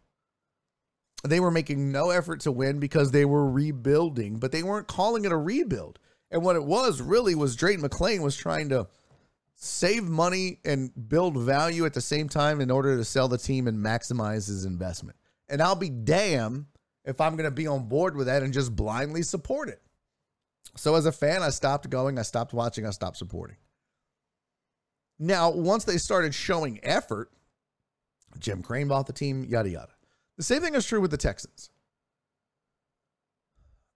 They 1.23 1.39
were 1.39 1.51
making 1.51 1.93
no 1.93 2.11
effort 2.11 2.41
to 2.41 2.53
win 2.53 2.81
because 2.81 3.11
they 3.11 3.25
were 3.25 3.49
rebuilding, 3.49 4.39
but 4.39 4.53
they 4.53 4.63
weren't 4.63 4.89
calling 4.89 5.25
it 5.25 5.33
a 5.33 5.37
rebuild. 5.37 5.99
And 6.31 6.43
what 6.43 6.57
it 6.57 6.65
was 6.65 7.01
really 7.01 7.35
was 7.35 7.57
Drayton 7.57 7.87
McLane 7.87 8.21
was 8.21 8.37
trying 8.37 8.71
to 8.71 8.89
save 9.55 10.05
money 10.05 10.59
and 10.65 10.91
build 11.09 11.37
value 11.37 11.85
at 11.85 11.93
the 11.93 12.01
same 12.01 12.29
time 12.29 12.61
in 12.61 12.71
order 12.71 12.97
to 12.97 13.05
sell 13.05 13.29
the 13.29 13.37
team 13.37 13.69
and 13.69 13.79
maximize 13.79 14.49
his 14.49 14.65
investment. 14.65 15.19
And 15.49 15.61
I'll 15.61 15.77
be 15.77 15.91
damn 15.91 16.69
if 17.05 17.21
I'm 17.21 17.37
going 17.37 17.45
to 17.45 17.51
be 17.51 17.67
on 17.67 17.89
board 17.89 18.17
with 18.17 18.27
that 18.27 18.43
and 18.43 18.55
just 18.55 18.75
blindly 18.75 19.23
support 19.23 19.69
it. 19.69 19.83
So 20.77 20.95
as 20.95 21.07
a 21.07 21.13
fan, 21.13 21.43
I 21.43 21.51
stopped 21.51 21.91
going, 21.91 22.19
I 22.19 22.23
stopped 22.23 22.53
watching, 22.53 22.87
I 22.87 22.91
stopped 22.91 23.17
supporting. 23.17 23.57
Now, 25.19 25.51
once 25.51 25.85
they 25.85 25.99
started 25.99 26.35
showing 26.35 26.81
effort, 26.83 27.31
Jim 28.39 28.63
Crane 28.63 28.89
bought 28.89 29.07
the 29.07 29.13
team, 29.13 29.45
yada 29.45 29.69
yada. 29.69 29.93
The 30.37 30.43
same 30.43 30.63
thing 30.63 30.75
is 30.75 30.87
true 30.87 31.01
with 31.01 31.11
the 31.11 31.19
Texans. 31.19 31.71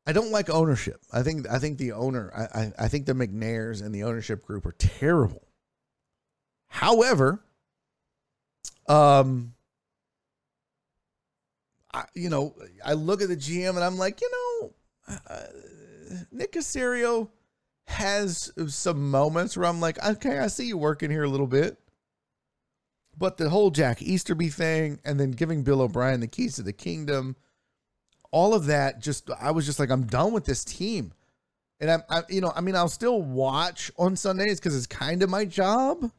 I 0.07 0.13
don't 0.13 0.31
like 0.31 0.51
ownership. 0.51 1.01
I 1.11 1.23
think 1.23 1.49
I 1.49 1.59
think 1.59 1.79
the 1.79 1.93
owner, 1.93 2.31
I, 2.37 2.61
I, 2.61 2.73
I 2.81 2.89
think 2.89 3.07
the 3.07 3.15
McNairs 3.15 3.83
and 3.83 3.95
the 3.95 4.05
ownership 4.05 4.45
group 4.45 4.67
are 4.67 4.73
terrible. 4.73 5.49
However, 6.67 7.43
um, 8.87 9.55
I, 11.95 12.05
you 12.15 12.29
know, 12.29 12.55
I 12.85 12.93
look 12.95 13.23
at 13.23 13.29
the 13.29 13.37
GM 13.37 13.71
and 13.71 13.85
I'm 13.85 13.97
like, 13.97 14.21
you 14.21 14.31
know, 14.31 14.75
uh, 15.31 15.43
Nick 16.31 16.53
Caserio 16.53 17.31
has 17.87 18.53
some 18.69 19.11
moments 19.11 19.57
where 19.57 19.67
I'm 19.67 19.81
like, 19.81 20.03
okay, 20.05 20.39
I 20.39 20.47
see 20.47 20.67
you 20.67 20.79
working 20.79 21.11
here 21.11 21.25
a 21.25 21.29
little 21.29 21.47
bit. 21.47 21.79
But 23.17 23.37
the 23.37 23.49
whole 23.49 23.71
Jack 23.71 24.03
Easterby 24.03 24.49
thing 24.49 24.99
and 25.05 25.21
then 25.21 25.31
giving 25.31 25.63
Bill 25.63 25.83
O'Brien 25.83 26.21
the 26.21 26.27
keys 26.27 26.57
to 26.57 26.63
the 26.63 26.73
kingdom, 26.73 27.37
all 28.33 28.55
of 28.55 28.67
that 28.67 29.01
just 29.01 29.31
I 29.41 29.53
was 29.53 29.67
just 29.67 29.79
like, 29.79 29.91
I'm 29.91 30.07
done 30.07 30.33
with 30.33 30.45
this 30.45 30.65
team. 30.65 31.13
And 31.81 31.91
I'm 31.91 32.03
I, 32.11 32.23
you 32.29 32.41
know, 32.41 32.53
I 32.55 32.61
mean, 32.61 32.75
I'll 32.75 32.89
still 32.89 33.23
watch 33.23 33.93
on 33.99 34.17
Sundays 34.17 34.59
because 34.59 34.77
it's 34.77 34.87
kind 34.87 35.23
of 35.23 35.31
my 35.31 35.45
job. 35.45 36.11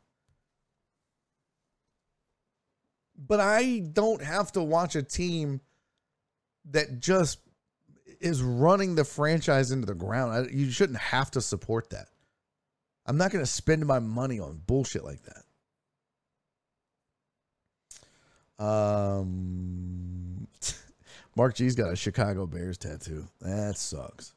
But 3.18 3.40
I 3.40 3.80
don't 3.80 4.22
have 4.22 4.52
to 4.54 4.62
watch 4.62 4.96
a 4.96 5.04
team 5.04 5.62
that 6.72 7.00
just 7.00 7.40
is 8.20 8.42
running 8.42 8.96
the 8.96 9.04
franchise 9.04 9.72
into 9.72 9.86
the 9.86 9.96
ground. 9.96 10.34
I, 10.34 10.52
you 10.52 10.72
shouldn't 10.72 11.00
have 11.00 11.32
to 11.32 11.42
support 11.42 11.90
that. 11.92 12.08
I'm 13.06 13.18
not 13.18 13.32
going 13.32 13.44
to 13.44 13.50
spend 13.50 13.86
my 13.86 14.00
money 14.00 14.40
on 14.40 14.62
bullshit 14.66 15.04
like 15.04 15.22
that. 15.24 15.44
Um, 18.64 20.48
Mark 21.36 21.56
G's 21.56 21.76
got 21.76 21.92
a 21.92 21.96
Chicago 21.96 22.48
Bears 22.48 22.78
tattoo. 22.78 23.28
That 23.42 23.78
sucks. 23.78 24.34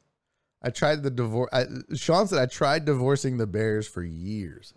I 0.61 0.69
tried 0.69 1.03
the 1.03 1.09
divorce. 1.09 1.49
Sean 1.95 2.27
said 2.27 2.39
I 2.39 2.45
tried 2.45 2.85
divorcing 2.85 3.37
the 3.37 3.47
Bears 3.47 3.87
for 3.87 4.03
years. 4.03 4.73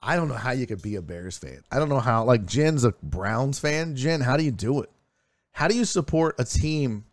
I 0.00 0.14
don't 0.14 0.28
know 0.28 0.34
how 0.34 0.52
you 0.52 0.66
could 0.66 0.82
be 0.82 0.94
a 0.94 1.02
Bears 1.02 1.36
fan. 1.36 1.64
I 1.70 1.78
don't 1.78 1.88
know 1.88 1.98
how. 1.98 2.24
Like 2.24 2.46
Jen's 2.46 2.84
a 2.84 2.94
Browns 3.02 3.58
fan. 3.58 3.96
Jen, 3.96 4.20
how 4.20 4.36
do 4.36 4.44
you 4.44 4.52
do 4.52 4.82
it? 4.82 4.90
How 5.50 5.66
do 5.68 5.76
you 5.76 5.84
support 5.84 6.36
a 6.38 6.44
team 6.44 7.06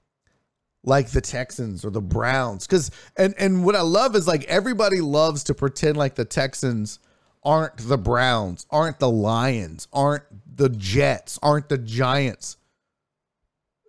like 0.84 1.10
the 1.10 1.22
Texans 1.22 1.84
or 1.86 1.90
the 1.90 2.02
Browns? 2.02 2.68
Because 2.68 2.92
and 3.18 3.34
and 3.38 3.66
what 3.66 3.76
I 3.76 3.82
love 3.82 4.16
is 4.16 4.28
like 4.28 4.44
everybody 4.46 5.02
loves 5.02 5.44
to 5.46 5.54
pretend 5.54 5.98
like 5.98 6.16
the 6.16 6.26
Texans 6.26 7.00
aren't 7.44 7.78
the 7.78 7.98
Browns, 7.98 8.66
aren't 8.70 9.00
the 9.00 9.10
Lions, 9.10 9.88
aren't 9.92 10.24
the 10.56 10.70
Jets, 10.70 11.40
aren't 11.42 11.70
the 11.70 11.78
Giants. 11.78 12.58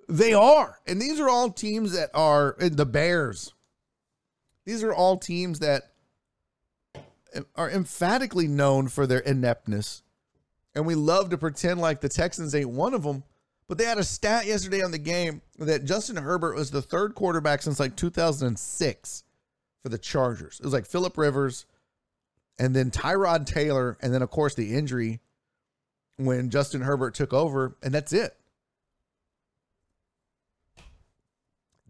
They 0.09 0.35
are, 0.35 0.79
and 0.87 1.01
these 1.01 1.19
are 1.19 1.29
all 1.29 1.51
teams 1.51 1.93
that 1.93 2.11
are 2.15 2.57
the 2.59 2.87
Bears. 2.87 3.55
These 4.67 4.83
are 4.83 4.93
all 4.93 5.19
teams 5.19 5.61
that 5.61 5.91
are 7.57 7.71
emphatically 7.71 8.49
known 8.49 8.89
for 8.89 9.07
their 9.07 9.19
ineptness. 9.19 10.03
And 10.75 10.87
we 10.87 10.95
love 10.95 11.31
to 11.31 11.39
pretend 11.39 11.81
like 11.81 12.01
the 12.01 12.09
Texans 12.09 12.55
ain't 12.55 12.71
one 12.71 12.95
of 12.95 13.03
them. 13.03 13.25
But 13.69 13.79
they 13.79 13.85
had 13.85 13.99
a 13.99 14.05
stat 14.05 14.47
yesterday 14.47 14.83
on 14.83 14.91
the 14.91 14.99
game 14.99 15.41
that 15.59 15.85
Justin 15.85 16.17
Herbert 16.17 16.55
was 16.55 16.71
the 16.71 16.83
third 16.83 17.15
quarterback 17.15 17.63
since 17.63 17.81
like 17.81 17.97
2006 17.97 19.25
for 19.83 19.89
the 19.89 19.99
Chargers. 19.99 20.59
It 20.61 20.65
was 20.65 20.73
like 20.73 20.87
Philip 20.87 21.17
Rivers 21.17 21.65
and 22.59 22.77
then 22.77 22.91
Tyrod 22.91 23.47
Taylor. 23.47 23.97
And 24.03 24.13
then, 24.13 24.23
of 24.23 24.31
course, 24.31 24.55
the 24.55 24.75
injury 24.75 25.21
when 26.17 26.51
Justin 26.51 26.83
Herbert 26.83 27.15
took 27.15 27.33
over. 27.33 27.77
And 27.83 27.95
that's 27.95 28.13
it. 28.13 28.37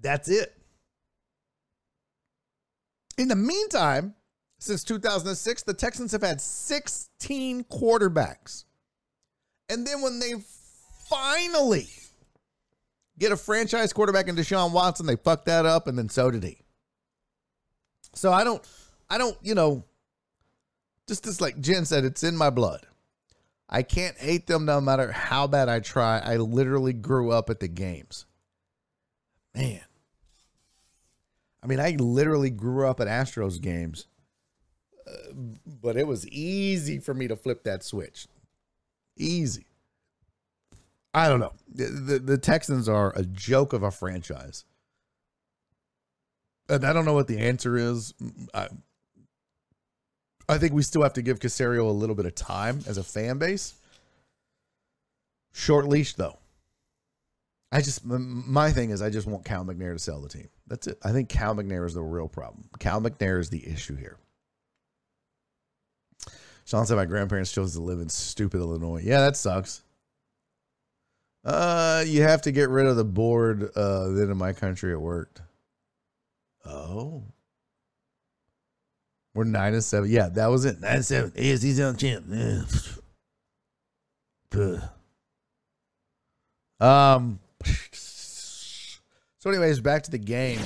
That's 0.01 0.29
it. 0.29 0.57
In 3.19 3.29
the 3.29 3.37
meantime, 3.37 4.15
since 4.59 4.85
2006, 4.85 5.63
the 5.63 5.75
Texans 5.75 6.13
have 6.13 6.23
had 6.23 6.41
16 6.41 7.65
quarterbacks. 7.65 8.65
And 9.69 9.87
then 9.87 10.03
when 10.03 10.19
they 10.19 10.35
finally 11.15 11.89
get 13.19 13.33
a 13.33 13.37
franchise 13.37 13.93
quarterback 13.93 14.29
in 14.29 14.37
Deshaun 14.37 14.73
Watson, 14.73 15.07
they 15.07 15.17
fucked 15.17 15.47
that 15.47 15.67
up, 15.67 15.87
and 15.87 15.97
then 15.97 16.09
so 16.09 16.31
did 16.31 16.43
he. 16.43 16.59
So 18.15 18.33
I 18.33 18.45
don't, 18.45 18.67
I 19.09 19.19
don't, 19.19 19.37
you 19.43 19.55
know, 19.55 19.85
just 21.07 21.27
as 21.27 21.41
like 21.41 21.61
Jen 21.61 21.85
said, 21.85 22.05
it's 22.05 22.23
in 22.23 22.37
my 22.37 22.51
blood. 22.51 22.87
I 23.69 23.83
can't 23.83 24.17
hate 24.19 24.47
them 24.47 24.67
no 24.67 24.81
matter 24.81 25.11
how 25.11 25.47
bad 25.47 25.69
I 25.69 25.81
try. 25.81 26.19
I 26.19 26.37
literally 26.37 26.93
grew 26.93 27.31
up 27.31 27.51
at 27.51 27.61
the 27.61 27.69
games. 27.69 28.27
Man. 29.55 29.81
I 31.63 31.67
mean, 31.67 31.81
I 31.81 31.97
literally 31.99 32.51
grew 32.51 32.87
up 32.87 33.01
at 33.01 33.09
Astros 33.09 33.59
games, 33.61 34.07
uh, 35.07 35.33
but 35.65 35.97
it 35.97 36.07
was 36.07 36.29
easy 36.29 36.99
for 36.99 37.15
me 37.15 37.27
to 37.27 37.37
flip 37.37 37.65
that 37.65 37.83
switch. 37.83 38.27
Easy. 39.17 39.65
I 41.15 41.29
don't 41.29 41.41
know. 41.41 41.53
The, 41.73 41.85
the, 41.85 42.19
the 42.19 42.39
Texans 42.39 42.89
are 42.89 43.13
a 43.15 43.23
joke 43.23 43.73
of 43.73 43.85
a 43.85 43.91
franchise. 43.91 44.65
And 46.69 46.85
I 46.85 46.93
don't 46.93 47.05
know 47.05 47.15
what 47.15 47.29
the 47.29 47.39
answer 47.39 47.77
is. 47.77 48.15
I, 48.53 48.69
I 50.49 50.59
think 50.59 50.73
we 50.73 50.83
still 50.83 51.03
have 51.03 51.13
to 51.15 51.23
give 51.23 51.39
Caserio 51.39 51.87
a 51.87 51.93
little 51.93 52.17
bit 52.17 52.27
of 52.27 52.35
time 52.35 52.81
as 52.89 52.99
a 52.99 53.05
fan 53.05 53.39
base. 53.39 53.75
Short 55.53 55.87
leash, 55.87 56.15
though. 56.15 56.39
I 57.71 57.81
just 57.81 58.05
my 58.05 58.71
thing 58.71 58.91
is 58.91 59.03
I 59.03 59.11
just 59.11 59.27
want 59.27 59.45
Cal 59.45 59.65
McNair 59.65 59.95
to 59.95 59.99
sell 59.99 60.21
the 60.21 60.29
team. 60.29 60.49
That's 60.69 60.87
it. 60.87 60.99
I 61.03 61.11
think 61.11 61.29
Cal 61.29 61.57
McNair 61.57 61.85
is 61.87 61.95
the 61.95 62.03
real 62.03 62.29
problem. 62.29 62.69
Cal 62.79 63.01
McNair 63.01 63.41
is 63.41 63.51
the 63.51 63.67
issue 63.69 63.97
here. 63.97 64.17
Sean 66.67 66.87
said 66.87 66.97
my 66.97 67.05
grandparents 67.05 67.53
chose 67.53 67.73
to 67.75 67.81
live 67.81 67.99
in 67.99 68.09
stupid 68.09 68.61
Illinois. 68.61 69.03
Yeah, 69.05 69.21
that 69.21 69.37
sucks. 69.37 69.83
Uh, 71.45 72.03
you 72.07 72.23
have 72.23 72.43
to 72.43 72.53
get 72.53 72.71
rid 72.71 72.87
of 72.87 72.97
the 72.97 73.05
board. 73.05 73.71
Uh, 73.77 74.09
then 74.09 74.31
in 74.31 74.37
my 74.37 74.53
country 74.53 74.93
it 74.93 75.01
worked. 75.01 75.43
Oh, 76.65 77.25
we're 79.35 79.45
nine 79.45 79.75
and 79.75 79.85
seven. 79.85 80.11
Yeah, 80.11 80.29
that 80.31 80.47
was 80.47 80.65
it. 80.65 80.81
Nine 80.81 80.97
and 80.97 81.05
seven. 81.05 81.31
AFC 81.33 81.75
South 81.75 81.99
champ. 81.99 82.27
Um. 86.81 87.41
So, 89.45 89.51
anyways, 89.51 89.81
back 89.81 90.05
to 90.05 90.11
the 90.11 90.17
game. 90.17 90.59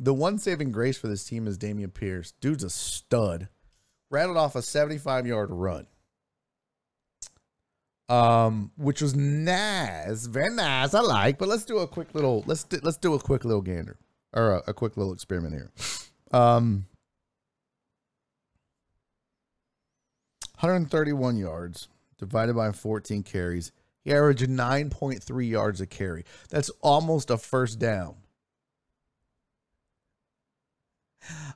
The 0.00 0.12
one 0.12 0.38
saving 0.38 0.72
grace 0.72 0.98
for 0.98 1.06
this 1.06 1.22
team 1.22 1.46
is 1.46 1.56
Dameon 1.56 1.94
Pierce. 1.94 2.32
Dude's 2.40 2.64
a 2.64 2.70
stud. 2.70 3.48
Rattled 4.10 4.36
off 4.36 4.56
a 4.56 4.62
75 4.62 5.28
yard 5.28 5.50
run. 5.52 5.86
Um, 8.12 8.72
which 8.76 9.00
was 9.00 9.16
nice, 9.16 10.26
very 10.26 10.54
nice. 10.54 10.92
I 10.92 11.00
like, 11.00 11.38
but 11.38 11.48
let's 11.48 11.64
do 11.64 11.78
a 11.78 11.86
quick 11.86 12.14
little 12.14 12.44
let's 12.46 12.64
do, 12.64 12.78
let's 12.82 12.98
do 12.98 13.14
a 13.14 13.18
quick 13.18 13.42
little 13.46 13.62
gander 13.62 13.96
or 14.34 14.56
a, 14.56 14.62
a 14.66 14.74
quick 14.74 14.98
little 14.98 15.14
experiment 15.14 15.54
here. 15.54 15.70
Um, 16.30 16.84
131 20.60 21.38
yards 21.38 21.88
divided 22.18 22.54
by 22.54 22.70
14 22.72 23.22
carries. 23.22 23.72
He 24.04 24.12
averaged 24.12 24.46
9.3 24.46 25.48
yards 25.48 25.80
a 25.80 25.86
carry. 25.86 26.26
That's 26.50 26.68
almost 26.82 27.30
a 27.30 27.38
first 27.38 27.78
down. 27.78 28.16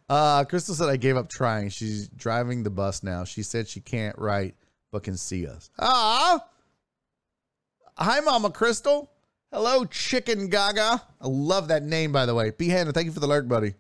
Uh, 0.09 0.45
Crystal 0.45 0.75
said 0.75 0.89
I 0.89 0.97
gave 0.97 1.19
up 1.19 1.29
trying. 1.29 1.69
She's 1.69 2.09
driving 2.09 2.63
the 2.63 2.71
bus 2.71 3.03
now. 3.03 3.25
She 3.25 3.43
said 3.43 3.69
she 3.69 3.81
can't 3.81 4.17
write 4.17 4.55
but 4.93 5.03
can 5.03 5.17
see 5.17 5.47
us. 5.47 5.71
Ah, 5.79 6.45
hi, 7.97 8.21
Mama 8.21 8.51
Crystal. 8.51 9.11
Hello, 9.53 9.85
Chicken 9.85 10.49
Gaga. 10.49 11.03
I 11.21 11.27
love 11.27 11.69
that 11.69 11.83
name, 11.83 12.13
by 12.13 12.27
the 12.27 12.35
way. 12.35 12.51
B. 12.51 12.69
Hannah, 12.69 12.93
thank 12.93 13.07
you 13.07 13.13
for 13.13 13.21
the 13.21 13.27
lurk, 13.27 13.49
buddy. 13.49 13.75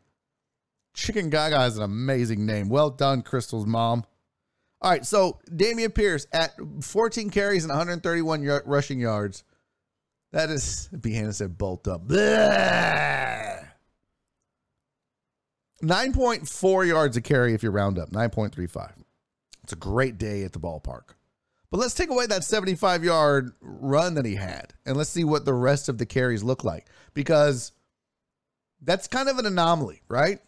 Chicken 0.95 1.29
Gaga 1.29 1.65
is 1.67 1.77
an 1.77 1.83
amazing 1.83 2.47
name. 2.47 2.69
Well 2.69 2.91
done, 2.91 3.23
Crystal's 3.23 3.67
mom. 3.67 4.05
All 4.81 4.91
right, 4.91 5.05
so 5.05 5.39
Dameon 5.51 5.95
Pierce 5.95 6.27
at 6.33 6.55
14 6.81 7.31
carries 7.31 7.65
and 7.65 7.71
131 7.71 8.47
y- 8.47 8.61
rushing 8.65 9.01
yards. 9.01 9.43
That 10.33 10.51
is, 10.51 10.89
B. 10.89 11.15
Said, 11.33 11.57
bolt 11.59 11.89
up. 11.89 12.07
Blah. 12.07 13.57
9.4 15.83 16.87
yards 16.87 17.17
a 17.17 17.21
carry 17.21 17.55
if 17.55 17.63
you 17.63 17.71
round 17.71 17.99
up, 17.99 18.11
9.35. 18.11 18.93
It's 19.67 19.73
a 19.73 19.77
great 19.77 20.17
day 20.17 20.45
at 20.45 20.53
the 20.53 20.61
ballpark. 20.61 21.17
But 21.73 21.79
let's 21.79 21.93
take 21.93 22.09
away 22.09 22.29
that 22.29 22.45
75 22.45 23.03
yard 23.03 23.51
run 23.61 24.15
that 24.15 24.25
he 24.25 24.37
had 24.37 24.75
and 24.87 24.97
let's 24.97 25.11
see 25.11 25.25
what 25.25 25.45
the 25.45 25.55
rest 25.55 25.89
of 25.89 25.99
the 25.99 26.07
carries 26.07 26.45
look 26.45 26.63
like 26.63 26.87
because 27.15 27.73
that's 28.81 29.09
kind 29.09 29.29
of 29.29 29.41
an 29.41 29.47
anomaly, 29.47 30.03
right? 30.07 30.39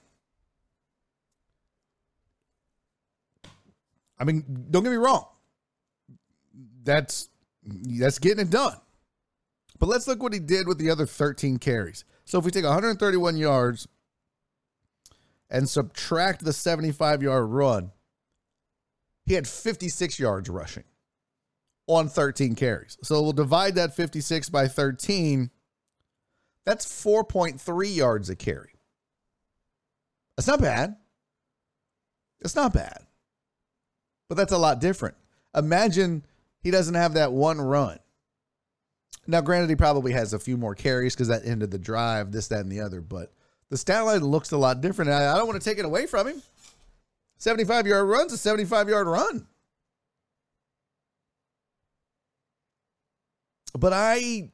I 4.20 4.22
mean, 4.22 4.44
don't 4.70 4.84
get 4.84 4.90
me 4.90 4.96
wrong. 4.98 5.26
That's 6.84 7.28
that's 7.64 8.20
getting 8.20 8.46
it 8.46 8.50
done. 8.50 8.76
But 9.80 9.88
let's 9.88 10.06
look 10.06 10.22
what 10.22 10.32
he 10.32 10.38
did 10.38 10.68
with 10.68 10.78
the 10.78 10.90
other 10.90 11.06
13 11.06 11.58
carries. 11.58 12.04
So 12.24 12.38
if 12.38 12.44
we 12.44 12.52
take 12.52 12.62
131 12.62 13.36
yards 13.36 13.88
and 15.50 15.68
subtract 15.68 16.44
the 16.44 16.52
75 16.52 17.24
yard 17.24 17.50
run, 17.50 17.90
he 19.28 19.34
had 19.34 19.46
56 19.46 20.18
yards 20.18 20.48
rushing 20.48 20.84
on 21.86 22.08
13 22.08 22.54
carries. 22.54 22.96
So 23.02 23.22
we'll 23.22 23.32
divide 23.32 23.74
that 23.74 23.94
56 23.94 24.48
by 24.48 24.68
13. 24.68 25.50
That's 26.64 26.86
4.3 26.86 27.94
yards 27.94 28.30
a 28.30 28.36
carry. 28.36 28.72
That's 30.36 30.46
not 30.46 30.60
bad. 30.60 30.96
It's 32.40 32.56
not 32.56 32.72
bad. 32.72 33.06
But 34.28 34.36
that's 34.36 34.52
a 34.52 34.58
lot 34.58 34.80
different. 34.80 35.16
Imagine 35.54 36.24
he 36.62 36.70
doesn't 36.70 36.94
have 36.94 37.14
that 37.14 37.32
one 37.32 37.60
run. 37.60 37.98
Now, 39.26 39.42
granted, 39.42 39.68
he 39.68 39.76
probably 39.76 40.12
has 40.12 40.32
a 40.32 40.38
few 40.38 40.56
more 40.56 40.74
carries 40.74 41.14
because 41.14 41.28
that 41.28 41.44
ended 41.44 41.70
the 41.70 41.78
drive, 41.78 42.32
this, 42.32 42.48
that, 42.48 42.60
and 42.60 42.72
the 42.72 42.80
other. 42.80 43.02
But 43.02 43.32
the 43.68 43.76
stat 43.76 44.06
line 44.06 44.24
looks 44.24 44.52
a 44.52 44.56
lot 44.56 44.80
different. 44.80 45.10
I, 45.10 45.32
I 45.32 45.36
don't 45.36 45.46
want 45.46 45.60
to 45.60 45.68
take 45.68 45.78
it 45.78 45.84
away 45.84 46.06
from 46.06 46.28
him. 46.28 46.42
75 47.38 47.86
yard 47.86 48.08
run's 48.08 48.32
a 48.32 48.38
75 48.38 48.88
yard 48.88 49.06
run. 49.06 49.46
But 53.78 53.92
I, 53.92 54.50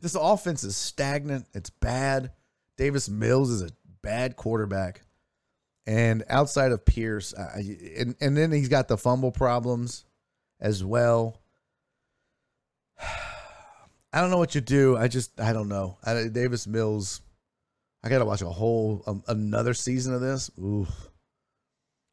this 0.00 0.14
offense 0.14 0.62
is 0.62 0.76
stagnant. 0.76 1.46
It's 1.54 1.70
bad. 1.70 2.30
Davis 2.76 3.08
Mills 3.08 3.50
is 3.50 3.62
a 3.62 3.70
bad 4.02 4.36
quarterback. 4.36 5.02
And 5.86 6.22
outside 6.28 6.70
of 6.70 6.84
Pierce, 6.84 7.34
I, 7.34 7.76
and, 7.96 8.14
and 8.20 8.36
then 8.36 8.52
he's 8.52 8.68
got 8.68 8.88
the 8.88 8.98
fumble 8.98 9.32
problems 9.32 10.04
as 10.60 10.84
well. 10.84 11.40
I 14.12 14.20
don't 14.20 14.30
know 14.30 14.38
what 14.38 14.54
you 14.54 14.60
do. 14.60 14.96
I 14.96 15.08
just, 15.08 15.40
I 15.40 15.52
don't 15.52 15.68
know. 15.68 15.98
I, 16.04 16.28
Davis 16.28 16.66
Mills, 16.66 17.20
I 18.04 18.08
got 18.08 18.18
to 18.18 18.24
watch 18.24 18.42
a 18.42 18.48
whole, 18.48 19.02
um, 19.06 19.22
another 19.26 19.74
season 19.74 20.14
of 20.14 20.20
this. 20.20 20.50
Ooh. 20.58 20.86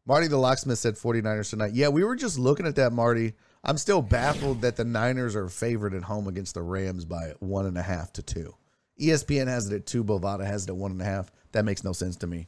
Marty 0.05 0.27
the 0.27 0.37
Locksmith 0.37 0.77
said 0.77 0.95
49ers 0.95 1.49
tonight. 1.49 1.73
Yeah, 1.73 1.89
we 1.89 2.03
were 2.03 2.15
just 2.15 2.37
looking 2.37 2.67
at 2.67 2.75
that, 2.75 2.93
Marty. 2.93 3.33
I'm 3.63 3.77
still 3.77 4.01
baffled 4.01 4.61
that 4.61 4.75
the 4.75 4.85
Niners 4.85 5.35
are 5.35 5.49
favored 5.49 5.95
at 5.95 6.03
home 6.03 6.27
against 6.27 6.53
the 6.53 6.61
Rams 6.61 7.05
by 7.05 7.33
one 7.39 7.65
and 7.65 7.77
a 7.77 7.81
half 7.81 8.13
to 8.13 8.21
two. 8.21 8.55
ESPN 9.01 9.47
has 9.47 9.69
it 9.71 9.75
at 9.75 9.85
two. 9.85 10.03
Bovada 10.03 10.45
has 10.45 10.63
it 10.63 10.69
at 10.69 10.75
one 10.75 10.91
and 10.91 11.01
a 11.01 11.05
half. 11.05 11.31
That 11.51 11.65
makes 11.65 11.83
no 11.83 11.91
sense 11.91 12.15
to 12.17 12.27
me. 12.27 12.47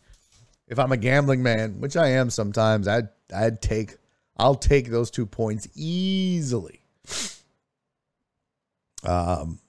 If 0.68 0.78
I'm 0.78 0.92
a 0.92 0.98
gambling 0.98 1.42
man, 1.42 1.80
which 1.80 1.98
I 1.98 2.10
am 2.10 2.30
sometimes, 2.30 2.88
I'd 2.88 3.10
I'd 3.36 3.62
take 3.62 3.98
I'll 4.38 4.56
take 4.56 4.92
those 4.92 5.10
two 5.10 5.26
points 5.26 5.68
easily. 5.76 6.82
Um, 9.04 9.60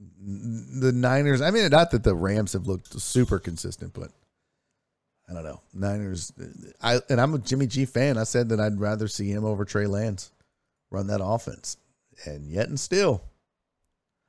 the 0.00 0.92
Niners. 0.92 1.40
I 1.40 1.50
mean, 1.50 1.68
not 1.70 1.90
that 1.92 2.02
the 2.02 2.14
Rams 2.14 2.54
have 2.54 2.66
looked 2.66 3.00
super 3.00 3.38
consistent, 3.38 3.92
but 3.92 4.10
I 5.28 5.32
don't 5.32 5.44
know. 5.44 5.60
Niners. 5.72 6.32
I 6.82 7.00
and 7.08 7.20
I'm 7.20 7.34
a 7.34 7.38
Jimmy 7.38 7.66
G 7.66 7.86
fan. 7.86 8.18
I 8.18 8.24
said 8.24 8.50
that 8.50 8.60
I'd 8.60 8.78
rather 8.78 9.08
see 9.08 9.30
him 9.30 9.44
over 9.44 9.64
Trey 9.64 9.86
Lance 9.86 10.30
run 10.90 11.06
that 11.08 11.24
offense, 11.24 11.76
and 12.24 12.46
yet 12.46 12.68
and 12.68 12.78
still. 12.78 13.22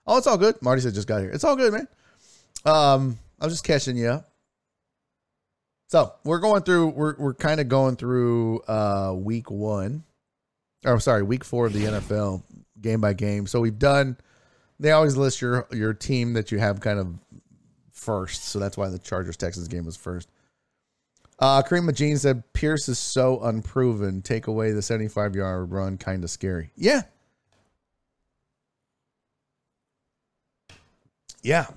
Oh, 0.08 0.18
it's 0.18 0.28
all 0.28 0.38
good. 0.38 0.62
Marty 0.62 0.82
said 0.82 0.94
just 0.94 1.08
got 1.08 1.22
here. 1.22 1.32
It's 1.32 1.44
all 1.44 1.56
good, 1.56 1.74
man. 1.74 1.88
Um, 2.66 3.20
I 3.40 3.46
was 3.46 3.54
just 3.54 3.64
catching 3.64 3.98
you 3.98 4.08
up. 4.08 4.30
So 5.88 6.14
we're 6.24 6.40
going 6.40 6.64
through. 6.64 6.90
We're 6.90 7.16
we're 7.18 7.34
kind 7.34 7.60
of 7.60 7.70
going 7.70 7.96
through 7.96 8.62
uh 8.62 9.14
week 9.16 9.52
one. 9.52 10.04
Or 10.86 11.00
sorry, 11.00 11.24
week 11.24 11.44
four 11.44 11.66
of 11.66 11.74
the 11.74 11.86
NFL 11.86 12.44
game 12.82 13.02
by 13.02 13.14
game. 13.14 13.48
So 13.48 13.60
we've 13.60 13.80
done. 13.80 14.18
They 14.80 14.92
always 14.92 15.18
list 15.18 15.42
your 15.42 15.68
your 15.72 15.94
team 15.94 16.34
that 16.34 16.52
you 16.52 16.60
have 16.60 16.80
kind 16.80 17.00
of 17.00 17.16
first. 17.92 18.46
So 18.46 18.60
that's 18.60 18.78
why 18.78 18.90
the 18.90 19.00
Chargers 19.00 19.38
Texans 19.38 19.68
game 19.68 19.86
was 19.86 19.96
first. 19.96 20.30
Uh, 21.38 21.62
Kareem 21.62 21.90
Majin 21.90 22.18
said 22.18 22.44
Pierce 22.54 22.88
is 22.88 22.98
so 22.98 23.42
unproven. 23.42 24.22
Take 24.22 24.48
away 24.48 24.72
the 24.72 24.82
75 24.82 25.36
yard 25.36 25.72
run, 25.72 25.98
kind 25.98 26.24
of 26.24 26.30
scary. 26.30 26.72
Yeah. 26.76 27.02
Yeah. 31.44 31.68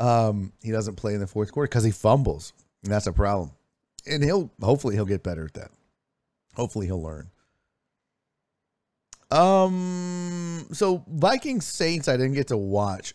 Um, 0.00 0.52
he 0.62 0.72
doesn't 0.72 0.96
play 0.96 1.14
in 1.14 1.20
the 1.20 1.26
fourth 1.26 1.52
quarter 1.52 1.68
because 1.68 1.84
he 1.84 1.92
fumbles, 1.92 2.52
and 2.82 2.92
that's 2.92 3.06
a 3.06 3.12
problem. 3.12 3.52
And 4.06 4.22
he'll 4.22 4.50
hopefully 4.60 4.94
he'll 4.96 5.06
get 5.06 5.22
better 5.22 5.44
at 5.46 5.54
that. 5.54 5.70
Hopefully 6.54 6.86
he'll 6.86 7.02
learn. 7.02 7.30
Um, 9.30 10.66
so 10.72 11.04
Vikings 11.08 11.64
Saints 11.64 12.08
I 12.08 12.16
didn't 12.16 12.34
get 12.34 12.48
to 12.48 12.56
watch, 12.56 13.14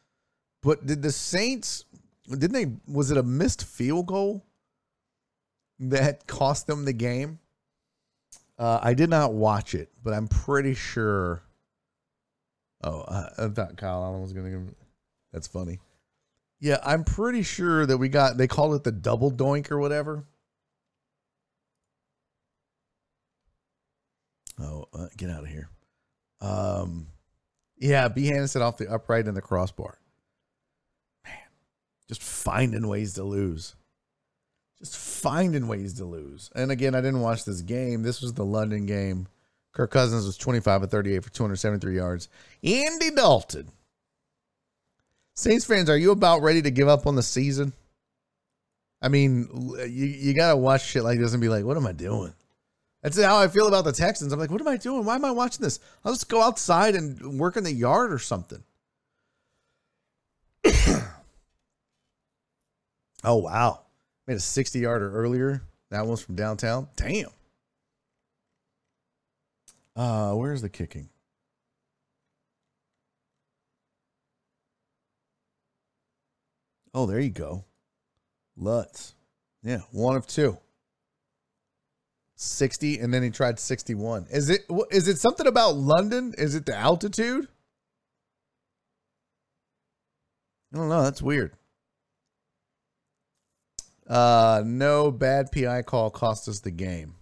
but 0.62 0.86
did 0.86 1.02
the 1.02 1.10
Saints 1.10 1.84
didn't 2.30 2.52
they 2.52 2.92
was 2.92 3.10
it 3.10 3.16
a 3.16 3.22
missed 3.22 3.64
field 3.64 4.06
goal 4.06 4.44
that 5.80 6.26
cost 6.26 6.66
them 6.66 6.84
the 6.84 6.92
game? 6.92 7.38
Uh, 8.58 8.78
I 8.82 8.94
did 8.94 9.08
not 9.10 9.32
watch 9.32 9.74
it, 9.74 9.90
but 10.02 10.12
I'm 10.12 10.28
pretty 10.28 10.74
sure. 10.74 11.42
Oh, 12.82 13.00
uh, 13.02 13.30
I 13.38 13.48
thought 13.48 13.76
Kyle 13.76 14.02
Allen 14.04 14.22
was 14.22 14.32
gonna 14.32 14.50
give. 14.50 14.74
That's 15.32 15.46
funny. 15.46 15.78
Yeah, 16.60 16.78
I'm 16.84 17.04
pretty 17.04 17.42
sure 17.42 17.86
that 17.86 17.96
we 17.96 18.08
got. 18.08 18.36
They 18.36 18.46
called 18.46 18.74
it 18.74 18.84
the 18.84 18.92
double 18.92 19.32
doink 19.32 19.70
or 19.70 19.78
whatever. 19.78 20.24
Oh, 24.60 24.86
uh, 24.92 25.06
get 25.16 25.30
out 25.30 25.44
of 25.44 25.48
here. 25.48 25.70
Um, 26.40 27.06
Yeah, 27.78 28.08
B 28.08 28.30
Hannison 28.30 28.60
off 28.60 28.76
the 28.76 28.90
upright 28.90 29.26
and 29.26 29.36
the 29.36 29.40
crossbar. 29.40 29.99
Just 32.10 32.24
finding 32.24 32.88
ways 32.88 33.14
to 33.14 33.22
lose. 33.22 33.76
Just 34.80 34.96
finding 34.96 35.68
ways 35.68 35.94
to 35.98 36.04
lose. 36.04 36.50
And 36.56 36.72
again, 36.72 36.96
I 36.96 37.00
didn't 37.00 37.20
watch 37.20 37.44
this 37.44 37.60
game. 37.60 38.02
This 38.02 38.20
was 38.20 38.32
the 38.32 38.44
London 38.44 38.84
game. 38.84 39.28
Kirk 39.70 39.92
Cousins 39.92 40.26
was 40.26 40.36
25 40.36 40.82
of 40.82 40.90
38 40.90 41.22
for 41.22 41.30
273 41.30 41.94
yards. 41.94 42.28
Andy 42.64 43.12
Dalton. 43.12 43.70
Saints 45.34 45.64
fans, 45.64 45.88
are 45.88 45.96
you 45.96 46.10
about 46.10 46.42
ready 46.42 46.60
to 46.62 46.72
give 46.72 46.88
up 46.88 47.06
on 47.06 47.14
the 47.14 47.22
season? 47.22 47.72
I 49.00 49.06
mean, 49.06 49.48
you, 49.78 50.06
you 50.06 50.34
got 50.34 50.50
to 50.50 50.56
watch 50.56 50.84
shit 50.84 51.04
like 51.04 51.20
this 51.20 51.32
and 51.32 51.40
be 51.40 51.48
like, 51.48 51.64
what 51.64 51.76
am 51.76 51.86
I 51.86 51.92
doing? 51.92 52.34
That's 53.04 53.22
how 53.22 53.38
I 53.38 53.46
feel 53.46 53.68
about 53.68 53.84
the 53.84 53.92
Texans. 53.92 54.32
I'm 54.32 54.40
like, 54.40 54.50
what 54.50 54.60
am 54.60 54.66
I 54.66 54.78
doing? 54.78 55.04
Why 55.04 55.14
am 55.14 55.24
I 55.24 55.30
watching 55.30 55.62
this? 55.62 55.78
I'll 56.04 56.12
just 56.12 56.28
go 56.28 56.42
outside 56.42 56.96
and 56.96 57.38
work 57.38 57.56
in 57.56 57.62
the 57.62 57.72
yard 57.72 58.12
or 58.12 58.18
something. 58.18 58.64
oh, 63.24 63.36
wow. 63.36 63.80
Made 64.26 64.36
a 64.36 64.40
60 64.40 64.78
yarder 64.78 65.12
earlier. 65.12 65.62
That 65.90 66.06
one's 66.06 66.20
from 66.20 66.36
downtown. 66.36 66.88
Damn. 66.96 67.30
Uh, 69.96 70.32
where's 70.34 70.62
the 70.62 70.68
kicking? 70.68 71.08
Oh, 76.94 77.06
there 77.06 77.20
you 77.20 77.30
go. 77.30 77.64
Lutz. 78.56 79.14
Yeah, 79.62 79.80
one 79.92 80.16
of 80.16 80.26
two. 80.26 80.58
60 82.36 82.98
and 83.00 83.12
then 83.12 83.22
he 83.22 83.30
tried 83.30 83.58
61. 83.58 84.26
Is 84.30 84.48
it 84.48 84.62
is 84.90 85.08
it 85.08 85.18
something 85.18 85.46
about 85.46 85.76
London? 85.76 86.34
Is 86.38 86.54
it 86.54 86.64
the 86.64 86.74
altitude? 86.74 87.48
I 90.72 90.78
don't 90.78 90.88
know, 90.88 91.02
that's 91.02 91.20
weird. 91.20 91.52
Uh 94.10 94.64
no 94.66 95.12
bad 95.12 95.52
PI 95.52 95.82
call 95.82 96.10
cost 96.10 96.48
us 96.48 96.58
the 96.58 96.72
game. 96.72 97.14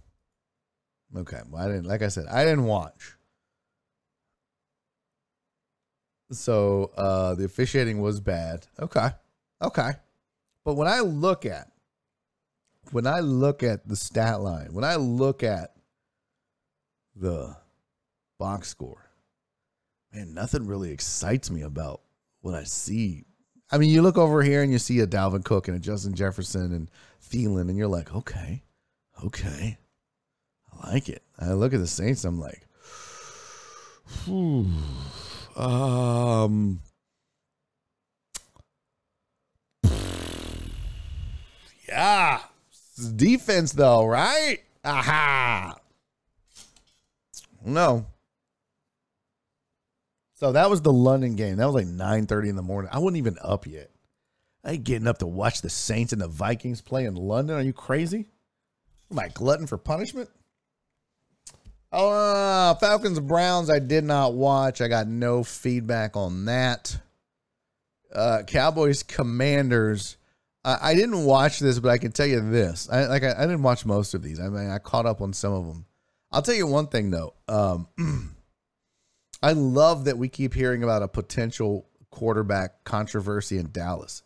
Okay, 1.15 1.39
well, 1.47 1.63
I 1.63 1.67
didn't 1.67 1.85
like 1.85 2.01
I 2.01 2.07
said, 2.07 2.25
I 2.25 2.43
didn't 2.43 2.65
watch. 2.65 3.15
So 6.31 6.91
uh 6.97 7.35
the 7.35 7.45
officiating 7.45 8.01
was 8.01 8.19
bad. 8.19 8.65
Okay. 8.79 9.09
Okay. 9.61 9.91
But 10.65 10.73
when 10.73 10.87
I 10.87 11.01
look 11.01 11.45
at 11.45 11.71
when 12.91 13.05
I 13.05 13.19
look 13.19 13.61
at 13.61 13.87
the 13.87 13.95
stat 13.95 14.41
line, 14.41 14.73
when 14.73 14.83
I 14.83 14.95
look 14.95 15.43
at 15.43 15.75
the 17.15 17.55
box 18.39 18.67
score, 18.69 19.11
man, 20.11 20.33
nothing 20.33 20.65
really 20.65 20.91
excites 20.91 21.51
me 21.51 21.61
about 21.61 22.01
what 22.41 22.55
I 22.55 22.63
see. 22.63 23.25
I 23.71 23.77
mean, 23.77 23.89
you 23.89 24.01
look 24.01 24.17
over 24.17 24.41
here 24.41 24.63
and 24.63 24.71
you 24.71 24.79
see 24.79 24.99
a 24.99 25.07
Dalvin 25.07 25.45
Cook 25.45 25.67
and 25.67 25.77
a 25.77 25.79
Justin 25.79 26.15
Jefferson 26.15 26.73
and 26.73 26.89
Thielen, 27.23 27.69
and 27.69 27.77
you're 27.77 27.87
like, 27.87 28.13
okay, 28.15 28.63
okay, 29.23 29.77
I 30.73 30.91
like 30.93 31.07
it. 31.07 31.21
I 31.37 31.53
look 31.53 31.73
at 31.73 31.79
the 31.79 31.87
Saints, 31.87 32.25
I'm 32.25 32.39
like, 32.39 32.65
um, 35.55 36.81
yeah, 41.87 42.39
defense 43.15 43.71
though, 43.73 44.05
right? 44.05 44.59
Aha. 44.83 45.75
No. 47.63 48.05
So 50.39 50.53
that 50.53 50.69
was 50.69 50.81
the 50.81 50.93
London 50.93 51.35
game. 51.35 51.57
That 51.57 51.65
was 51.65 51.75
like 51.75 51.87
9:30 51.87 52.47
in 52.47 52.55
the 52.55 52.61
morning. 52.61 52.89
I 52.93 52.99
wasn't 52.99 53.17
even 53.17 53.37
up 53.41 53.67
yet. 53.67 53.91
I 54.63 54.71
ain't 54.71 54.85
getting 54.85 55.05
up 55.05 55.17
to 55.17 55.27
watch 55.27 55.61
the 55.61 55.69
Saints 55.69 56.13
and 56.13 56.21
the 56.21 56.29
Vikings 56.29 56.79
play 56.79 57.03
in 57.03 57.15
London. 57.15 57.57
Are 57.57 57.61
you 57.61 57.73
crazy? 57.73 58.29
Am 59.11 59.19
I 59.19 59.27
glutton 59.27 59.67
for 59.67 59.77
punishment? 59.77 60.29
Oh, 61.91 62.11
uh, 62.11 62.75
Falcons 62.75 63.19
Browns. 63.19 63.69
I 63.69 63.79
did 63.79 64.05
not 64.05 64.33
watch. 64.33 64.79
I 64.79 64.87
got 64.87 65.09
no 65.09 65.43
feedback 65.43 66.15
on 66.15 66.45
that. 66.45 66.97
Uh, 68.13 68.43
Cowboys 68.47 69.03
Commanders. 69.03 70.15
I 70.63 70.93
didn't 70.93 71.25
watch 71.25 71.59
this, 71.59 71.79
but 71.79 71.89
I 71.89 71.97
can 71.97 72.13
tell 72.13 72.27
you 72.27 72.49
this. 72.49 72.87
I 72.89 73.07
like 73.07 73.23
I, 73.23 73.33
I, 73.37 73.41
didn't 73.41 73.63
watch 73.63 73.85
most 73.85 74.13
of 74.13 74.21
these. 74.21 74.39
I 74.39 74.47
mean, 74.47 74.69
I 74.69 74.77
caught 74.77 75.05
up 75.05 75.19
on 75.19 75.33
some 75.33 75.51
of 75.51 75.65
them. 75.65 75.85
I'll 76.31 76.41
tell 76.41 76.53
you 76.53 76.67
one 76.67 76.87
thing 76.87 77.09
though. 77.09 77.33
Um, 77.47 77.87
I 79.41 79.53
love 79.53 80.05
that 80.05 80.17
we 80.17 80.27
keep 80.29 80.53
hearing 80.53 80.83
about 80.83 81.03
a 81.03 81.07
potential 81.07 81.87
quarterback 82.11 82.83
controversy 82.83 83.57
in 83.57 83.71
Dallas. 83.71 84.23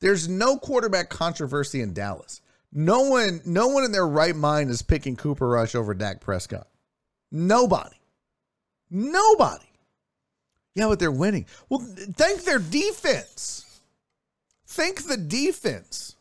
There's 0.00 0.28
no 0.28 0.56
quarterback 0.58 1.10
controversy 1.10 1.80
in 1.80 1.92
Dallas. 1.92 2.40
No 2.72 3.02
one, 3.02 3.40
no 3.44 3.68
one 3.68 3.84
in 3.84 3.92
their 3.92 4.06
right 4.06 4.34
mind 4.34 4.70
is 4.70 4.82
picking 4.82 5.16
Cooper 5.16 5.46
Rush 5.46 5.74
over 5.74 5.92
Dak 5.92 6.20
Prescott. 6.20 6.68
Nobody. 7.30 7.96
Nobody. 8.90 9.66
Yeah, 10.74 10.88
but 10.88 10.98
they're 10.98 11.12
winning. 11.12 11.46
Well, 11.68 11.80
thank 11.80 12.44
their 12.44 12.58
defense. 12.58 13.80
Thank 14.66 15.02
the 15.02 15.18
defense. 15.18 16.16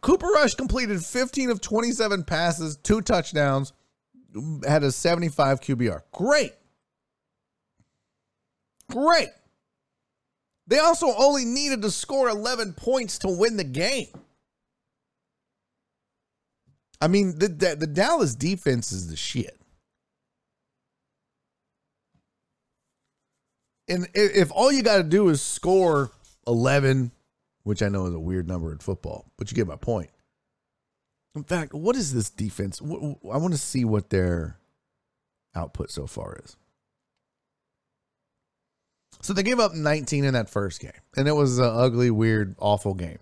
Cooper 0.00 0.28
Rush 0.28 0.54
completed 0.54 1.04
15 1.04 1.50
of 1.50 1.60
27 1.60 2.22
passes, 2.22 2.76
two 2.76 3.00
touchdowns, 3.00 3.72
had 4.66 4.82
a 4.82 4.92
75 4.92 5.60
QBR. 5.60 6.02
Great. 6.12 6.52
Great. 8.90 9.28
They 10.66 10.78
also 10.78 11.14
only 11.16 11.44
needed 11.44 11.82
to 11.82 11.90
score 11.90 12.28
11 12.28 12.74
points 12.74 13.18
to 13.20 13.28
win 13.28 13.56
the 13.56 13.64
game. 13.64 14.08
I 17.00 17.08
mean, 17.08 17.38
the, 17.38 17.48
the, 17.48 17.76
the 17.76 17.86
Dallas 17.86 18.34
defense 18.34 18.92
is 18.92 19.08
the 19.08 19.16
shit. 19.16 19.58
and 23.88 24.08
if 24.14 24.50
all 24.52 24.70
you 24.70 24.82
got 24.82 24.98
to 24.98 25.02
do 25.02 25.28
is 25.28 25.40
score 25.40 26.10
11, 26.46 27.10
which 27.62 27.82
I 27.82 27.88
know 27.88 28.06
is 28.06 28.14
a 28.14 28.20
weird 28.20 28.46
number 28.46 28.70
in 28.72 28.78
football, 28.78 29.26
but 29.36 29.50
you 29.50 29.54
get 29.54 29.66
my 29.66 29.76
point. 29.76 30.10
In 31.34 31.44
fact, 31.44 31.74
what 31.74 31.96
is 31.96 32.12
this 32.12 32.30
defense? 32.30 32.80
I 32.80 33.36
want 33.36 33.52
to 33.52 33.58
see 33.58 33.84
what 33.84 34.10
their 34.10 34.58
output 35.54 35.90
so 35.90 36.06
far 36.06 36.38
is. 36.44 36.56
So 39.20 39.32
they 39.32 39.42
gave 39.42 39.58
up 39.58 39.74
19 39.74 40.24
in 40.24 40.34
that 40.34 40.48
first 40.48 40.80
game, 40.80 40.92
and 41.16 41.26
it 41.26 41.32
was 41.32 41.58
an 41.58 41.64
ugly, 41.64 42.10
weird, 42.10 42.54
awful 42.58 42.94
game. 42.94 43.18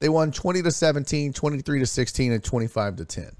They 0.00 0.08
won 0.08 0.32
20 0.32 0.62
to 0.62 0.70
17, 0.70 1.32
23 1.32 1.78
to 1.80 1.86
16, 1.86 2.32
and 2.32 2.42
25 2.42 2.96
to 2.96 3.04
10. 3.04 3.30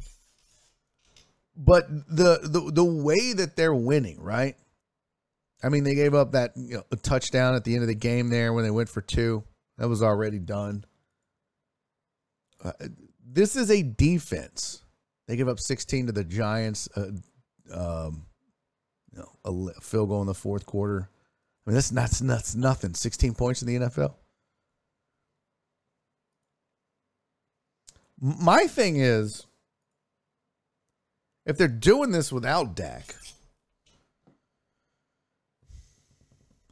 But 1.57 1.89
the 1.89 2.39
the 2.43 2.71
the 2.73 2.85
way 2.85 3.33
that 3.33 3.57
they're 3.57 3.75
winning, 3.75 4.21
right? 4.21 4.57
I 5.63 5.71
mean, 5.71 5.83
they 5.83 5.97
gave 5.97 6.15
up 6.15 6.33
that 6.33 6.53
you 6.57 6.77
know, 6.77 6.85
touchdown 7.03 7.57
at 7.57 7.65
the 7.65 7.75
end 7.75 7.83
of 7.83 7.89
the 7.89 7.95
game 7.95 8.29
there 8.29 8.53
when 8.53 8.63
they 8.63 8.71
went 8.71 8.89
for 8.89 9.01
two. 9.01 9.43
That 9.77 9.89
was 9.89 10.03
already 10.03 10.39
done. 10.39 10.85
Uh, 12.63 12.73
this 13.31 13.57
is 13.57 13.71
a 13.71 13.83
defense. 13.83 14.83
They 15.27 15.37
give 15.37 15.49
up 15.49 15.61
16 15.61 16.07
to 16.07 16.13
the 16.13 16.25
Giants. 16.25 16.89
Uh, 16.97 17.11
um, 17.73 18.27
you 19.13 19.19
know, 19.19 19.71
a 19.77 19.81
field 19.81 20.09
goal 20.09 20.21
in 20.23 20.27
the 20.27 20.35
fourth 20.35 20.65
quarter. 20.65 21.09
I 21.67 21.71
mean, 21.71 21.75
that's 21.75 21.91
that's 21.91 22.19
that's 22.21 22.55
nothing. 22.55 22.95
16 22.95 23.35
points 23.35 23.63
in 23.63 23.69
the 23.69 23.87
NFL. 23.87 24.15
My 28.21 28.67
thing 28.67 28.97
is, 28.97 29.47
if 31.47 31.57
they're 31.57 31.69
doing 31.69 32.11
this 32.11 32.33
without 32.33 32.75
Dak, 32.75 33.15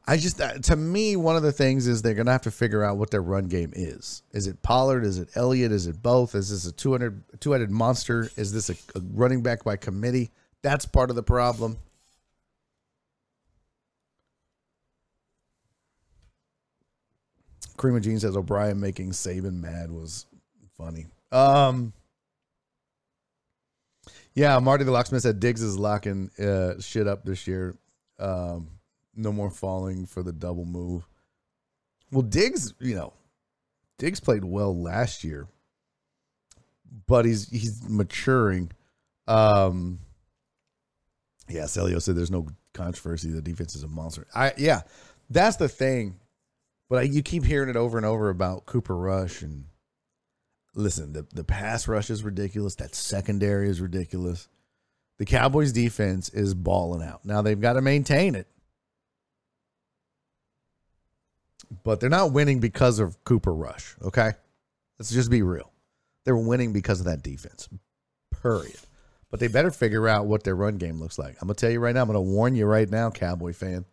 I 0.09 0.17
just, 0.17 0.41
uh, 0.41 0.59
to 0.59 0.77
me, 0.77 1.17
one 1.17 1.37
of 1.37 1.43
the 1.43 1.51
things 1.51 1.89
is 1.89 2.01
they're 2.01 2.15
going 2.15 2.27
to 2.27 2.33
have 2.33 2.43
to 2.43 2.51
figure 2.51 2.85
out 2.85 2.97
what 2.97 3.11
their 3.11 3.23
run 3.23 3.49
game 3.49 3.73
is. 3.75 4.23
Is 4.33 4.47
it 4.47 4.63
Pollard? 4.63 5.05
Is 5.05 5.19
it 5.19 5.31
Elliott? 5.35 5.73
Is 5.73 5.89
it 5.89 6.01
both? 6.01 6.37
Is 6.37 6.51
this 6.51 6.65
a 6.65 6.73
200, 6.73 7.41
two-headed 7.41 7.71
monster? 7.71 8.31
Is 8.37 8.53
this 8.53 8.71
a, 8.71 8.75
a 8.97 9.03
running 9.13 9.43
back 9.43 9.65
by 9.65 9.77
committee? 9.77 10.31
That's 10.63 10.87
part 10.87 11.11
of 11.11 11.17
the 11.17 11.25
problem. 11.25 11.79
Cream 17.77 17.97
of 17.97 18.03
Jean 18.03 18.19
says 18.19 18.37
O'Brien 18.37 18.81
making 18.81 19.11
Saban 19.11 19.61
mad 19.61 19.91
was 19.91 20.27
funny. 20.79 21.07
Um, 21.33 21.93
yeah, 24.35 24.59
Marty 24.61 24.85
the 24.85 24.93
Locksmith 24.93 25.23
said 25.23 25.41
Diggs 25.41 25.63
is 25.63 25.79
locking 25.79 26.31
uh, 26.39 26.81
shit 26.81 27.07
up 27.07 27.25
this 27.25 27.47
year. 27.47 27.77
Um, 28.19 28.69
no 29.17 29.33
more 29.33 29.51
falling 29.51 30.07
for 30.07 30.23
the 30.23 30.33
double 30.33 30.65
move. 30.65 31.07
Well, 32.13 32.23
Diggs, 32.23 32.73
you 32.79 32.95
know, 32.95 33.13
Diggs 33.99 34.21
played 34.21 34.45
well 34.45 34.77
last 34.81 35.25
year, 35.25 35.49
but 37.07 37.25
he's 37.25 37.49
he's 37.49 37.83
maturing. 37.89 38.71
Um, 39.27 40.01
Yeah, 41.49 41.63
Celio 41.65 42.01
said 42.01 42.17
there's 42.17 42.31
no 42.31 42.47
controversy. 42.75 43.31
The 43.31 43.43
defense 43.43 43.75
is 43.75 43.83
a 43.83 43.89
monster. 43.89 44.27
I 44.35 44.53
yeah, 44.57 44.83
that's 45.31 45.57
the 45.57 45.69
thing. 45.69 46.21
But 46.89 46.99
I, 47.01 47.03
you 47.03 47.23
keep 47.23 47.45
hearing 47.45 47.69
it 47.69 47.77
over 47.77 47.97
and 47.97 48.07
over 48.07 48.31
about 48.31 48.67
Cooper 48.67 48.97
Rush 48.97 49.43
and 49.43 49.65
listen, 50.75 51.13
the 51.13 51.27
the 51.35 51.43
pass 51.43 51.89
rush 51.89 52.11
is 52.11 52.23
ridiculous. 52.23 52.77
That 52.77 52.95
secondary 52.95 53.69
is 53.69 53.81
ridiculous. 53.81 54.49
The 55.19 55.25
Cowboys 55.25 55.73
defense 55.73 56.29
is 56.29 56.55
balling 56.55 57.03
out. 57.03 57.25
Now 57.25 57.43
they've 57.43 57.61
got 57.61 57.73
to 57.73 57.81
maintain 57.81 58.35
it. 58.35 58.47
But 61.85 62.01
they're 62.01 62.11
not 62.11 62.33
winning 62.33 62.61
because 62.61 62.99
of 62.99 63.23
Cooper 63.25 63.55
Rush, 63.55 63.95
okay? 64.03 64.33
Let's 64.99 65.11
just 65.11 65.31
be 65.31 65.43
real. 65.43 65.73
They're 66.25 66.37
winning 66.37 66.73
because 66.73 67.01
of 67.01 67.07
that 67.07 67.23
defense. 67.23 67.69
Period. 68.43 68.79
But 69.31 69.41
they 69.41 69.49
better 69.49 69.71
figure 69.71 70.09
out 70.09 70.27
what 70.27 70.45
their 70.45 70.57
run 70.57 70.79
game 70.79 71.01
looks 71.01 71.19
like. 71.19 71.37
I'm 71.41 71.49
to 71.49 71.55
tell 71.55 71.71
you 71.71 71.81
right 71.81 71.95
now, 71.95 72.03
I'm 72.03 72.13
to 72.13 72.21
warn 72.21 72.55
you 72.55 72.67
right 72.67 72.89
now, 72.89 73.11
Cowboy 73.11 73.53
fan. 73.53 73.85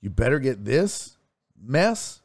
You 0.00 0.10
better 0.10 0.38
get 0.38 0.64
this 0.64 1.16
mess 1.60 2.20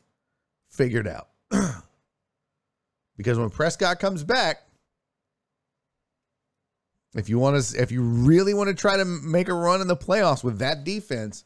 figured 0.70 1.08
out. 1.08 1.30
because 3.18 3.38
when 3.38 3.50
Prescott 3.50 4.00
comes 4.00 4.24
back, 4.24 4.64
if 7.16 7.30
you 7.30 7.40
want 7.40 7.62
to 7.62 7.82
if 7.82 7.92
you 7.92 8.02
really 8.02 8.54
want 8.54 8.70
to 8.70 8.76
try 8.76 8.98
to 8.98 9.06
make 9.06 9.48
a 9.48 9.54
run 9.54 9.82
in 9.82 9.88
the 9.88 9.98
playoffs 9.98 10.44
with 10.44 10.60
that 10.60 10.84
defense, 10.84 11.44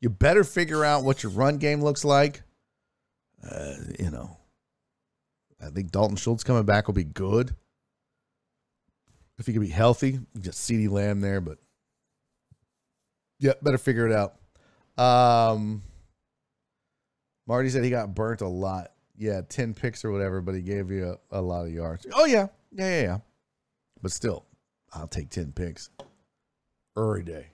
you 0.00 0.10
better 0.10 0.44
figure 0.44 0.84
out 0.84 1.04
what 1.04 1.22
your 1.22 1.32
run 1.32 1.58
game 1.58 1.82
looks 1.82 2.04
like. 2.04 2.42
Uh, 3.50 3.74
you 3.98 4.10
know, 4.10 4.36
I 5.60 5.70
think 5.70 5.90
Dalton 5.90 6.16
Schultz 6.16 6.44
coming 6.44 6.64
back 6.64 6.86
will 6.86 6.94
be 6.94 7.04
good 7.04 7.54
if 9.38 9.46
he 9.46 9.52
can 9.52 9.62
be 9.62 9.68
healthy. 9.68 10.20
Just 10.38 10.68
CeeDee 10.68 10.90
Lamb 10.90 11.20
there, 11.20 11.40
but 11.40 11.58
yeah, 13.40 13.52
better 13.62 13.78
figure 13.78 14.08
it 14.08 14.12
out. 14.12 14.36
Um, 14.96 15.82
Marty 17.46 17.68
said 17.68 17.84
he 17.84 17.90
got 17.90 18.14
burnt 18.14 18.40
a 18.40 18.48
lot. 18.48 18.92
Yeah, 19.16 19.42
ten 19.48 19.74
picks 19.74 20.04
or 20.04 20.10
whatever, 20.10 20.40
but 20.40 20.54
he 20.54 20.62
gave 20.62 20.90
you 20.90 21.18
a, 21.30 21.38
a 21.38 21.42
lot 21.42 21.66
of 21.66 21.72
yards. 21.72 22.06
Oh 22.12 22.24
yeah, 22.24 22.48
yeah, 22.72 22.88
yeah, 22.88 23.02
yeah. 23.02 23.18
But 24.02 24.12
still, 24.12 24.44
I'll 24.92 25.06
take 25.06 25.30
ten 25.30 25.52
picks 25.52 25.90
every 26.96 27.22
day. 27.22 27.48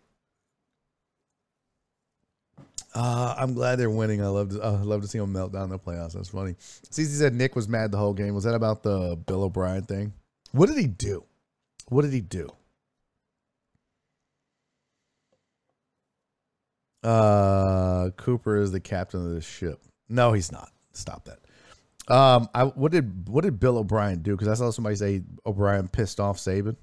Uh, 2.94 3.34
I'm 3.38 3.54
glad 3.54 3.76
they're 3.76 3.90
winning. 3.90 4.20
I 4.22 4.28
love 4.28 4.50
to, 4.50 4.62
I 4.62 4.70
love 4.70 5.02
to 5.02 5.08
see 5.08 5.18
them 5.18 5.32
melt 5.32 5.52
down 5.52 5.68
the 5.68 5.78
playoffs. 5.78 6.14
That's 6.14 6.30
funny. 6.30 6.54
CC 6.54 7.06
said 7.06 7.34
Nick 7.34 7.54
was 7.54 7.68
mad 7.68 7.92
the 7.92 7.98
whole 7.98 8.14
game. 8.14 8.34
Was 8.34 8.44
that 8.44 8.54
about 8.54 8.82
the 8.82 9.16
Bill 9.26 9.44
O'Brien 9.44 9.82
thing? 9.82 10.12
What 10.52 10.66
did 10.66 10.78
he 10.78 10.86
do? 10.86 11.24
What 11.88 12.02
did 12.02 12.12
he 12.12 12.20
do? 12.20 12.50
Uh, 17.02 18.10
Cooper 18.16 18.56
is 18.56 18.72
the 18.72 18.80
captain 18.80 19.24
of 19.24 19.32
this 19.32 19.46
ship. 19.46 19.80
No, 20.08 20.32
he's 20.32 20.52
not. 20.52 20.70
Stop 20.92 21.26
that. 21.26 21.38
Um, 22.12 22.48
I 22.54 22.64
what 22.64 22.90
did 22.90 23.28
what 23.28 23.44
did 23.44 23.60
Bill 23.60 23.78
O'Brien 23.78 24.20
do? 24.20 24.32
Because 24.32 24.48
I 24.48 24.54
saw 24.54 24.70
somebody 24.70 24.96
say 24.96 25.22
O'Brien 25.46 25.86
pissed 25.86 26.18
off 26.18 26.38
Saban. 26.38 26.76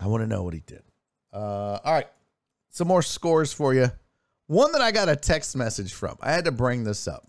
I 0.00 0.06
want 0.06 0.22
to 0.22 0.28
know 0.28 0.44
what 0.44 0.54
he 0.54 0.60
did. 0.60 0.82
Uh, 1.32 1.78
all 1.84 1.92
right, 1.92 2.06
some 2.70 2.86
more 2.86 3.02
scores 3.02 3.52
for 3.52 3.74
you. 3.74 3.90
One 4.50 4.72
that 4.72 4.80
I 4.80 4.90
got 4.90 5.08
a 5.08 5.14
text 5.14 5.54
message 5.54 5.92
from. 5.92 6.18
I 6.20 6.32
had 6.32 6.46
to 6.46 6.50
bring 6.50 6.82
this 6.82 7.06
up. 7.06 7.24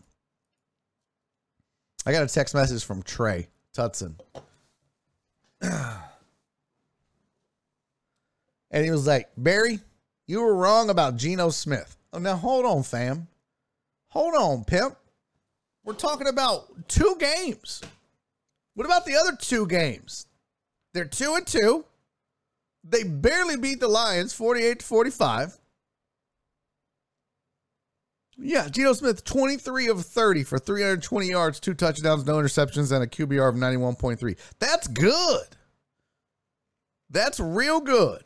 I 2.04 2.12
got 2.12 2.24
a 2.24 2.28
text 2.28 2.56
message 2.56 2.84
from 2.84 3.04
Trey 3.04 3.48
Tutson. 3.78 4.16
And 8.74 8.86
he 8.86 8.90
was 8.90 9.06
like, 9.06 9.30
Barry, 9.36 9.82
you 10.28 10.40
were 10.40 10.56
wrong 10.56 10.90
about 10.90 11.18
Geno 11.18 11.50
Smith. 11.50 11.98
Oh, 12.14 12.20
now 12.20 12.38
hold 12.38 12.66
on, 12.66 12.84
fam. 12.84 13.28
Hold 14.12 14.34
on, 14.34 14.64
pimp. 14.64 14.96
We're 15.84 15.94
talking 15.94 16.28
about 16.28 16.88
two 16.88 17.18
games. 17.20 17.82
What 18.76 18.86
about 18.86 19.06
the 19.06 19.18
other 19.18 19.36
two 19.36 19.68
games? 19.68 20.26
They're 20.94 21.04
two 21.04 21.34
and 21.36 21.46
two. 21.46 21.84
They 22.86 23.04
barely 23.04 23.58
beat 23.58 23.82
the 23.82 23.90
Lions 23.90 24.34
48 24.34 24.80
to 24.80 24.86
45. 24.86 25.61
Yeah, 28.38 28.70
Geno 28.70 28.94
Smith, 28.94 29.24
23 29.24 29.88
of 29.90 30.06
30 30.06 30.44
for 30.44 30.58
320 30.58 31.28
yards, 31.28 31.60
two 31.60 31.74
touchdowns, 31.74 32.26
no 32.26 32.36
interceptions, 32.38 32.92
and 32.92 33.04
a 33.04 33.08
QBR 33.08 33.50
of 33.50 33.56
91.3. 33.56 34.38
That's 34.60 34.88
good. 34.88 35.46
That's 37.10 37.40
real 37.40 37.82
good. 37.82 38.24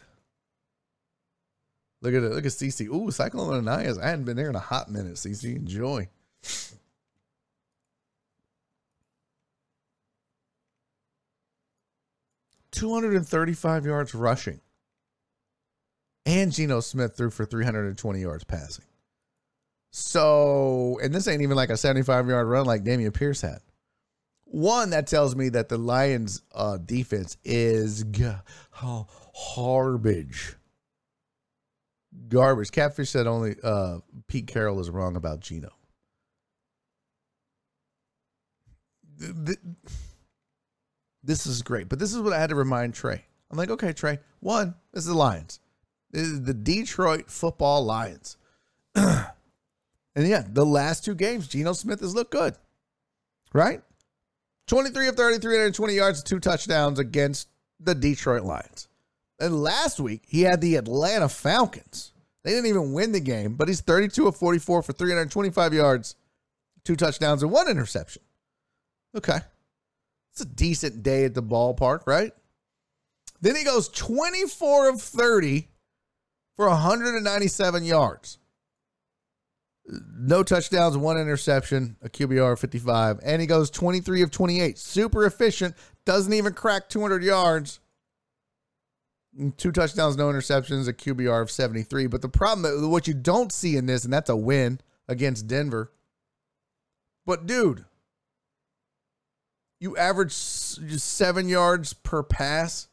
Look 2.01 2.13
at 2.13 2.23
it. 2.23 2.31
Look 2.31 2.45
at 2.45 2.51
CC. 2.51 2.87
Ooh, 2.87 3.09
Cyclone 3.09 3.65
Anaya's. 3.65 3.97
I 3.97 4.09
hadn't 4.09 4.25
been 4.25 4.37
there 4.37 4.49
in 4.49 4.55
a 4.55 4.59
hot 4.59 4.91
minute, 4.91 5.15
CC. 5.15 5.55
Enjoy. 5.55 6.07
Two 12.71 12.93
hundred 12.93 13.15
and 13.15 13.27
thirty-five 13.27 13.85
yards 13.85 14.13
rushing, 14.13 14.59
and 16.25 16.51
Geno 16.51 16.81
Smith 16.81 17.15
threw 17.15 17.29
for 17.29 17.45
three 17.45 17.63
hundred 17.63 17.85
and 17.87 17.97
twenty 17.97 18.19
yards 18.19 18.43
passing. 18.43 18.83
So, 19.97 20.99
and 21.01 21.13
this 21.15 21.25
ain't 21.25 21.41
even 21.41 21.55
like 21.55 21.69
a 21.69 21.77
seventy-five 21.77 22.27
yard 22.27 22.47
run 22.47 22.65
like 22.65 22.83
Dameon 22.83 23.13
Pierce 23.13 23.39
had. 23.39 23.59
One 24.43 24.89
that 24.89 25.07
tells 25.07 25.37
me 25.37 25.47
that 25.49 25.69
the 25.69 25.77
Lions' 25.77 26.41
uh, 26.53 26.77
defense 26.77 27.37
is 27.45 28.03
g- 28.11 28.29
garbage 29.55 30.55
garbage. 32.27 32.71
Catfish 32.71 33.09
said 33.09 33.25
only 33.25 33.55
uh, 33.63 33.99
Pete 34.27 34.47
Carroll 34.47 34.81
is 34.81 34.89
wrong 34.89 35.15
about 35.15 35.39
Geno. 35.39 35.71
This 41.23 41.45
is 41.45 41.61
great, 41.61 41.87
but 41.87 41.99
this 41.99 42.13
is 42.13 42.19
what 42.19 42.33
I 42.33 42.39
had 42.39 42.49
to 42.49 42.55
remind 42.55 42.95
Trey. 42.95 43.23
I'm 43.49 43.57
like, 43.57 43.69
okay, 43.69 43.93
Trey. 43.93 44.19
One, 44.41 44.75
this 44.91 45.03
is 45.03 45.07
the 45.07 45.15
Lions. 45.15 45.61
This 46.11 46.27
is 46.27 46.43
the 46.43 46.53
Detroit 46.53 47.31
Football 47.31 47.85
Lions. 47.85 48.35
and 50.15 50.27
yeah, 50.27 50.43
the 50.47 50.65
last 50.65 51.03
two 51.03 51.15
games, 51.15 51.47
Geno 51.47 51.73
Smith 51.73 51.99
has 51.99 52.15
looked 52.15 52.31
good, 52.31 52.55
right? 53.53 53.81
23 54.67 55.09
of 55.09 55.15
30, 55.15 55.39
320 55.39 55.93
yards, 55.93 56.23
two 56.23 56.39
touchdowns 56.39 56.99
against 56.99 57.49
the 57.79 57.93
Detroit 57.93 58.43
Lions. 58.43 58.87
And 59.39 59.61
last 59.61 59.99
week, 59.99 60.23
he 60.27 60.41
had 60.41 60.61
the 60.61 60.75
Atlanta 60.75 61.29
Falcons. 61.29 62.13
They 62.43 62.51
didn't 62.51 62.67
even 62.67 62.93
win 62.93 63.11
the 63.11 63.19
game, 63.19 63.55
but 63.55 63.67
he's 63.67 63.81
32 63.81 64.27
of 64.27 64.37
44 64.37 64.81
for 64.83 64.93
325 64.93 65.73
yards, 65.73 66.15
two 66.83 66.95
touchdowns, 66.95 67.43
and 67.43 67.51
one 67.51 67.69
interception. 67.69 68.21
Okay. 69.15 69.39
It's 70.31 70.41
a 70.41 70.45
decent 70.45 71.03
day 71.03 71.25
at 71.25 71.33
the 71.33 71.43
ballpark, 71.43 72.05
right? 72.05 72.31
Then 73.41 73.55
he 73.55 73.63
goes 73.63 73.89
24 73.89 74.89
of 74.89 75.01
30 75.01 75.67
for 76.55 76.67
197 76.67 77.83
yards. 77.83 78.37
No 79.87 80.41
touchdowns, 80.41 80.97
one 80.97 81.17
interception, 81.17 81.95
a 82.01 82.09
QBR 82.09 82.53
of 82.53 82.59
55. 82.59 83.19
And 83.23 83.39
he 83.39 83.47
goes 83.47 83.69
23 83.69 84.23
of 84.23 84.31
28. 84.31 84.77
Super 84.77 85.25
efficient, 85.25 85.75
doesn't 86.05 86.33
even 86.33 86.53
crack 86.53 86.89
200 86.89 87.23
yards 87.23 87.79
two 89.57 89.71
touchdowns, 89.71 90.15
no 90.15 90.29
interceptions, 90.29 90.87
a 90.87 90.93
QBR 90.93 91.41
of 91.41 91.51
73. 91.51 92.07
But 92.07 92.21
the 92.21 92.29
problem, 92.29 92.89
what 92.89 93.07
you 93.07 93.13
don't 93.13 93.51
see 93.51 93.77
in 93.77 93.85
this, 93.85 94.03
and 94.03 94.13
that's 94.13 94.29
a 94.29 94.35
win 94.35 94.79
against 95.07 95.47
Denver. 95.47 95.91
But 97.25 97.45
dude, 97.45 97.85
you 99.79 99.97
average 99.97 100.31
seven 100.31 101.49
yards 101.49 101.93
per 101.93 102.23
pass. 102.23 102.87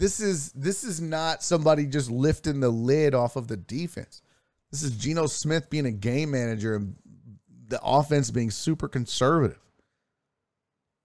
This 0.00 0.18
is 0.18 0.50
this 0.52 0.82
is 0.82 0.98
not 0.98 1.42
somebody 1.42 1.84
just 1.84 2.10
lifting 2.10 2.60
the 2.60 2.70
lid 2.70 3.14
off 3.14 3.36
of 3.36 3.48
the 3.48 3.56
defense. 3.58 4.22
This 4.70 4.82
is 4.82 4.92
Geno 4.92 5.26
Smith 5.26 5.68
being 5.68 5.84
a 5.84 5.90
game 5.90 6.30
manager 6.30 6.74
and 6.74 6.96
the 7.68 7.78
offense 7.82 8.30
being 8.30 8.50
super 8.50 8.88
conservative. 8.88 9.60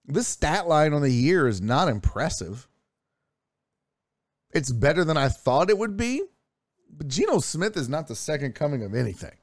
This 0.06 0.28
stat 0.28 0.66
line 0.66 0.94
on 0.94 1.02
the 1.02 1.10
year 1.10 1.46
is 1.46 1.60
not 1.60 1.88
impressive. 1.88 2.68
It's 4.52 4.72
better 4.72 5.04
than 5.04 5.18
I 5.18 5.28
thought 5.28 5.68
it 5.68 5.76
would 5.76 5.98
be, 5.98 6.22
but 6.90 7.08
Geno 7.08 7.40
Smith 7.40 7.76
is 7.76 7.90
not 7.90 8.08
the 8.08 8.16
second 8.16 8.54
coming 8.54 8.82
of 8.82 8.94
anything. 8.94 9.36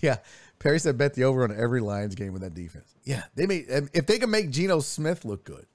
Yeah, 0.00 0.18
Perry 0.60 0.78
said 0.78 0.98
bet 0.98 1.14
the 1.14 1.24
over 1.24 1.42
on 1.42 1.56
every 1.56 1.80
Lions 1.80 2.14
game 2.14 2.32
with 2.32 2.42
that 2.42 2.54
defense. 2.54 2.94
Yeah, 3.04 3.22
they 3.34 3.46
may 3.46 3.64
if 3.94 4.06
they 4.06 4.18
can 4.18 4.30
make 4.30 4.50
Geno 4.50 4.80
Smith 4.80 5.24
look 5.24 5.44
good. 5.44 5.66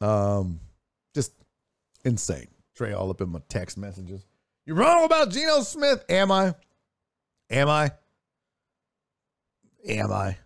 Um, 0.00 0.60
just 1.14 1.32
insane. 2.04 2.48
Trey 2.74 2.92
all 2.92 3.10
up 3.10 3.20
in 3.20 3.30
my 3.30 3.40
text 3.48 3.78
messages. 3.78 4.26
You're 4.66 4.76
wrong 4.76 5.04
about 5.04 5.30
Geno 5.30 5.60
Smith. 5.62 6.04
Am 6.08 6.30
I? 6.30 6.54
Am 7.50 7.68
I? 7.68 7.92
Am 9.88 10.12
I? 10.12 10.36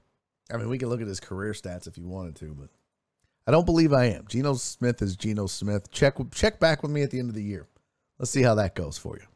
I 0.51 0.57
mean, 0.59 0.69
we 0.69 0.79
can 0.79 0.89
look 0.89 1.01
at 1.01 1.07
his 1.07 1.21
career 1.21 1.53
stats 1.53 1.87
if 1.87 1.97
you 1.97 2.07
wanted 2.07 2.37
to, 2.37 2.55
but 2.55 2.69
I 3.47 3.51
don't 3.51 3.67
believe 3.67 3.93
I 3.93 4.05
am. 4.07 4.27
Geno 4.29 4.55
Smith 4.55 5.01
is 5.01 5.17
Geno 5.17 5.47
Smith. 5.47 5.91
Check 5.91 6.17
check 6.31 6.61
back 6.61 6.83
with 6.83 6.93
me 6.93 7.03
at 7.03 7.11
the 7.11 7.19
end 7.19 7.31
of 7.31 7.35
the 7.35 7.43
year. 7.43 7.67
Let's 8.23 8.31
see 8.31 8.43
how 8.43 8.55
that 8.55 8.77
goes 8.77 8.97
for 8.97 9.17
you. 9.17 9.27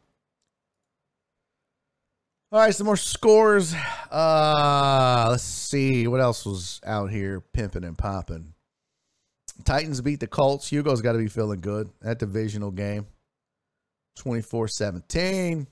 All 2.52 2.60
right, 2.60 2.72
some 2.72 2.86
more 2.86 2.96
scores. 2.96 3.74
Uh, 4.12 5.26
let's 5.28 5.42
see 5.42 6.06
what 6.06 6.20
else 6.20 6.46
was 6.46 6.80
out 6.86 7.10
here 7.10 7.40
pimping 7.40 7.82
and 7.82 7.98
popping. 7.98 8.54
Titans 9.64 10.00
beat 10.02 10.20
the 10.20 10.28
Colts. 10.28 10.68
Hugo's 10.68 11.02
got 11.02 11.14
to 11.14 11.18
be 11.18 11.26
feeling 11.26 11.60
good. 11.60 11.90
That 12.00 12.20
divisional 12.20 12.70
game. 12.70 13.08
24 14.18 14.68
17. 14.68 15.66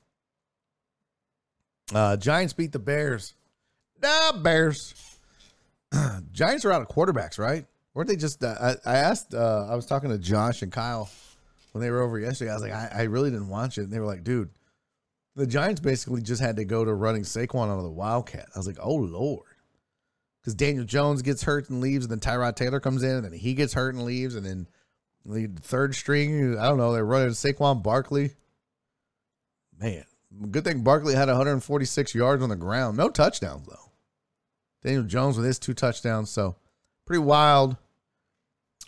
Uh, 1.95 2.17
Giants 2.17 2.53
beat 2.53 2.73
the 2.73 2.81
Bears. 2.81 3.35
Nah, 4.03 4.33
Bears. 4.33 4.93
Giants 6.33 6.65
are 6.65 6.73
out 6.73 6.83
of 6.83 6.89
quarterbacks, 6.89 7.39
right? 7.39 7.65
Weren't 7.95 8.09
they 8.09 8.17
just? 8.17 8.43
Uh, 8.43 8.75
I, 8.85 8.91
I 8.91 8.97
asked. 8.97 9.35
Uh, 9.35 9.69
I 9.71 9.77
was 9.77 9.87
talking 9.87 10.11
to 10.11 10.19
Josh 10.19 10.63
and 10.63 10.73
Kyle 10.73 11.09
when 11.75 11.83
they 11.83 11.91
were 11.91 12.03
over 12.03 12.21
yesterday. 12.21 12.53
I 12.53 12.55
was 12.55 12.63
like, 12.63 12.73
I, 12.73 12.91
I 12.95 13.03
really 13.03 13.31
didn't 13.31 13.49
watch 13.49 13.79
it, 13.79 13.83
and 13.83 13.93
they 13.93 13.99
were 13.99 14.07
like, 14.07 14.23
dude, 14.23 14.51
the 15.35 15.45
Giants 15.47 15.81
basically 15.81 16.23
just 16.23 16.41
had 16.41 16.57
to 16.57 16.65
go 16.65 16.85
to 16.85 16.95
running 16.95 17.23
Saquon 17.23 17.69
out 17.69 17.79
of 17.79 17.83
the 17.83 17.91
Wildcat. 17.91 18.47
I 18.55 18.59
was 18.59 18.69
like, 18.69 18.79
oh 18.81 18.95
lord, 18.95 19.57
because 20.41 20.55
Daniel 20.55 20.85
Jones 20.85 21.23
gets 21.23 21.43
hurt 21.43 21.69
and 21.71 21.81
leaves, 21.81 22.05
and 22.05 22.13
then 22.13 22.21
Tyrod 22.21 22.55
Taylor 22.55 22.79
comes 22.79 23.03
in, 23.03 23.11
and 23.11 23.25
then 23.25 23.33
he 23.33 23.55
gets 23.55 23.75
hurt 23.75 23.97
and 23.97 24.05
leaves, 24.05 24.37
and 24.37 24.47
then 24.47 24.69
the 25.27 25.49
third 25.63 25.97
string. 25.97 26.57
I 26.57 26.69
don't 26.69 26.79
know. 26.79 26.93
They're 26.93 27.05
running 27.05 27.31
Saquon 27.31 27.83
Barkley. 27.83 28.35
Man, 29.81 30.05
good 30.53 30.63
thing 30.63 30.85
Barkley 30.85 31.17
had 31.17 31.27
146 31.27 32.15
yards 32.15 32.41
on 32.41 32.51
the 32.51 32.57
ground, 32.57 32.97
no 32.97 33.09
touchdowns 33.09 33.67
though. 33.67 33.91
Daniel 34.85 35.03
Jones 35.03 35.37
with 35.37 35.47
his 35.47 35.59
two 35.59 35.75
touchdowns, 35.75 36.31
so 36.31 36.55
pretty 37.05 37.19
wild. 37.19 37.77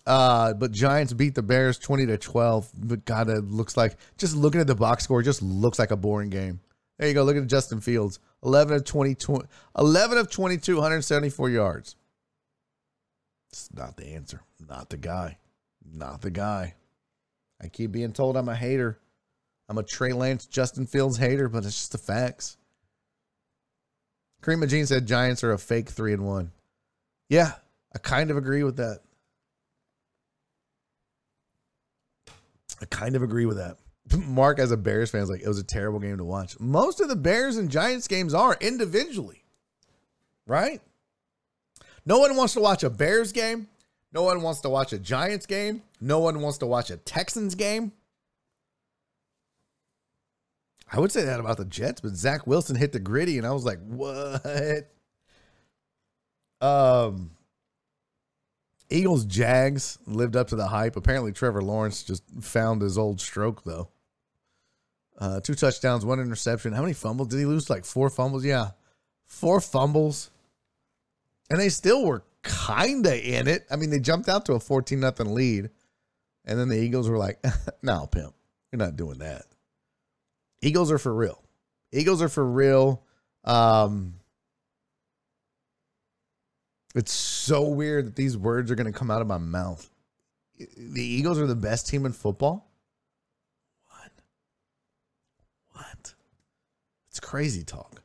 Uh, 0.07 0.55
but 0.55 0.71
Giants 0.71 1.13
beat 1.13 1.35
the 1.35 1.43
Bears 1.43 1.79
20 1.79 2.07
to 2.07 2.19
12. 2.19 2.71
But 2.77 3.05
God, 3.05 3.29
it 3.29 3.45
looks 3.45 3.77
like 3.77 3.97
just 4.19 4.37
looking 4.37 4.61
at 4.61 4.67
the 4.67 4.75
box 4.75 5.05
score, 5.05 5.23
just 5.23 5.43
looks 5.43 5.79
like 5.79 5.91
a 5.91 5.97
boring 5.97 6.31
game. 6.31 6.61
There 6.99 7.09
you 7.09 7.15
go. 7.15 7.25
Look 7.25 7.37
at 7.37 7.47
Justin 7.47 7.81
Fields 7.81 8.21
11 8.45 8.77
of 8.77 8.85
20, 8.85 9.17
11 9.77 10.19
of 10.19 10.31
22, 10.31 10.75
174 10.77 11.51
yards. 11.51 11.97
It's 13.51 13.69
not 13.75 13.97
the 13.97 14.07
answer. 14.09 14.43
Not 14.69 14.91
the 14.91 14.97
guy. 14.97 15.39
Not 15.85 16.23
the 16.23 16.31
guy. 16.31 16.75
I 17.61 17.69
keep 17.69 17.93
being 17.93 18.13
told 18.13 18.37
I'm 18.37 18.49
a 18.49 18.55
hater. 18.55 18.99
I'm 19.69 19.79
a 19.79 19.83
Trey 19.83 20.13
Lance, 20.13 20.47
Justin 20.47 20.87
Fields 20.87 21.17
hater, 21.17 21.49
but 21.49 21.65
it's 21.65 21.75
just 21.75 21.93
the 21.93 21.99
facts. 21.99 22.57
Kareem 24.43 24.69
Jean 24.69 24.87
said 24.87 25.07
Giants 25.07 25.43
are 25.43 25.53
a 25.53 25.59
fake 25.59 25.89
three 25.89 26.13
and 26.13 26.25
one. 26.25 26.53
Yeah, 27.29 27.53
I 27.95 27.99
kind 27.99 28.31
of 28.31 28.37
agree 28.37 28.63
with 28.63 28.77
that. 28.77 29.01
I 32.81 32.85
kind 32.87 33.17
of 33.17 33.23
agree 33.23 33.47
with 33.47 33.57
that. 33.57 33.79
Mark, 34.27 34.59
as 34.59 34.71
a 34.71 34.77
Bears 34.77 35.11
fan, 35.11 35.23
is 35.23 35.31
like, 35.31 35.43
it 35.43 35.49
was 35.49 35.59
a 35.59 35.65
terrible 35.65 35.99
game 35.99 36.19
to 36.19 36.25
watch. 36.25 36.59
Most 36.61 37.01
of 37.01 37.09
the 37.09 37.17
Bears 37.17 37.57
and 37.57 37.71
Giants 37.71 38.09
games 38.09 38.35
are 38.35 38.57
individually, 38.61 39.45
right? 40.47 40.81
No 42.05 42.19
one 42.19 42.37
wants 42.37 42.55
to 42.55 42.61
watch 42.61 42.85
a 42.85 42.91
Bears 42.91 43.33
game. 43.33 43.69
No 44.13 44.23
one 44.23 44.43
wants 44.43 44.61
to 44.61 44.69
watch 44.69 44.93
a 44.93 44.99
Giants 44.99 45.47
game. 45.47 45.83
No 46.01 46.21
one 46.21 46.41
wants 46.41 46.59
to 46.59 46.67
watch 46.67 46.91
a 46.91 46.97
Texans 46.97 47.55
game. 47.55 47.93
I 50.93 51.01
would 51.01 51.11
say 51.11 51.25
that 51.25 51.41
about 51.41 51.57
the 51.57 51.65
Jets, 51.65 52.01
but 52.01 52.15
Zach 52.15 52.47
Wilson 52.47 52.77
hit 52.77 52.93
the 52.93 53.01
griddy, 53.01 53.39
and 53.39 53.47
I 53.47 53.51
was 53.51 53.65
like, 53.65 53.81
what? 53.85 54.93
Um, 56.61 57.31
Eagles 58.89 59.25
Jags 59.25 59.99
lived 60.07 60.37
up 60.37 60.49
to 60.49 60.57
the 60.57 60.69
hype. 60.69 60.97
Apparently, 60.97 61.33
Trevor 61.33 61.63
Lawrence 61.63 62.03
just 62.03 62.23
found 62.41 62.83
his 62.83 62.97
old 62.97 63.21
stroke, 63.21 63.65
though. 63.65 63.89
Uh, 65.19 65.41
two 65.41 65.55
touchdowns, 65.55 66.05
one 66.05 66.21
interception. 66.21 66.73
How 66.73 66.83
many 66.83 66.93
fumbles 66.93 67.29
did 67.29 67.39
he 67.39 67.47
lose? 67.47 67.71
Like 67.71 67.85
four 67.85 68.11
fumbles? 68.11 68.45
Yeah, 68.45 68.71
four 69.25 69.61
fumbles. 69.61 70.31
And 71.51 71.59
they 71.59 71.69
still 71.69 72.05
were 72.05 72.25
kind 72.43 73.07
of 73.07 73.13
in 73.13 73.49
it. 73.49 73.67
I 73.71 73.77
mean, 73.77 73.91
they 73.91 73.99
jumped 73.99 74.29
out 74.29 74.47
to 74.47 74.55
a 74.55 74.61
14 74.61 75.01
nothing 75.01 75.35
lead. 75.35 75.71
And 76.45 76.59
then 76.59 76.69
the 76.69 76.79
Eagles 76.79 77.09
were 77.09 77.19
like, 77.19 77.43
no, 77.83 78.07
pimp, 78.07 78.35
you're 78.71 78.79
not 78.79 78.97
doing 78.97 79.19
that. 79.19 79.47
Eagles 80.61 80.93
are 80.93 80.99
for 80.99 81.15
real. 81.15 81.43
Eagles 81.93 82.23
are 82.23 82.29
for 82.29 82.45
real. 82.45 83.03
Um, 83.45 84.15
it's 86.97 87.13
so 87.13 87.63
weird 87.69 88.07
that 88.07 88.17
these 88.17 88.37
words 88.37 88.71
are 88.71 88.75
going 88.75 88.91
to 88.91 88.99
come 88.99 89.11
out 89.11 89.21
of 89.21 89.27
my 89.27 89.39
mouth. 89.39 89.89
The 90.59 91.05
Eagles 91.05 91.39
are 91.39 91.47
the 91.47 91.55
best 91.55 91.87
team 91.87 92.07
in 92.07 92.13
football. 92.13 92.71
What? 93.89 94.13
What? 95.73 96.15
It's 97.11 97.21
crazy 97.21 97.63
talk. 97.63 98.03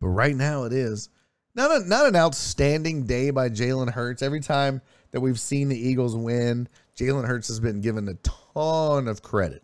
But 0.00 0.08
right 0.08 0.36
now 0.36 0.64
it 0.64 0.74
is. 0.74 1.08
Not, 1.54 1.70
a, 1.70 1.88
not 1.88 2.06
an 2.06 2.16
outstanding 2.16 3.06
day 3.06 3.30
by 3.30 3.48
Jalen 3.48 3.90
Hurts. 3.90 4.20
Every 4.20 4.40
time 4.40 4.82
that 5.12 5.22
we've 5.22 5.40
seen 5.40 5.70
the 5.70 5.78
Eagles 5.78 6.14
win, 6.14 6.68
Jalen 6.98 7.26
Hurts 7.26 7.48
has 7.48 7.60
been 7.60 7.80
given 7.80 8.08
a 8.08 8.14
ton 8.14 9.08
of 9.08 9.22
credit. 9.22 9.62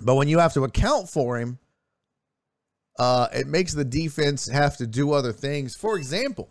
But 0.00 0.16
when 0.16 0.26
you 0.26 0.40
have 0.40 0.54
to 0.54 0.64
account 0.64 1.08
for 1.08 1.38
him, 1.38 1.60
uh, 3.00 3.28
it 3.32 3.46
makes 3.46 3.72
the 3.72 3.84
defense 3.84 4.46
have 4.46 4.76
to 4.76 4.86
do 4.86 5.12
other 5.12 5.32
things. 5.32 5.74
For 5.74 5.96
example, 5.96 6.50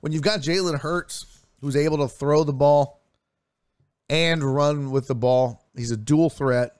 when 0.00 0.10
you've 0.10 0.22
got 0.22 0.40
Jalen 0.40 0.80
Hurts, 0.80 1.24
who's 1.60 1.76
able 1.76 1.98
to 1.98 2.08
throw 2.08 2.42
the 2.42 2.52
ball 2.52 3.00
and 4.10 4.42
run 4.42 4.90
with 4.90 5.06
the 5.06 5.14
ball, 5.14 5.64
he's 5.76 5.92
a 5.92 5.96
dual 5.96 6.30
threat. 6.30 6.72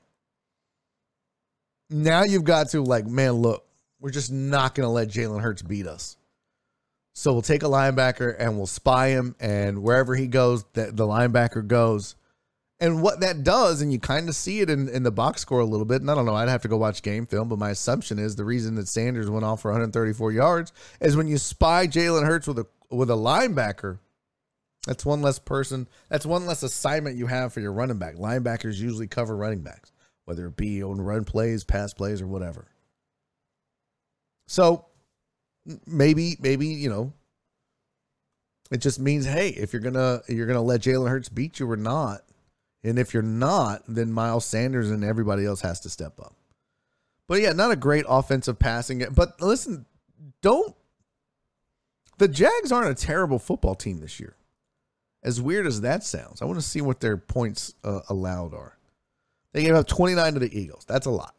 Now 1.88 2.24
you've 2.24 2.42
got 2.42 2.70
to, 2.70 2.82
like, 2.82 3.06
man, 3.06 3.34
look, 3.34 3.64
we're 4.00 4.10
just 4.10 4.32
not 4.32 4.74
going 4.74 4.84
to 4.86 4.90
let 4.90 5.08
Jalen 5.08 5.40
Hurts 5.40 5.62
beat 5.62 5.86
us. 5.86 6.16
So 7.12 7.32
we'll 7.32 7.42
take 7.42 7.62
a 7.62 7.66
linebacker 7.66 8.34
and 8.36 8.56
we'll 8.56 8.66
spy 8.66 9.10
him, 9.10 9.36
and 9.38 9.84
wherever 9.84 10.16
he 10.16 10.26
goes, 10.26 10.64
that 10.72 10.96
the 10.96 11.06
linebacker 11.06 11.64
goes. 11.64 12.16
And 12.80 13.02
what 13.02 13.20
that 13.20 13.44
does, 13.44 13.80
and 13.80 13.92
you 13.92 14.00
kind 14.00 14.28
of 14.28 14.34
see 14.34 14.60
it 14.60 14.68
in, 14.68 14.88
in 14.88 15.04
the 15.04 15.12
box 15.12 15.40
score 15.40 15.60
a 15.60 15.64
little 15.64 15.86
bit, 15.86 16.00
and 16.00 16.10
I 16.10 16.14
don't 16.14 16.26
know, 16.26 16.34
I'd 16.34 16.48
have 16.48 16.62
to 16.62 16.68
go 16.68 16.76
watch 16.76 17.02
game 17.02 17.24
film, 17.24 17.48
but 17.48 17.58
my 17.58 17.70
assumption 17.70 18.18
is 18.18 18.34
the 18.34 18.44
reason 18.44 18.74
that 18.74 18.88
Sanders 18.88 19.30
went 19.30 19.44
off 19.44 19.62
for 19.62 19.70
134 19.70 20.32
yards 20.32 20.72
is 21.00 21.16
when 21.16 21.28
you 21.28 21.38
spy 21.38 21.86
Jalen 21.86 22.26
Hurts 22.26 22.48
with 22.48 22.58
a 22.58 22.66
with 22.90 23.10
a 23.10 23.14
linebacker, 23.14 23.98
that's 24.86 25.06
one 25.06 25.22
less 25.22 25.38
person, 25.38 25.88
that's 26.08 26.26
one 26.26 26.46
less 26.46 26.62
assignment 26.62 27.16
you 27.16 27.26
have 27.26 27.52
for 27.52 27.60
your 27.60 27.72
running 27.72 27.98
back. 27.98 28.16
Linebackers 28.16 28.78
usually 28.78 29.06
cover 29.06 29.36
running 29.36 29.62
backs, 29.62 29.92
whether 30.24 30.46
it 30.46 30.56
be 30.56 30.82
on 30.82 31.00
run 31.00 31.24
plays, 31.24 31.64
pass 31.64 31.94
plays, 31.94 32.20
or 32.20 32.26
whatever. 32.26 32.66
So 34.46 34.86
maybe, 35.86 36.36
maybe, 36.40 36.66
you 36.66 36.90
know, 36.90 37.12
it 38.70 38.78
just 38.78 38.98
means, 38.98 39.24
hey, 39.26 39.48
if 39.50 39.72
you're 39.72 39.82
gonna 39.82 40.22
you're 40.28 40.46
gonna 40.46 40.60
let 40.60 40.82
Jalen 40.82 41.08
Hurts 41.08 41.28
beat 41.28 41.60
you 41.60 41.70
or 41.70 41.76
not, 41.76 42.22
and 42.84 42.98
if 42.98 43.14
you're 43.14 43.22
not, 43.22 43.82
then 43.88 44.12
Miles 44.12 44.44
Sanders 44.44 44.90
and 44.90 45.02
everybody 45.02 45.46
else 45.46 45.62
has 45.62 45.80
to 45.80 45.90
step 45.90 46.20
up. 46.20 46.34
But 47.26 47.40
yeah, 47.40 47.52
not 47.52 47.70
a 47.70 47.76
great 47.76 48.04
offensive 48.06 48.58
passing. 48.58 49.04
But 49.12 49.40
listen, 49.40 49.86
don't. 50.42 50.76
The 52.18 52.28
Jags 52.28 52.70
aren't 52.70 52.90
a 52.90 53.06
terrible 53.06 53.38
football 53.38 53.74
team 53.74 54.00
this 54.00 54.20
year. 54.20 54.36
As 55.22 55.40
weird 55.40 55.66
as 55.66 55.80
that 55.80 56.04
sounds, 56.04 56.42
I 56.42 56.44
want 56.44 56.58
to 56.58 56.66
see 56.66 56.82
what 56.82 57.00
their 57.00 57.16
points 57.16 57.72
uh, 57.82 58.00
allowed 58.10 58.52
are. 58.52 58.76
They 59.52 59.62
gave 59.62 59.74
up 59.74 59.86
29 59.86 60.34
to 60.34 60.38
the 60.40 60.58
Eagles. 60.58 60.84
That's 60.84 61.06
a 61.06 61.10
lot. 61.10 61.34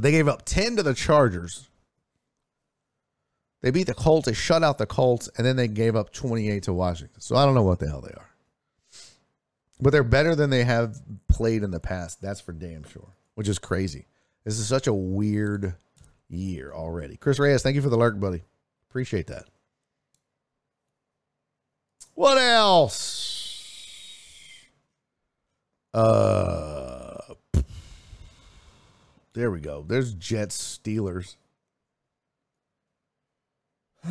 They 0.00 0.12
gave 0.12 0.28
up 0.28 0.44
10 0.44 0.76
to 0.76 0.82
the 0.82 0.94
Chargers. 0.94 1.68
They 3.60 3.70
beat 3.70 3.88
the 3.88 3.94
Colts. 3.94 4.26
They 4.26 4.32
shut 4.32 4.62
out 4.62 4.78
the 4.78 4.86
Colts, 4.86 5.28
and 5.36 5.46
then 5.46 5.56
they 5.56 5.68
gave 5.68 5.96
up 5.96 6.12
28 6.12 6.62
to 6.64 6.72
Washington. 6.72 7.20
So 7.20 7.36
I 7.36 7.44
don't 7.44 7.54
know 7.54 7.62
what 7.62 7.80
the 7.80 7.88
hell 7.88 8.00
they 8.00 8.14
are. 8.14 8.31
But 9.80 9.90
they're 9.90 10.04
better 10.04 10.34
than 10.34 10.50
they 10.50 10.64
have 10.64 11.00
played 11.28 11.62
in 11.62 11.70
the 11.70 11.80
past. 11.80 12.20
That's 12.22 12.40
for 12.40 12.52
damn 12.52 12.84
sure, 12.84 13.16
which 13.34 13.48
is 13.48 13.58
crazy. 13.58 14.06
This 14.44 14.58
is 14.58 14.66
such 14.66 14.86
a 14.86 14.92
weird 14.92 15.74
year 16.28 16.72
already. 16.72 17.16
Chris 17.16 17.38
Reyes, 17.38 17.62
thank 17.62 17.76
you 17.76 17.82
for 17.82 17.88
the 17.88 17.96
lurk, 17.96 18.18
buddy. 18.18 18.42
Appreciate 18.88 19.26
that. 19.28 19.46
What 22.14 22.38
else? 22.38 23.48
Uh, 25.94 27.34
there 29.34 29.50
we 29.50 29.60
go. 29.60 29.84
There's 29.86 30.14
Jets 30.14 30.78
Steelers. 30.78 31.36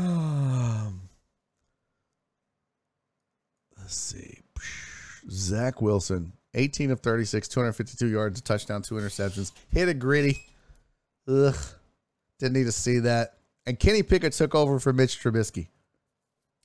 Let's 3.77 3.95
see. 3.95 4.40
Zach 5.31 5.81
Wilson, 5.81 6.33
18 6.53 6.91
of 6.91 6.99
36, 6.99 7.47
252 7.47 8.07
yards, 8.07 8.39
a 8.39 8.43
touchdown, 8.43 8.81
two 8.81 8.95
interceptions. 8.95 9.51
Hit 9.71 9.87
a 9.87 9.93
griddy. 9.93 10.43
Ugh. 11.27 11.55
Didn't 12.39 12.53
need 12.53 12.65
to 12.65 12.71
see 12.71 12.99
that. 12.99 13.37
And 13.65 13.79
Kenny 13.79 14.03
Pickett 14.03 14.33
took 14.33 14.55
over 14.55 14.79
for 14.79 14.91
Mitch 14.91 15.21
Trubisky. 15.21 15.67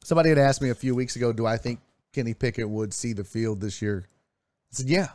Somebody 0.02 0.30
had 0.30 0.38
asked 0.38 0.62
me 0.62 0.70
a 0.70 0.74
few 0.74 0.94
weeks 0.94 1.16
ago, 1.16 1.32
do 1.32 1.46
I 1.46 1.56
think 1.56 1.80
Kenny 2.12 2.34
Pickett 2.34 2.68
would 2.68 2.94
see 2.94 3.12
the 3.12 3.24
field 3.24 3.60
this 3.60 3.82
year? 3.82 4.04
I 4.72 4.76
said, 4.76 4.86
yeah. 4.86 5.08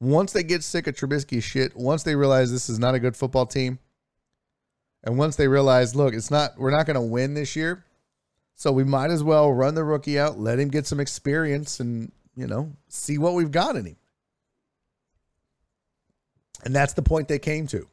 Once 0.00 0.32
they 0.32 0.42
get 0.42 0.64
sick 0.64 0.86
of 0.86 0.94
Trubisky's 0.94 1.44
shit, 1.44 1.76
once 1.76 2.02
they 2.02 2.14
realize 2.14 2.50
this 2.50 2.68
is 2.68 2.78
not 2.78 2.94
a 2.94 3.00
good 3.00 3.16
football 3.16 3.46
team, 3.46 3.78
and 5.04 5.18
once 5.18 5.36
they 5.36 5.48
realize, 5.48 5.94
look, 5.94 6.14
it's 6.14 6.30
not, 6.30 6.58
we're 6.58 6.70
not 6.70 6.86
going 6.86 6.94
to 6.94 7.00
win 7.00 7.34
this 7.34 7.56
year, 7.56 7.84
so 8.54 8.72
we 8.72 8.84
might 8.84 9.10
as 9.10 9.22
well 9.22 9.52
run 9.52 9.74
the 9.74 9.84
rookie 9.84 10.18
out, 10.18 10.38
let 10.38 10.58
him 10.58 10.68
get 10.68 10.86
some 10.86 11.00
experience, 11.00 11.80
and 11.80 12.12
you 12.38 12.46
know, 12.46 12.72
see 12.88 13.18
what 13.18 13.34
we've 13.34 13.50
got 13.50 13.74
in 13.74 13.84
him. 13.84 13.96
And 16.64 16.74
that's 16.74 16.92
the 16.92 17.02
point 17.02 17.26
they 17.26 17.40
came 17.40 17.66
to. 17.66 17.88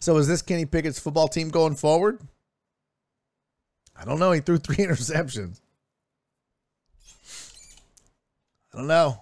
So 0.00 0.16
is 0.16 0.26
this 0.26 0.40
Kenny 0.40 0.64
Pickett's 0.64 0.98
football 0.98 1.28
team 1.28 1.50
going 1.50 1.76
forward? 1.76 2.20
I 3.94 4.06
don't 4.06 4.18
know. 4.18 4.32
He 4.32 4.40
threw 4.40 4.56
three 4.56 4.76
interceptions. 4.78 5.60
I 8.72 8.78
don't 8.78 8.86
know. 8.86 9.20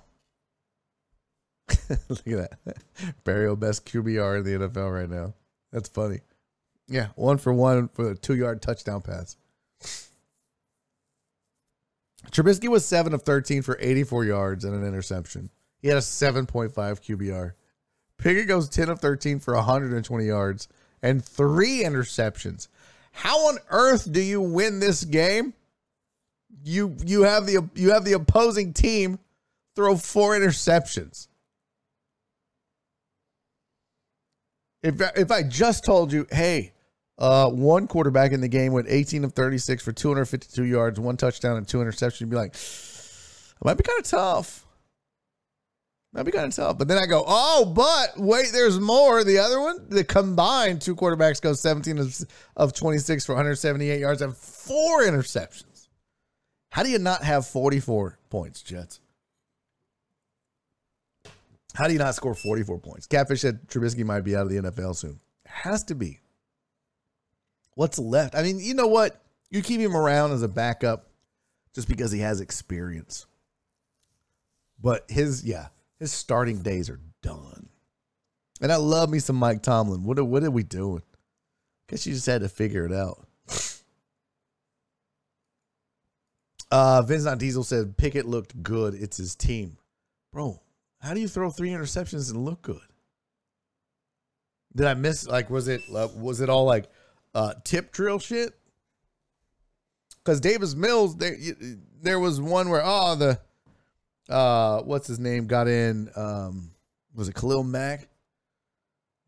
Look 2.08 2.26
at 2.28 2.50
that. 2.64 2.76
Berrios 3.24 3.58
best 3.58 3.84
QBR 3.86 4.38
in 4.38 4.44
the 4.44 4.68
NFL 4.68 4.92
right 4.92 5.10
now. 5.10 5.34
That's 5.72 5.88
funny. 5.88 6.20
Yeah, 6.86 7.08
one 7.16 7.38
for 7.38 7.52
one 7.52 7.88
for 7.88 8.12
a 8.12 8.14
two 8.14 8.36
yard 8.36 8.62
touchdown 8.62 9.02
pass. 9.02 9.36
Trubisky 12.30 12.68
was 12.68 12.84
7 12.84 13.14
of 13.14 13.22
13 13.22 13.62
for 13.62 13.78
84 13.80 14.24
yards 14.24 14.64
and 14.64 14.74
an 14.74 14.86
interception. 14.86 15.50
He 15.80 15.88
had 15.88 15.96
a 15.96 16.00
7.5 16.00 16.72
QBR. 16.74 17.52
Pickett 18.18 18.48
goes 18.48 18.68
10 18.68 18.90
of 18.90 19.00
13 19.00 19.40
for 19.40 19.54
120 19.54 20.24
yards 20.24 20.68
and 21.02 21.24
three 21.24 21.82
interceptions. 21.82 22.68
How 23.12 23.48
on 23.48 23.58
earth 23.70 24.10
do 24.12 24.20
you 24.20 24.40
win 24.40 24.80
this 24.80 25.04
game? 25.04 25.54
You 26.62 26.96
you 27.04 27.22
have 27.22 27.46
the 27.46 27.68
you 27.74 27.92
have 27.92 28.04
the 28.04 28.12
opposing 28.12 28.74
team 28.74 29.18
throw 29.74 29.96
four 29.96 30.38
interceptions. 30.38 31.28
If 34.82 35.00
if 35.16 35.30
I 35.30 35.42
just 35.42 35.84
told 35.84 36.12
you, 36.12 36.26
hey, 36.30 36.72
uh, 37.20 37.50
one 37.50 37.86
quarterback 37.86 38.32
in 38.32 38.40
the 38.40 38.48
game 38.48 38.72
went 38.72 38.86
18 38.88 39.24
of 39.24 39.34
36 39.34 39.84
for 39.84 39.92
252 39.92 40.64
yards, 40.64 40.98
one 40.98 41.16
touchdown, 41.16 41.58
and 41.58 41.68
two 41.68 41.78
interceptions. 41.78 42.20
You'd 42.20 42.30
be 42.30 42.36
like, 42.36 42.54
it 42.54 43.64
might 43.64 43.76
be 43.76 43.84
kind 43.84 43.98
of 43.98 44.06
tough. 44.06 44.66
Might 46.12 46.24
be 46.24 46.32
kind 46.32 46.46
of 46.46 46.56
tough. 46.56 46.78
But 46.78 46.88
then 46.88 46.98
I 46.98 47.06
go, 47.06 47.22
oh, 47.26 47.64
but 47.66 48.18
wait, 48.18 48.50
there's 48.52 48.80
more. 48.80 49.22
The 49.22 49.38
other 49.38 49.60
one, 49.60 49.86
the 49.90 50.02
combined 50.02 50.80
two 50.80 50.96
quarterbacks 50.96 51.40
go 51.40 51.52
17 51.52 51.98
of, 51.98 52.18
of 52.56 52.72
26 52.72 53.26
for 53.26 53.34
178 53.34 54.00
yards 54.00 54.22
and 54.22 54.34
four 54.36 55.02
interceptions. 55.02 55.88
How 56.70 56.82
do 56.82 56.90
you 56.90 56.98
not 56.98 57.22
have 57.22 57.46
44 57.46 58.18
points, 58.30 58.62
Jets? 58.62 59.00
How 61.74 61.86
do 61.86 61.92
you 61.92 61.98
not 61.98 62.14
score 62.14 62.34
44 62.34 62.78
points? 62.78 63.06
Catfish 63.06 63.42
said 63.42 63.68
Trubisky 63.68 64.04
might 64.04 64.22
be 64.22 64.34
out 64.34 64.42
of 64.42 64.48
the 64.48 64.56
NFL 64.56 64.96
soon. 64.96 65.20
Has 65.46 65.84
to 65.84 65.94
be. 65.94 66.20
What's 67.80 67.98
left? 67.98 68.34
I 68.34 68.42
mean, 68.42 68.58
you 68.60 68.74
know 68.74 68.88
what? 68.88 69.22
You 69.48 69.62
keep 69.62 69.80
him 69.80 69.96
around 69.96 70.32
as 70.32 70.42
a 70.42 70.48
backup 70.48 71.06
just 71.74 71.88
because 71.88 72.12
he 72.12 72.18
has 72.18 72.42
experience. 72.42 73.24
But 74.78 75.06
his, 75.08 75.44
yeah, 75.44 75.68
his 75.98 76.12
starting 76.12 76.60
days 76.60 76.90
are 76.90 77.00
done. 77.22 77.70
And 78.60 78.70
I 78.70 78.76
love 78.76 79.08
me 79.08 79.18
some 79.18 79.36
Mike 79.36 79.62
Tomlin. 79.62 80.04
What 80.04 80.18
are, 80.18 80.24
what 80.24 80.44
are 80.44 80.50
we 80.50 80.62
doing? 80.62 81.00
Guess 81.88 82.06
you 82.06 82.12
just 82.12 82.26
had 82.26 82.42
to 82.42 82.50
figure 82.50 82.84
it 82.84 82.92
out. 82.92 83.26
Uh, 86.70 87.00
Vince 87.00 87.24
Not 87.24 87.38
Diesel 87.38 87.64
said 87.64 87.96
Pickett 87.96 88.26
looked 88.26 88.62
good. 88.62 88.92
It's 88.92 89.16
his 89.16 89.34
team. 89.34 89.78
Bro, 90.34 90.60
how 90.98 91.14
do 91.14 91.20
you 91.20 91.28
throw 91.28 91.48
three 91.48 91.70
interceptions 91.70 92.30
and 92.30 92.44
look 92.44 92.60
good? 92.60 92.82
Did 94.76 94.86
I 94.86 94.92
miss 94.92 95.26
like 95.26 95.48
was 95.48 95.66
it 95.66 95.80
uh, 95.90 96.08
was 96.14 96.42
it 96.42 96.50
all 96.50 96.66
like 96.66 96.90
uh, 97.34 97.54
tip 97.64 97.92
drill 97.92 98.18
shit. 98.18 98.54
Because 100.24 100.40
Davis 100.40 100.74
Mills, 100.74 101.16
there 101.16 101.36
there 102.02 102.20
was 102.20 102.40
one 102.40 102.68
where 102.68 102.82
oh 102.84 103.16
the 103.16 103.40
uh 104.28 104.82
what's 104.82 105.06
his 105.06 105.18
name 105.18 105.46
got 105.46 105.66
in 105.66 106.10
um 106.14 106.72
was 107.14 107.28
it 107.28 107.34
Khalil 107.34 107.64
Mack 107.64 108.08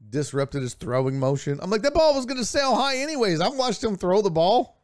disrupted 0.09 0.63
his 0.63 0.75
throwing 0.75 1.19
motion. 1.19 1.59
I'm 1.63 1.71
like 1.71 1.83
that 1.83 1.95
ball 1.95 2.15
was 2.15 2.27
gonna 2.27 2.45
sail 2.45 2.75
high 2.75 2.99
anyways. 2.99 3.41
I've 3.41 3.55
watched 3.55 3.83
him 3.83 3.97
throw 3.97 4.23
the 4.23 4.31
ball. 4.31 4.83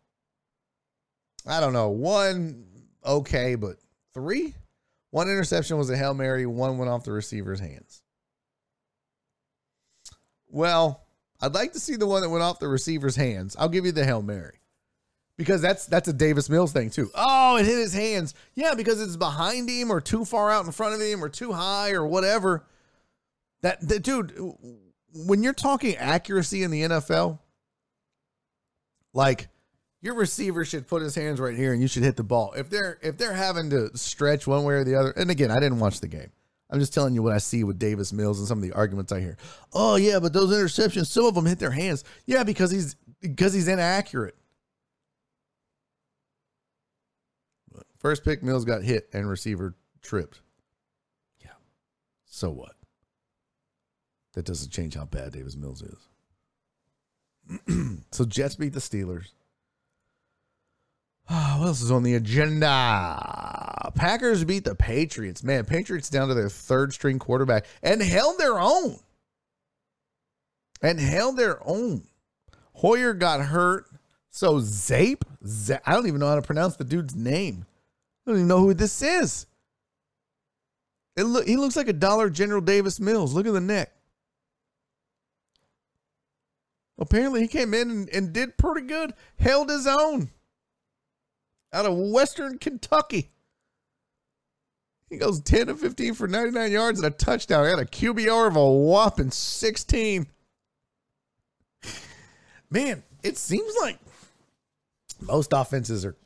I 1.47 1.61
don't 1.61 1.73
know 1.73 1.91
one 1.91 2.67
okay, 3.05 3.55
but 3.55 3.77
three. 4.15 4.55
One 5.11 5.29
interception 5.29 5.79
was 5.79 5.89
a 5.89 5.97
hail 5.97 6.15
mary. 6.15 6.45
One 6.47 6.77
went 6.79 6.91
off 6.91 7.05
the 7.05 7.13
receiver's 7.13 7.61
hands. 7.61 8.03
Well, 10.51 11.07
I'd 11.41 11.55
like 11.55 11.73
to 11.73 11.81
see 11.81 11.97
the 11.97 12.07
one 12.07 12.23
that 12.23 12.31
went 12.31 12.43
off 12.43 12.59
the 12.59 12.69
receiver's 12.69 13.17
hands. 13.17 13.57
I'll 13.59 13.69
give 13.69 13.87
you 13.87 13.93
the 13.93 14.05
Hail 14.05 14.23
Mary. 14.23 14.59
Because 15.37 15.63
that's 15.63 15.87
that's 15.87 16.09
a 16.09 16.13
Davis 16.13 16.51
Mills 16.51 16.73
thing 16.73 16.91
too. 16.91 17.11
Oh, 17.15 17.57
it 17.57 17.67
hit 17.67 17.79
his 17.79 17.95
hands. 17.95 18.35
Yeah, 18.57 18.75
because 18.75 19.01
it's 19.01 19.17
behind 19.17 19.71
him 19.71 19.93
or 19.93 20.01
too 20.01 20.25
far 20.25 20.51
out 20.51 20.67
in 20.67 20.73
front 20.73 20.95
of 20.95 21.01
him 21.01 21.23
or 21.23 21.29
too 21.29 21.53
high 21.53 21.93
or 21.93 22.05
whatever. 22.05 22.67
That, 23.61 23.87
that 23.89 24.03
dude, 24.03 24.35
when 25.15 25.43
you're 25.45 25.53
talking 25.53 25.97
accuracy 25.97 26.65
in 26.65 26.73
the 26.73 26.83
NFL, 26.83 27.39
like 29.13 29.49
your 30.01 30.15
receiver 30.15 30.65
should 30.65 30.87
put 30.87 31.03
his 31.03 31.15
hands 31.15 31.41
right 31.41 31.57
here 31.57 31.73
and 31.73 31.81
you 31.81 31.89
should 31.89 32.03
hit 32.03 32.17
the 32.17 32.25
ball. 32.25 32.53
If 32.57 32.69
they're 32.71 32.99
if 33.01 33.17
they're 33.17 33.35
having 33.35 33.71
to 33.71 33.97
stretch 33.97 34.47
one 34.47 34.65
way 34.65 34.75
or 34.75 34.85
the 34.85 34.97
other, 34.97 35.11
and 35.11 35.31
again, 35.31 35.51
I 35.51 35.61
didn't 35.61 35.79
watch 35.79 36.01
the 36.01 36.09
game. 36.09 36.33
I'm 36.71 36.81
just 36.81 36.93
telling 36.93 37.15
you 37.15 37.23
what 37.23 37.33
I 37.33 37.39
see 37.39 37.65
with 37.65 37.79
Davis 37.79 38.13
Mills 38.13 38.39
and 38.39 38.47
some 38.47 38.59
of 38.59 38.63
the 38.63 38.73
arguments 38.73 39.11
I 39.11 39.21
hear. 39.21 39.37
Oh 39.73 39.97
yeah, 39.97 40.19
but 40.19 40.33
those 40.33 40.51
interceptions, 40.51 41.07
some 41.07 41.25
of 41.25 41.35
them 41.35 41.47
hit 41.47 41.59
their 41.59 41.71
hands. 41.71 42.05
Yeah, 42.27 42.45
because 42.45 42.71
he's 42.71 42.95
because 43.21 43.55
he's 43.55 43.69
inaccurate. 43.69 44.37
First 47.99 48.25
pick, 48.25 48.43
Mills 48.43 48.65
got 48.65 48.83
hit 48.83 49.09
and 49.13 49.29
receiver 49.29 49.75
tripped. 50.03 50.41
Yeah. 51.41 51.51
So 52.27 52.51
what? 52.51 52.75
That 54.35 54.45
doesn't 54.45 54.71
change 54.71 54.95
how 54.95 55.05
bad 55.05 55.33
Davis 55.33 55.57
Mills 55.57 55.83
is. 55.83 56.09
so 58.13 58.25
Jets 58.25 58.55
beat 58.55 58.73
the 58.73 58.81
Steelers. 58.81 59.33
Ah, 61.31 61.57
what 61.59 61.67
else 61.67 61.83
is 61.83 61.91
on 61.91 62.03
the 62.03 62.15
agenda? 62.15 63.91
Packers 63.95 64.45
beat 64.45 64.65
the 64.65 64.75
Patriots. 64.75 65.43
Man, 65.43 65.65
Patriots 65.65 66.09
down 66.09 66.29
to 66.29 66.35
their 66.35 66.49
third 66.49 66.95
string 66.95 67.19
quarterback 67.19 67.67
and 67.83 68.01
held 68.01 68.39
their 68.39 68.59
own. 68.59 68.99
And 70.81 70.99
held 70.99 71.37
their 71.37 71.59
own. 71.67 72.07
Hoyer 72.75 73.13
got 73.13 73.41
hurt. 73.41 73.87
So 74.31 74.61
Zappe, 74.61 75.23
I 75.85 75.93
don't 75.93 76.07
even 76.07 76.21
know 76.21 76.29
how 76.29 76.37
to 76.37 76.43
pronounce 76.43 76.77
the 76.77 76.85
dude's 76.85 77.17
name. 77.17 77.67
I 78.27 78.31
don't 78.31 78.39
even 78.39 78.49
know 78.49 78.61
who 78.61 78.75
this 78.75 79.03
is. 79.03 79.47
It 81.17 81.47
he 81.47 81.57
looks 81.57 81.77
like 81.77 81.89
a 81.89 81.93
Dollar 81.93 82.31
General 82.31 82.61
Davis 82.61 83.01
Mills. 83.01 83.35
Look 83.35 83.47
at 83.47 83.53
the 83.53 83.61
neck. 83.61 83.93
Apparently, 86.97 87.41
he 87.41 87.49
came 87.49 87.75
in 87.75 87.91
and, 87.91 88.09
and 88.11 88.33
did 88.33 88.57
pretty 88.57 88.87
good. 88.87 89.15
Held 89.39 89.69
his 89.69 89.87
own 89.87 90.31
out 91.73 91.87
of 91.87 91.97
Western 91.97 92.59
Kentucky. 92.59 93.31
He 95.11 95.17
goes 95.17 95.41
10 95.41 95.69
to 95.69 95.75
15 95.75 96.15
for 96.15 96.29
99 96.29 96.71
yards 96.71 97.01
and 97.01 97.13
a 97.13 97.17
touchdown. 97.17 97.65
He 97.65 97.71
had 97.71 97.79
a 97.79 97.85
QBR 97.85 98.49
of 98.49 98.57
a 98.57 98.71
whopping 98.71 99.31
16. 99.31 100.27
Man, 102.71 103.03
it 103.23 103.39
seems 103.39 103.75
like 103.81 103.99
most 105.21 105.53
offenses 105.55 106.05
are 106.05 106.17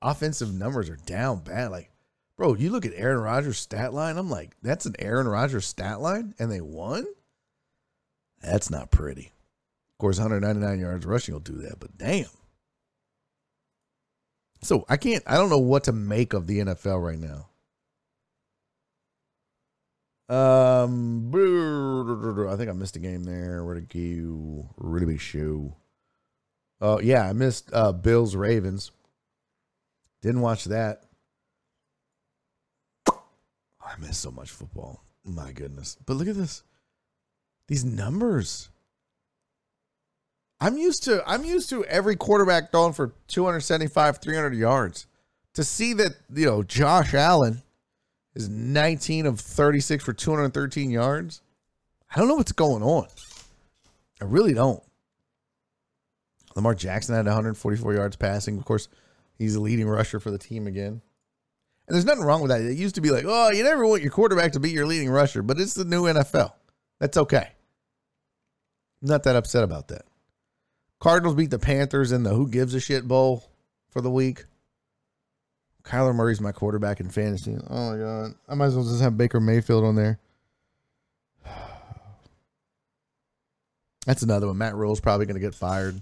offensive 0.00 0.54
numbers 0.54 0.88
are 0.88 0.98
down 1.06 1.40
bad. 1.40 1.72
Like, 1.72 1.90
bro, 2.36 2.54
you 2.54 2.70
look 2.70 2.86
at 2.86 2.92
Aaron 2.94 3.20
Rodgers' 3.20 3.58
stat 3.58 3.92
line. 3.92 4.16
I'm 4.16 4.30
like, 4.30 4.52
that's 4.62 4.86
an 4.86 4.94
Aaron 5.00 5.26
Rodgers 5.26 5.66
stat 5.66 6.00
line, 6.00 6.34
and 6.38 6.50
they 6.50 6.60
won. 6.60 7.04
That's 8.40 8.70
not 8.70 8.92
pretty. 8.92 9.32
Of 9.92 9.98
course, 9.98 10.18
199 10.20 10.78
yards 10.78 11.04
rushing 11.04 11.34
will 11.34 11.40
do 11.40 11.56
that, 11.62 11.80
but 11.80 11.98
damn. 11.98 12.26
So 14.62 14.84
I 14.88 14.96
can't. 14.96 15.22
I 15.26 15.36
don't 15.36 15.50
know 15.50 15.58
what 15.58 15.84
to 15.84 15.92
make 15.92 16.32
of 16.32 16.46
the 16.46 16.58
NFL 16.58 17.02
right 17.02 17.18
now. 17.18 17.48
Um, 20.30 21.30
I 21.32 22.56
think 22.56 22.68
I 22.68 22.72
missed 22.72 22.96
a 22.96 22.98
game 22.98 23.24
there. 23.24 23.64
Where 23.64 23.80
to 23.80 23.80
go? 23.80 24.68
Really 24.76 25.06
big 25.06 25.20
show. 25.20 25.74
Oh 26.80 27.00
yeah, 27.00 27.28
I 27.28 27.32
missed 27.32 27.70
uh, 27.72 27.92
Bills 27.92 28.36
Ravens. 28.36 28.90
Didn't 30.22 30.42
watch 30.42 30.64
that. 30.64 31.04
I 33.08 33.96
miss 33.98 34.18
so 34.18 34.30
much 34.30 34.50
football. 34.50 35.02
My 35.24 35.52
goodness. 35.52 35.96
But 36.04 36.14
look 36.14 36.28
at 36.28 36.36
this. 36.36 36.62
These 37.68 37.84
numbers. 37.84 38.68
I'm 40.60 40.76
used 40.76 41.04
to 41.04 41.22
I'm 41.26 41.44
used 41.44 41.70
to 41.70 41.84
every 41.84 42.16
quarterback 42.16 42.72
throwing 42.72 42.92
for 42.92 43.14
275, 43.28 44.18
300 44.18 44.54
yards. 44.54 45.06
To 45.54 45.64
see 45.64 45.92
that, 45.94 46.12
you 46.32 46.46
know, 46.46 46.62
Josh 46.62 47.14
Allen 47.14 47.62
is 48.34 48.48
19 48.48 49.26
of 49.26 49.40
36 49.40 50.04
for 50.04 50.12
213 50.12 50.90
yards. 50.90 51.42
I 52.14 52.18
don't 52.18 52.28
know 52.28 52.36
what's 52.36 52.52
going 52.52 52.82
on. 52.82 53.08
I 54.20 54.24
really 54.24 54.54
don't. 54.54 54.82
Lamar 56.54 56.74
Jackson 56.74 57.14
had 57.14 57.26
144 57.26 57.94
yards 57.94 58.16
passing. 58.16 58.58
Of 58.58 58.64
course, 58.64 58.88
he's 59.36 59.54
the 59.54 59.60
leading 59.60 59.88
rusher 59.88 60.18
for 60.18 60.30
the 60.30 60.38
team 60.38 60.66
again. 60.66 61.00
And 61.86 61.94
there's 61.94 62.04
nothing 62.04 62.24
wrong 62.24 62.42
with 62.42 62.50
that. 62.50 62.60
It 62.60 62.76
used 62.76 62.96
to 62.96 63.00
be 63.00 63.10
like, 63.10 63.24
oh, 63.26 63.50
you 63.50 63.62
never 63.64 63.86
want 63.86 64.02
your 64.02 64.10
quarterback 64.10 64.52
to 64.52 64.60
be 64.60 64.70
your 64.70 64.86
leading 64.86 65.10
rusher, 65.10 65.42
but 65.42 65.58
it's 65.58 65.74
the 65.74 65.84
new 65.84 66.04
NFL. 66.04 66.52
That's 67.00 67.16
okay. 67.16 67.48
I'm 69.02 69.08
not 69.08 69.22
that 69.22 69.36
upset 69.36 69.64
about 69.64 69.88
that. 69.88 70.02
Cardinals 71.00 71.36
beat 71.36 71.50
the 71.50 71.58
Panthers 71.58 72.12
in 72.12 72.22
the 72.22 72.30
Who 72.34 72.48
Gives 72.48 72.74
a 72.74 72.80
Shit 72.80 73.06
Bowl 73.06 73.44
for 73.90 74.00
the 74.00 74.10
week. 74.10 74.44
Kyler 75.84 76.14
Murray's 76.14 76.40
my 76.40 76.52
quarterback 76.52 77.00
in 77.00 77.08
fantasy. 77.08 77.56
Oh 77.68 77.92
my 77.92 77.98
god. 77.98 78.34
I 78.48 78.54
might 78.54 78.66
as 78.66 78.74
well 78.74 78.84
just 78.84 79.00
have 79.00 79.16
Baker 79.16 79.40
Mayfield 79.40 79.84
on 79.84 79.94
there. 79.94 80.18
That's 84.06 84.22
another 84.22 84.48
one. 84.48 84.58
Matt 84.58 84.74
Rhule's 84.74 85.00
probably 85.00 85.26
going 85.26 85.36
to 85.36 85.40
get 85.40 85.54
fired. 85.54 86.00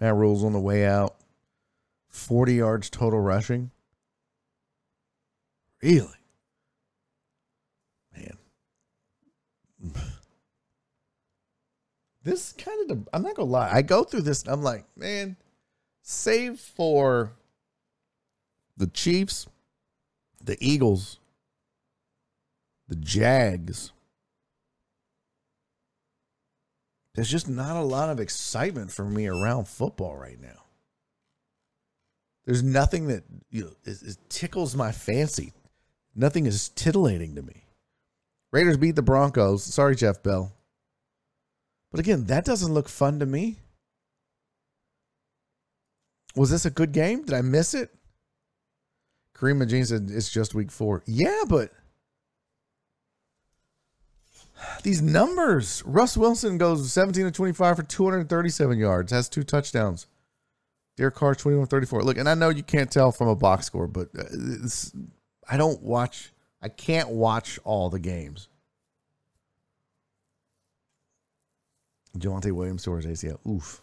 Matt 0.00 0.14
Rhule's 0.14 0.44
on 0.44 0.52
the 0.52 0.60
way 0.60 0.84
out. 0.84 1.16
40 2.08 2.54
yards 2.54 2.90
total 2.90 3.20
rushing. 3.20 3.70
Really? 5.80 6.08
Man. 8.14 8.36
This 12.26 12.52
kind 12.54 12.90
of, 12.90 13.08
I'm 13.12 13.22
not 13.22 13.36
going 13.36 13.46
to 13.46 13.52
lie. 13.52 13.70
I 13.72 13.82
go 13.82 14.02
through 14.02 14.22
this 14.22 14.48
I'm 14.48 14.60
like, 14.60 14.84
man, 14.96 15.36
save 16.02 16.58
for 16.58 17.30
the 18.76 18.88
Chiefs, 18.88 19.46
the 20.42 20.56
Eagles, 20.60 21.20
the 22.88 22.96
Jags. 22.96 23.92
There's 27.14 27.30
just 27.30 27.48
not 27.48 27.76
a 27.76 27.82
lot 27.82 28.10
of 28.10 28.18
excitement 28.18 28.90
for 28.90 29.04
me 29.04 29.28
around 29.28 29.68
football 29.68 30.16
right 30.16 30.40
now. 30.40 30.64
There's 32.44 32.64
nothing 32.64 33.06
that 33.06 33.22
you 33.52 33.66
know 33.66 33.70
is, 33.84 34.02
is 34.02 34.18
tickles 34.28 34.74
my 34.74 34.90
fancy. 34.90 35.52
Nothing 36.16 36.46
is 36.46 36.70
titillating 36.70 37.36
to 37.36 37.42
me. 37.42 37.66
Raiders 38.50 38.78
beat 38.78 38.96
the 38.96 39.02
Broncos. 39.02 39.62
Sorry, 39.62 39.94
Jeff 39.94 40.24
Bell. 40.24 40.55
But 41.96 42.04
again, 42.04 42.24
that 42.26 42.44
doesn't 42.44 42.74
look 42.74 42.90
fun 42.90 43.20
to 43.20 43.24
me. 43.24 43.56
Was 46.34 46.50
this 46.50 46.66
a 46.66 46.70
good 46.70 46.92
game? 46.92 47.24
Did 47.24 47.32
I 47.32 47.40
miss 47.40 47.72
it? 47.72 47.88
Kareem 49.34 49.62
Majin 49.62 49.86
said 49.86 50.10
it's 50.10 50.30
just 50.30 50.54
week 50.54 50.70
four. 50.70 51.02
Yeah, 51.06 51.44
but 51.48 51.72
these 54.82 55.00
numbers. 55.00 55.82
Russ 55.86 56.18
Wilson 56.18 56.58
goes 56.58 56.92
17 56.92 57.24
to 57.24 57.30
25 57.30 57.76
for 57.76 57.82
237 57.82 58.78
yards, 58.78 59.10
has 59.10 59.30
two 59.30 59.42
touchdowns. 59.42 60.06
Derek 60.98 61.14
Carr 61.14 61.34
21 61.34 61.66
34. 61.66 62.02
Look, 62.02 62.18
and 62.18 62.28
I 62.28 62.34
know 62.34 62.50
you 62.50 62.62
can't 62.62 62.90
tell 62.90 63.10
from 63.10 63.28
a 63.28 63.34
box 63.34 63.64
score, 63.64 63.86
but 63.86 64.10
uh, 64.18 64.68
I 65.48 65.56
don't 65.56 65.80
watch, 65.82 66.34
I 66.60 66.68
can't 66.68 67.08
watch 67.08 67.58
all 67.64 67.88
the 67.88 67.98
games. 67.98 68.50
Javonte 72.20 72.52
Williams 72.52 72.82
towards 72.82 73.06
ACL. 73.06 73.38
Oof. 73.46 73.82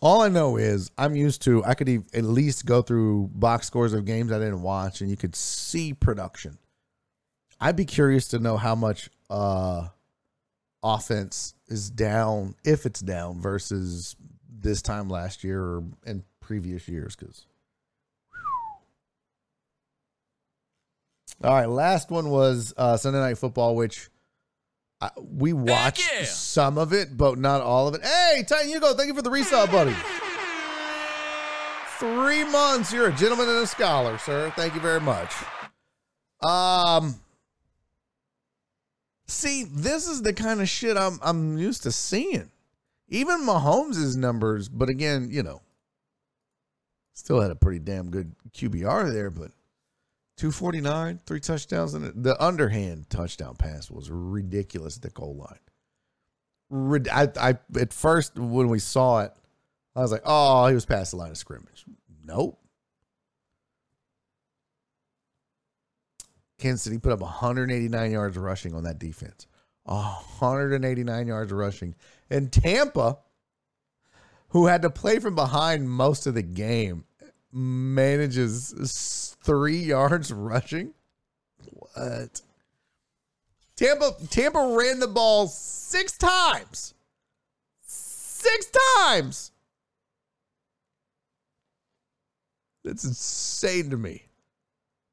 All 0.00 0.20
I 0.20 0.28
know 0.28 0.56
is 0.56 0.90
I'm 0.98 1.14
used 1.14 1.42
to, 1.42 1.64
I 1.64 1.74
could 1.74 1.88
at 2.12 2.24
least 2.24 2.66
go 2.66 2.82
through 2.82 3.30
box 3.34 3.68
scores 3.68 3.92
of 3.92 4.04
games 4.04 4.32
I 4.32 4.38
didn't 4.40 4.62
watch 4.62 5.00
and 5.00 5.08
you 5.08 5.16
could 5.16 5.36
see 5.36 5.94
production. 5.94 6.58
I'd 7.60 7.76
be 7.76 7.84
curious 7.84 8.26
to 8.28 8.40
know 8.40 8.56
how 8.56 8.74
much 8.74 9.08
uh, 9.30 9.86
offense 10.82 11.54
is 11.68 11.88
down, 11.88 12.56
if 12.64 12.84
it's 12.84 12.98
down, 12.98 13.40
versus 13.40 14.16
this 14.50 14.82
time 14.82 15.08
last 15.08 15.44
year 15.44 15.62
or 15.62 15.84
in 16.04 16.24
previous 16.40 16.88
years. 16.88 17.14
Because, 17.14 17.46
all 21.44 21.54
right, 21.54 21.68
last 21.68 22.10
one 22.10 22.30
was 22.30 22.74
uh, 22.76 22.96
Sunday 22.96 23.20
Night 23.20 23.38
Football, 23.38 23.76
which 23.76 24.10
I, 25.02 25.10
we 25.16 25.52
watched 25.52 26.08
yeah. 26.14 26.24
some 26.24 26.78
of 26.78 26.92
it, 26.92 27.16
but 27.16 27.36
not 27.36 27.60
all 27.60 27.88
of 27.88 27.96
it. 27.96 28.02
Hey, 28.02 28.44
Titan 28.46 28.68
Hugo, 28.68 28.94
thank 28.94 29.08
you 29.08 29.14
for 29.14 29.22
the 29.22 29.30
resale, 29.30 29.66
buddy. 29.66 29.96
Three 31.98 32.44
months. 32.44 32.92
You're 32.92 33.08
a 33.08 33.12
gentleman 33.12 33.48
and 33.48 33.58
a 33.58 33.66
scholar, 33.66 34.16
sir. 34.18 34.52
Thank 34.54 34.76
you 34.76 34.80
very 34.80 35.00
much. 35.00 35.32
Um, 36.40 37.16
see, 39.26 39.64
this 39.64 40.06
is 40.06 40.22
the 40.22 40.32
kind 40.32 40.60
of 40.60 40.68
shit 40.68 40.96
I'm 40.96 41.18
I'm 41.20 41.58
used 41.58 41.82
to 41.82 41.90
seeing. 41.90 42.50
Even 43.08 43.44
Mahomes' 43.44 44.16
numbers, 44.16 44.68
but 44.68 44.88
again, 44.88 45.28
you 45.32 45.42
know, 45.42 45.62
still 47.12 47.40
had 47.40 47.50
a 47.50 47.56
pretty 47.56 47.80
damn 47.80 48.10
good 48.10 48.32
QBR 48.54 49.12
there, 49.12 49.30
but 49.30 49.50
249, 50.36 51.20
three 51.26 51.40
touchdowns, 51.40 51.94
and 51.94 52.24
the 52.24 52.42
underhand 52.42 53.08
touchdown 53.10 53.54
pass 53.56 53.90
was 53.90 54.10
ridiculous 54.10 54.96
at 54.96 55.02
the 55.02 55.10
goal 55.10 55.36
line. 55.36 55.58
I, 57.12 57.28
I 57.38 57.58
at 57.78 57.92
first 57.92 58.38
when 58.38 58.68
we 58.68 58.78
saw 58.78 59.20
it, 59.20 59.32
I 59.94 60.00
was 60.00 60.10
like, 60.10 60.22
"Oh, 60.24 60.66
he 60.68 60.74
was 60.74 60.86
past 60.86 61.10
the 61.10 61.18
line 61.18 61.30
of 61.30 61.36
scrimmage." 61.36 61.84
Nope. 62.24 62.58
Kansas 66.58 66.82
City 66.82 66.98
put 66.98 67.12
up 67.12 67.20
189 67.20 68.10
yards 68.10 68.38
rushing 68.38 68.74
on 68.74 68.84
that 68.84 68.98
defense. 68.98 69.46
189 69.84 71.26
yards 71.26 71.52
rushing, 71.52 71.94
and 72.30 72.50
Tampa, 72.52 73.18
who 74.50 74.66
had 74.66 74.82
to 74.82 74.90
play 74.90 75.18
from 75.18 75.34
behind 75.34 75.90
most 75.90 76.26
of 76.26 76.34
the 76.34 76.42
game, 76.42 77.04
manages 77.52 79.31
three 79.44 79.78
yards 79.78 80.32
rushing. 80.32 80.94
What? 81.72 82.40
Tampa 83.76 84.12
Tampa 84.30 84.74
ran 84.78 85.00
the 85.00 85.08
ball 85.08 85.48
six 85.48 86.16
times. 86.16 86.94
Six 87.82 88.70
times. 88.98 89.52
That's 92.84 93.04
insane 93.04 93.90
to 93.90 93.96
me. 93.96 94.24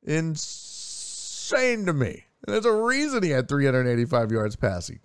Insane 0.04 1.86
to 1.86 1.94
me. 1.94 2.26
And 2.46 2.54
there's 2.54 2.66
a 2.66 2.74
reason 2.74 3.22
he 3.22 3.30
had 3.30 3.48
385 3.48 4.32
yards 4.32 4.56
passing. 4.56 5.00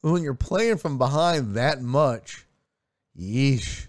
When 0.00 0.22
you're 0.22 0.34
playing 0.34 0.78
from 0.78 0.98
behind 0.98 1.54
that 1.54 1.80
much, 1.80 2.46
yeesh. 3.18 3.86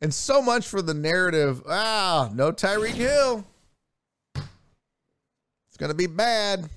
And 0.00 0.14
so 0.14 0.40
much 0.40 0.66
for 0.66 0.80
the 0.80 0.94
narrative. 0.94 1.62
Ah, 1.68 2.30
no 2.32 2.52
Tyreek 2.52 2.94
Hill. 2.94 3.44
It's 4.34 5.76
going 5.76 5.90
to 5.90 5.96
be 5.96 6.06
bad. 6.06 6.68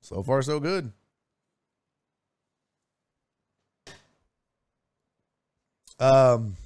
So 0.00 0.22
far, 0.22 0.42
so 0.42 0.58
good. 0.58 0.92
Um, 6.00 6.56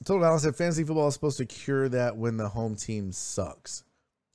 I 0.00 0.04
told 0.04 0.22
Alan 0.22 0.38
said 0.38 0.56
fantasy 0.56 0.84
football 0.84 1.08
is 1.08 1.14
supposed 1.14 1.38
to 1.38 1.46
cure 1.46 1.88
that 1.90 2.16
when 2.16 2.36
the 2.36 2.48
home 2.48 2.74
team 2.74 3.12
sucks. 3.12 3.84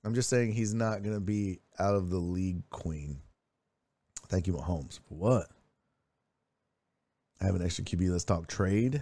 I'm 0.03 0.13
just 0.13 0.29
saying 0.29 0.53
he's 0.53 0.73
not 0.73 1.03
going 1.03 1.15
to 1.15 1.21
be 1.21 1.59
out 1.79 1.95
of 1.95 2.09
the 2.09 2.17
league 2.17 2.67
queen. 2.69 3.19
Thank 4.29 4.47
you, 4.47 4.53
Mahomes. 4.53 4.99
What? 5.09 5.47
I 7.41 7.45
have 7.45 7.55
an 7.55 7.63
extra 7.63 7.83
QB. 7.83 8.11
Let's 8.11 8.23
talk 8.23 8.47
trade. 8.47 9.01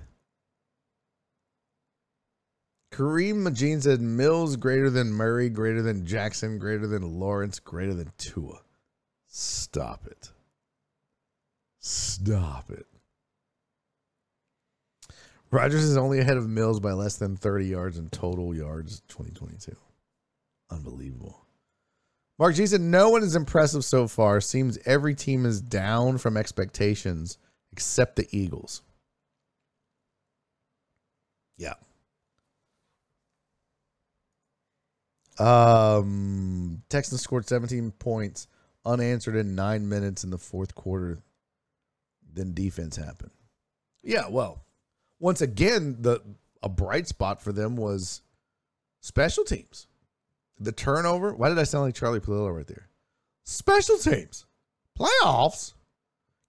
Kareem 2.93 3.43
Majin 3.47 3.81
said 3.81 4.01
Mills 4.01 4.55
greater 4.55 4.89
than 4.89 5.11
Murray, 5.11 5.49
greater 5.49 5.81
than 5.81 6.05
Jackson, 6.05 6.57
greater 6.57 6.87
than 6.87 7.19
Lawrence, 7.19 7.59
greater 7.59 7.93
than 7.93 8.11
Tua. 8.17 8.61
Stop 9.27 10.07
it. 10.07 10.31
Stop 11.79 12.71
it. 12.71 12.87
Rodgers 15.51 15.83
is 15.83 15.97
only 15.97 16.19
ahead 16.19 16.37
of 16.37 16.47
Mills 16.47 16.79
by 16.79 16.93
less 16.93 17.17
than 17.17 17.35
30 17.35 17.65
yards 17.65 17.97
in 17.97 18.09
total 18.09 18.55
yards 18.55 19.01
2022. 19.07 19.75
Unbelievable. 20.71 21.45
Mark 22.37 22.55
G 22.55 22.65
said, 22.65 22.81
No 22.81 23.09
one 23.09 23.23
is 23.23 23.35
impressive 23.35 23.83
so 23.83 24.07
far. 24.07 24.39
Seems 24.39 24.77
every 24.85 25.13
team 25.13 25.45
is 25.45 25.61
down 25.61 26.17
from 26.17 26.37
expectations 26.37 27.37
except 27.71 28.15
the 28.15 28.27
Eagles. 28.31 28.81
Yeah. 31.57 31.75
Um, 35.37 36.83
Texans 36.89 37.21
scored 37.21 37.47
17 37.47 37.91
points 37.91 38.47
unanswered 38.85 39.35
in 39.35 39.55
nine 39.55 39.87
minutes 39.87 40.23
in 40.23 40.29
the 40.29 40.37
fourth 40.37 40.75
quarter. 40.75 41.21
Then 42.33 42.53
defense 42.53 42.95
happened. 42.95 43.31
Yeah, 44.03 44.27
well, 44.29 44.63
once 45.19 45.41
again, 45.41 45.97
the 45.99 46.21
a 46.61 46.69
bright 46.69 47.07
spot 47.07 47.41
for 47.41 47.51
them 47.51 47.75
was 47.75 48.21
special 49.01 49.43
teams. 49.43 49.87
The 50.59 50.71
turnover. 50.71 51.33
Why 51.33 51.49
did 51.49 51.59
I 51.59 51.63
sound 51.63 51.85
like 51.85 51.95
Charlie 51.95 52.19
Pallilo 52.19 52.49
right 52.49 52.67
there? 52.67 52.89
Special 53.45 53.97
teams, 53.97 54.45
playoffs. 54.97 55.73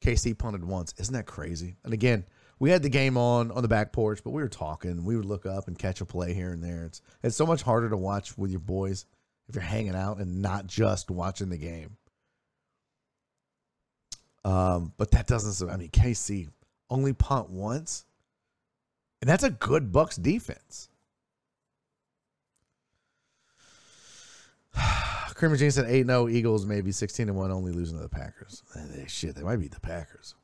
KC 0.03 0.37
punted 0.37 0.65
once. 0.65 0.95
Isn't 0.99 1.15
that 1.15 1.27
crazy? 1.27 1.77
And 1.85 1.93
again, 1.93 2.25
we 2.59 2.71
had 2.71 2.83
the 2.83 2.89
game 2.89 3.17
on 3.17 3.51
on 3.51 3.63
the 3.63 3.69
back 3.69 3.93
porch, 3.93 4.21
but 4.23 4.31
we 4.31 4.43
were 4.43 4.49
talking. 4.49 5.05
We 5.05 5.17
would 5.17 5.25
look 5.25 5.47
up 5.47 5.67
and 5.67 5.79
catch 5.79 6.01
a 6.01 6.05
play 6.05 6.35
here 6.35 6.53
and 6.53 6.63
there. 6.63 6.85
It's 6.85 7.03
it's 7.23 7.37
so 7.37 7.47
much 7.47 7.63
harder 7.63 7.89
to 7.89 7.97
watch 7.97 8.37
with 8.39 8.51
your 8.51 8.61
boys 8.61 9.07
if 9.49 9.55
you're 9.55 9.63
hanging 9.63 9.97
out 9.97 10.19
and 10.19 10.41
not 10.41 10.67
just 10.67 11.11
watching 11.11 11.49
the 11.49 11.57
game. 11.57 11.97
Um, 14.45 14.93
but 14.97 15.11
that 15.11 15.27
doesn't. 15.27 15.69
I 15.71 15.77
mean, 15.77 15.91
KC 15.91 16.49
only 16.89 17.13
punt 17.13 17.51
once, 17.51 18.05
and 19.21 19.29
that's 19.29 19.45
a 19.45 19.51
good 19.51 19.93
Bucks 19.93 20.17
defense. 20.17 20.89
Kramer 25.41 25.57
Jean 25.57 25.71
said 25.71 25.87
8 25.89 26.05
0 26.05 26.29
Eagles, 26.29 26.67
maybe 26.67 26.93
16 26.93 27.31
and 27.31 27.39
1, 27.39 27.51
only 27.51 27.73
losing 27.73 27.97
to 27.97 28.03
the 28.03 28.11
Packers. 28.11 28.63
Eh, 28.77 29.07
shit, 29.07 29.35
they 29.35 29.43
might 29.43 29.57
beat 29.57 29.73
the 29.73 29.81
Packers. 29.81 30.35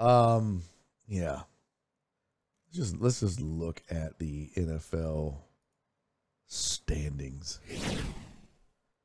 Um, 0.00 0.62
yeah. 1.06 1.42
Just 2.72 3.00
let's 3.00 3.20
just 3.20 3.40
look 3.40 3.80
at 3.92 4.18
the 4.18 4.50
NFL 4.56 5.36
standings. 6.48 7.60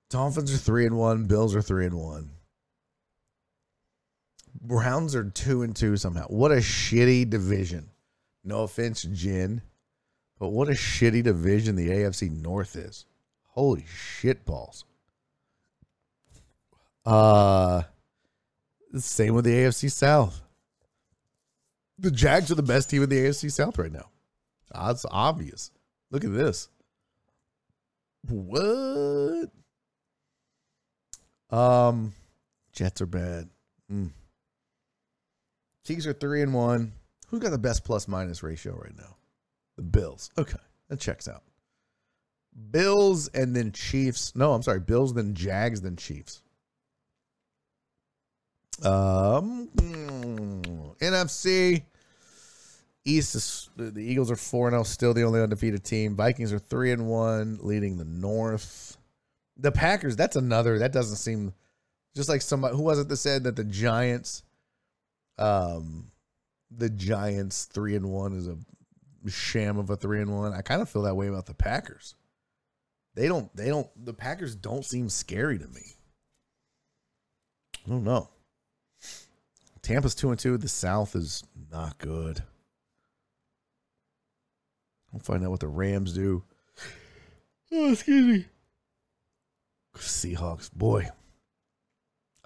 Dolphins 0.10 0.52
are 0.52 0.58
three 0.58 0.88
and 0.88 0.98
one. 0.98 1.26
Bills 1.26 1.56
are 1.56 1.62
three 1.62 1.86
and 1.86 2.00
one. 2.00 2.32
Browns 4.60 5.14
are 5.14 5.30
two 5.30 5.62
and 5.62 5.76
two 5.76 5.96
somehow. 5.96 6.26
What 6.26 6.52
a 6.52 6.56
shitty 6.56 7.30
division. 7.30 7.92
No 8.44 8.64
offense, 8.64 9.04
Jen, 9.04 9.62
but 10.40 10.50
what 10.50 10.70
a 10.70 10.74
shitty 10.74 11.24
division 11.24 11.76
the 11.76 11.90
AFC 11.90 12.30
North 12.30 12.76
is. 12.76 13.06
Holy 13.48 13.86
shit 13.88 14.46
balls. 14.46 14.86
Uh 17.06 17.84
same 18.96 19.34
with 19.34 19.46
the 19.46 19.52
AFC 19.52 19.92
South. 19.92 20.42
The 22.00 22.12
Jags 22.12 22.52
are 22.52 22.56
the 22.56 22.64
best 22.64 22.90
team 22.90 23.04
in 23.04 23.10
the 23.10 23.18
AFC 23.18 23.52
South 23.52 23.78
right 23.78 23.92
now. 23.92 24.10
That's 24.74 25.06
obvious. 25.10 25.72
Look 26.12 26.24
at 26.24 26.34
this. 26.34 26.70
What? 28.30 29.50
Um, 31.50 32.14
Jets 32.74 33.02
are 33.02 33.08
bad. 33.08 33.50
Mm. 33.92 34.12
Chiefs 35.86 36.06
are 36.06 36.14
three 36.14 36.42
and 36.42 36.54
one. 36.54 36.94
Who's 37.30 37.40
got 37.40 37.52
the 37.52 37.58
best 37.58 37.84
plus 37.84 38.08
minus 38.08 38.44
ratio 38.44 38.76
right 38.76 38.96
now? 38.98 39.16
The 39.78 39.84
Bills. 39.84 40.30
Okay, 40.38 40.58
that 40.90 41.00
checks 41.00 41.28
out. 41.28 41.44
Bills 42.72 43.28
and 43.30 43.56
then 43.56 43.72
Chiefs. 43.72 44.36
No, 44.36 44.54
I'm 44.54 44.64
sorry. 44.64 44.80
Bills, 44.80 45.14
then 45.14 45.34
Jags, 45.34 45.82
then 45.82 45.96
Chiefs. 45.96 46.42
Um, 48.84 49.70
mm, 49.76 50.98
NFC 51.00 51.84
East 53.06 53.36
is 53.36 53.70
the 53.76 54.02
Eagles 54.02 54.30
are 54.30 54.36
four 54.36 54.68
and 54.68 54.74
zero, 54.74 54.84
still 54.84 55.14
the 55.14 55.24
only 55.24 55.42
undefeated 55.42 55.84
team. 55.84 56.16
Vikings 56.16 56.52
are 56.52 56.60
three 56.60 56.92
and 56.92 57.08
one, 57.08 57.58
leading 57.62 57.98
the 57.98 58.06
North. 58.06 58.98
The 59.56 59.72
Packers. 59.72 60.16
That's 60.16 60.36
another. 60.36 60.80
That 60.80 60.92
doesn't 60.92 61.16
seem 61.16 61.54
just 62.16 62.30
like 62.30 62.42
somebody 62.42 62.76
who 62.76 62.84
was 62.84 63.00
it 63.00 63.08
that 63.08 63.18
said 63.18 63.46
that 63.46 63.56
the 63.56 63.64
Giants, 63.64 64.44
um, 65.40 66.12
the 66.70 66.90
Giants 66.90 67.66
three 67.66 67.96
and 67.96 68.12
one 68.12 68.34
is 68.34 68.48
a 68.48 68.58
sham 69.28 69.78
of 69.78 69.90
a 69.90 69.96
three 69.96 70.22
and 70.22 70.36
one. 70.36 70.54
I 70.54 70.62
kind 70.62 70.82
of 70.82 70.90
feel 70.90 71.04
that 71.04 71.16
way 71.16 71.28
about 71.28 71.46
the 71.46 71.54
Packers. 71.54 72.16
They 73.16 73.28
don't. 73.28 73.54
They 73.56 73.68
don't. 73.68 73.88
The 74.06 74.14
Packers 74.14 74.56
don't 74.56 74.86
seem 74.86 75.10
scary 75.10 75.58
to 75.58 75.68
me. 75.68 75.96
I 77.86 77.90
don't 77.90 78.04
know. 78.04 78.30
Tampa's 79.82 80.16
two 80.16 80.30
and 80.30 80.40
two. 80.40 80.58
The 80.58 80.68
South 80.68 81.16
is 81.16 81.44
not 81.72 81.98
good. 81.98 82.44
I'll 85.14 85.20
find 85.20 85.44
out 85.44 85.52
what 85.52 85.62
the 85.62 85.68
Rams 85.68 86.14
do. 86.14 86.44
Oh, 87.70 87.92
excuse 87.92 88.26
me. 88.26 88.46
Seahawks, 89.98 90.72
boy. 90.72 91.10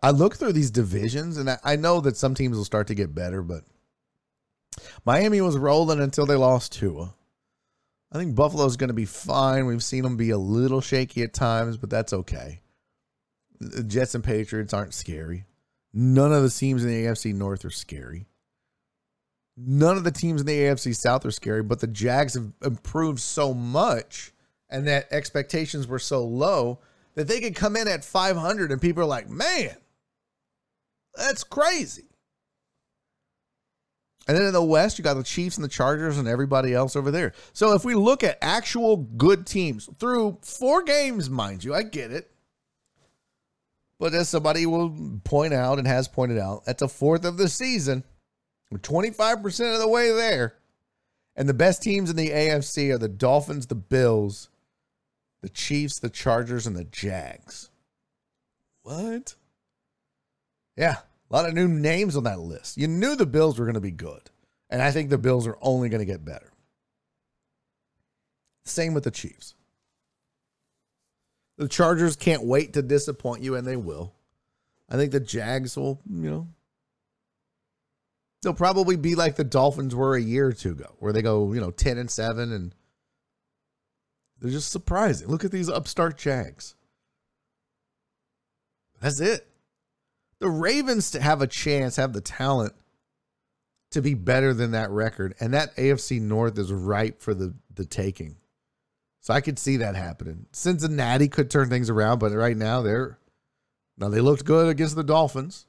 I 0.02 0.10
look 0.10 0.36
through 0.36 0.54
these 0.54 0.72
divisions, 0.72 1.38
and 1.38 1.48
I, 1.48 1.60
I 1.64 1.76
know 1.76 2.02
that 2.02 2.18
some 2.18 2.34
teams 2.34 2.58
will 2.58 2.66
start 2.66 2.88
to 2.88 2.96
get 2.96 3.14
better, 3.14 3.44
but 3.44 3.66
Miami 5.06 5.42
was 5.42 5.58
rolling 5.58 6.00
until 6.00 6.26
they 6.26 6.36
lost 6.36 6.74
Tua. 6.74 7.14
I 8.12 8.18
think 8.18 8.36
Buffalo's 8.36 8.78
going 8.78 8.90
to 8.90 8.94
be 8.94 9.06
fine. 9.06 9.66
We've 9.66 9.84
seen 9.84 10.04
them 10.04 10.18
be 10.18 10.32
a 10.32 10.38
little 10.38 10.82
shaky 10.82 11.24
at 11.24 11.34
times, 11.34 11.78
but 11.78 11.90
that's 11.90 12.14
okay. 12.14 12.62
The 13.60 13.84
Jets 13.84 14.16
and 14.16 14.24
Patriots 14.24 14.74
aren't 14.74 14.94
scary. 14.94 15.46
None 15.94 16.34
of 16.34 16.44
the 16.44 16.50
teams 16.50 16.84
in 16.84 16.90
the 16.90 17.06
AFC 17.06 17.34
North 17.34 17.64
are 17.64 17.70
scary. 17.70 18.28
None 19.58 19.98
of 19.98 20.04
the 20.04 20.12
teams 20.12 20.42
in 20.42 20.48
the 20.48 20.58
AFC 20.58 20.96
South 20.96 21.26
are 21.26 21.32
scary, 21.32 21.64
but 21.64 21.80
the 21.80 21.88
Jags 21.88 22.34
have 22.34 22.52
improved 22.64 23.20
so 23.20 23.54
much 23.54 24.34
and 24.70 24.88
that 24.88 25.12
expectations 25.12 25.88
were 25.88 26.00
so 26.00 26.24
low 26.24 26.80
that 27.16 27.28
they 27.28 27.42
could 27.42 27.56
come 27.56 27.76
in 27.76 27.88
at 27.88 28.06
500 28.06 28.72
and 28.72 28.82
people 28.82 29.04
are 29.04 29.08
like, 29.08 29.30
man, 29.30 29.76
that's 31.16 31.44
crazy. 31.44 32.11
And 34.28 34.38
then 34.38 34.46
in 34.46 34.54
the 34.54 34.64
West, 34.64 34.98
you 34.98 35.04
got 35.04 35.16
the 35.16 35.24
Chiefs 35.24 35.58
and 35.58 35.64
the 35.64 35.70
Chargers 35.70 36.18
and 36.18 36.28
everybody 36.28 36.74
else 36.74 36.96
over 36.96 37.10
there. 37.10 37.34
So 37.54 37.74
if 37.74 37.84
we 37.84 37.96
look 37.96 38.24
at 38.24 38.38
actual 38.42 38.98
good 38.98 39.48
teams 39.48 39.90
through 40.00 40.38
four 40.42 40.84
games, 40.84 41.30
mind 41.30 41.64
you, 41.64 41.74
I 41.74 41.84
get 41.84 42.12
it. 42.12 42.30
But 44.00 44.14
as 44.14 44.30
somebody 44.30 44.66
will 44.66 45.20
point 45.24 45.54
out 45.54 45.80
and 45.80 45.88
has 45.88 46.08
pointed 46.08 46.38
out, 46.38 46.64
at 46.68 46.78
the 46.78 46.88
fourth 46.88 47.26
of 47.26 47.38
the 47.38 47.48
season, 47.48 48.04
we're 48.70 48.80
25% 48.80 49.74
of 49.74 49.80
the 49.80 49.88
way 49.88 50.12
there. 50.12 50.56
And 51.36 51.48
the 51.48 51.54
best 51.54 51.82
teams 51.82 52.10
in 52.10 52.16
the 52.16 52.30
AFC 52.30 52.92
are 52.94 52.98
the 52.98 53.08
Dolphins, 53.08 53.68
the 53.68 53.76
Bills, 53.76 54.50
the 55.42 55.50
Chiefs, 55.50 56.00
the 56.00 56.10
Chargers, 56.10 56.68
and 56.68 56.76
the 56.76 56.84
Jags. 56.84 57.70
What? 58.84 59.36
Yeah, 60.76 60.98
a 61.32 61.36
lot 61.36 61.48
of 61.48 61.54
new 61.54 61.68
names 61.68 62.18
on 62.18 62.26
that 62.26 62.40
list. 62.40 62.78
You 62.78 62.88
knew 62.88 63.16
the 63.16 63.26
Bills 63.26 63.58
were 63.58 63.66
going 63.66 63.76
to 63.76 63.82
be 63.82 63.92
good. 63.92 64.30
And 64.70 64.82
I 64.82 64.92
think 64.92 65.10
the 65.10 65.18
Bills 65.18 65.48
are 65.48 65.58
only 65.62 65.90
going 65.90 66.00
to 66.00 66.06
get 66.06 66.26
better. 66.26 66.52
Same 68.66 68.94
with 68.94 69.04
the 69.04 69.12
Chiefs. 69.12 69.56
The 71.58 71.68
Chargers 71.68 72.16
can't 72.16 72.44
wait 72.44 72.74
to 72.74 72.82
disappoint 72.82 73.44
you, 73.44 73.56
and 73.56 73.68
they 73.68 73.76
will. 73.76 74.14
I 74.90 74.96
think 74.96 75.12
the 75.12 75.20
Jags 75.20 75.78
will, 75.78 76.02
you 76.10 76.30
know, 76.30 76.48
they'll 78.42 78.54
probably 78.54 78.98
be 78.98 79.16
like 79.16 79.36
the 79.36 79.44
Dolphins 79.44 79.96
were 79.96 80.16
a 80.16 80.22
year 80.22 80.48
or 80.48 80.54
two 80.54 80.72
ago, 80.72 80.96
where 81.00 81.14
they 81.14 81.22
go, 81.22 81.54
you 81.54 81.62
know, 81.62 81.72
10 81.72 81.98
and 81.98 82.10
7 82.10 82.52
and 82.52 82.76
they're 84.40 84.52
just 84.52 84.72
surprising. 84.72 85.28
Look 85.28 85.46
at 85.46 85.52
these 85.52 85.70
upstart 85.70 86.18
Jags. 86.18 86.76
That's 89.00 89.20
it. 89.20 89.48
The 90.42 90.50
Ravens 90.50 91.12
to 91.12 91.22
have 91.22 91.42
a 91.44 91.48
chance, 91.48 91.96
have 91.98 92.14
the 92.14 92.20
talent 92.20 92.74
to 93.92 94.02
be 94.02 94.16
better 94.16 94.56
than 94.56 94.72
that 94.72 94.90
record, 94.90 95.36
and 95.40 95.54
that 95.54 95.76
AFC 95.76 96.20
North 96.20 96.58
is 96.58 96.74
ripe 96.74 97.22
for 97.22 97.34
the 97.36 97.54
the 97.74 97.86
taking. 97.86 98.38
So 99.20 99.36
I 99.36 99.42
could 99.42 99.60
see 99.60 99.78
that 99.78 99.96
happening. 99.96 100.48
Cincinnati 100.52 101.28
could 101.28 101.52
turn 101.52 101.70
things 101.70 101.92
around, 101.92 102.18
but 102.18 102.32
right 102.32 102.58
now 102.58 102.82
they're 102.82 103.20
now 104.00 104.10
they 104.10 104.20
looked 104.20 104.44
good 104.44 104.68
against 104.68 104.96
the 104.96 105.04
Dolphins. 105.04 105.68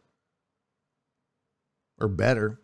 Or 2.01 2.09
better. 2.09 2.59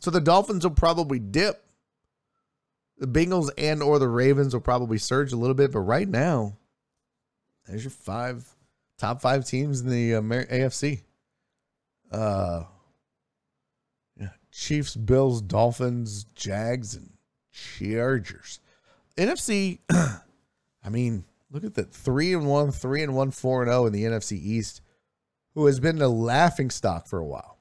So 0.00 0.10
the 0.10 0.20
Dolphins 0.20 0.64
will 0.64 0.74
probably 0.74 1.18
dip. 1.18 1.64
The 2.98 3.06
Bengals 3.06 3.50
and 3.56 3.82
or 3.82 3.98
the 3.98 4.06
Ravens 4.06 4.52
will 4.52 4.60
probably 4.60 4.98
surge 4.98 5.32
a 5.32 5.36
little 5.36 5.54
bit, 5.54 5.72
but 5.72 5.80
right 5.80 6.06
now, 6.06 6.58
there's 7.66 7.82
your 7.82 7.90
five 7.90 8.53
top 8.98 9.20
five 9.20 9.44
teams 9.44 9.80
in 9.80 9.90
the 9.90 10.12
Amer- 10.14 10.46
AFC. 10.46 11.02
Uh, 12.10 12.64
yeah, 14.18 14.28
Chiefs, 14.52 14.96
Bills, 14.96 15.40
Dolphins, 15.42 16.24
Jags, 16.34 16.94
and 16.94 17.10
Chargers. 17.52 18.60
NFC. 19.16 19.78
I 19.90 20.90
mean, 20.90 21.24
look 21.50 21.64
at 21.64 21.74
that 21.74 21.92
three 21.92 22.34
and 22.34 22.46
one, 22.46 22.70
three 22.70 23.02
and 23.02 23.14
one, 23.14 23.30
four 23.30 23.62
and 23.62 23.70
zero 23.70 23.86
in 23.86 23.92
the 23.92 24.04
NFC 24.04 24.32
East, 24.32 24.82
who 25.54 25.66
has 25.66 25.80
been 25.80 26.00
a 26.02 26.08
laughing 26.08 26.70
stock 26.70 27.06
for 27.06 27.18
a 27.18 27.24
while. 27.24 27.58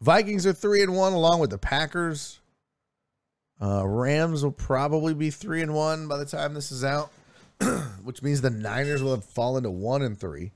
Vikings 0.00 0.46
are 0.46 0.54
three 0.54 0.82
and 0.82 0.96
one, 0.96 1.12
along 1.12 1.40
with 1.40 1.50
the 1.50 1.58
Packers. 1.58 2.40
Uh, 3.60 3.86
Rams 3.86 4.42
will 4.42 4.52
probably 4.52 5.12
be 5.12 5.30
three 5.30 5.60
and 5.60 5.74
one 5.74 6.08
by 6.08 6.16
the 6.16 6.24
time 6.24 6.54
this 6.54 6.72
is 6.72 6.82
out, 6.82 7.12
which 8.02 8.22
means 8.22 8.40
the 8.40 8.50
Niners 8.50 9.02
will 9.02 9.14
have 9.14 9.24
fallen 9.24 9.64
to 9.64 9.70
one 9.70 10.02
and 10.02 10.18
three. 10.18 10.52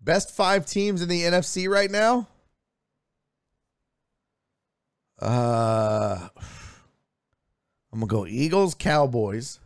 Best 0.00 0.34
five 0.34 0.66
teams 0.66 1.02
in 1.02 1.08
the 1.08 1.22
NFC 1.22 1.68
right 1.68 1.90
now. 1.90 2.28
Uh, 5.20 6.28
I'm 7.92 8.00
gonna 8.00 8.06
go 8.06 8.26
Eagles, 8.26 8.74
Cowboys. 8.74 9.58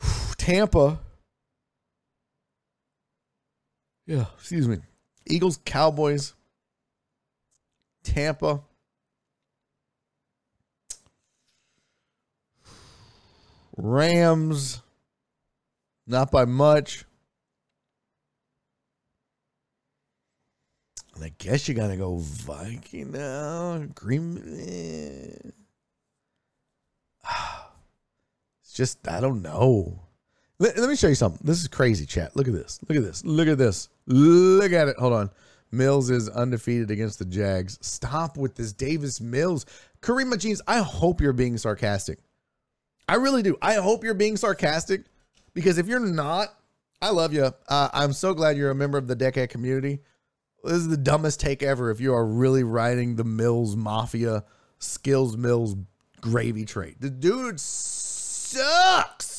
Tampa. 0.38 1.00
Yeah, 4.06 4.26
excuse 4.38 4.68
me. 4.68 4.78
Eagles, 5.26 5.58
Cowboys, 5.64 6.34
Tampa. 8.04 8.62
Rams, 13.78 14.82
not 16.06 16.32
by 16.32 16.44
much. 16.44 17.04
And 21.14 21.24
I 21.24 21.32
guess 21.38 21.68
you 21.68 21.74
gotta 21.74 21.96
go 21.96 22.16
Viking 22.18 23.12
now. 23.12 23.84
Green. 23.94 24.42
Eh. 24.60 25.50
It's 28.62 28.72
just 28.74 29.08
I 29.08 29.20
don't 29.20 29.42
know. 29.42 30.00
Let, 30.58 30.76
let 30.76 30.88
me 30.88 30.96
show 30.96 31.08
you 31.08 31.14
something. 31.14 31.40
This 31.42 31.60
is 31.60 31.68
crazy, 31.68 32.04
chat. 32.04 32.36
Look 32.36 32.48
at 32.48 32.52
this. 32.52 32.80
Look 32.88 32.98
at 32.98 33.04
this. 33.04 33.24
Look 33.24 33.48
at 33.48 33.58
this. 33.58 33.88
Look 34.06 34.72
at 34.72 34.88
it. 34.88 34.96
Hold 34.98 35.12
on. 35.12 35.30
Mills 35.70 36.10
is 36.10 36.28
undefeated 36.28 36.90
against 36.90 37.18
the 37.18 37.24
Jags. 37.24 37.78
Stop 37.80 38.36
with 38.36 38.56
this 38.56 38.72
Davis 38.72 39.20
Mills. 39.20 39.66
Kareem 40.02 40.36
Jeans, 40.38 40.62
I 40.66 40.78
hope 40.78 41.20
you're 41.20 41.32
being 41.32 41.58
sarcastic. 41.58 42.18
I 43.08 43.14
really 43.14 43.42
do. 43.42 43.56
I 43.62 43.74
hope 43.74 44.04
you're 44.04 44.14
being 44.14 44.36
sarcastic 44.36 45.06
because 45.54 45.78
if 45.78 45.86
you're 45.86 45.98
not, 45.98 46.54
I 47.00 47.10
love 47.10 47.32
you. 47.32 47.52
Uh, 47.68 47.88
I'm 47.92 48.12
so 48.12 48.34
glad 48.34 48.56
you're 48.56 48.70
a 48.70 48.74
member 48.74 48.98
of 48.98 49.08
the 49.08 49.16
Deckhead 49.16 49.48
community. 49.48 50.00
This 50.62 50.74
is 50.74 50.88
the 50.88 50.96
dumbest 50.96 51.40
take 51.40 51.62
ever 51.62 51.90
if 51.90 52.00
you 52.00 52.12
are 52.12 52.26
really 52.26 52.64
riding 52.64 53.16
the 53.16 53.24
Mills 53.24 53.76
Mafia, 53.76 54.44
Skills 54.78 55.36
Mills 55.36 55.76
gravy 56.20 56.64
train. 56.64 56.96
The 57.00 57.10
dude 57.10 57.60
sucks. 57.60 59.38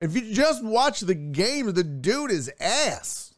If 0.00 0.14
you 0.14 0.32
just 0.32 0.64
watch 0.64 1.00
the 1.00 1.14
game, 1.14 1.70
the 1.72 1.84
dude 1.84 2.30
is 2.30 2.50
ass. 2.58 3.34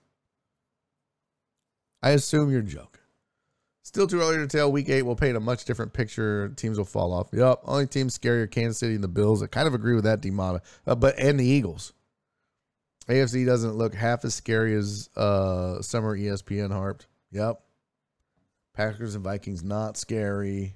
I 2.01 2.11
assume 2.11 2.51
you're 2.51 2.63
joking. 2.63 2.92
Still 3.93 4.07
too 4.07 4.21
early 4.21 4.39
to 4.39 4.47
tell. 4.47 4.73
Week 4.73 4.89
eight 4.89 5.03
will 5.03 5.17
paint 5.17 5.37
a 5.37 5.41
much 5.41 5.67
different 5.67 5.93
picture. 5.93 6.49
Teams 6.57 6.79
will 6.79 6.87
fall 6.87 7.13
off. 7.13 7.29
Yep. 7.31 7.61
Only 7.65 7.87
teams 7.87 8.19
scarier 8.19 8.51
Kansas 8.51 8.79
City 8.79 8.95
and 8.95 9.05
the 9.05 9.09
Bills. 9.09 9.43
I 9.43 9.49
kind 9.49 9.69
of 9.69 9.75
agree 9.75 9.95
with 9.95 10.05
that, 10.05 10.23
Demata. 10.23 10.61
Uh, 10.87 10.95
but 10.95 11.19
and 11.19 11.39
the 11.39 11.45
Eagles. 11.45 11.93
AFC 13.07 13.45
doesn't 13.45 13.75
look 13.75 13.95
half 13.95 14.25
as 14.25 14.35
scary 14.35 14.75
as 14.75 15.11
uh, 15.15 15.83
summer 15.83 16.17
ESPN 16.17 16.73
harped. 16.73 17.07
Yep. 17.33 17.61
Packers 18.75 19.15
and 19.15 19.25
Vikings 19.25 19.63
not 19.63 19.99
scary. 19.99 20.75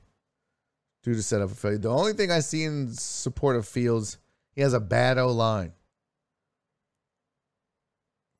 Due 1.02 1.14
to 1.14 1.22
set 1.22 1.40
up 1.40 1.50
failure. 1.52 1.78
The 1.78 1.88
only 1.88 2.12
thing 2.12 2.30
I 2.30 2.40
see 2.40 2.64
in 2.64 2.92
support 2.92 3.56
of 3.56 3.66
Fields, 3.66 4.18
he 4.52 4.60
has 4.60 4.74
a 4.74 4.80
bad 4.80 5.16
O 5.16 5.28
line. 5.28 5.72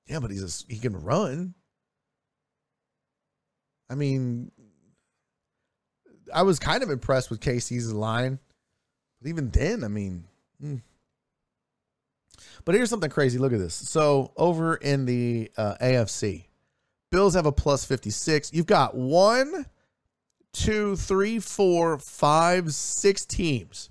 Yeah, 0.06 0.20
but 0.20 0.30
he's 0.30 0.64
a, 0.68 0.72
he 0.72 0.78
can 0.78 1.00
run. 1.00 1.55
I 3.88 3.94
mean, 3.94 4.50
I 6.32 6.42
was 6.42 6.58
kind 6.58 6.82
of 6.82 6.90
impressed 6.90 7.30
with 7.30 7.40
KC's 7.40 7.92
line, 7.92 8.38
but 9.20 9.28
even 9.28 9.50
then, 9.50 9.84
I 9.84 9.88
mean. 9.88 10.24
Hmm. 10.60 10.76
But 12.64 12.74
here's 12.74 12.90
something 12.90 13.10
crazy. 13.10 13.38
Look 13.38 13.52
at 13.52 13.58
this. 13.58 13.74
So 13.74 14.32
over 14.36 14.74
in 14.76 15.06
the 15.06 15.50
uh, 15.56 15.76
AFC, 15.80 16.46
Bills 17.10 17.34
have 17.34 17.46
a 17.46 17.52
plus 17.52 17.84
56. 17.84 18.52
You've 18.52 18.66
got 18.66 18.94
one, 18.94 19.66
two, 20.52 20.96
three, 20.96 21.38
four, 21.38 21.98
five, 21.98 22.74
six 22.74 23.24
teams 23.24 23.90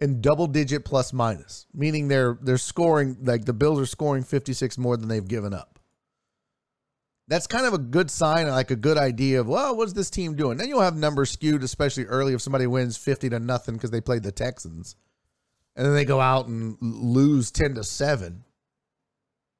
in 0.00 0.20
double 0.20 0.46
digit 0.46 0.84
plus 0.84 1.12
minus, 1.12 1.66
meaning 1.72 2.08
they're 2.08 2.36
they're 2.42 2.58
scoring 2.58 3.16
like 3.22 3.44
the 3.44 3.52
Bills 3.52 3.80
are 3.80 3.86
scoring 3.86 4.24
56 4.24 4.76
more 4.76 4.96
than 4.96 5.08
they've 5.08 5.26
given 5.26 5.54
up. 5.54 5.73
That's 7.26 7.46
kind 7.46 7.64
of 7.64 7.72
a 7.72 7.78
good 7.78 8.10
sign, 8.10 8.48
like 8.48 8.70
a 8.70 8.76
good 8.76 8.98
idea 8.98 9.40
of 9.40 9.46
well, 9.46 9.76
what's 9.76 9.94
this 9.94 10.10
team 10.10 10.36
doing? 10.36 10.58
Then 10.58 10.68
you'll 10.68 10.82
have 10.82 10.96
numbers 10.96 11.30
skewed, 11.30 11.62
especially 11.62 12.04
early 12.04 12.34
if 12.34 12.42
somebody 12.42 12.66
wins 12.66 12.96
50 12.96 13.30
to 13.30 13.40
nothing 13.40 13.74
because 13.74 13.90
they 13.90 14.00
played 14.00 14.22
the 14.22 14.32
Texans, 14.32 14.96
and 15.74 15.86
then 15.86 15.94
they 15.94 16.04
go 16.04 16.20
out 16.20 16.46
and 16.46 16.76
lose 16.80 17.50
10 17.50 17.76
to 17.76 17.84
seven. 17.84 18.44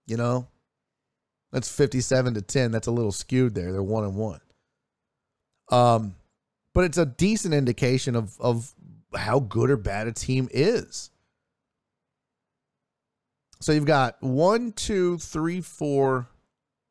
You 0.07 0.19
know, 0.19 0.49
that's 1.53 1.75
57 1.75 2.35
to 2.35 2.43
10. 2.43 2.71
That's 2.71 2.89
a 2.89 2.93
little 2.93 3.13
skewed 3.13 3.55
there. 3.55 3.73
They're 3.73 3.83
one 3.83 4.05
and 4.05 4.17
one. 4.17 4.41
Um, 5.71 6.17
but 6.75 6.85
it's 6.85 6.99
a 6.99 7.07
decent 7.07 7.55
indication 7.55 8.17
of 8.17 8.39
of 8.41 8.75
how 9.17 9.41
good 9.41 9.71
or 9.71 9.77
bad 9.77 10.07
a 10.07 10.13
team 10.13 10.49
is. 10.51 11.11
So 13.61 13.73
you've 13.73 13.87
got 13.87 14.23
one, 14.23 14.73
two, 14.73 15.19
three, 15.19 15.61
four. 15.61 16.29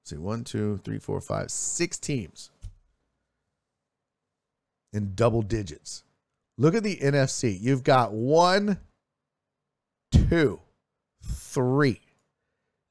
See, 0.04 0.18
one, 0.18 0.44
two, 0.44 0.80
three, 0.84 1.00
four, 1.00 1.20
five, 1.22 1.52
six 1.52 1.98
teams 1.98 2.52
in 4.92 5.16
double 5.16 5.42
digits. 5.42 6.04
Look 6.58 6.76
at 6.76 6.84
the 6.84 6.98
NFC. 6.98 7.58
You've 7.60 7.84
got 7.84 8.14
one, 8.14 8.80
two, 10.12 10.60
three. 11.24 12.00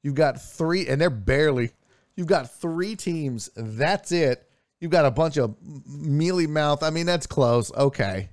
You've 0.03 0.15
got 0.15 0.41
three, 0.41 0.87
and 0.87 0.99
they're 0.99 1.09
barely. 1.09 1.71
You've 2.15 2.27
got 2.27 2.51
three 2.51 2.95
teams. 2.95 3.49
That's 3.55 4.11
it. 4.11 4.47
You've 4.81 4.91
got 4.91 5.05
a 5.05 5.11
bunch 5.11 5.37
of 5.37 5.55
mealy 5.87 6.45
mouth. 6.45 6.83
I 6.83 6.89
mean, 6.89 7.05
that's 7.05 7.25
close. 7.25 7.71
Okay. 7.73 8.29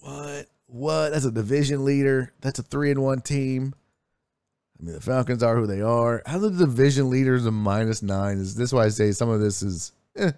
What? 0.00 0.46
What? 0.66 1.10
That's 1.10 1.24
a 1.24 1.30
division 1.30 1.84
leader. 1.84 2.32
That's 2.42 2.58
a 2.58 2.62
three 2.62 2.90
and 2.90 3.02
one 3.02 3.22
team. 3.22 3.74
I 4.78 4.84
mean, 4.84 4.94
the 4.94 5.00
Falcons 5.00 5.42
are 5.42 5.56
who 5.56 5.66
they 5.66 5.80
are. 5.80 6.22
How 6.26 6.38
the 6.38 6.50
division 6.50 7.10
leaders 7.10 7.46
a 7.46 7.50
minus 7.50 8.02
nine? 8.02 8.38
Is 8.38 8.56
this 8.56 8.72
why 8.72 8.84
I 8.84 8.88
say 8.88 9.12
some 9.12 9.28
of 9.28 9.40
this 9.40 9.62
is 9.62 9.92
eh. 10.16 10.32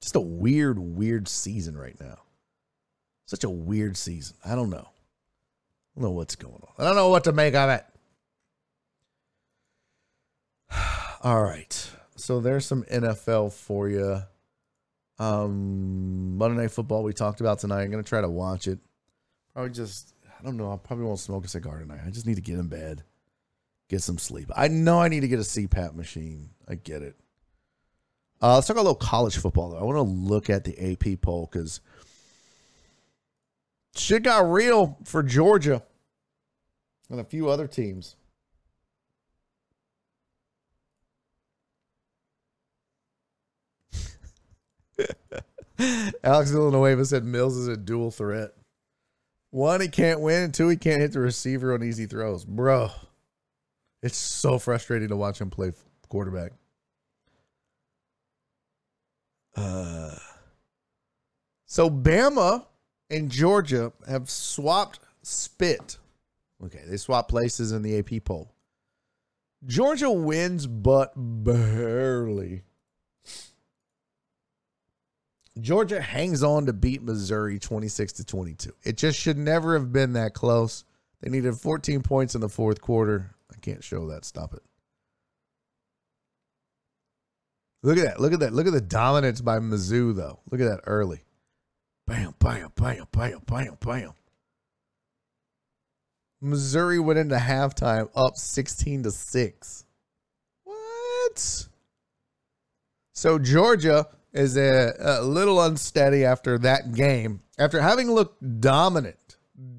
just 0.00 0.16
a 0.16 0.20
weird, 0.20 0.78
weird 0.78 1.28
season 1.28 1.76
right 1.76 1.98
now. 2.00 2.18
Such 3.26 3.44
a 3.44 3.50
weird 3.50 3.96
season. 3.96 4.36
I 4.44 4.54
don't 4.54 4.70
know. 4.70 4.88
I 4.88 6.00
don't 6.00 6.04
know 6.04 6.10
what's 6.12 6.36
going 6.36 6.54
on. 6.54 6.72
I 6.78 6.84
don't 6.84 6.96
know 6.96 7.10
what 7.10 7.24
to 7.24 7.32
make 7.32 7.54
of 7.54 7.68
it. 7.70 7.84
All 11.22 11.42
right. 11.42 11.90
So 12.16 12.40
there's 12.40 12.64
some 12.64 12.84
NFL 12.84 13.52
for 13.52 13.88
you. 13.88 14.22
Um, 15.18 16.38
Monday 16.38 16.62
Night 16.62 16.70
Football 16.70 17.02
we 17.02 17.12
talked 17.12 17.40
about 17.40 17.58
tonight. 17.58 17.82
I'm 17.82 17.90
gonna 17.90 18.02
try 18.02 18.20
to 18.20 18.28
watch 18.28 18.66
it. 18.68 18.78
Probably 19.52 19.72
just 19.72 20.14
I 20.38 20.44
don't 20.44 20.56
know. 20.56 20.72
I 20.72 20.76
probably 20.76 21.04
won't 21.04 21.18
smoke 21.18 21.44
a 21.44 21.48
cigar 21.48 21.78
tonight. 21.80 22.00
I 22.06 22.10
just 22.10 22.26
need 22.26 22.36
to 22.36 22.40
get 22.40 22.58
in 22.58 22.68
bed, 22.68 23.02
get 23.88 24.02
some 24.02 24.18
sleep. 24.18 24.50
I 24.54 24.68
know 24.68 25.00
I 25.00 25.08
need 25.08 25.20
to 25.20 25.28
get 25.28 25.40
a 25.40 25.42
CPAP 25.42 25.94
machine. 25.94 26.50
I 26.68 26.76
get 26.76 27.02
it. 27.02 27.16
Uh, 28.40 28.54
let's 28.54 28.68
talk 28.68 28.76
a 28.76 28.80
little 28.80 28.94
college 28.94 29.36
football 29.36 29.70
though. 29.70 29.78
I 29.78 29.82
want 29.82 29.96
to 29.96 30.02
look 30.02 30.48
at 30.48 30.62
the 30.64 30.92
AP 30.92 31.20
poll 31.20 31.48
because 31.50 31.80
shit 33.96 34.22
got 34.22 34.48
real 34.50 34.96
for 35.04 35.24
Georgia 35.24 35.82
and 37.10 37.18
a 37.18 37.24
few 37.24 37.48
other 37.48 37.66
teams. 37.66 38.14
Alex 46.22 46.50
Villanueva 46.50 47.04
said 47.04 47.24
Mills 47.24 47.56
is 47.56 47.66
a 47.66 47.76
dual 47.76 48.12
threat. 48.12 48.57
One, 49.50 49.80
he 49.80 49.88
can't 49.88 50.20
win, 50.20 50.42
and 50.42 50.54
two, 50.54 50.68
he 50.68 50.76
can't 50.76 51.00
hit 51.00 51.12
the 51.12 51.20
receiver 51.20 51.72
on 51.72 51.82
easy 51.82 52.06
throws. 52.06 52.44
Bro, 52.44 52.90
it's 54.02 54.16
so 54.16 54.58
frustrating 54.58 55.08
to 55.08 55.16
watch 55.16 55.40
him 55.40 55.50
play 55.50 55.72
quarterback. 56.08 56.52
Uh, 59.56 60.14
so 61.66 61.90
Bama 61.90 62.66
and 63.10 63.30
Georgia 63.30 63.92
have 64.06 64.30
swapped 64.30 65.00
spit. 65.22 65.98
Okay, 66.64 66.82
they 66.86 66.96
swapped 66.96 67.30
places 67.30 67.72
in 67.72 67.82
the 67.82 67.98
AP 67.98 68.24
poll. 68.24 68.52
Georgia 69.66 70.10
wins, 70.10 70.66
but 70.66 71.12
barely. 71.16 72.62
Georgia 75.60 76.00
hangs 76.00 76.42
on 76.42 76.66
to 76.66 76.72
beat 76.72 77.02
Missouri 77.02 77.58
26 77.58 78.12
to 78.14 78.24
22. 78.24 78.72
It 78.84 78.96
just 78.96 79.18
should 79.18 79.38
never 79.38 79.74
have 79.74 79.92
been 79.92 80.12
that 80.12 80.34
close. 80.34 80.84
They 81.20 81.30
needed 81.30 81.54
14 81.56 82.02
points 82.02 82.34
in 82.34 82.40
the 82.40 82.48
fourth 82.48 82.80
quarter. 82.80 83.34
I 83.50 83.56
can't 83.60 83.82
show 83.82 84.08
that. 84.08 84.24
Stop 84.24 84.54
it. 84.54 84.62
Look 87.82 87.98
at 87.98 88.04
that. 88.04 88.20
Look 88.20 88.32
at 88.32 88.40
that. 88.40 88.52
Look 88.52 88.66
at 88.66 88.72
the 88.72 88.80
dominance 88.80 89.40
by 89.40 89.58
Mizzou, 89.58 90.14
though. 90.14 90.40
Look 90.50 90.60
at 90.60 90.68
that 90.68 90.80
early. 90.86 91.22
Bam, 92.06 92.34
bam, 92.38 92.72
bam, 92.74 93.04
bam, 93.12 93.40
bam, 93.46 93.76
bam. 93.80 94.12
Missouri 96.40 96.98
went 96.98 97.18
into 97.18 97.36
halftime 97.36 98.08
up 98.14 98.36
16 98.36 99.04
to 99.04 99.10
6. 99.10 99.84
What? 100.64 101.68
So 103.12 103.38
Georgia 103.38 104.06
is 104.38 104.56
a, 104.56 104.94
a 104.98 105.22
little 105.22 105.60
unsteady 105.60 106.24
after 106.24 106.58
that 106.58 106.92
game. 106.92 107.40
After 107.58 107.80
having 107.80 108.10
looked 108.10 108.60
dominant, 108.60 109.36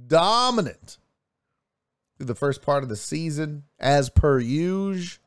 dominant 0.08 0.98
through 2.18 2.26
the 2.26 2.36
first 2.36 2.62
part 2.62 2.84
of 2.84 2.90
the 2.90 2.98
season, 2.98 3.64
as 3.80 4.10
per 4.10 4.40
usual. 4.40 5.24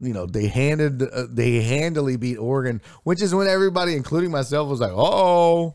You 0.00 0.12
know, 0.14 0.26
they 0.26 0.46
handed 0.46 1.02
uh, 1.02 1.26
they 1.28 1.60
handily 1.60 2.16
beat 2.16 2.36
Oregon, 2.36 2.80
which 3.02 3.20
is 3.20 3.34
when 3.34 3.48
everybody, 3.48 3.96
including 3.96 4.30
myself, 4.30 4.68
was 4.68 4.78
like, 4.78 4.92
"Oh, 4.94 5.74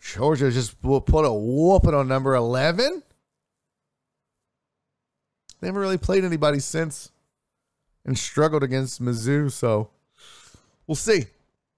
Georgia 0.00 0.52
just 0.52 0.80
put 0.80 1.24
a 1.24 1.32
whooping 1.32 1.94
on 1.94 2.06
number 2.06 2.36
11. 2.36 3.02
They 5.60 5.66
haven't 5.66 5.80
really 5.80 5.98
played 5.98 6.24
anybody 6.24 6.60
since 6.60 7.10
and 8.04 8.18
struggled 8.18 8.62
against 8.62 9.02
Mizzou, 9.02 9.50
so 9.50 9.90
we'll 10.86 10.94
see. 10.94 11.26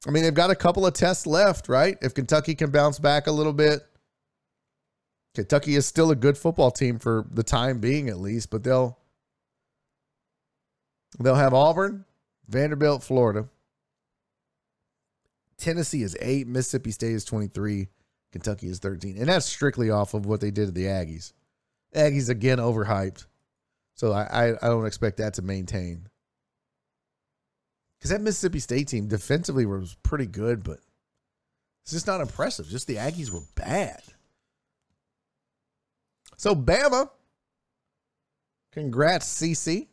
I 0.06 0.10
mean, 0.10 0.22
they've 0.22 0.34
got 0.34 0.50
a 0.50 0.56
couple 0.56 0.86
of 0.86 0.94
tests 0.94 1.26
left, 1.26 1.68
right? 1.68 1.98
If 2.00 2.14
Kentucky 2.14 2.55
can 2.55 2.70
bounce 2.70 2.98
back 2.98 3.26
a 3.26 3.32
little 3.32 3.52
bit. 3.52 3.80
Kentucky 5.34 5.74
is 5.74 5.84
still 5.84 6.10
a 6.10 6.16
good 6.16 6.38
football 6.38 6.70
team 6.70 6.98
for 6.98 7.26
the 7.30 7.42
time 7.42 7.78
being 7.78 8.08
at 8.08 8.18
least, 8.18 8.50
but 8.50 8.64
they'll 8.64 8.98
they'll 11.18 11.34
have 11.34 11.52
Auburn, 11.52 12.05
Vanderbilt, 12.48 13.02
Florida. 13.02 13.48
Tennessee 15.58 16.02
is 16.02 16.16
8, 16.20 16.46
Mississippi 16.46 16.90
State 16.90 17.12
is 17.12 17.24
23. 17.24 17.88
Kentucky 18.32 18.68
is 18.68 18.78
13. 18.78 19.16
And 19.18 19.28
that's 19.28 19.46
strictly 19.46 19.90
off 19.90 20.14
of 20.14 20.26
what 20.26 20.40
they 20.40 20.50
did 20.50 20.66
to 20.66 20.72
the 20.72 20.84
Aggies. 20.84 21.32
Aggies, 21.94 22.28
again, 22.28 22.58
overhyped. 22.58 23.26
So 23.94 24.12
I, 24.12 24.24
I, 24.24 24.48
I 24.50 24.68
don't 24.68 24.86
expect 24.86 25.16
that 25.18 25.34
to 25.34 25.42
maintain. 25.42 26.08
Because 27.99 28.10
that 28.10 28.20
Mississippi 28.20 28.58
State 28.58 28.89
team 28.89 29.08
defensively 29.08 29.66
was 29.66 29.97
pretty 30.02 30.26
good, 30.26 30.62
but 30.62 30.78
it's 31.83 31.92
just 31.92 32.07
not 32.07 32.20
impressive. 32.20 32.68
Just 32.68 32.86
the 32.86 32.97
Aggies 32.97 33.31
were 33.31 33.42
bad. 33.55 34.02
So 36.36 36.55
Bama, 36.55 37.08
congrats, 38.73 39.41
CC. 39.41 39.86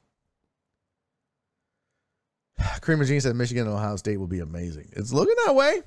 Creamer 2.82 3.06
Jean 3.06 3.22
said 3.22 3.35
Michigan 3.35 3.67
and 3.67 3.75
Ohio 3.75 3.95
State 3.95 4.17
will 4.17 4.27
be 4.27 4.40
amazing. 4.40 4.90
It's 4.93 5.14
looking 5.14 5.35
that 5.45 5.56
way. 5.56 5.82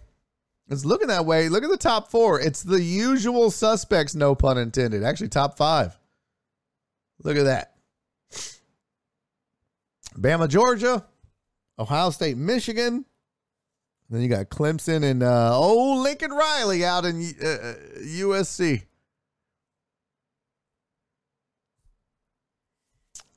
It's 0.68 0.84
looking 0.84 1.08
that 1.08 1.26
way. 1.26 1.48
Look 1.48 1.62
at 1.62 1.70
the 1.70 1.76
top 1.76 2.10
four. 2.10 2.40
It's 2.40 2.62
the 2.62 2.82
usual 2.82 3.50
suspects, 3.50 4.14
no 4.14 4.34
pun 4.34 4.58
intended. 4.58 5.04
Actually, 5.04 5.28
top 5.28 5.56
five. 5.56 5.96
Look 7.22 7.36
at 7.36 7.44
that. 7.44 7.74
Bama, 10.18 10.48
Georgia, 10.48 11.04
Ohio 11.78 12.10
State, 12.10 12.36
Michigan. 12.36 13.04
Then 14.08 14.20
you 14.20 14.28
got 14.28 14.48
Clemson 14.48 15.02
and 15.02 15.22
uh, 15.22 15.58
old 15.58 16.02
Lincoln 16.04 16.30
Riley 16.30 16.84
out 16.84 17.04
in 17.04 17.16
uh, 17.20 17.74
USC. 18.02 18.84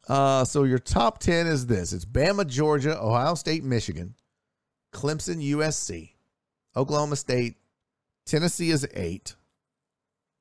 Uh, 0.08 0.44
so 0.44 0.64
your 0.64 0.80
top 0.80 1.20
10 1.20 1.48
is 1.48 1.68
this 1.68 1.94
it's 1.94 2.06
Bama, 2.06 2.46
Georgia, 2.46 3.00
Ohio 3.00 3.36
State, 3.36 3.64
Michigan, 3.64 4.16
Clemson, 4.94 5.44
USC. 5.52 6.12
Oklahoma 6.76 7.16
State, 7.16 7.56
Tennessee 8.26 8.70
is 8.70 8.88
eight. 8.94 9.36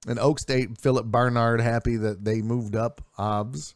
And 0.07 0.18
Oak 0.18 0.39
State, 0.39 0.78
Philip 0.78 1.10
Barnard 1.10 1.60
happy 1.60 1.97
that 1.97 2.25
they 2.25 2.41
moved 2.41 2.77
up 2.77 3.02
OBS 3.18 3.75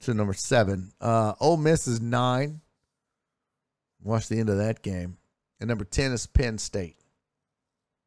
to 0.00 0.12
number 0.12 0.34
seven. 0.34 0.92
Uh, 1.00 1.34
Ole 1.40 1.56
Miss 1.56 1.86
is 1.86 2.00
nine. 2.00 2.60
Watch 4.04 4.28
the 4.28 4.38
end 4.38 4.50
of 4.50 4.58
that 4.58 4.82
game. 4.82 5.16
And 5.60 5.68
number 5.68 5.84
10 5.84 6.12
is 6.12 6.26
Penn 6.26 6.58
State. 6.58 6.96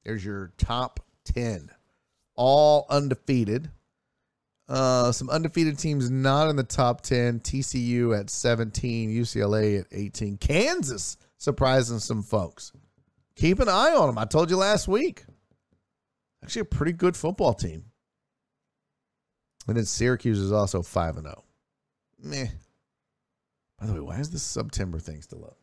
There's 0.06 0.24
your 0.24 0.53
top 0.58 1.01
10. 1.26 1.69
All 2.35 2.85
undefeated. 2.90 3.69
Uh, 4.69 5.11
some 5.11 5.30
undefeated 5.30 5.77
teams 5.77 6.09
not 6.09 6.50
in 6.50 6.56
the 6.56 6.64
top 6.64 7.01
10. 7.01 7.42
TCU 7.42 8.17
at 8.17 8.30
17. 8.30 9.09
UCLA 9.09 9.82
at 9.82 9.88
18. 9.92 10.38
Kansas 10.38 11.17
surprising 11.38 12.00
some 12.00 12.24
folks 12.24 12.72
keep 13.38 13.59
an 13.59 13.69
eye 13.69 13.93
on 13.93 14.08
them. 14.08 14.17
I 14.17 14.26
told 14.26 14.50
you 14.50 14.58
last 14.58 14.88
week. 14.88 15.24
Actually, 16.43 16.64
a 16.64 16.66
pretty 16.66 16.92
good 16.92 17.16
football 17.16 17.53
team. 17.53 17.85
And 19.67 19.77
then 19.77 19.85
Syracuse 19.85 20.40
is 20.40 20.51
also 20.51 20.82
5 20.82 21.17
and 21.17 21.26
0. 21.26 21.43
Meh. 22.24 22.48
By 23.80 23.85
the 23.85 23.93
way, 23.93 24.00
why 24.00 24.19
is 24.19 24.32
this 24.32 24.43
September 24.43 25.00
thing 25.00 25.22
still 25.22 25.45
up? 25.45 25.58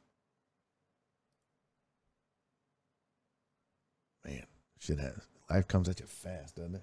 Man, 4.24 4.44
shit 4.84 4.98
has 4.98 5.14
life 5.50 5.68
comes 5.68 5.88
at 5.88 6.00
you 6.00 6.06
fast, 6.06 6.56
doesn't 6.56 6.76
it? 6.76 6.82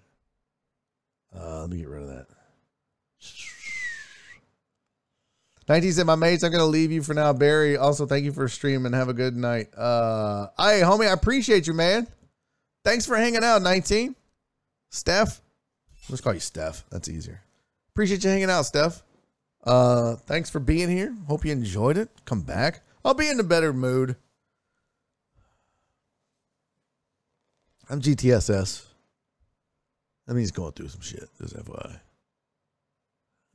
Uh, 1.36 1.62
let 1.62 1.70
me 1.70 1.78
get 1.78 1.88
rid 1.88 2.04
of 2.04 2.10
that. 2.10 2.28
19 5.70 5.92
said, 5.94 6.06
My 6.06 6.16
mates, 6.16 6.44
I'm 6.44 6.52
going 6.52 6.62
to 6.62 6.66
leave 6.66 6.92
you 6.92 7.04
for 7.04 7.14
now. 7.14 7.34
Barry, 7.34 7.78
also 7.78 8.06
thank 8.06 8.26
you 8.26 8.32
for 8.32 8.48
streaming. 8.48 8.94
Have 8.94 9.10
a 9.10 9.14
good 9.14 9.36
night. 9.36 9.74
Uh, 9.76 10.48
hey, 10.58 10.82
homie, 10.82 11.08
I 11.08 11.14
appreciate 11.14 11.68
you, 11.68 11.74
man. 11.74 12.08
Thanks 12.84 13.06
for 13.06 13.16
hanging 13.16 13.44
out, 13.44 13.62
19. 13.62 14.16
Steph, 14.90 15.42
let's 16.10 16.22
call 16.22 16.34
you 16.34 16.40
Steph. 16.40 16.84
That's 16.90 17.08
easier. 17.08 17.42
Appreciate 17.94 18.24
you 18.24 18.30
hanging 18.30 18.50
out, 18.50 18.66
Steph. 18.66 19.04
Uh, 19.64 20.16
thanks 20.16 20.50
for 20.50 20.60
being 20.60 20.90
here. 20.90 21.16
Hope 21.28 21.46
you 21.46 21.52
enjoyed 21.52 21.98
it. 21.98 22.10
Come 22.26 22.42
back. 22.42 22.82
I'll 23.06 23.14
be 23.14 23.30
in 23.30 23.40
a 23.40 23.44
better 23.44 23.72
mood. 23.72 24.16
I'm 27.92 28.00
GTSS. 28.00 28.86
That 30.26 30.34
means 30.34 30.52
going 30.52 30.72
through 30.72 30.88
some 30.88 31.02
shit. 31.02 31.28
Just 31.42 31.58
FYI. 31.58 32.00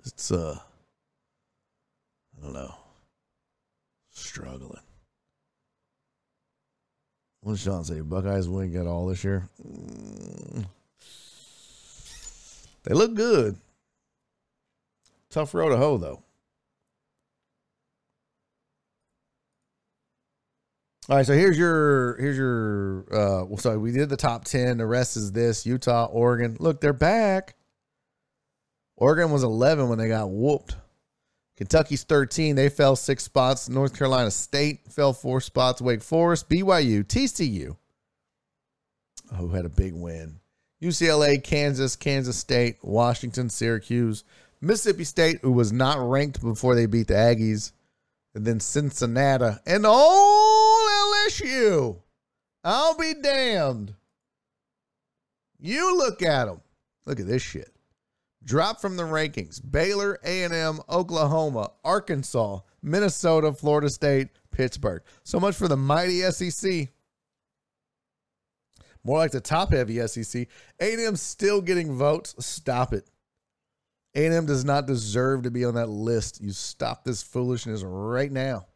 It's 0.05 0.31
uh 0.31 0.59
I 2.39 2.45
don't 2.45 2.53
know. 2.53 2.75
Struggling. 4.11 4.83
What 7.41 7.53
did 7.53 7.61
Sean 7.61 7.83
say? 7.83 8.03
Buckeyes 8.03 8.47
win 8.47 8.73
get 8.73 8.87
all 8.87 9.07
this 9.07 9.25
year. 9.25 9.49
Mm. 9.67 10.67
They 12.83 12.95
look 12.95 13.15
good. 13.15 13.57
Tough 15.31 15.55
road 15.55 15.71
to 15.71 15.79
hoe, 15.79 15.97
though. 15.97 16.23
All 21.09 21.17
right, 21.17 21.25
so 21.25 21.35
here's 21.35 21.57
your 21.57 22.17
here's 22.17 22.37
your 22.37 23.07
uh 23.13 23.45
well 23.45 23.59
sorry, 23.59 23.79
we 23.79 23.93
did 23.93 24.09
the 24.09 24.17
top 24.17 24.45
10. 24.45 24.79
The 24.79 24.87
rest 24.87 25.17
is 25.17 25.31
this 25.31 25.65
Utah, 25.65 26.07
Oregon. 26.07 26.57
Look, 26.59 26.81
they're 26.81 26.93
back. 26.93 27.55
Oregon 28.97 29.31
was 29.31 29.45
11 29.45 29.89
when 29.89 29.99
they 29.99 30.09
got 30.09 30.31
whooped. 30.31 30.75
Kentucky's 31.57 32.03
13. 32.03 32.57
They 32.57 32.69
fell 32.69 32.97
six 32.97 33.23
spots. 33.23 33.69
North 33.69 33.97
Carolina 33.97 34.33
State 34.33 34.91
fell 34.91 35.13
four 35.13 35.41
spots. 35.41 35.81
Wake 35.81 36.03
Forest, 36.03 36.49
BYU, 36.49 37.05
TCU, 37.05 37.77
who 39.37 39.49
had 39.49 39.65
a 39.65 39.71
big 39.71 39.95
win. 39.95 40.41
UCLA, 40.83 41.43
Kansas, 41.43 41.95
Kansas 41.97 42.37
State, 42.37 42.79
Washington, 42.83 43.49
Syracuse, 43.49 44.25
Mississippi 44.61 45.05
State, 45.05 45.39
who 45.43 45.53
was 45.53 45.73
not 45.73 45.99
ranked 45.99 46.43
before 46.43 46.75
they 46.75 46.87
beat 46.87 47.09
the 47.09 47.15
Aggies, 47.15 47.73
and 48.35 48.45
then 48.45 48.61
Cincinnati, 48.61 49.59
and 49.67 49.87
LSU. 51.41 52.01
I'll 52.65 52.97
be 52.97 53.15
damned. 53.23 53.95
You 55.59 55.97
look 55.97 56.23
at 56.23 56.47
them. 56.47 56.61
Look 57.07 57.21
at 57.21 57.27
this 57.27 57.43
shit. 57.43 57.73
Drop 58.45 58.81
from 58.81 58.97
the 58.97 59.03
rankings. 59.05 59.61
Baylor, 59.71 60.19
A&M, 60.25 60.81
Oklahoma, 60.89 61.71
Arkansas, 61.85 62.61
Minnesota, 62.83 63.53
Florida 63.53 63.91
State, 63.91 64.29
Pittsburgh. 64.51 65.03
So 65.25 65.41
much 65.41 65.57
for 65.57 65.69
the 65.69 65.77
mighty 65.77 66.21
SEC. 66.31 66.89
More 69.05 69.19
like 69.19 69.31
the 69.31 69.41
top-heavy 69.41 70.05
SEC. 70.07 70.49
A&M 70.81 71.17
still 71.17 71.61
getting 71.61 71.97
votes. 71.97 72.35
Stop 72.45 72.93
it. 72.93 73.09
A&M 74.15 74.47
does 74.47 74.65
not 74.65 74.87
deserve 74.87 75.43
to 75.43 75.51
be 75.51 75.65
on 75.65 75.75
that 75.75 75.89
list. 75.89 76.41
You 76.41 76.51
stop 76.53 77.05
this 77.05 77.23
foolishness 77.23 77.83
right 77.83 78.33
now. 78.33 78.67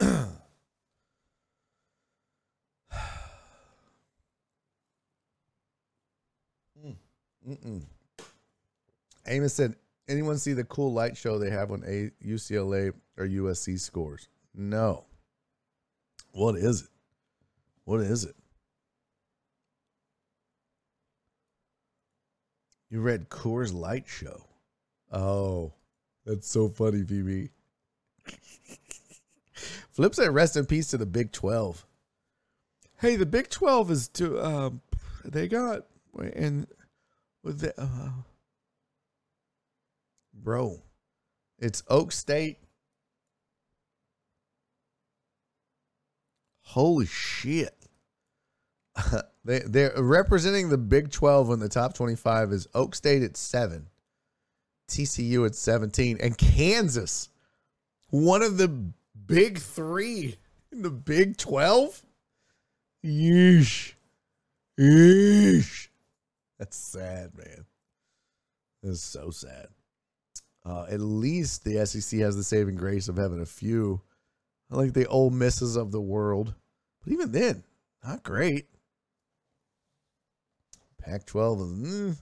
Mm-mm. 7.50 7.82
Amos 9.26 9.54
said, 9.54 9.74
anyone 10.08 10.38
see 10.38 10.52
the 10.52 10.64
cool 10.64 10.92
light 10.92 11.16
show 11.16 11.38
they 11.38 11.50
have 11.50 11.70
when 11.70 11.82
a 11.84 12.10
UCLA 12.24 12.92
or 13.16 13.26
USC 13.26 13.78
scores? 13.78 14.28
No. 14.54 15.04
What 16.32 16.56
is 16.56 16.82
it? 16.82 16.88
What 17.84 18.00
is 18.00 18.24
it? 18.24 18.36
You 22.88 23.00
read 23.00 23.28
Coors 23.28 23.72
Light 23.72 24.06
show. 24.06 24.44
Oh, 25.12 25.72
that's 26.24 26.48
so 26.48 26.68
funny, 26.68 27.02
BB. 27.02 27.50
Flip 29.92 30.14
said, 30.14 30.34
"Rest 30.34 30.56
in 30.56 30.66
peace 30.66 30.88
to 30.88 30.98
the 30.98 31.06
Big 31.06 31.30
12." 31.30 31.86
Hey, 32.98 33.16
the 33.16 33.26
Big 33.26 33.48
12 33.48 33.90
is 33.92 34.08
to 34.08 34.44
um, 34.44 34.82
they 35.24 35.48
got 35.48 35.86
and 36.34 36.66
with 37.42 37.60
the 37.60 37.74
uh, 37.80 38.10
bro, 40.32 40.82
it's 41.58 41.82
Oak 41.88 42.12
State. 42.12 42.58
Holy 46.62 47.06
shit! 47.06 47.74
they 49.44 49.60
they're 49.60 49.92
representing 49.96 50.68
the 50.68 50.78
Big 50.78 51.10
12 51.10 51.50
in 51.50 51.60
the 51.60 51.68
top 51.68 51.94
25 51.94 52.52
is 52.52 52.68
Oak 52.74 52.94
State 52.94 53.22
at 53.22 53.36
seven, 53.36 53.88
TCU 54.88 55.46
at 55.46 55.54
17, 55.54 56.18
and 56.20 56.38
Kansas, 56.38 57.28
one 58.10 58.42
of 58.42 58.58
the 58.58 58.68
big 59.26 59.58
three 59.58 60.36
in 60.72 60.82
the 60.82 60.90
Big 60.90 61.36
12. 61.36 62.02
Yeesh. 63.04 63.94
Yeesh. 64.78 65.89
That's 66.60 66.76
sad, 66.76 67.30
man. 67.38 67.64
That's 68.82 69.00
so 69.00 69.30
sad. 69.30 69.68
Uh, 70.64 70.84
at 70.90 71.00
least 71.00 71.64
the 71.64 71.86
SEC 71.86 72.20
has 72.20 72.36
the 72.36 72.44
saving 72.44 72.74
grace 72.74 73.08
of 73.08 73.16
having 73.16 73.40
a 73.40 73.46
few, 73.46 74.02
like 74.68 74.92
the 74.92 75.08
Ole 75.08 75.30
Misses 75.30 75.74
of 75.74 75.90
the 75.90 76.02
world. 76.02 76.52
But 77.02 77.14
even 77.14 77.32
then, 77.32 77.64
not 78.04 78.22
great. 78.22 78.66
Pac 81.00 81.24
12 81.24 81.60
is. 81.60 81.72
Mm. 81.72 82.16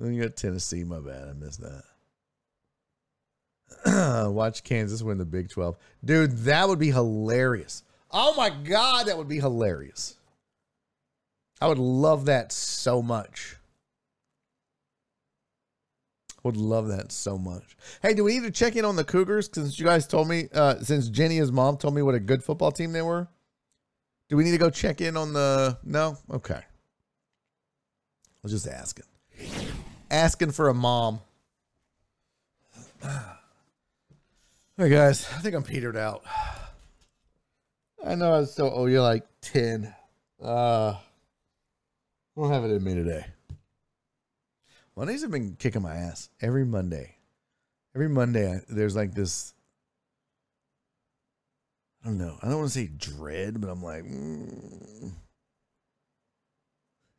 Then 0.00 0.12
you 0.12 0.22
got 0.22 0.36
Tennessee. 0.36 0.82
My 0.82 0.98
bad. 0.98 1.28
I 1.28 1.34
missed 1.34 1.60
that. 3.84 4.30
Watch 4.32 4.64
Kansas 4.64 5.04
win 5.04 5.18
the 5.18 5.24
Big 5.24 5.50
12. 5.50 5.76
Dude, 6.04 6.32
that 6.38 6.68
would 6.68 6.80
be 6.80 6.90
hilarious. 6.90 7.84
Oh 8.10 8.34
my 8.36 8.50
God, 8.50 9.06
that 9.06 9.16
would 9.16 9.28
be 9.28 9.38
hilarious. 9.38 10.15
I 11.60 11.68
would 11.68 11.78
love 11.78 12.26
that 12.26 12.52
so 12.52 13.02
much. 13.02 13.56
Would 16.42 16.56
love 16.56 16.88
that 16.88 17.10
so 17.10 17.36
much. 17.36 17.76
Hey, 18.02 18.14
do 18.14 18.22
we 18.22 18.38
need 18.38 18.44
to 18.44 18.52
check 18.52 18.76
in 18.76 18.84
on 18.84 18.94
the 18.94 19.02
Cougars? 19.02 19.50
Since 19.52 19.80
you 19.80 19.86
guys 19.86 20.06
told 20.06 20.28
me, 20.28 20.48
uh, 20.54 20.76
since 20.78 21.08
Jenny's 21.08 21.50
mom, 21.50 21.76
told 21.76 21.94
me 21.94 22.02
what 22.02 22.14
a 22.14 22.20
good 22.20 22.44
football 22.44 22.70
team 22.70 22.92
they 22.92 23.02
were. 23.02 23.26
Do 24.28 24.36
we 24.36 24.44
need 24.44 24.52
to 24.52 24.58
go 24.58 24.70
check 24.70 25.00
in 25.00 25.16
on 25.16 25.32
the? 25.32 25.78
No. 25.82 26.18
Okay. 26.30 26.54
I 26.54 26.62
was 28.42 28.52
just 28.52 28.68
asking. 28.68 29.06
Asking 30.10 30.52
for 30.52 30.68
a 30.68 30.74
mom. 30.74 31.20
All 33.02 33.10
right, 34.78 34.88
guys. 34.88 35.26
I 35.34 35.38
think 35.38 35.54
I'm 35.54 35.62
petered 35.62 35.96
out. 35.96 36.22
I 38.04 38.14
know 38.14 38.34
I 38.34 38.44
still 38.44 38.70
Oh, 38.72 38.86
you're 38.86 39.00
like 39.00 39.24
10. 39.40 39.92
Uh, 40.40 40.94
I 42.36 42.40
don't 42.42 42.50
have 42.50 42.64
it 42.64 42.74
in 42.74 42.84
me 42.84 42.94
today. 42.94 43.24
Mondays 44.96 45.22
have 45.22 45.30
been 45.30 45.56
kicking 45.58 45.82
my 45.82 45.94
ass 45.94 46.28
every 46.40 46.64
Monday. 46.64 47.16
Every 47.94 48.08
Monday, 48.08 48.50
I, 48.50 48.60
there's 48.68 48.94
like 48.94 49.14
this. 49.14 49.54
I 52.04 52.08
don't 52.08 52.18
know. 52.18 52.36
I 52.42 52.48
don't 52.48 52.58
want 52.58 52.70
to 52.70 52.78
say 52.78 52.90
dread, 52.96 53.60
but 53.60 53.70
I'm 53.70 53.82
like, 53.82 54.04
mm. 54.04 55.12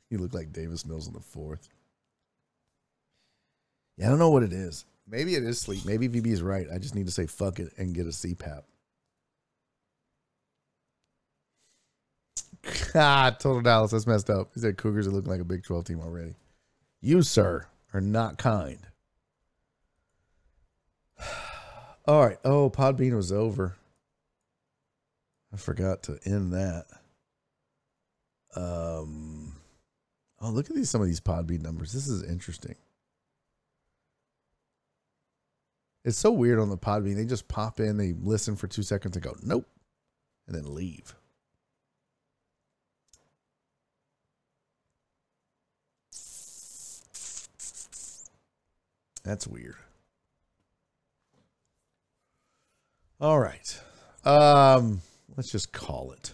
you 0.09 0.17
look 0.19 0.33
like 0.33 0.53
Davis 0.53 0.85
Mills 0.85 1.07
on 1.07 1.13
the 1.13 1.19
fourth. 1.19 1.67
Yeah, 3.97 4.07
I 4.07 4.09
don't 4.09 4.19
know 4.19 4.29
what 4.29 4.43
it 4.43 4.53
is. 4.53 4.85
Maybe 5.07 5.35
it 5.35 5.43
is 5.43 5.59
sleep. 5.59 5.85
Maybe 5.85 6.07
VB 6.07 6.27
is 6.27 6.43
right. 6.43 6.67
I 6.71 6.77
just 6.77 6.93
need 6.93 7.07
to 7.07 7.11
say 7.11 7.25
fuck 7.25 7.59
it 7.59 7.73
and 7.77 7.95
get 7.95 8.05
a 8.05 8.09
CPAP. 8.09 8.63
ah, 12.95 13.35
total 13.39 13.61
Dallas. 13.61 13.91
That's 13.91 14.07
messed 14.07 14.29
up. 14.29 14.51
He 14.53 14.59
said 14.59 14.77
Cougars 14.77 15.07
are 15.07 15.11
looking 15.11 15.31
like 15.31 15.41
a 15.41 15.45
Big 15.45 15.63
12 15.63 15.85
team 15.85 16.01
already. 16.01 16.35
You, 17.01 17.21
sir, 17.21 17.67
are 17.93 18.01
not 18.01 18.37
kind. 18.37 18.79
All 22.07 22.25
right. 22.25 22.37
Oh, 22.43 22.69
Podbean 22.69 23.15
was 23.15 23.31
over. 23.31 23.75
I 25.53 25.57
forgot 25.57 26.03
to 26.03 26.19
end 26.25 26.53
that. 26.53 26.85
Um. 28.55 29.55
Oh, 30.39 30.49
look 30.49 30.69
at 30.69 30.75
these 30.75 30.89
some 30.89 31.01
of 31.01 31.07
these 31.07 31.19
Podbean 31.19 31.61
numbers. 31.61 31.93
This 31.93 32.07
is 32.07 32.23
interesting. 32.23 32.75
It's 36.05 36.17
so 36.17 36.31
weird 36.31 36.59
on 36.59 36.69
the 36.69 36.77
Podbean. 36.77 37.15
They 37.15 37.25
just 37.25 37.47
pop 37.47 37.79
in, 37.79 37.97
they 37.97 38.13
listen 38.13 38.55
for 38.55 38.67
two 38.67 38.83
seconds, 38.83 39.15
and 39.15 39.23
go 39.23 39.35
nope, 39.43 39.67
and 40.47 40.55
then 40.55 40.73
leave. 40.73 41.15
That's 49.27 49.45
weird. 49.45 49.75
All 53.19 53.37
right. 53.37 53.81
Um, 54.23 55.01
let's 55.35 55.51
just 55.51 55.73
call 55.73 56.13
it. 56.13 56.33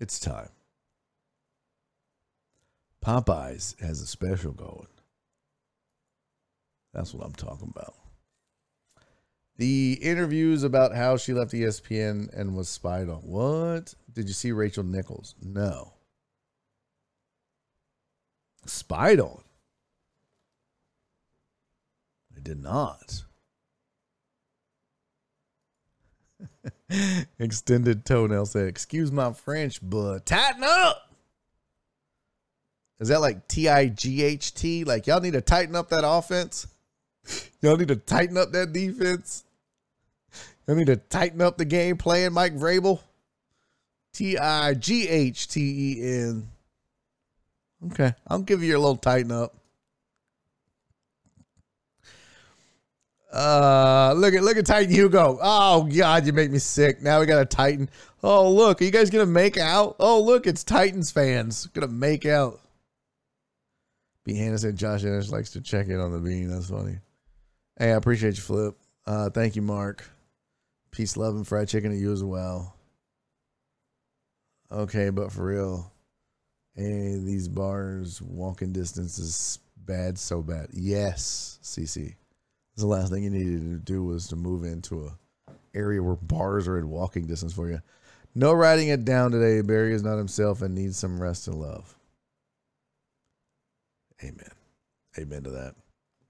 It's 0.00 0.18
time. 0.18 0.48
Popeyes 3.04 3.78
has 3.82 4.00
a 4.00 4.06
special 4.06 4.52
going. 4.52 4.86
That's 6.94 7.12
what 7.12 7.26
I'm 7.26 7.34
talking 7.34 7.70
about. 7.76 7.94
The 9.58 9.98
interviews 10.00 10.62
about 10.62 10.94
how 10.94 11.18
she 11.18 11.34
left 11.34 11.52
ESPN 11.52 12.32
and 12.34 12.56
was 12.56 12.70
spied 12.70 13.10
on. 13.10 13.16
What? 13.16 13.94
Did 14.10 14.28
you 14.28 14.34
see 14.34 14.50
Rachel 14.50 14.82
Nichols? 14.82 15.34
No. 15.42 15.92
Spied 18.64 19.20
on. 19.20 19.42
Did 22.42 22.62
not. 22.62 23.22
Extended 27.38 28.04
toenail 28.04 28.46
said, 28.46 28.66
Excuse 28.66 29.12
my 29.12 29.32
French, 29.32 29.78
but 29.82 30.26
tighten 30.26 30.64
up. 30.64 31.08
Is 33.00 33.08
that 33.08 33.20
like 33.20 33.48
T 33.48 33.68
I 33.68 33.86
G 33.88 34.22
H 34.22 34.54
T? 34.54 34.84
Like, 34.84 35.06
y'all 35.06 35.20
need 35.20 35.32
to 35.32 35.40
tighten 35.40 35.74
up 35.74 35.88
that 35.90 36.06
offense? 36.06 36.66
Y'all 37.60 37.76
need 37.76 37.88
to 37.88 37.96
tighten 37.96 38.36
up 38.36 38.50
that 38.50 38.72
defense? 38.72 39.44
Y'all 40.66 40.76
need 40.76 40.88
to 40.88 40.96
tighten 40.96 41.40
up 41.40 41.56
the 41.56 41.64
game 41.64 41.96
playing 41.96 42.32
Mike 42.32 42.54
Vrabel? 42.54 43.00
T 44.12 44.36
I 44.36 44.74
G 44.74 45.08
H 45.08 45.48
T 45.48 45.60
E 45.60 46.02
N. 46.02 46.48
Okay, 47.86 48.12
I'll 48.26 48.40
give 48.40 48.62
you 48.62 48.76
a 48.76 48.80
little 48.80 48.96
tighten 48.96 49.32
up. 49.32 49.54
Uh, 53.32 54.12
look 54.16 54.34
at 54.34 54.42
look 54.42 54.58
at 54.58 54.66
Titan 54.66 54.92
Hugo. 54.92 55.38
Oh 55.40 55.84
God, 55.84 56.26
you 56.26 56.32
make 56.32 56.50
me 56.50 56.58
sick. 56.58 57.00
Now 57.00 57.20
we 57.20 57.26
got 57.26 57.40
a 57.40 57.46
Titan. 57.46 57.88
Oh 58.22 58.50
look, 58.50 58.80
are 58.80 58.84
you 58.84 58.90
guys 58.90 59.08
gonna 59.08 59.24
make 59.24 59.56
out? 59.56 59.96
Oh 59.98 60.20
look, 60.20 60.46
it's 60.46 60.62
Titans 60.62 61.10
fans 61.10 61.66
gonna 61.68 61.88
make 61.88 62.26
out. 62.26 62.60
B. 64.24 64.36
Hannah 64.36 64.72
Josh 64.72 65.02
Ennis 65.04 65.32
likes 65.32 65.50
to 65.52 65.60
check 65.60 65.88
in 65.88 65.98
on 65.98 66.12
the 66.12 66.18
bean. 66.18 66.48
That's 66.48 66.68
funny. 66.68 66.98
Hey, 67.78 67.92
I 67.92 67.96
appreciate 67.96 68.36
you, 68.36 68.42
Flip. 68.42 68.76
Uh, 69.06 69.30
thank 69.30 69.56
you, 69.56 69.62
Mark. 69.62 70.08
Peace, 70.90 71.16
love, 71.16 71.34
and 71.34 71.46
fried 71.46 71.68
chicken 71.68 71.90
to 71.90 71.96
you 71.96 72.12
as 72.12 72.22
well. 72.22 72.76
Okay, 74.70 75.10
but 75.10 75.32
for 75.32 75.44
real, 75.44 75.92
hey, 76.76 77.16
these 77.18 77.48
bars 77.48 78.22
walking 78.22 78.72
distance 78.72 79.18
is 79.18 79.58
bad, 79.76 80.18
so 80.18 80.42
bad. 80.42 80.68
Yes, 80.72 81.58
CC. 81.62 82.14
The 82.76 82.86
last 82.86 83.12
thing 83.12 83.24
you 83.24 83.30
needed 83.30 83.60
to 83.60 83.78
do 83.78 84.02
was 84.02 84.28
to 84.28 84.36
move 84.36 84.64
into 84.64 85.06
a 85.06 85.16
area 85.74 86.02
where 86.02 86.16
bars 86.16 86.68
are 86.68 86.78
in 86.78 86.88
walking 86.88 87.26
distance 87.26 87.52
for 87.52 87.68
you. 87.68 87.80
No 88.34 88.52
writing 88.52 88.88
it 88.88 89.04
down 89.04 89.30
today. 89.30 89.60
Barry 89.60 89.94
is 89.94 90.02
not 90.02 90.16
himself 90.16 90.62
and 90.62 90.74
needs 90.74 90.96
some 90.96 91.20
rest 91.20 91.48
and 91.48 91.56
love. 91.56 91.94
Amen. 94.22 94.50
Amen 95.18 95.42
to 95.42 95.50
that. 95.50 95.74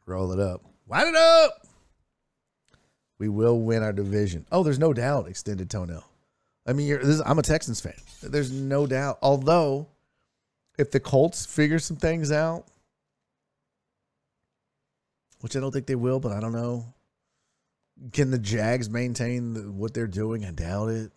Roll 0.06 0.32
it 0.32 0.40
up. 0.40 0.62
Wind 0.86 1.08
it 1.08 1.14
up. 1.14 1.66
We 3.18 3.28
will 3.28 3.60
win 3.60 3.84
our 3.84 3.92
division. 3.92 4.46
Oh, 4.50 4.64
there's 4.64 4.80
no 4.80 4.92
doubt. 4.92 5.28
Extended 5.28 5.70
toenail. 5.70 6.04
I 6.66 6.72
mean, 6.72 6.98
this, 7.02 7.22
I'm 7.24 7.38
a 7.38 7.42
Texans 7.42 7.80
fan. 7.80 7.94
There's 8.22 8.50
no 8.50 8.86
doubt. 8.86 9.18
Although, 9.22 9.86
if 10.78 10.90
the 10.90 11.00
Colts 11.00 11.46
figure 11.46 11.78
some 11.78 11.96
things 11.96 12.32
out, 12.32 12.66
which 15.42 15.56
I 15.56 15.60
don't 15.60 15.72
think 15.72 15.86
they 15.86 15.96
will, 15.96 16.20
but 16.20 16.32
I 16.32 16.40
don't 16.40 16.52
know. 16.52 16.86
Can 18.12 18.30
the 18.30 18.38
Jags 18.38 18.88
maintain 18.88 19.76
what 19.76 19.92
they're 19.92 20.06
doing? 20.06 20.44
I 20.44 20.52
doubt 20.52 20.88
it. 20.88 21.12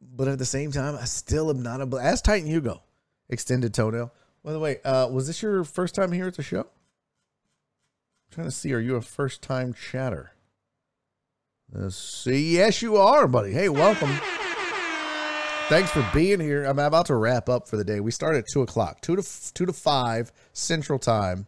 But 0.00 0.28
at 0.28 0.38
the 0.38 0.46
same 0.46 0.72
time, 0.72 0.96
I 0.96 1.04
still 1.04 1.50
am 1.50 1.62
not 1.62 1.80
a. 1.80 1.98
Ask 2.00 2.24
Titan 2.24 2.48
Hugo, 2.48 2.82
extended 3.28 3.74
toenail. 3.74 4.12
By 4.44 4.52
the 4.52 4.60
way, 4.60 4.80
uh, 4.84 5.08
was 5.08 5.26
this 5.26 5.42
your 5.42 5.64
first 5.64 5.94
time 5.94 6.12
here 6.12 6.26
at 6.26 6.34
the 6.36 6.42
show? 6.42 6.60
I'm 6.60 6.66
trying 8.30 8.46
to 8.46 8.52
see, 8.52 8.72
are 8.72 8.80
you 8.80 8.96
a 8.96 9.02
first 9.02 9.42
time 9.42 9.74
chatter? 9.74 10.32
Let's 11.72 11.96
see. 11.96 12.54
Yes, 12.56 12.82
you 12.82 12.96
are, 12.96 13.26
buddy. 13.26 13.52
Hey, 13.52 13.68
welcome. 13.68 14.16
Thanks 15.68 15.90
for 15.90 16.08
being 16.14 16.40
here. 16.40 16.64
I'm 16.64 16.78
about 16.78 17.06
to 17.06 17.14
wrap 17.14 17.48
up 17.48 17.68
for 17.68 17.76
the 17.76 17.84
day. 17.84 18.00
We 18.00 18.10
start 18.10 18.36
at 18.36 18.44
two 18.50 18.62
o'clock, 18.62 19.02
two 19.02 19.16
to 19.16 19.52
two 19.52 19.66
to 19.66 19.72
five 19.72 20.32
Central 20.52 20.98
Time. 20.98 21.46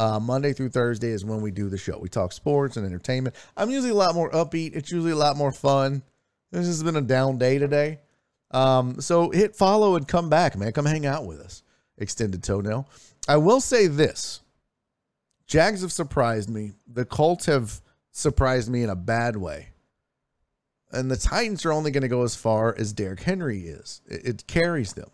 Uh, 0.00 0.18
Monday 0.18 0.54
through 0.54 0.70
Thursday 0.70 1.10
is 1.10 1.26
when 1.26 1.42
we 1.42 1.50
do 1.50 1.68
the 1.68 1.76
show. 1.76 1.98
We 1.98 2.08
talk 2.08 2.32
sports 2.32 2.78
and 2.78 2.86
entertainment. 2.86 3.36
I'm 3.54 3.68
usually 3.68 3.90
a 3.90 3.94
lot 3.94 4.14
more 4.14 4.30
upbeat. 4.30 4.74
It's 4.74 4.90
usually 4.90 5.12
a 5.12 5.16
lot 5.16 5.36
more 5.36 5.52
fun. 5.52 6.02
This 6.50 6.66
has 6.66 6.82
been 6.82 6.96
a 6.96 7.02
down 7.02 7.36
day 7.36 7.58
today. 7.58 7.98
Um, 8.50 9.02
so 9.02 9.28
hit 9.28 9.54
follow 9.54 9.96
and 9.96 10.08
come 10.08 10.30
back, 10.30 10.56
man. 10.56 10.72
Come 10.72 10.86
hang 10.86 11.04
out 11.04 11.26
with 11.26 11.38
us. 11.38 11.62
Extended 11.98 12.42
toenail. 12.42 12.88
I 13.28 13.36
will 13.36 13.60
say 13.60 13.88
this 13.88 14.40
Jags 15.46 15.82
have 15.82 15.92
surprised 15.92 16.48
me. 16.48 16.72
The 16.90 17.04
Colts 17.04 17.44
have 17.44 17.82
surprised 18.10 18.70
me 18.70 18.82
in 18.82 18.88
a 18.88 18.96
bad 18.96 19.36
way. 19.36 19.68
And 20.90 21.10
the 21.10 21.16
Titans 21.18 21.66
are 21.66 21.72
only 21.72 21.90
going 21.90 22.04
to 22.04 22.08
go 22.08 22.22
as 22.22 22.34
far 22.34 22.74
as 22.74 22.94
Derrick 22.94 23.20
Henry 23.20 23.64
is. 23.64 24.00
It, 24.06 24.24
it, 24.24 24.46
carries 24.46 24.94
them. 24.94 25.10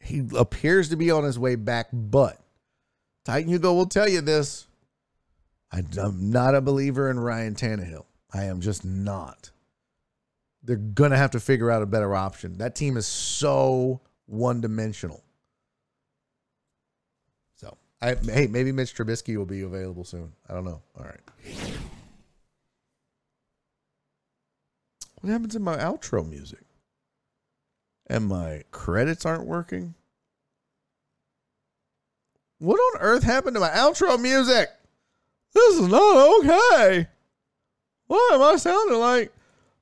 He 0.00 0.22
appears 0.38 0.88
to 0.88 0.96
be 0.96 1.10
on 1.10 1.22
his 1.22 1.38
way 1.38 1.54
back, 1.56 1.88
but 1.92 2.40
Titan 3.26 3.50
Hugo 3.50 3.74
will 3.74 3.86
tell 3.86 4.08
you 4.08 4.20
this. 4.20 4.68
I'm 5.72 6.30
not 6.30 6.54
a 6.54 6.60
believer 6.60 7.10
in 7.10 7.18
Ryan 7.18 7.56
Tannehill. 7.56 8.04
I 8.32 8.44
am 8.44 8.60
just 8.60 8.84
not. 8.84 9.50
They're 10.62 10.76
going 10.76 11.10
to 11.10 11.16
have 11.16 11.32
to 11.32 11.40
figure 11.40 11.68
out 11.68 11.82
a 11.82 11.86
better 11.86 12.14
option. 12.14 12.58
That 12.58 12.76
team 12.76 12.96
is 12.96 13.04
so 13.04 14.00
one 14.26 14.60
dimensional. 14.60 15.24
So, 17.56 17.76
I, 18.00 18.14
hey, 18.14 18.46
maybe 18.46 18.70
Mitch 18.70 18.94
Trubisky 18.94 19.36
will 19.36 19.44
be 19.44 19.62
available 19.62 20.04
soon. 20.04 20.32
I 20.48 20.54
don't 20.54 20.64
know. 20.64 20.80
All 20.96 21.04
right. 21.04 21.20
What 25.20 25.30
happens 25.32 25.56
in 25.56 25.62
my 25.62 25.78
outro 25.78 26.28
music? 26.28 26.62
And 28.06 28.26
my 28.26 28.62
credits 28.70 29.26
aren't 29.26 29.46
working? 29.46 29.94
What 32.58 32.78
on 32.78 33.00
earth 33.00 33.22
happened 33.22 33.54
to 33.54 33.60
my 33.60 33.68
outro 33.68 34.20
music? 34.20 34.68
This 35.52 35.76
is 35.76 35.88
not 35.88 36.40
okay. 36.40 37.06
Why 38.06 38.30
am 38.34 38.42
I 38.42 38.56
sounding 38.56 38.98
like 38.98 39.32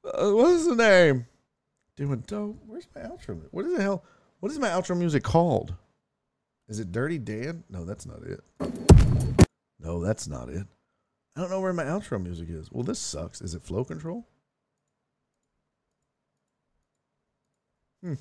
uh, 0.04 0.30
what 0.30 0.50
is 0.50 0.66
the 0.66 0.76
name? 0.76 1.26
Doing 1.96 2.24
dope. 2.26 2.58
Where's 2.66 2.88
my 2.94 3.02
outro? 3.02 3.40
What 3.50 3.66
is 3.66 3.76
the 3.76 3.82
hell? 3.82 4.04
What 4.40 4.52
is 4.52 4.58
my 4.58 4.68
outro 4.68 4.96
music 4.96 5.22
called? 5.22 5.74
Is 6.68 6.80
it 6.80 6.92
Dirty 6.92 7.18
Dan? 7.18 7.64
No, 7.70 7.84
that's 7.84 8.06
not 8.06 8.22
it. 8.22 8.40
No, 9.78 10.02
that's 10.02 10.26
not 10.26 10.48
it. 10.48 10.66
I 11.36 11.40
don't 11.40 11.50
know 11.50 11.60
where 11.60 11.72
my 11.72 11.84
outro 11.84 12.22
music 12.22 12.48
is. 12.48 12.70
Well, 12.72 12.84
this 12.84 12.98
sucks. 12.98 13.40
Is 13.40 13.54
it 13.54 13.62
flow 13.62 13.84
control? 13.84 14.26
Hmm. 18.02 18.14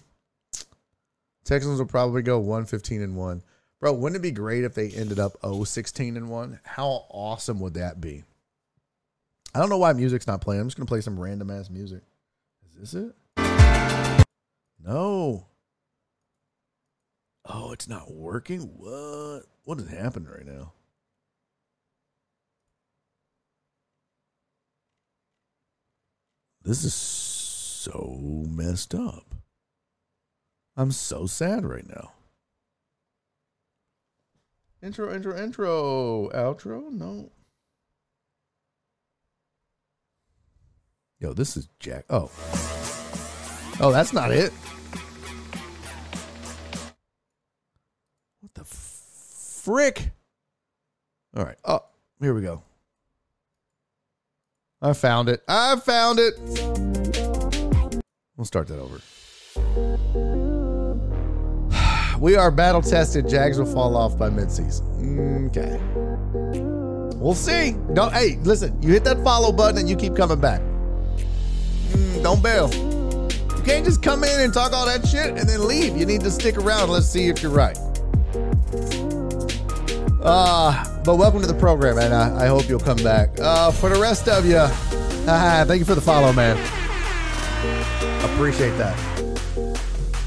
Texans 1.43 1.80
will 1.80 1.85
probably 1.85 2.22
go 2.22 2.40
115 2.40 3.01
and 3.01 3.15
1. 3.15 3.41
Bro, 3.84 3.95
wouldn't 3.95 4.16
it 4.16 4.22
be 4.22 4.32
great 4.32 4.64
if 4.64 4.74
they 4.76 4.92
ended 4.92 5.20
up 5.20 5.34
0 5.42 5.66
16 5.66 6.16
and 6.16 6.30
1? 6.30 6.60
How 6.64 7.03
awesome 7.10 7.60
would 7.60 7.74
that 7.74 8.00
be? 8.00 8.24
I 9.53 9.60
don't 9.60 9.68
know 9.68 9.78
why 9.78 9.92
music's 9.92 10.26
not 10.26 10.40
playing. 10.40 10.62
I'm 10.62 10.68
just 10.68 10.78
gonna 10.78 10.86
play 10.86 11.02
some 11.02 11.20
random 11.20 11.52
ass 11.52 11.70
music. 11.70 12.02
Is 12.66 12.94
this 12.94 12.94
it? 12.94 14.26
No. 14.82 15.48
Oh, 17.44 17.74
it's 17.74 17.90
not 17.90 18.10
working. 18.10 18.62
What? 18.62 19.48
What 19.66 19.82
is 19.82 19.90
happening 19.90 20.30
right 20.30 20.45
now? 20.45 20.72
This 26.62 26.86
is 26.86 26.94
so 26.94 28.45
messed 28.48 28.95
up. 28.95 29.36
I'm 30.78 30.94
so 30.94 31.26
sad 31.26 31.66
right 31.66 31.86
now. 31.86 32.14
Intro, 34.84 35.14
intro, 35.14 35.38
intro, 35.38 36.30
outro. 36.34 36.92
No. 36.92 37.32
Yo, 41.20 41.32
this 41.32 41.56
is 41.56 41.70
Jack. 41.80 42.03
Oh. 42.10 42.30
Oh, 43.80 43.94
that's 43.94 44.12
not 44.12 44.32
it. 44.32 44.52
What 48.42 48.53
the 48.56 48.66
frick? 48.66 50.12
All 51.38 51.45
right. 51.45 51.56
Oh, 51.64 51.86
here 52.20 52.34
we 52.34 52.42
go. 52.42 52.62
I 54.82 54.92
found 54.92 55.30
it. 55.30 55.44
I 55.48 55.78
found 55.78 56.20
it. 56.20 56.38
We'll 58.36 58.44
start 58.44 58.68
that 58.68 58.80
over. 58.80 59.00
We 62.24 62.38
are 62.38 62.52
battle 62.52 62.82
tested. 62.82 63.27
Jags 63.27 63.60
will 63.60 63.66
fall 63.66 63.98
off 63.98 64.18
by 64.18 64.30
midseason. 64.30 65.50
Okay. 65.50 65.77
We'll 67.18 67.34
see. 67.34 67.76
Don't 67.92 68.14
hey, 68.14 68.38
listen, 68.43 68.82
you 68.82 68.93
hit 68.93 69.03
that 69.03 69.22
follow 69.26 69.52
button 69.52 69.77
and 69.77 69.90
you 69.90 69.98
keep 69.98 70.16
coming 70.16 70.40
back. 70.40 70.61
Mm, 71.90 72.24
don't 72.24 72.42
bail. 72.42 72.74
You 72.74 73.64
can't 73.66 73.84
just 73.84 74.02
come 74.02 74.24
in 74.24 74.40
and 74.40 74.53
talk 74.53 74.72
all 74.72 74.85
that 74.85 75.06
shit 75.06 75.32
and 75.32 75.50
then 75.50 75.68
leave. 75.68 75.98
You 75.98 76.06
need 76.06 76.22
to 76.22 76.32
stick 76.32 76.56
around. 76.56 76.90
Let's 76.90 77.08
see 77.10 77.27
if 77.27 77.43
you're 77.43 77.52
right. 77.52 77.77
Uh, 80.22 81.02
but 81.03 81.18
welcome 81.18 81.42
to 81.42 81.48
the 81.48 81.60
program, 81.60 81.98
and 81.98 82.14
I, 82.14 82.45
I 82.45 82.48
hope 82.48 82.69
you'll 82.69 82.80
come 82.80 83.03
back. 83.03 83.38
Uh, 83.38 83.69
for 83.69 83.90
the 83.90 84.00
rest 84.00 84.30
of 84.30 84.45
you, 84.45 84.66
thank 85.26 85.80
you 85.80 85.85
for 85.85 85.95
the 85.95 86.00
follow, 86.00 86.32
man. 86.32 86.56
Appreciate 88.24 88.77
that. 88.77 89.12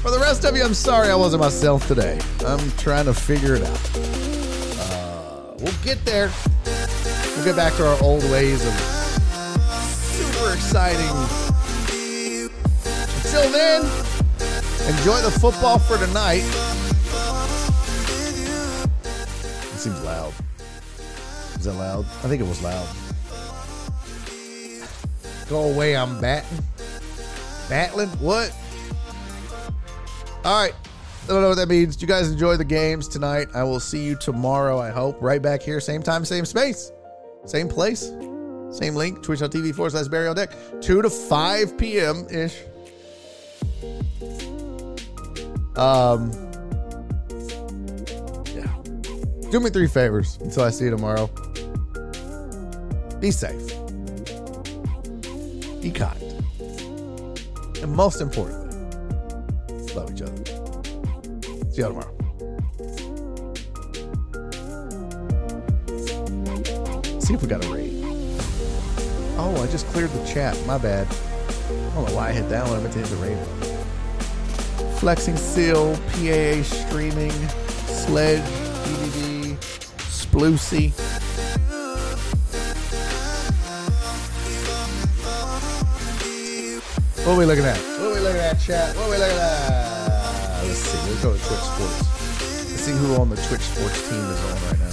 For 0.07 0.11
the 0.11 0.19
rest 0.19 0.45
of 0.45 0.55
you, 0.55 0.63
I'm 0.63 0.73
sorry 0.73 1.09
I 1.09 1.15
wasn't 1.15 1.43
myself 1.43 1.85
today. 1.85 2.17
I'm 2.45 2.71
trying 2.77 3.03
to 3.07 3.13
figure 3.13 3.55
it 3.55 3.61
out. 3.61 3.91
Uh, 4.79 5.53
we'll 5.59 5.73
get 5.83 6.05
there. 6.05 6.31
We'll 7.35 7.43
get 7.43 7.57
back 7.57 7.73
to 7.73 7.85
our 7.85 8.01
old 8.01 8.23
ways 8.31 8.65
of 8.65 8.71
super 9.91 10.53
exciting 10.53 11.09
until 13.17 13.51
then, 13.51 13.81
enjoy 14.87 15.19
the 15.23 15.37
football 15.41 15.77
for 15.77 15.97
tonight. 15.97 16.45
It 19.73 19.77
seems 19.77 20.01
loud. 20.03 20.33
Is 21.55 21.65
that 21.65 21.73
loud? 21.73 22.05
I 22.23 22.29
think 22.29 22.41
it 22.41 22.47
was 22.47 22.63
loud. 22.63 22.87
Go 25.49 25.63
away, 25.69 25.97
I'm 25.97 26.21
batting. 26.21 26.63
Battling? 27.67 28.07
What? 28.21 28.53
All 30.47 30.53
right. 30.53 30.73
I 31.23 31.27
don't 31.27 31.41
know 31.41 31.49
what 31.49 31.57
that 31.57 31.67
means. 31.67 32.01
You 32.01 32.07
guys 32.07 32.31
enjoy 32.31 32.55
the 32.55 32.63
games 32.63 33.09
tonight. 33.09 33.49
I 33.53 33.63
will 33.63 33.81
see 33.81 34.01
you 34.01 34.15
tomorrow, 34.15 34.79
I 34.79 34.91
hope. 34.91 35.21
Right 35.21 35.41
back 35.41 35.61
here, 35.61 35.81
same 35.81 36.01
time, 36.01 36.23
same 36.23 36.45
space, 36.45 36.89
same 37.43 37.67
place, 37.67 38.13
same 38.71 38.95
link, 38.95 39.21
twitch.tv 39.21 39.75
forward 39.75 39.91
slash 39.91 40.07
on 40.07 40.35
deck, 40.37 40.51
2 40.79 41.01
to 41.01 41.09
5 41.09 41.77
p.m. 41.77 42.27
ish. 42.31 42.61
Um, 45.75 46.31
yeah. 48.55 48.71
Do 49.51 49.59
me 49.59 49.69
three 49.69 49.87
favors 49.87 50.37
until 50.39 50.63
I 50.63 50.69
see 50.69 50.85
you 50.85 50.91
tomorrow. 50.91 51.27
Be 53.19 53.31
safe. 53.31 53.67
Be 55.81 55.91
kind. 55.91 56.23
And 57.81 57.91
most 57.91 58.21
importantly, 58.21 58.66
love 59.97 60.11
each 60.13 60.21
other. 60.21 60.45
See 61.71 61.81
y'all 61.81 61.89
tomorrow. 61.89 62.13
See 67.19 67.33
if 67.33 67.41
we 67.41 67.47
got 67.47 67.65
a 67.65 67.69
raid. 67.69 68.03
Oh, 69.39 69.59
I 69.61 69.67
just 69.71 69.87
cleared 69.87 70.11
the 70.11 70.23
chat. 70.25 70.55
My 70.67 70.77
bad. 70.77 71.07
I 71.07 71.95
don't 71.95 72.07
know 72.07 72.15
why 72.15 72.29
I 72.29 72.31
hit 72.31 72.47
that 72.49 72.67
one. 72.67 72.77
I 72.77 72.81
meant 72.81 72.93
to 72.93 72.99
hit 72.99 73.07
the 73.07 73.15
raid. 73.15 73.39
Flexing 74.99 75.35
Seal, 75.35 75.95
PAA 75.95 76.61
Streaming, 76.61 77.31
Sledge, 77.87 78.43
DVD, 78.85 79.57
Sploosy. 80.09 80.93
What 87.25 87.33
are 87.33 87.37
we 87.39 87.45
looking 87.45 87.65
at? 87.65 87.96
Looking 88.27 88.41
at, 88.41 88.59
chat? 88.59 88.93
What 88.97 89.05
are 89.05 89.11
we 89.11 89.17
looking 89.19 89.37
at? 89.37 90.61
Let's 90.65 90.79
see. 90.79 90.99
Let's 91.09 91.23
go 91.23 91.31
to 91.31 91.39
Twitch 91.39 91.63
Sports. 91.63 91.99
Let's 92.67 92.83
see 92.83 92.91
who 92.91 93.15
on 93.15 93.29
the 93.29 93.37
Twitch 93.37 93.61
Sports 93.61 94.09
team 94.09 94.19
is 94.19 94.43
on 94.43 94.51
right 94.67 94.79
now. 94.79 94.91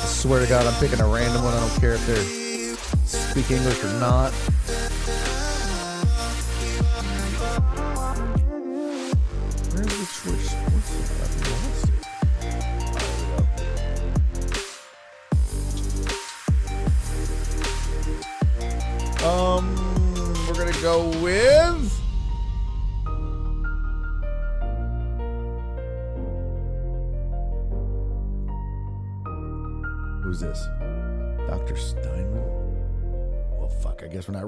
I 0.00 0.06
swear 0.06 0.40
to 0.40 0.46
God, 0.48 0.64
I'm 0.64 0.80
picking 0.80 0.98
a 1.02 1.06
random 1.06 1.44
one. 1.44 1.52
I 1.52 1.60
don't 1.60 1.80
care 1.80 1.92
if 1.92 2.06
they 2.06 2.24
speak 3.04 3.50
English 3.50 3.84
or 3.84 3.92
not. 4.00 4.32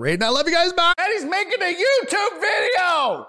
Raiding. 0.07 0.23
I 0.23 0.29
love 0.29 0.47
you 0.47 0.55
guys. 0.55 0.73
Bye. 0.73 0.93
And 0.99 1.13
he's 1.15 1.25
making 1.25 1.61
a 1.61 1.75
YouTube 1.75 2.41
video. 2.41 3.27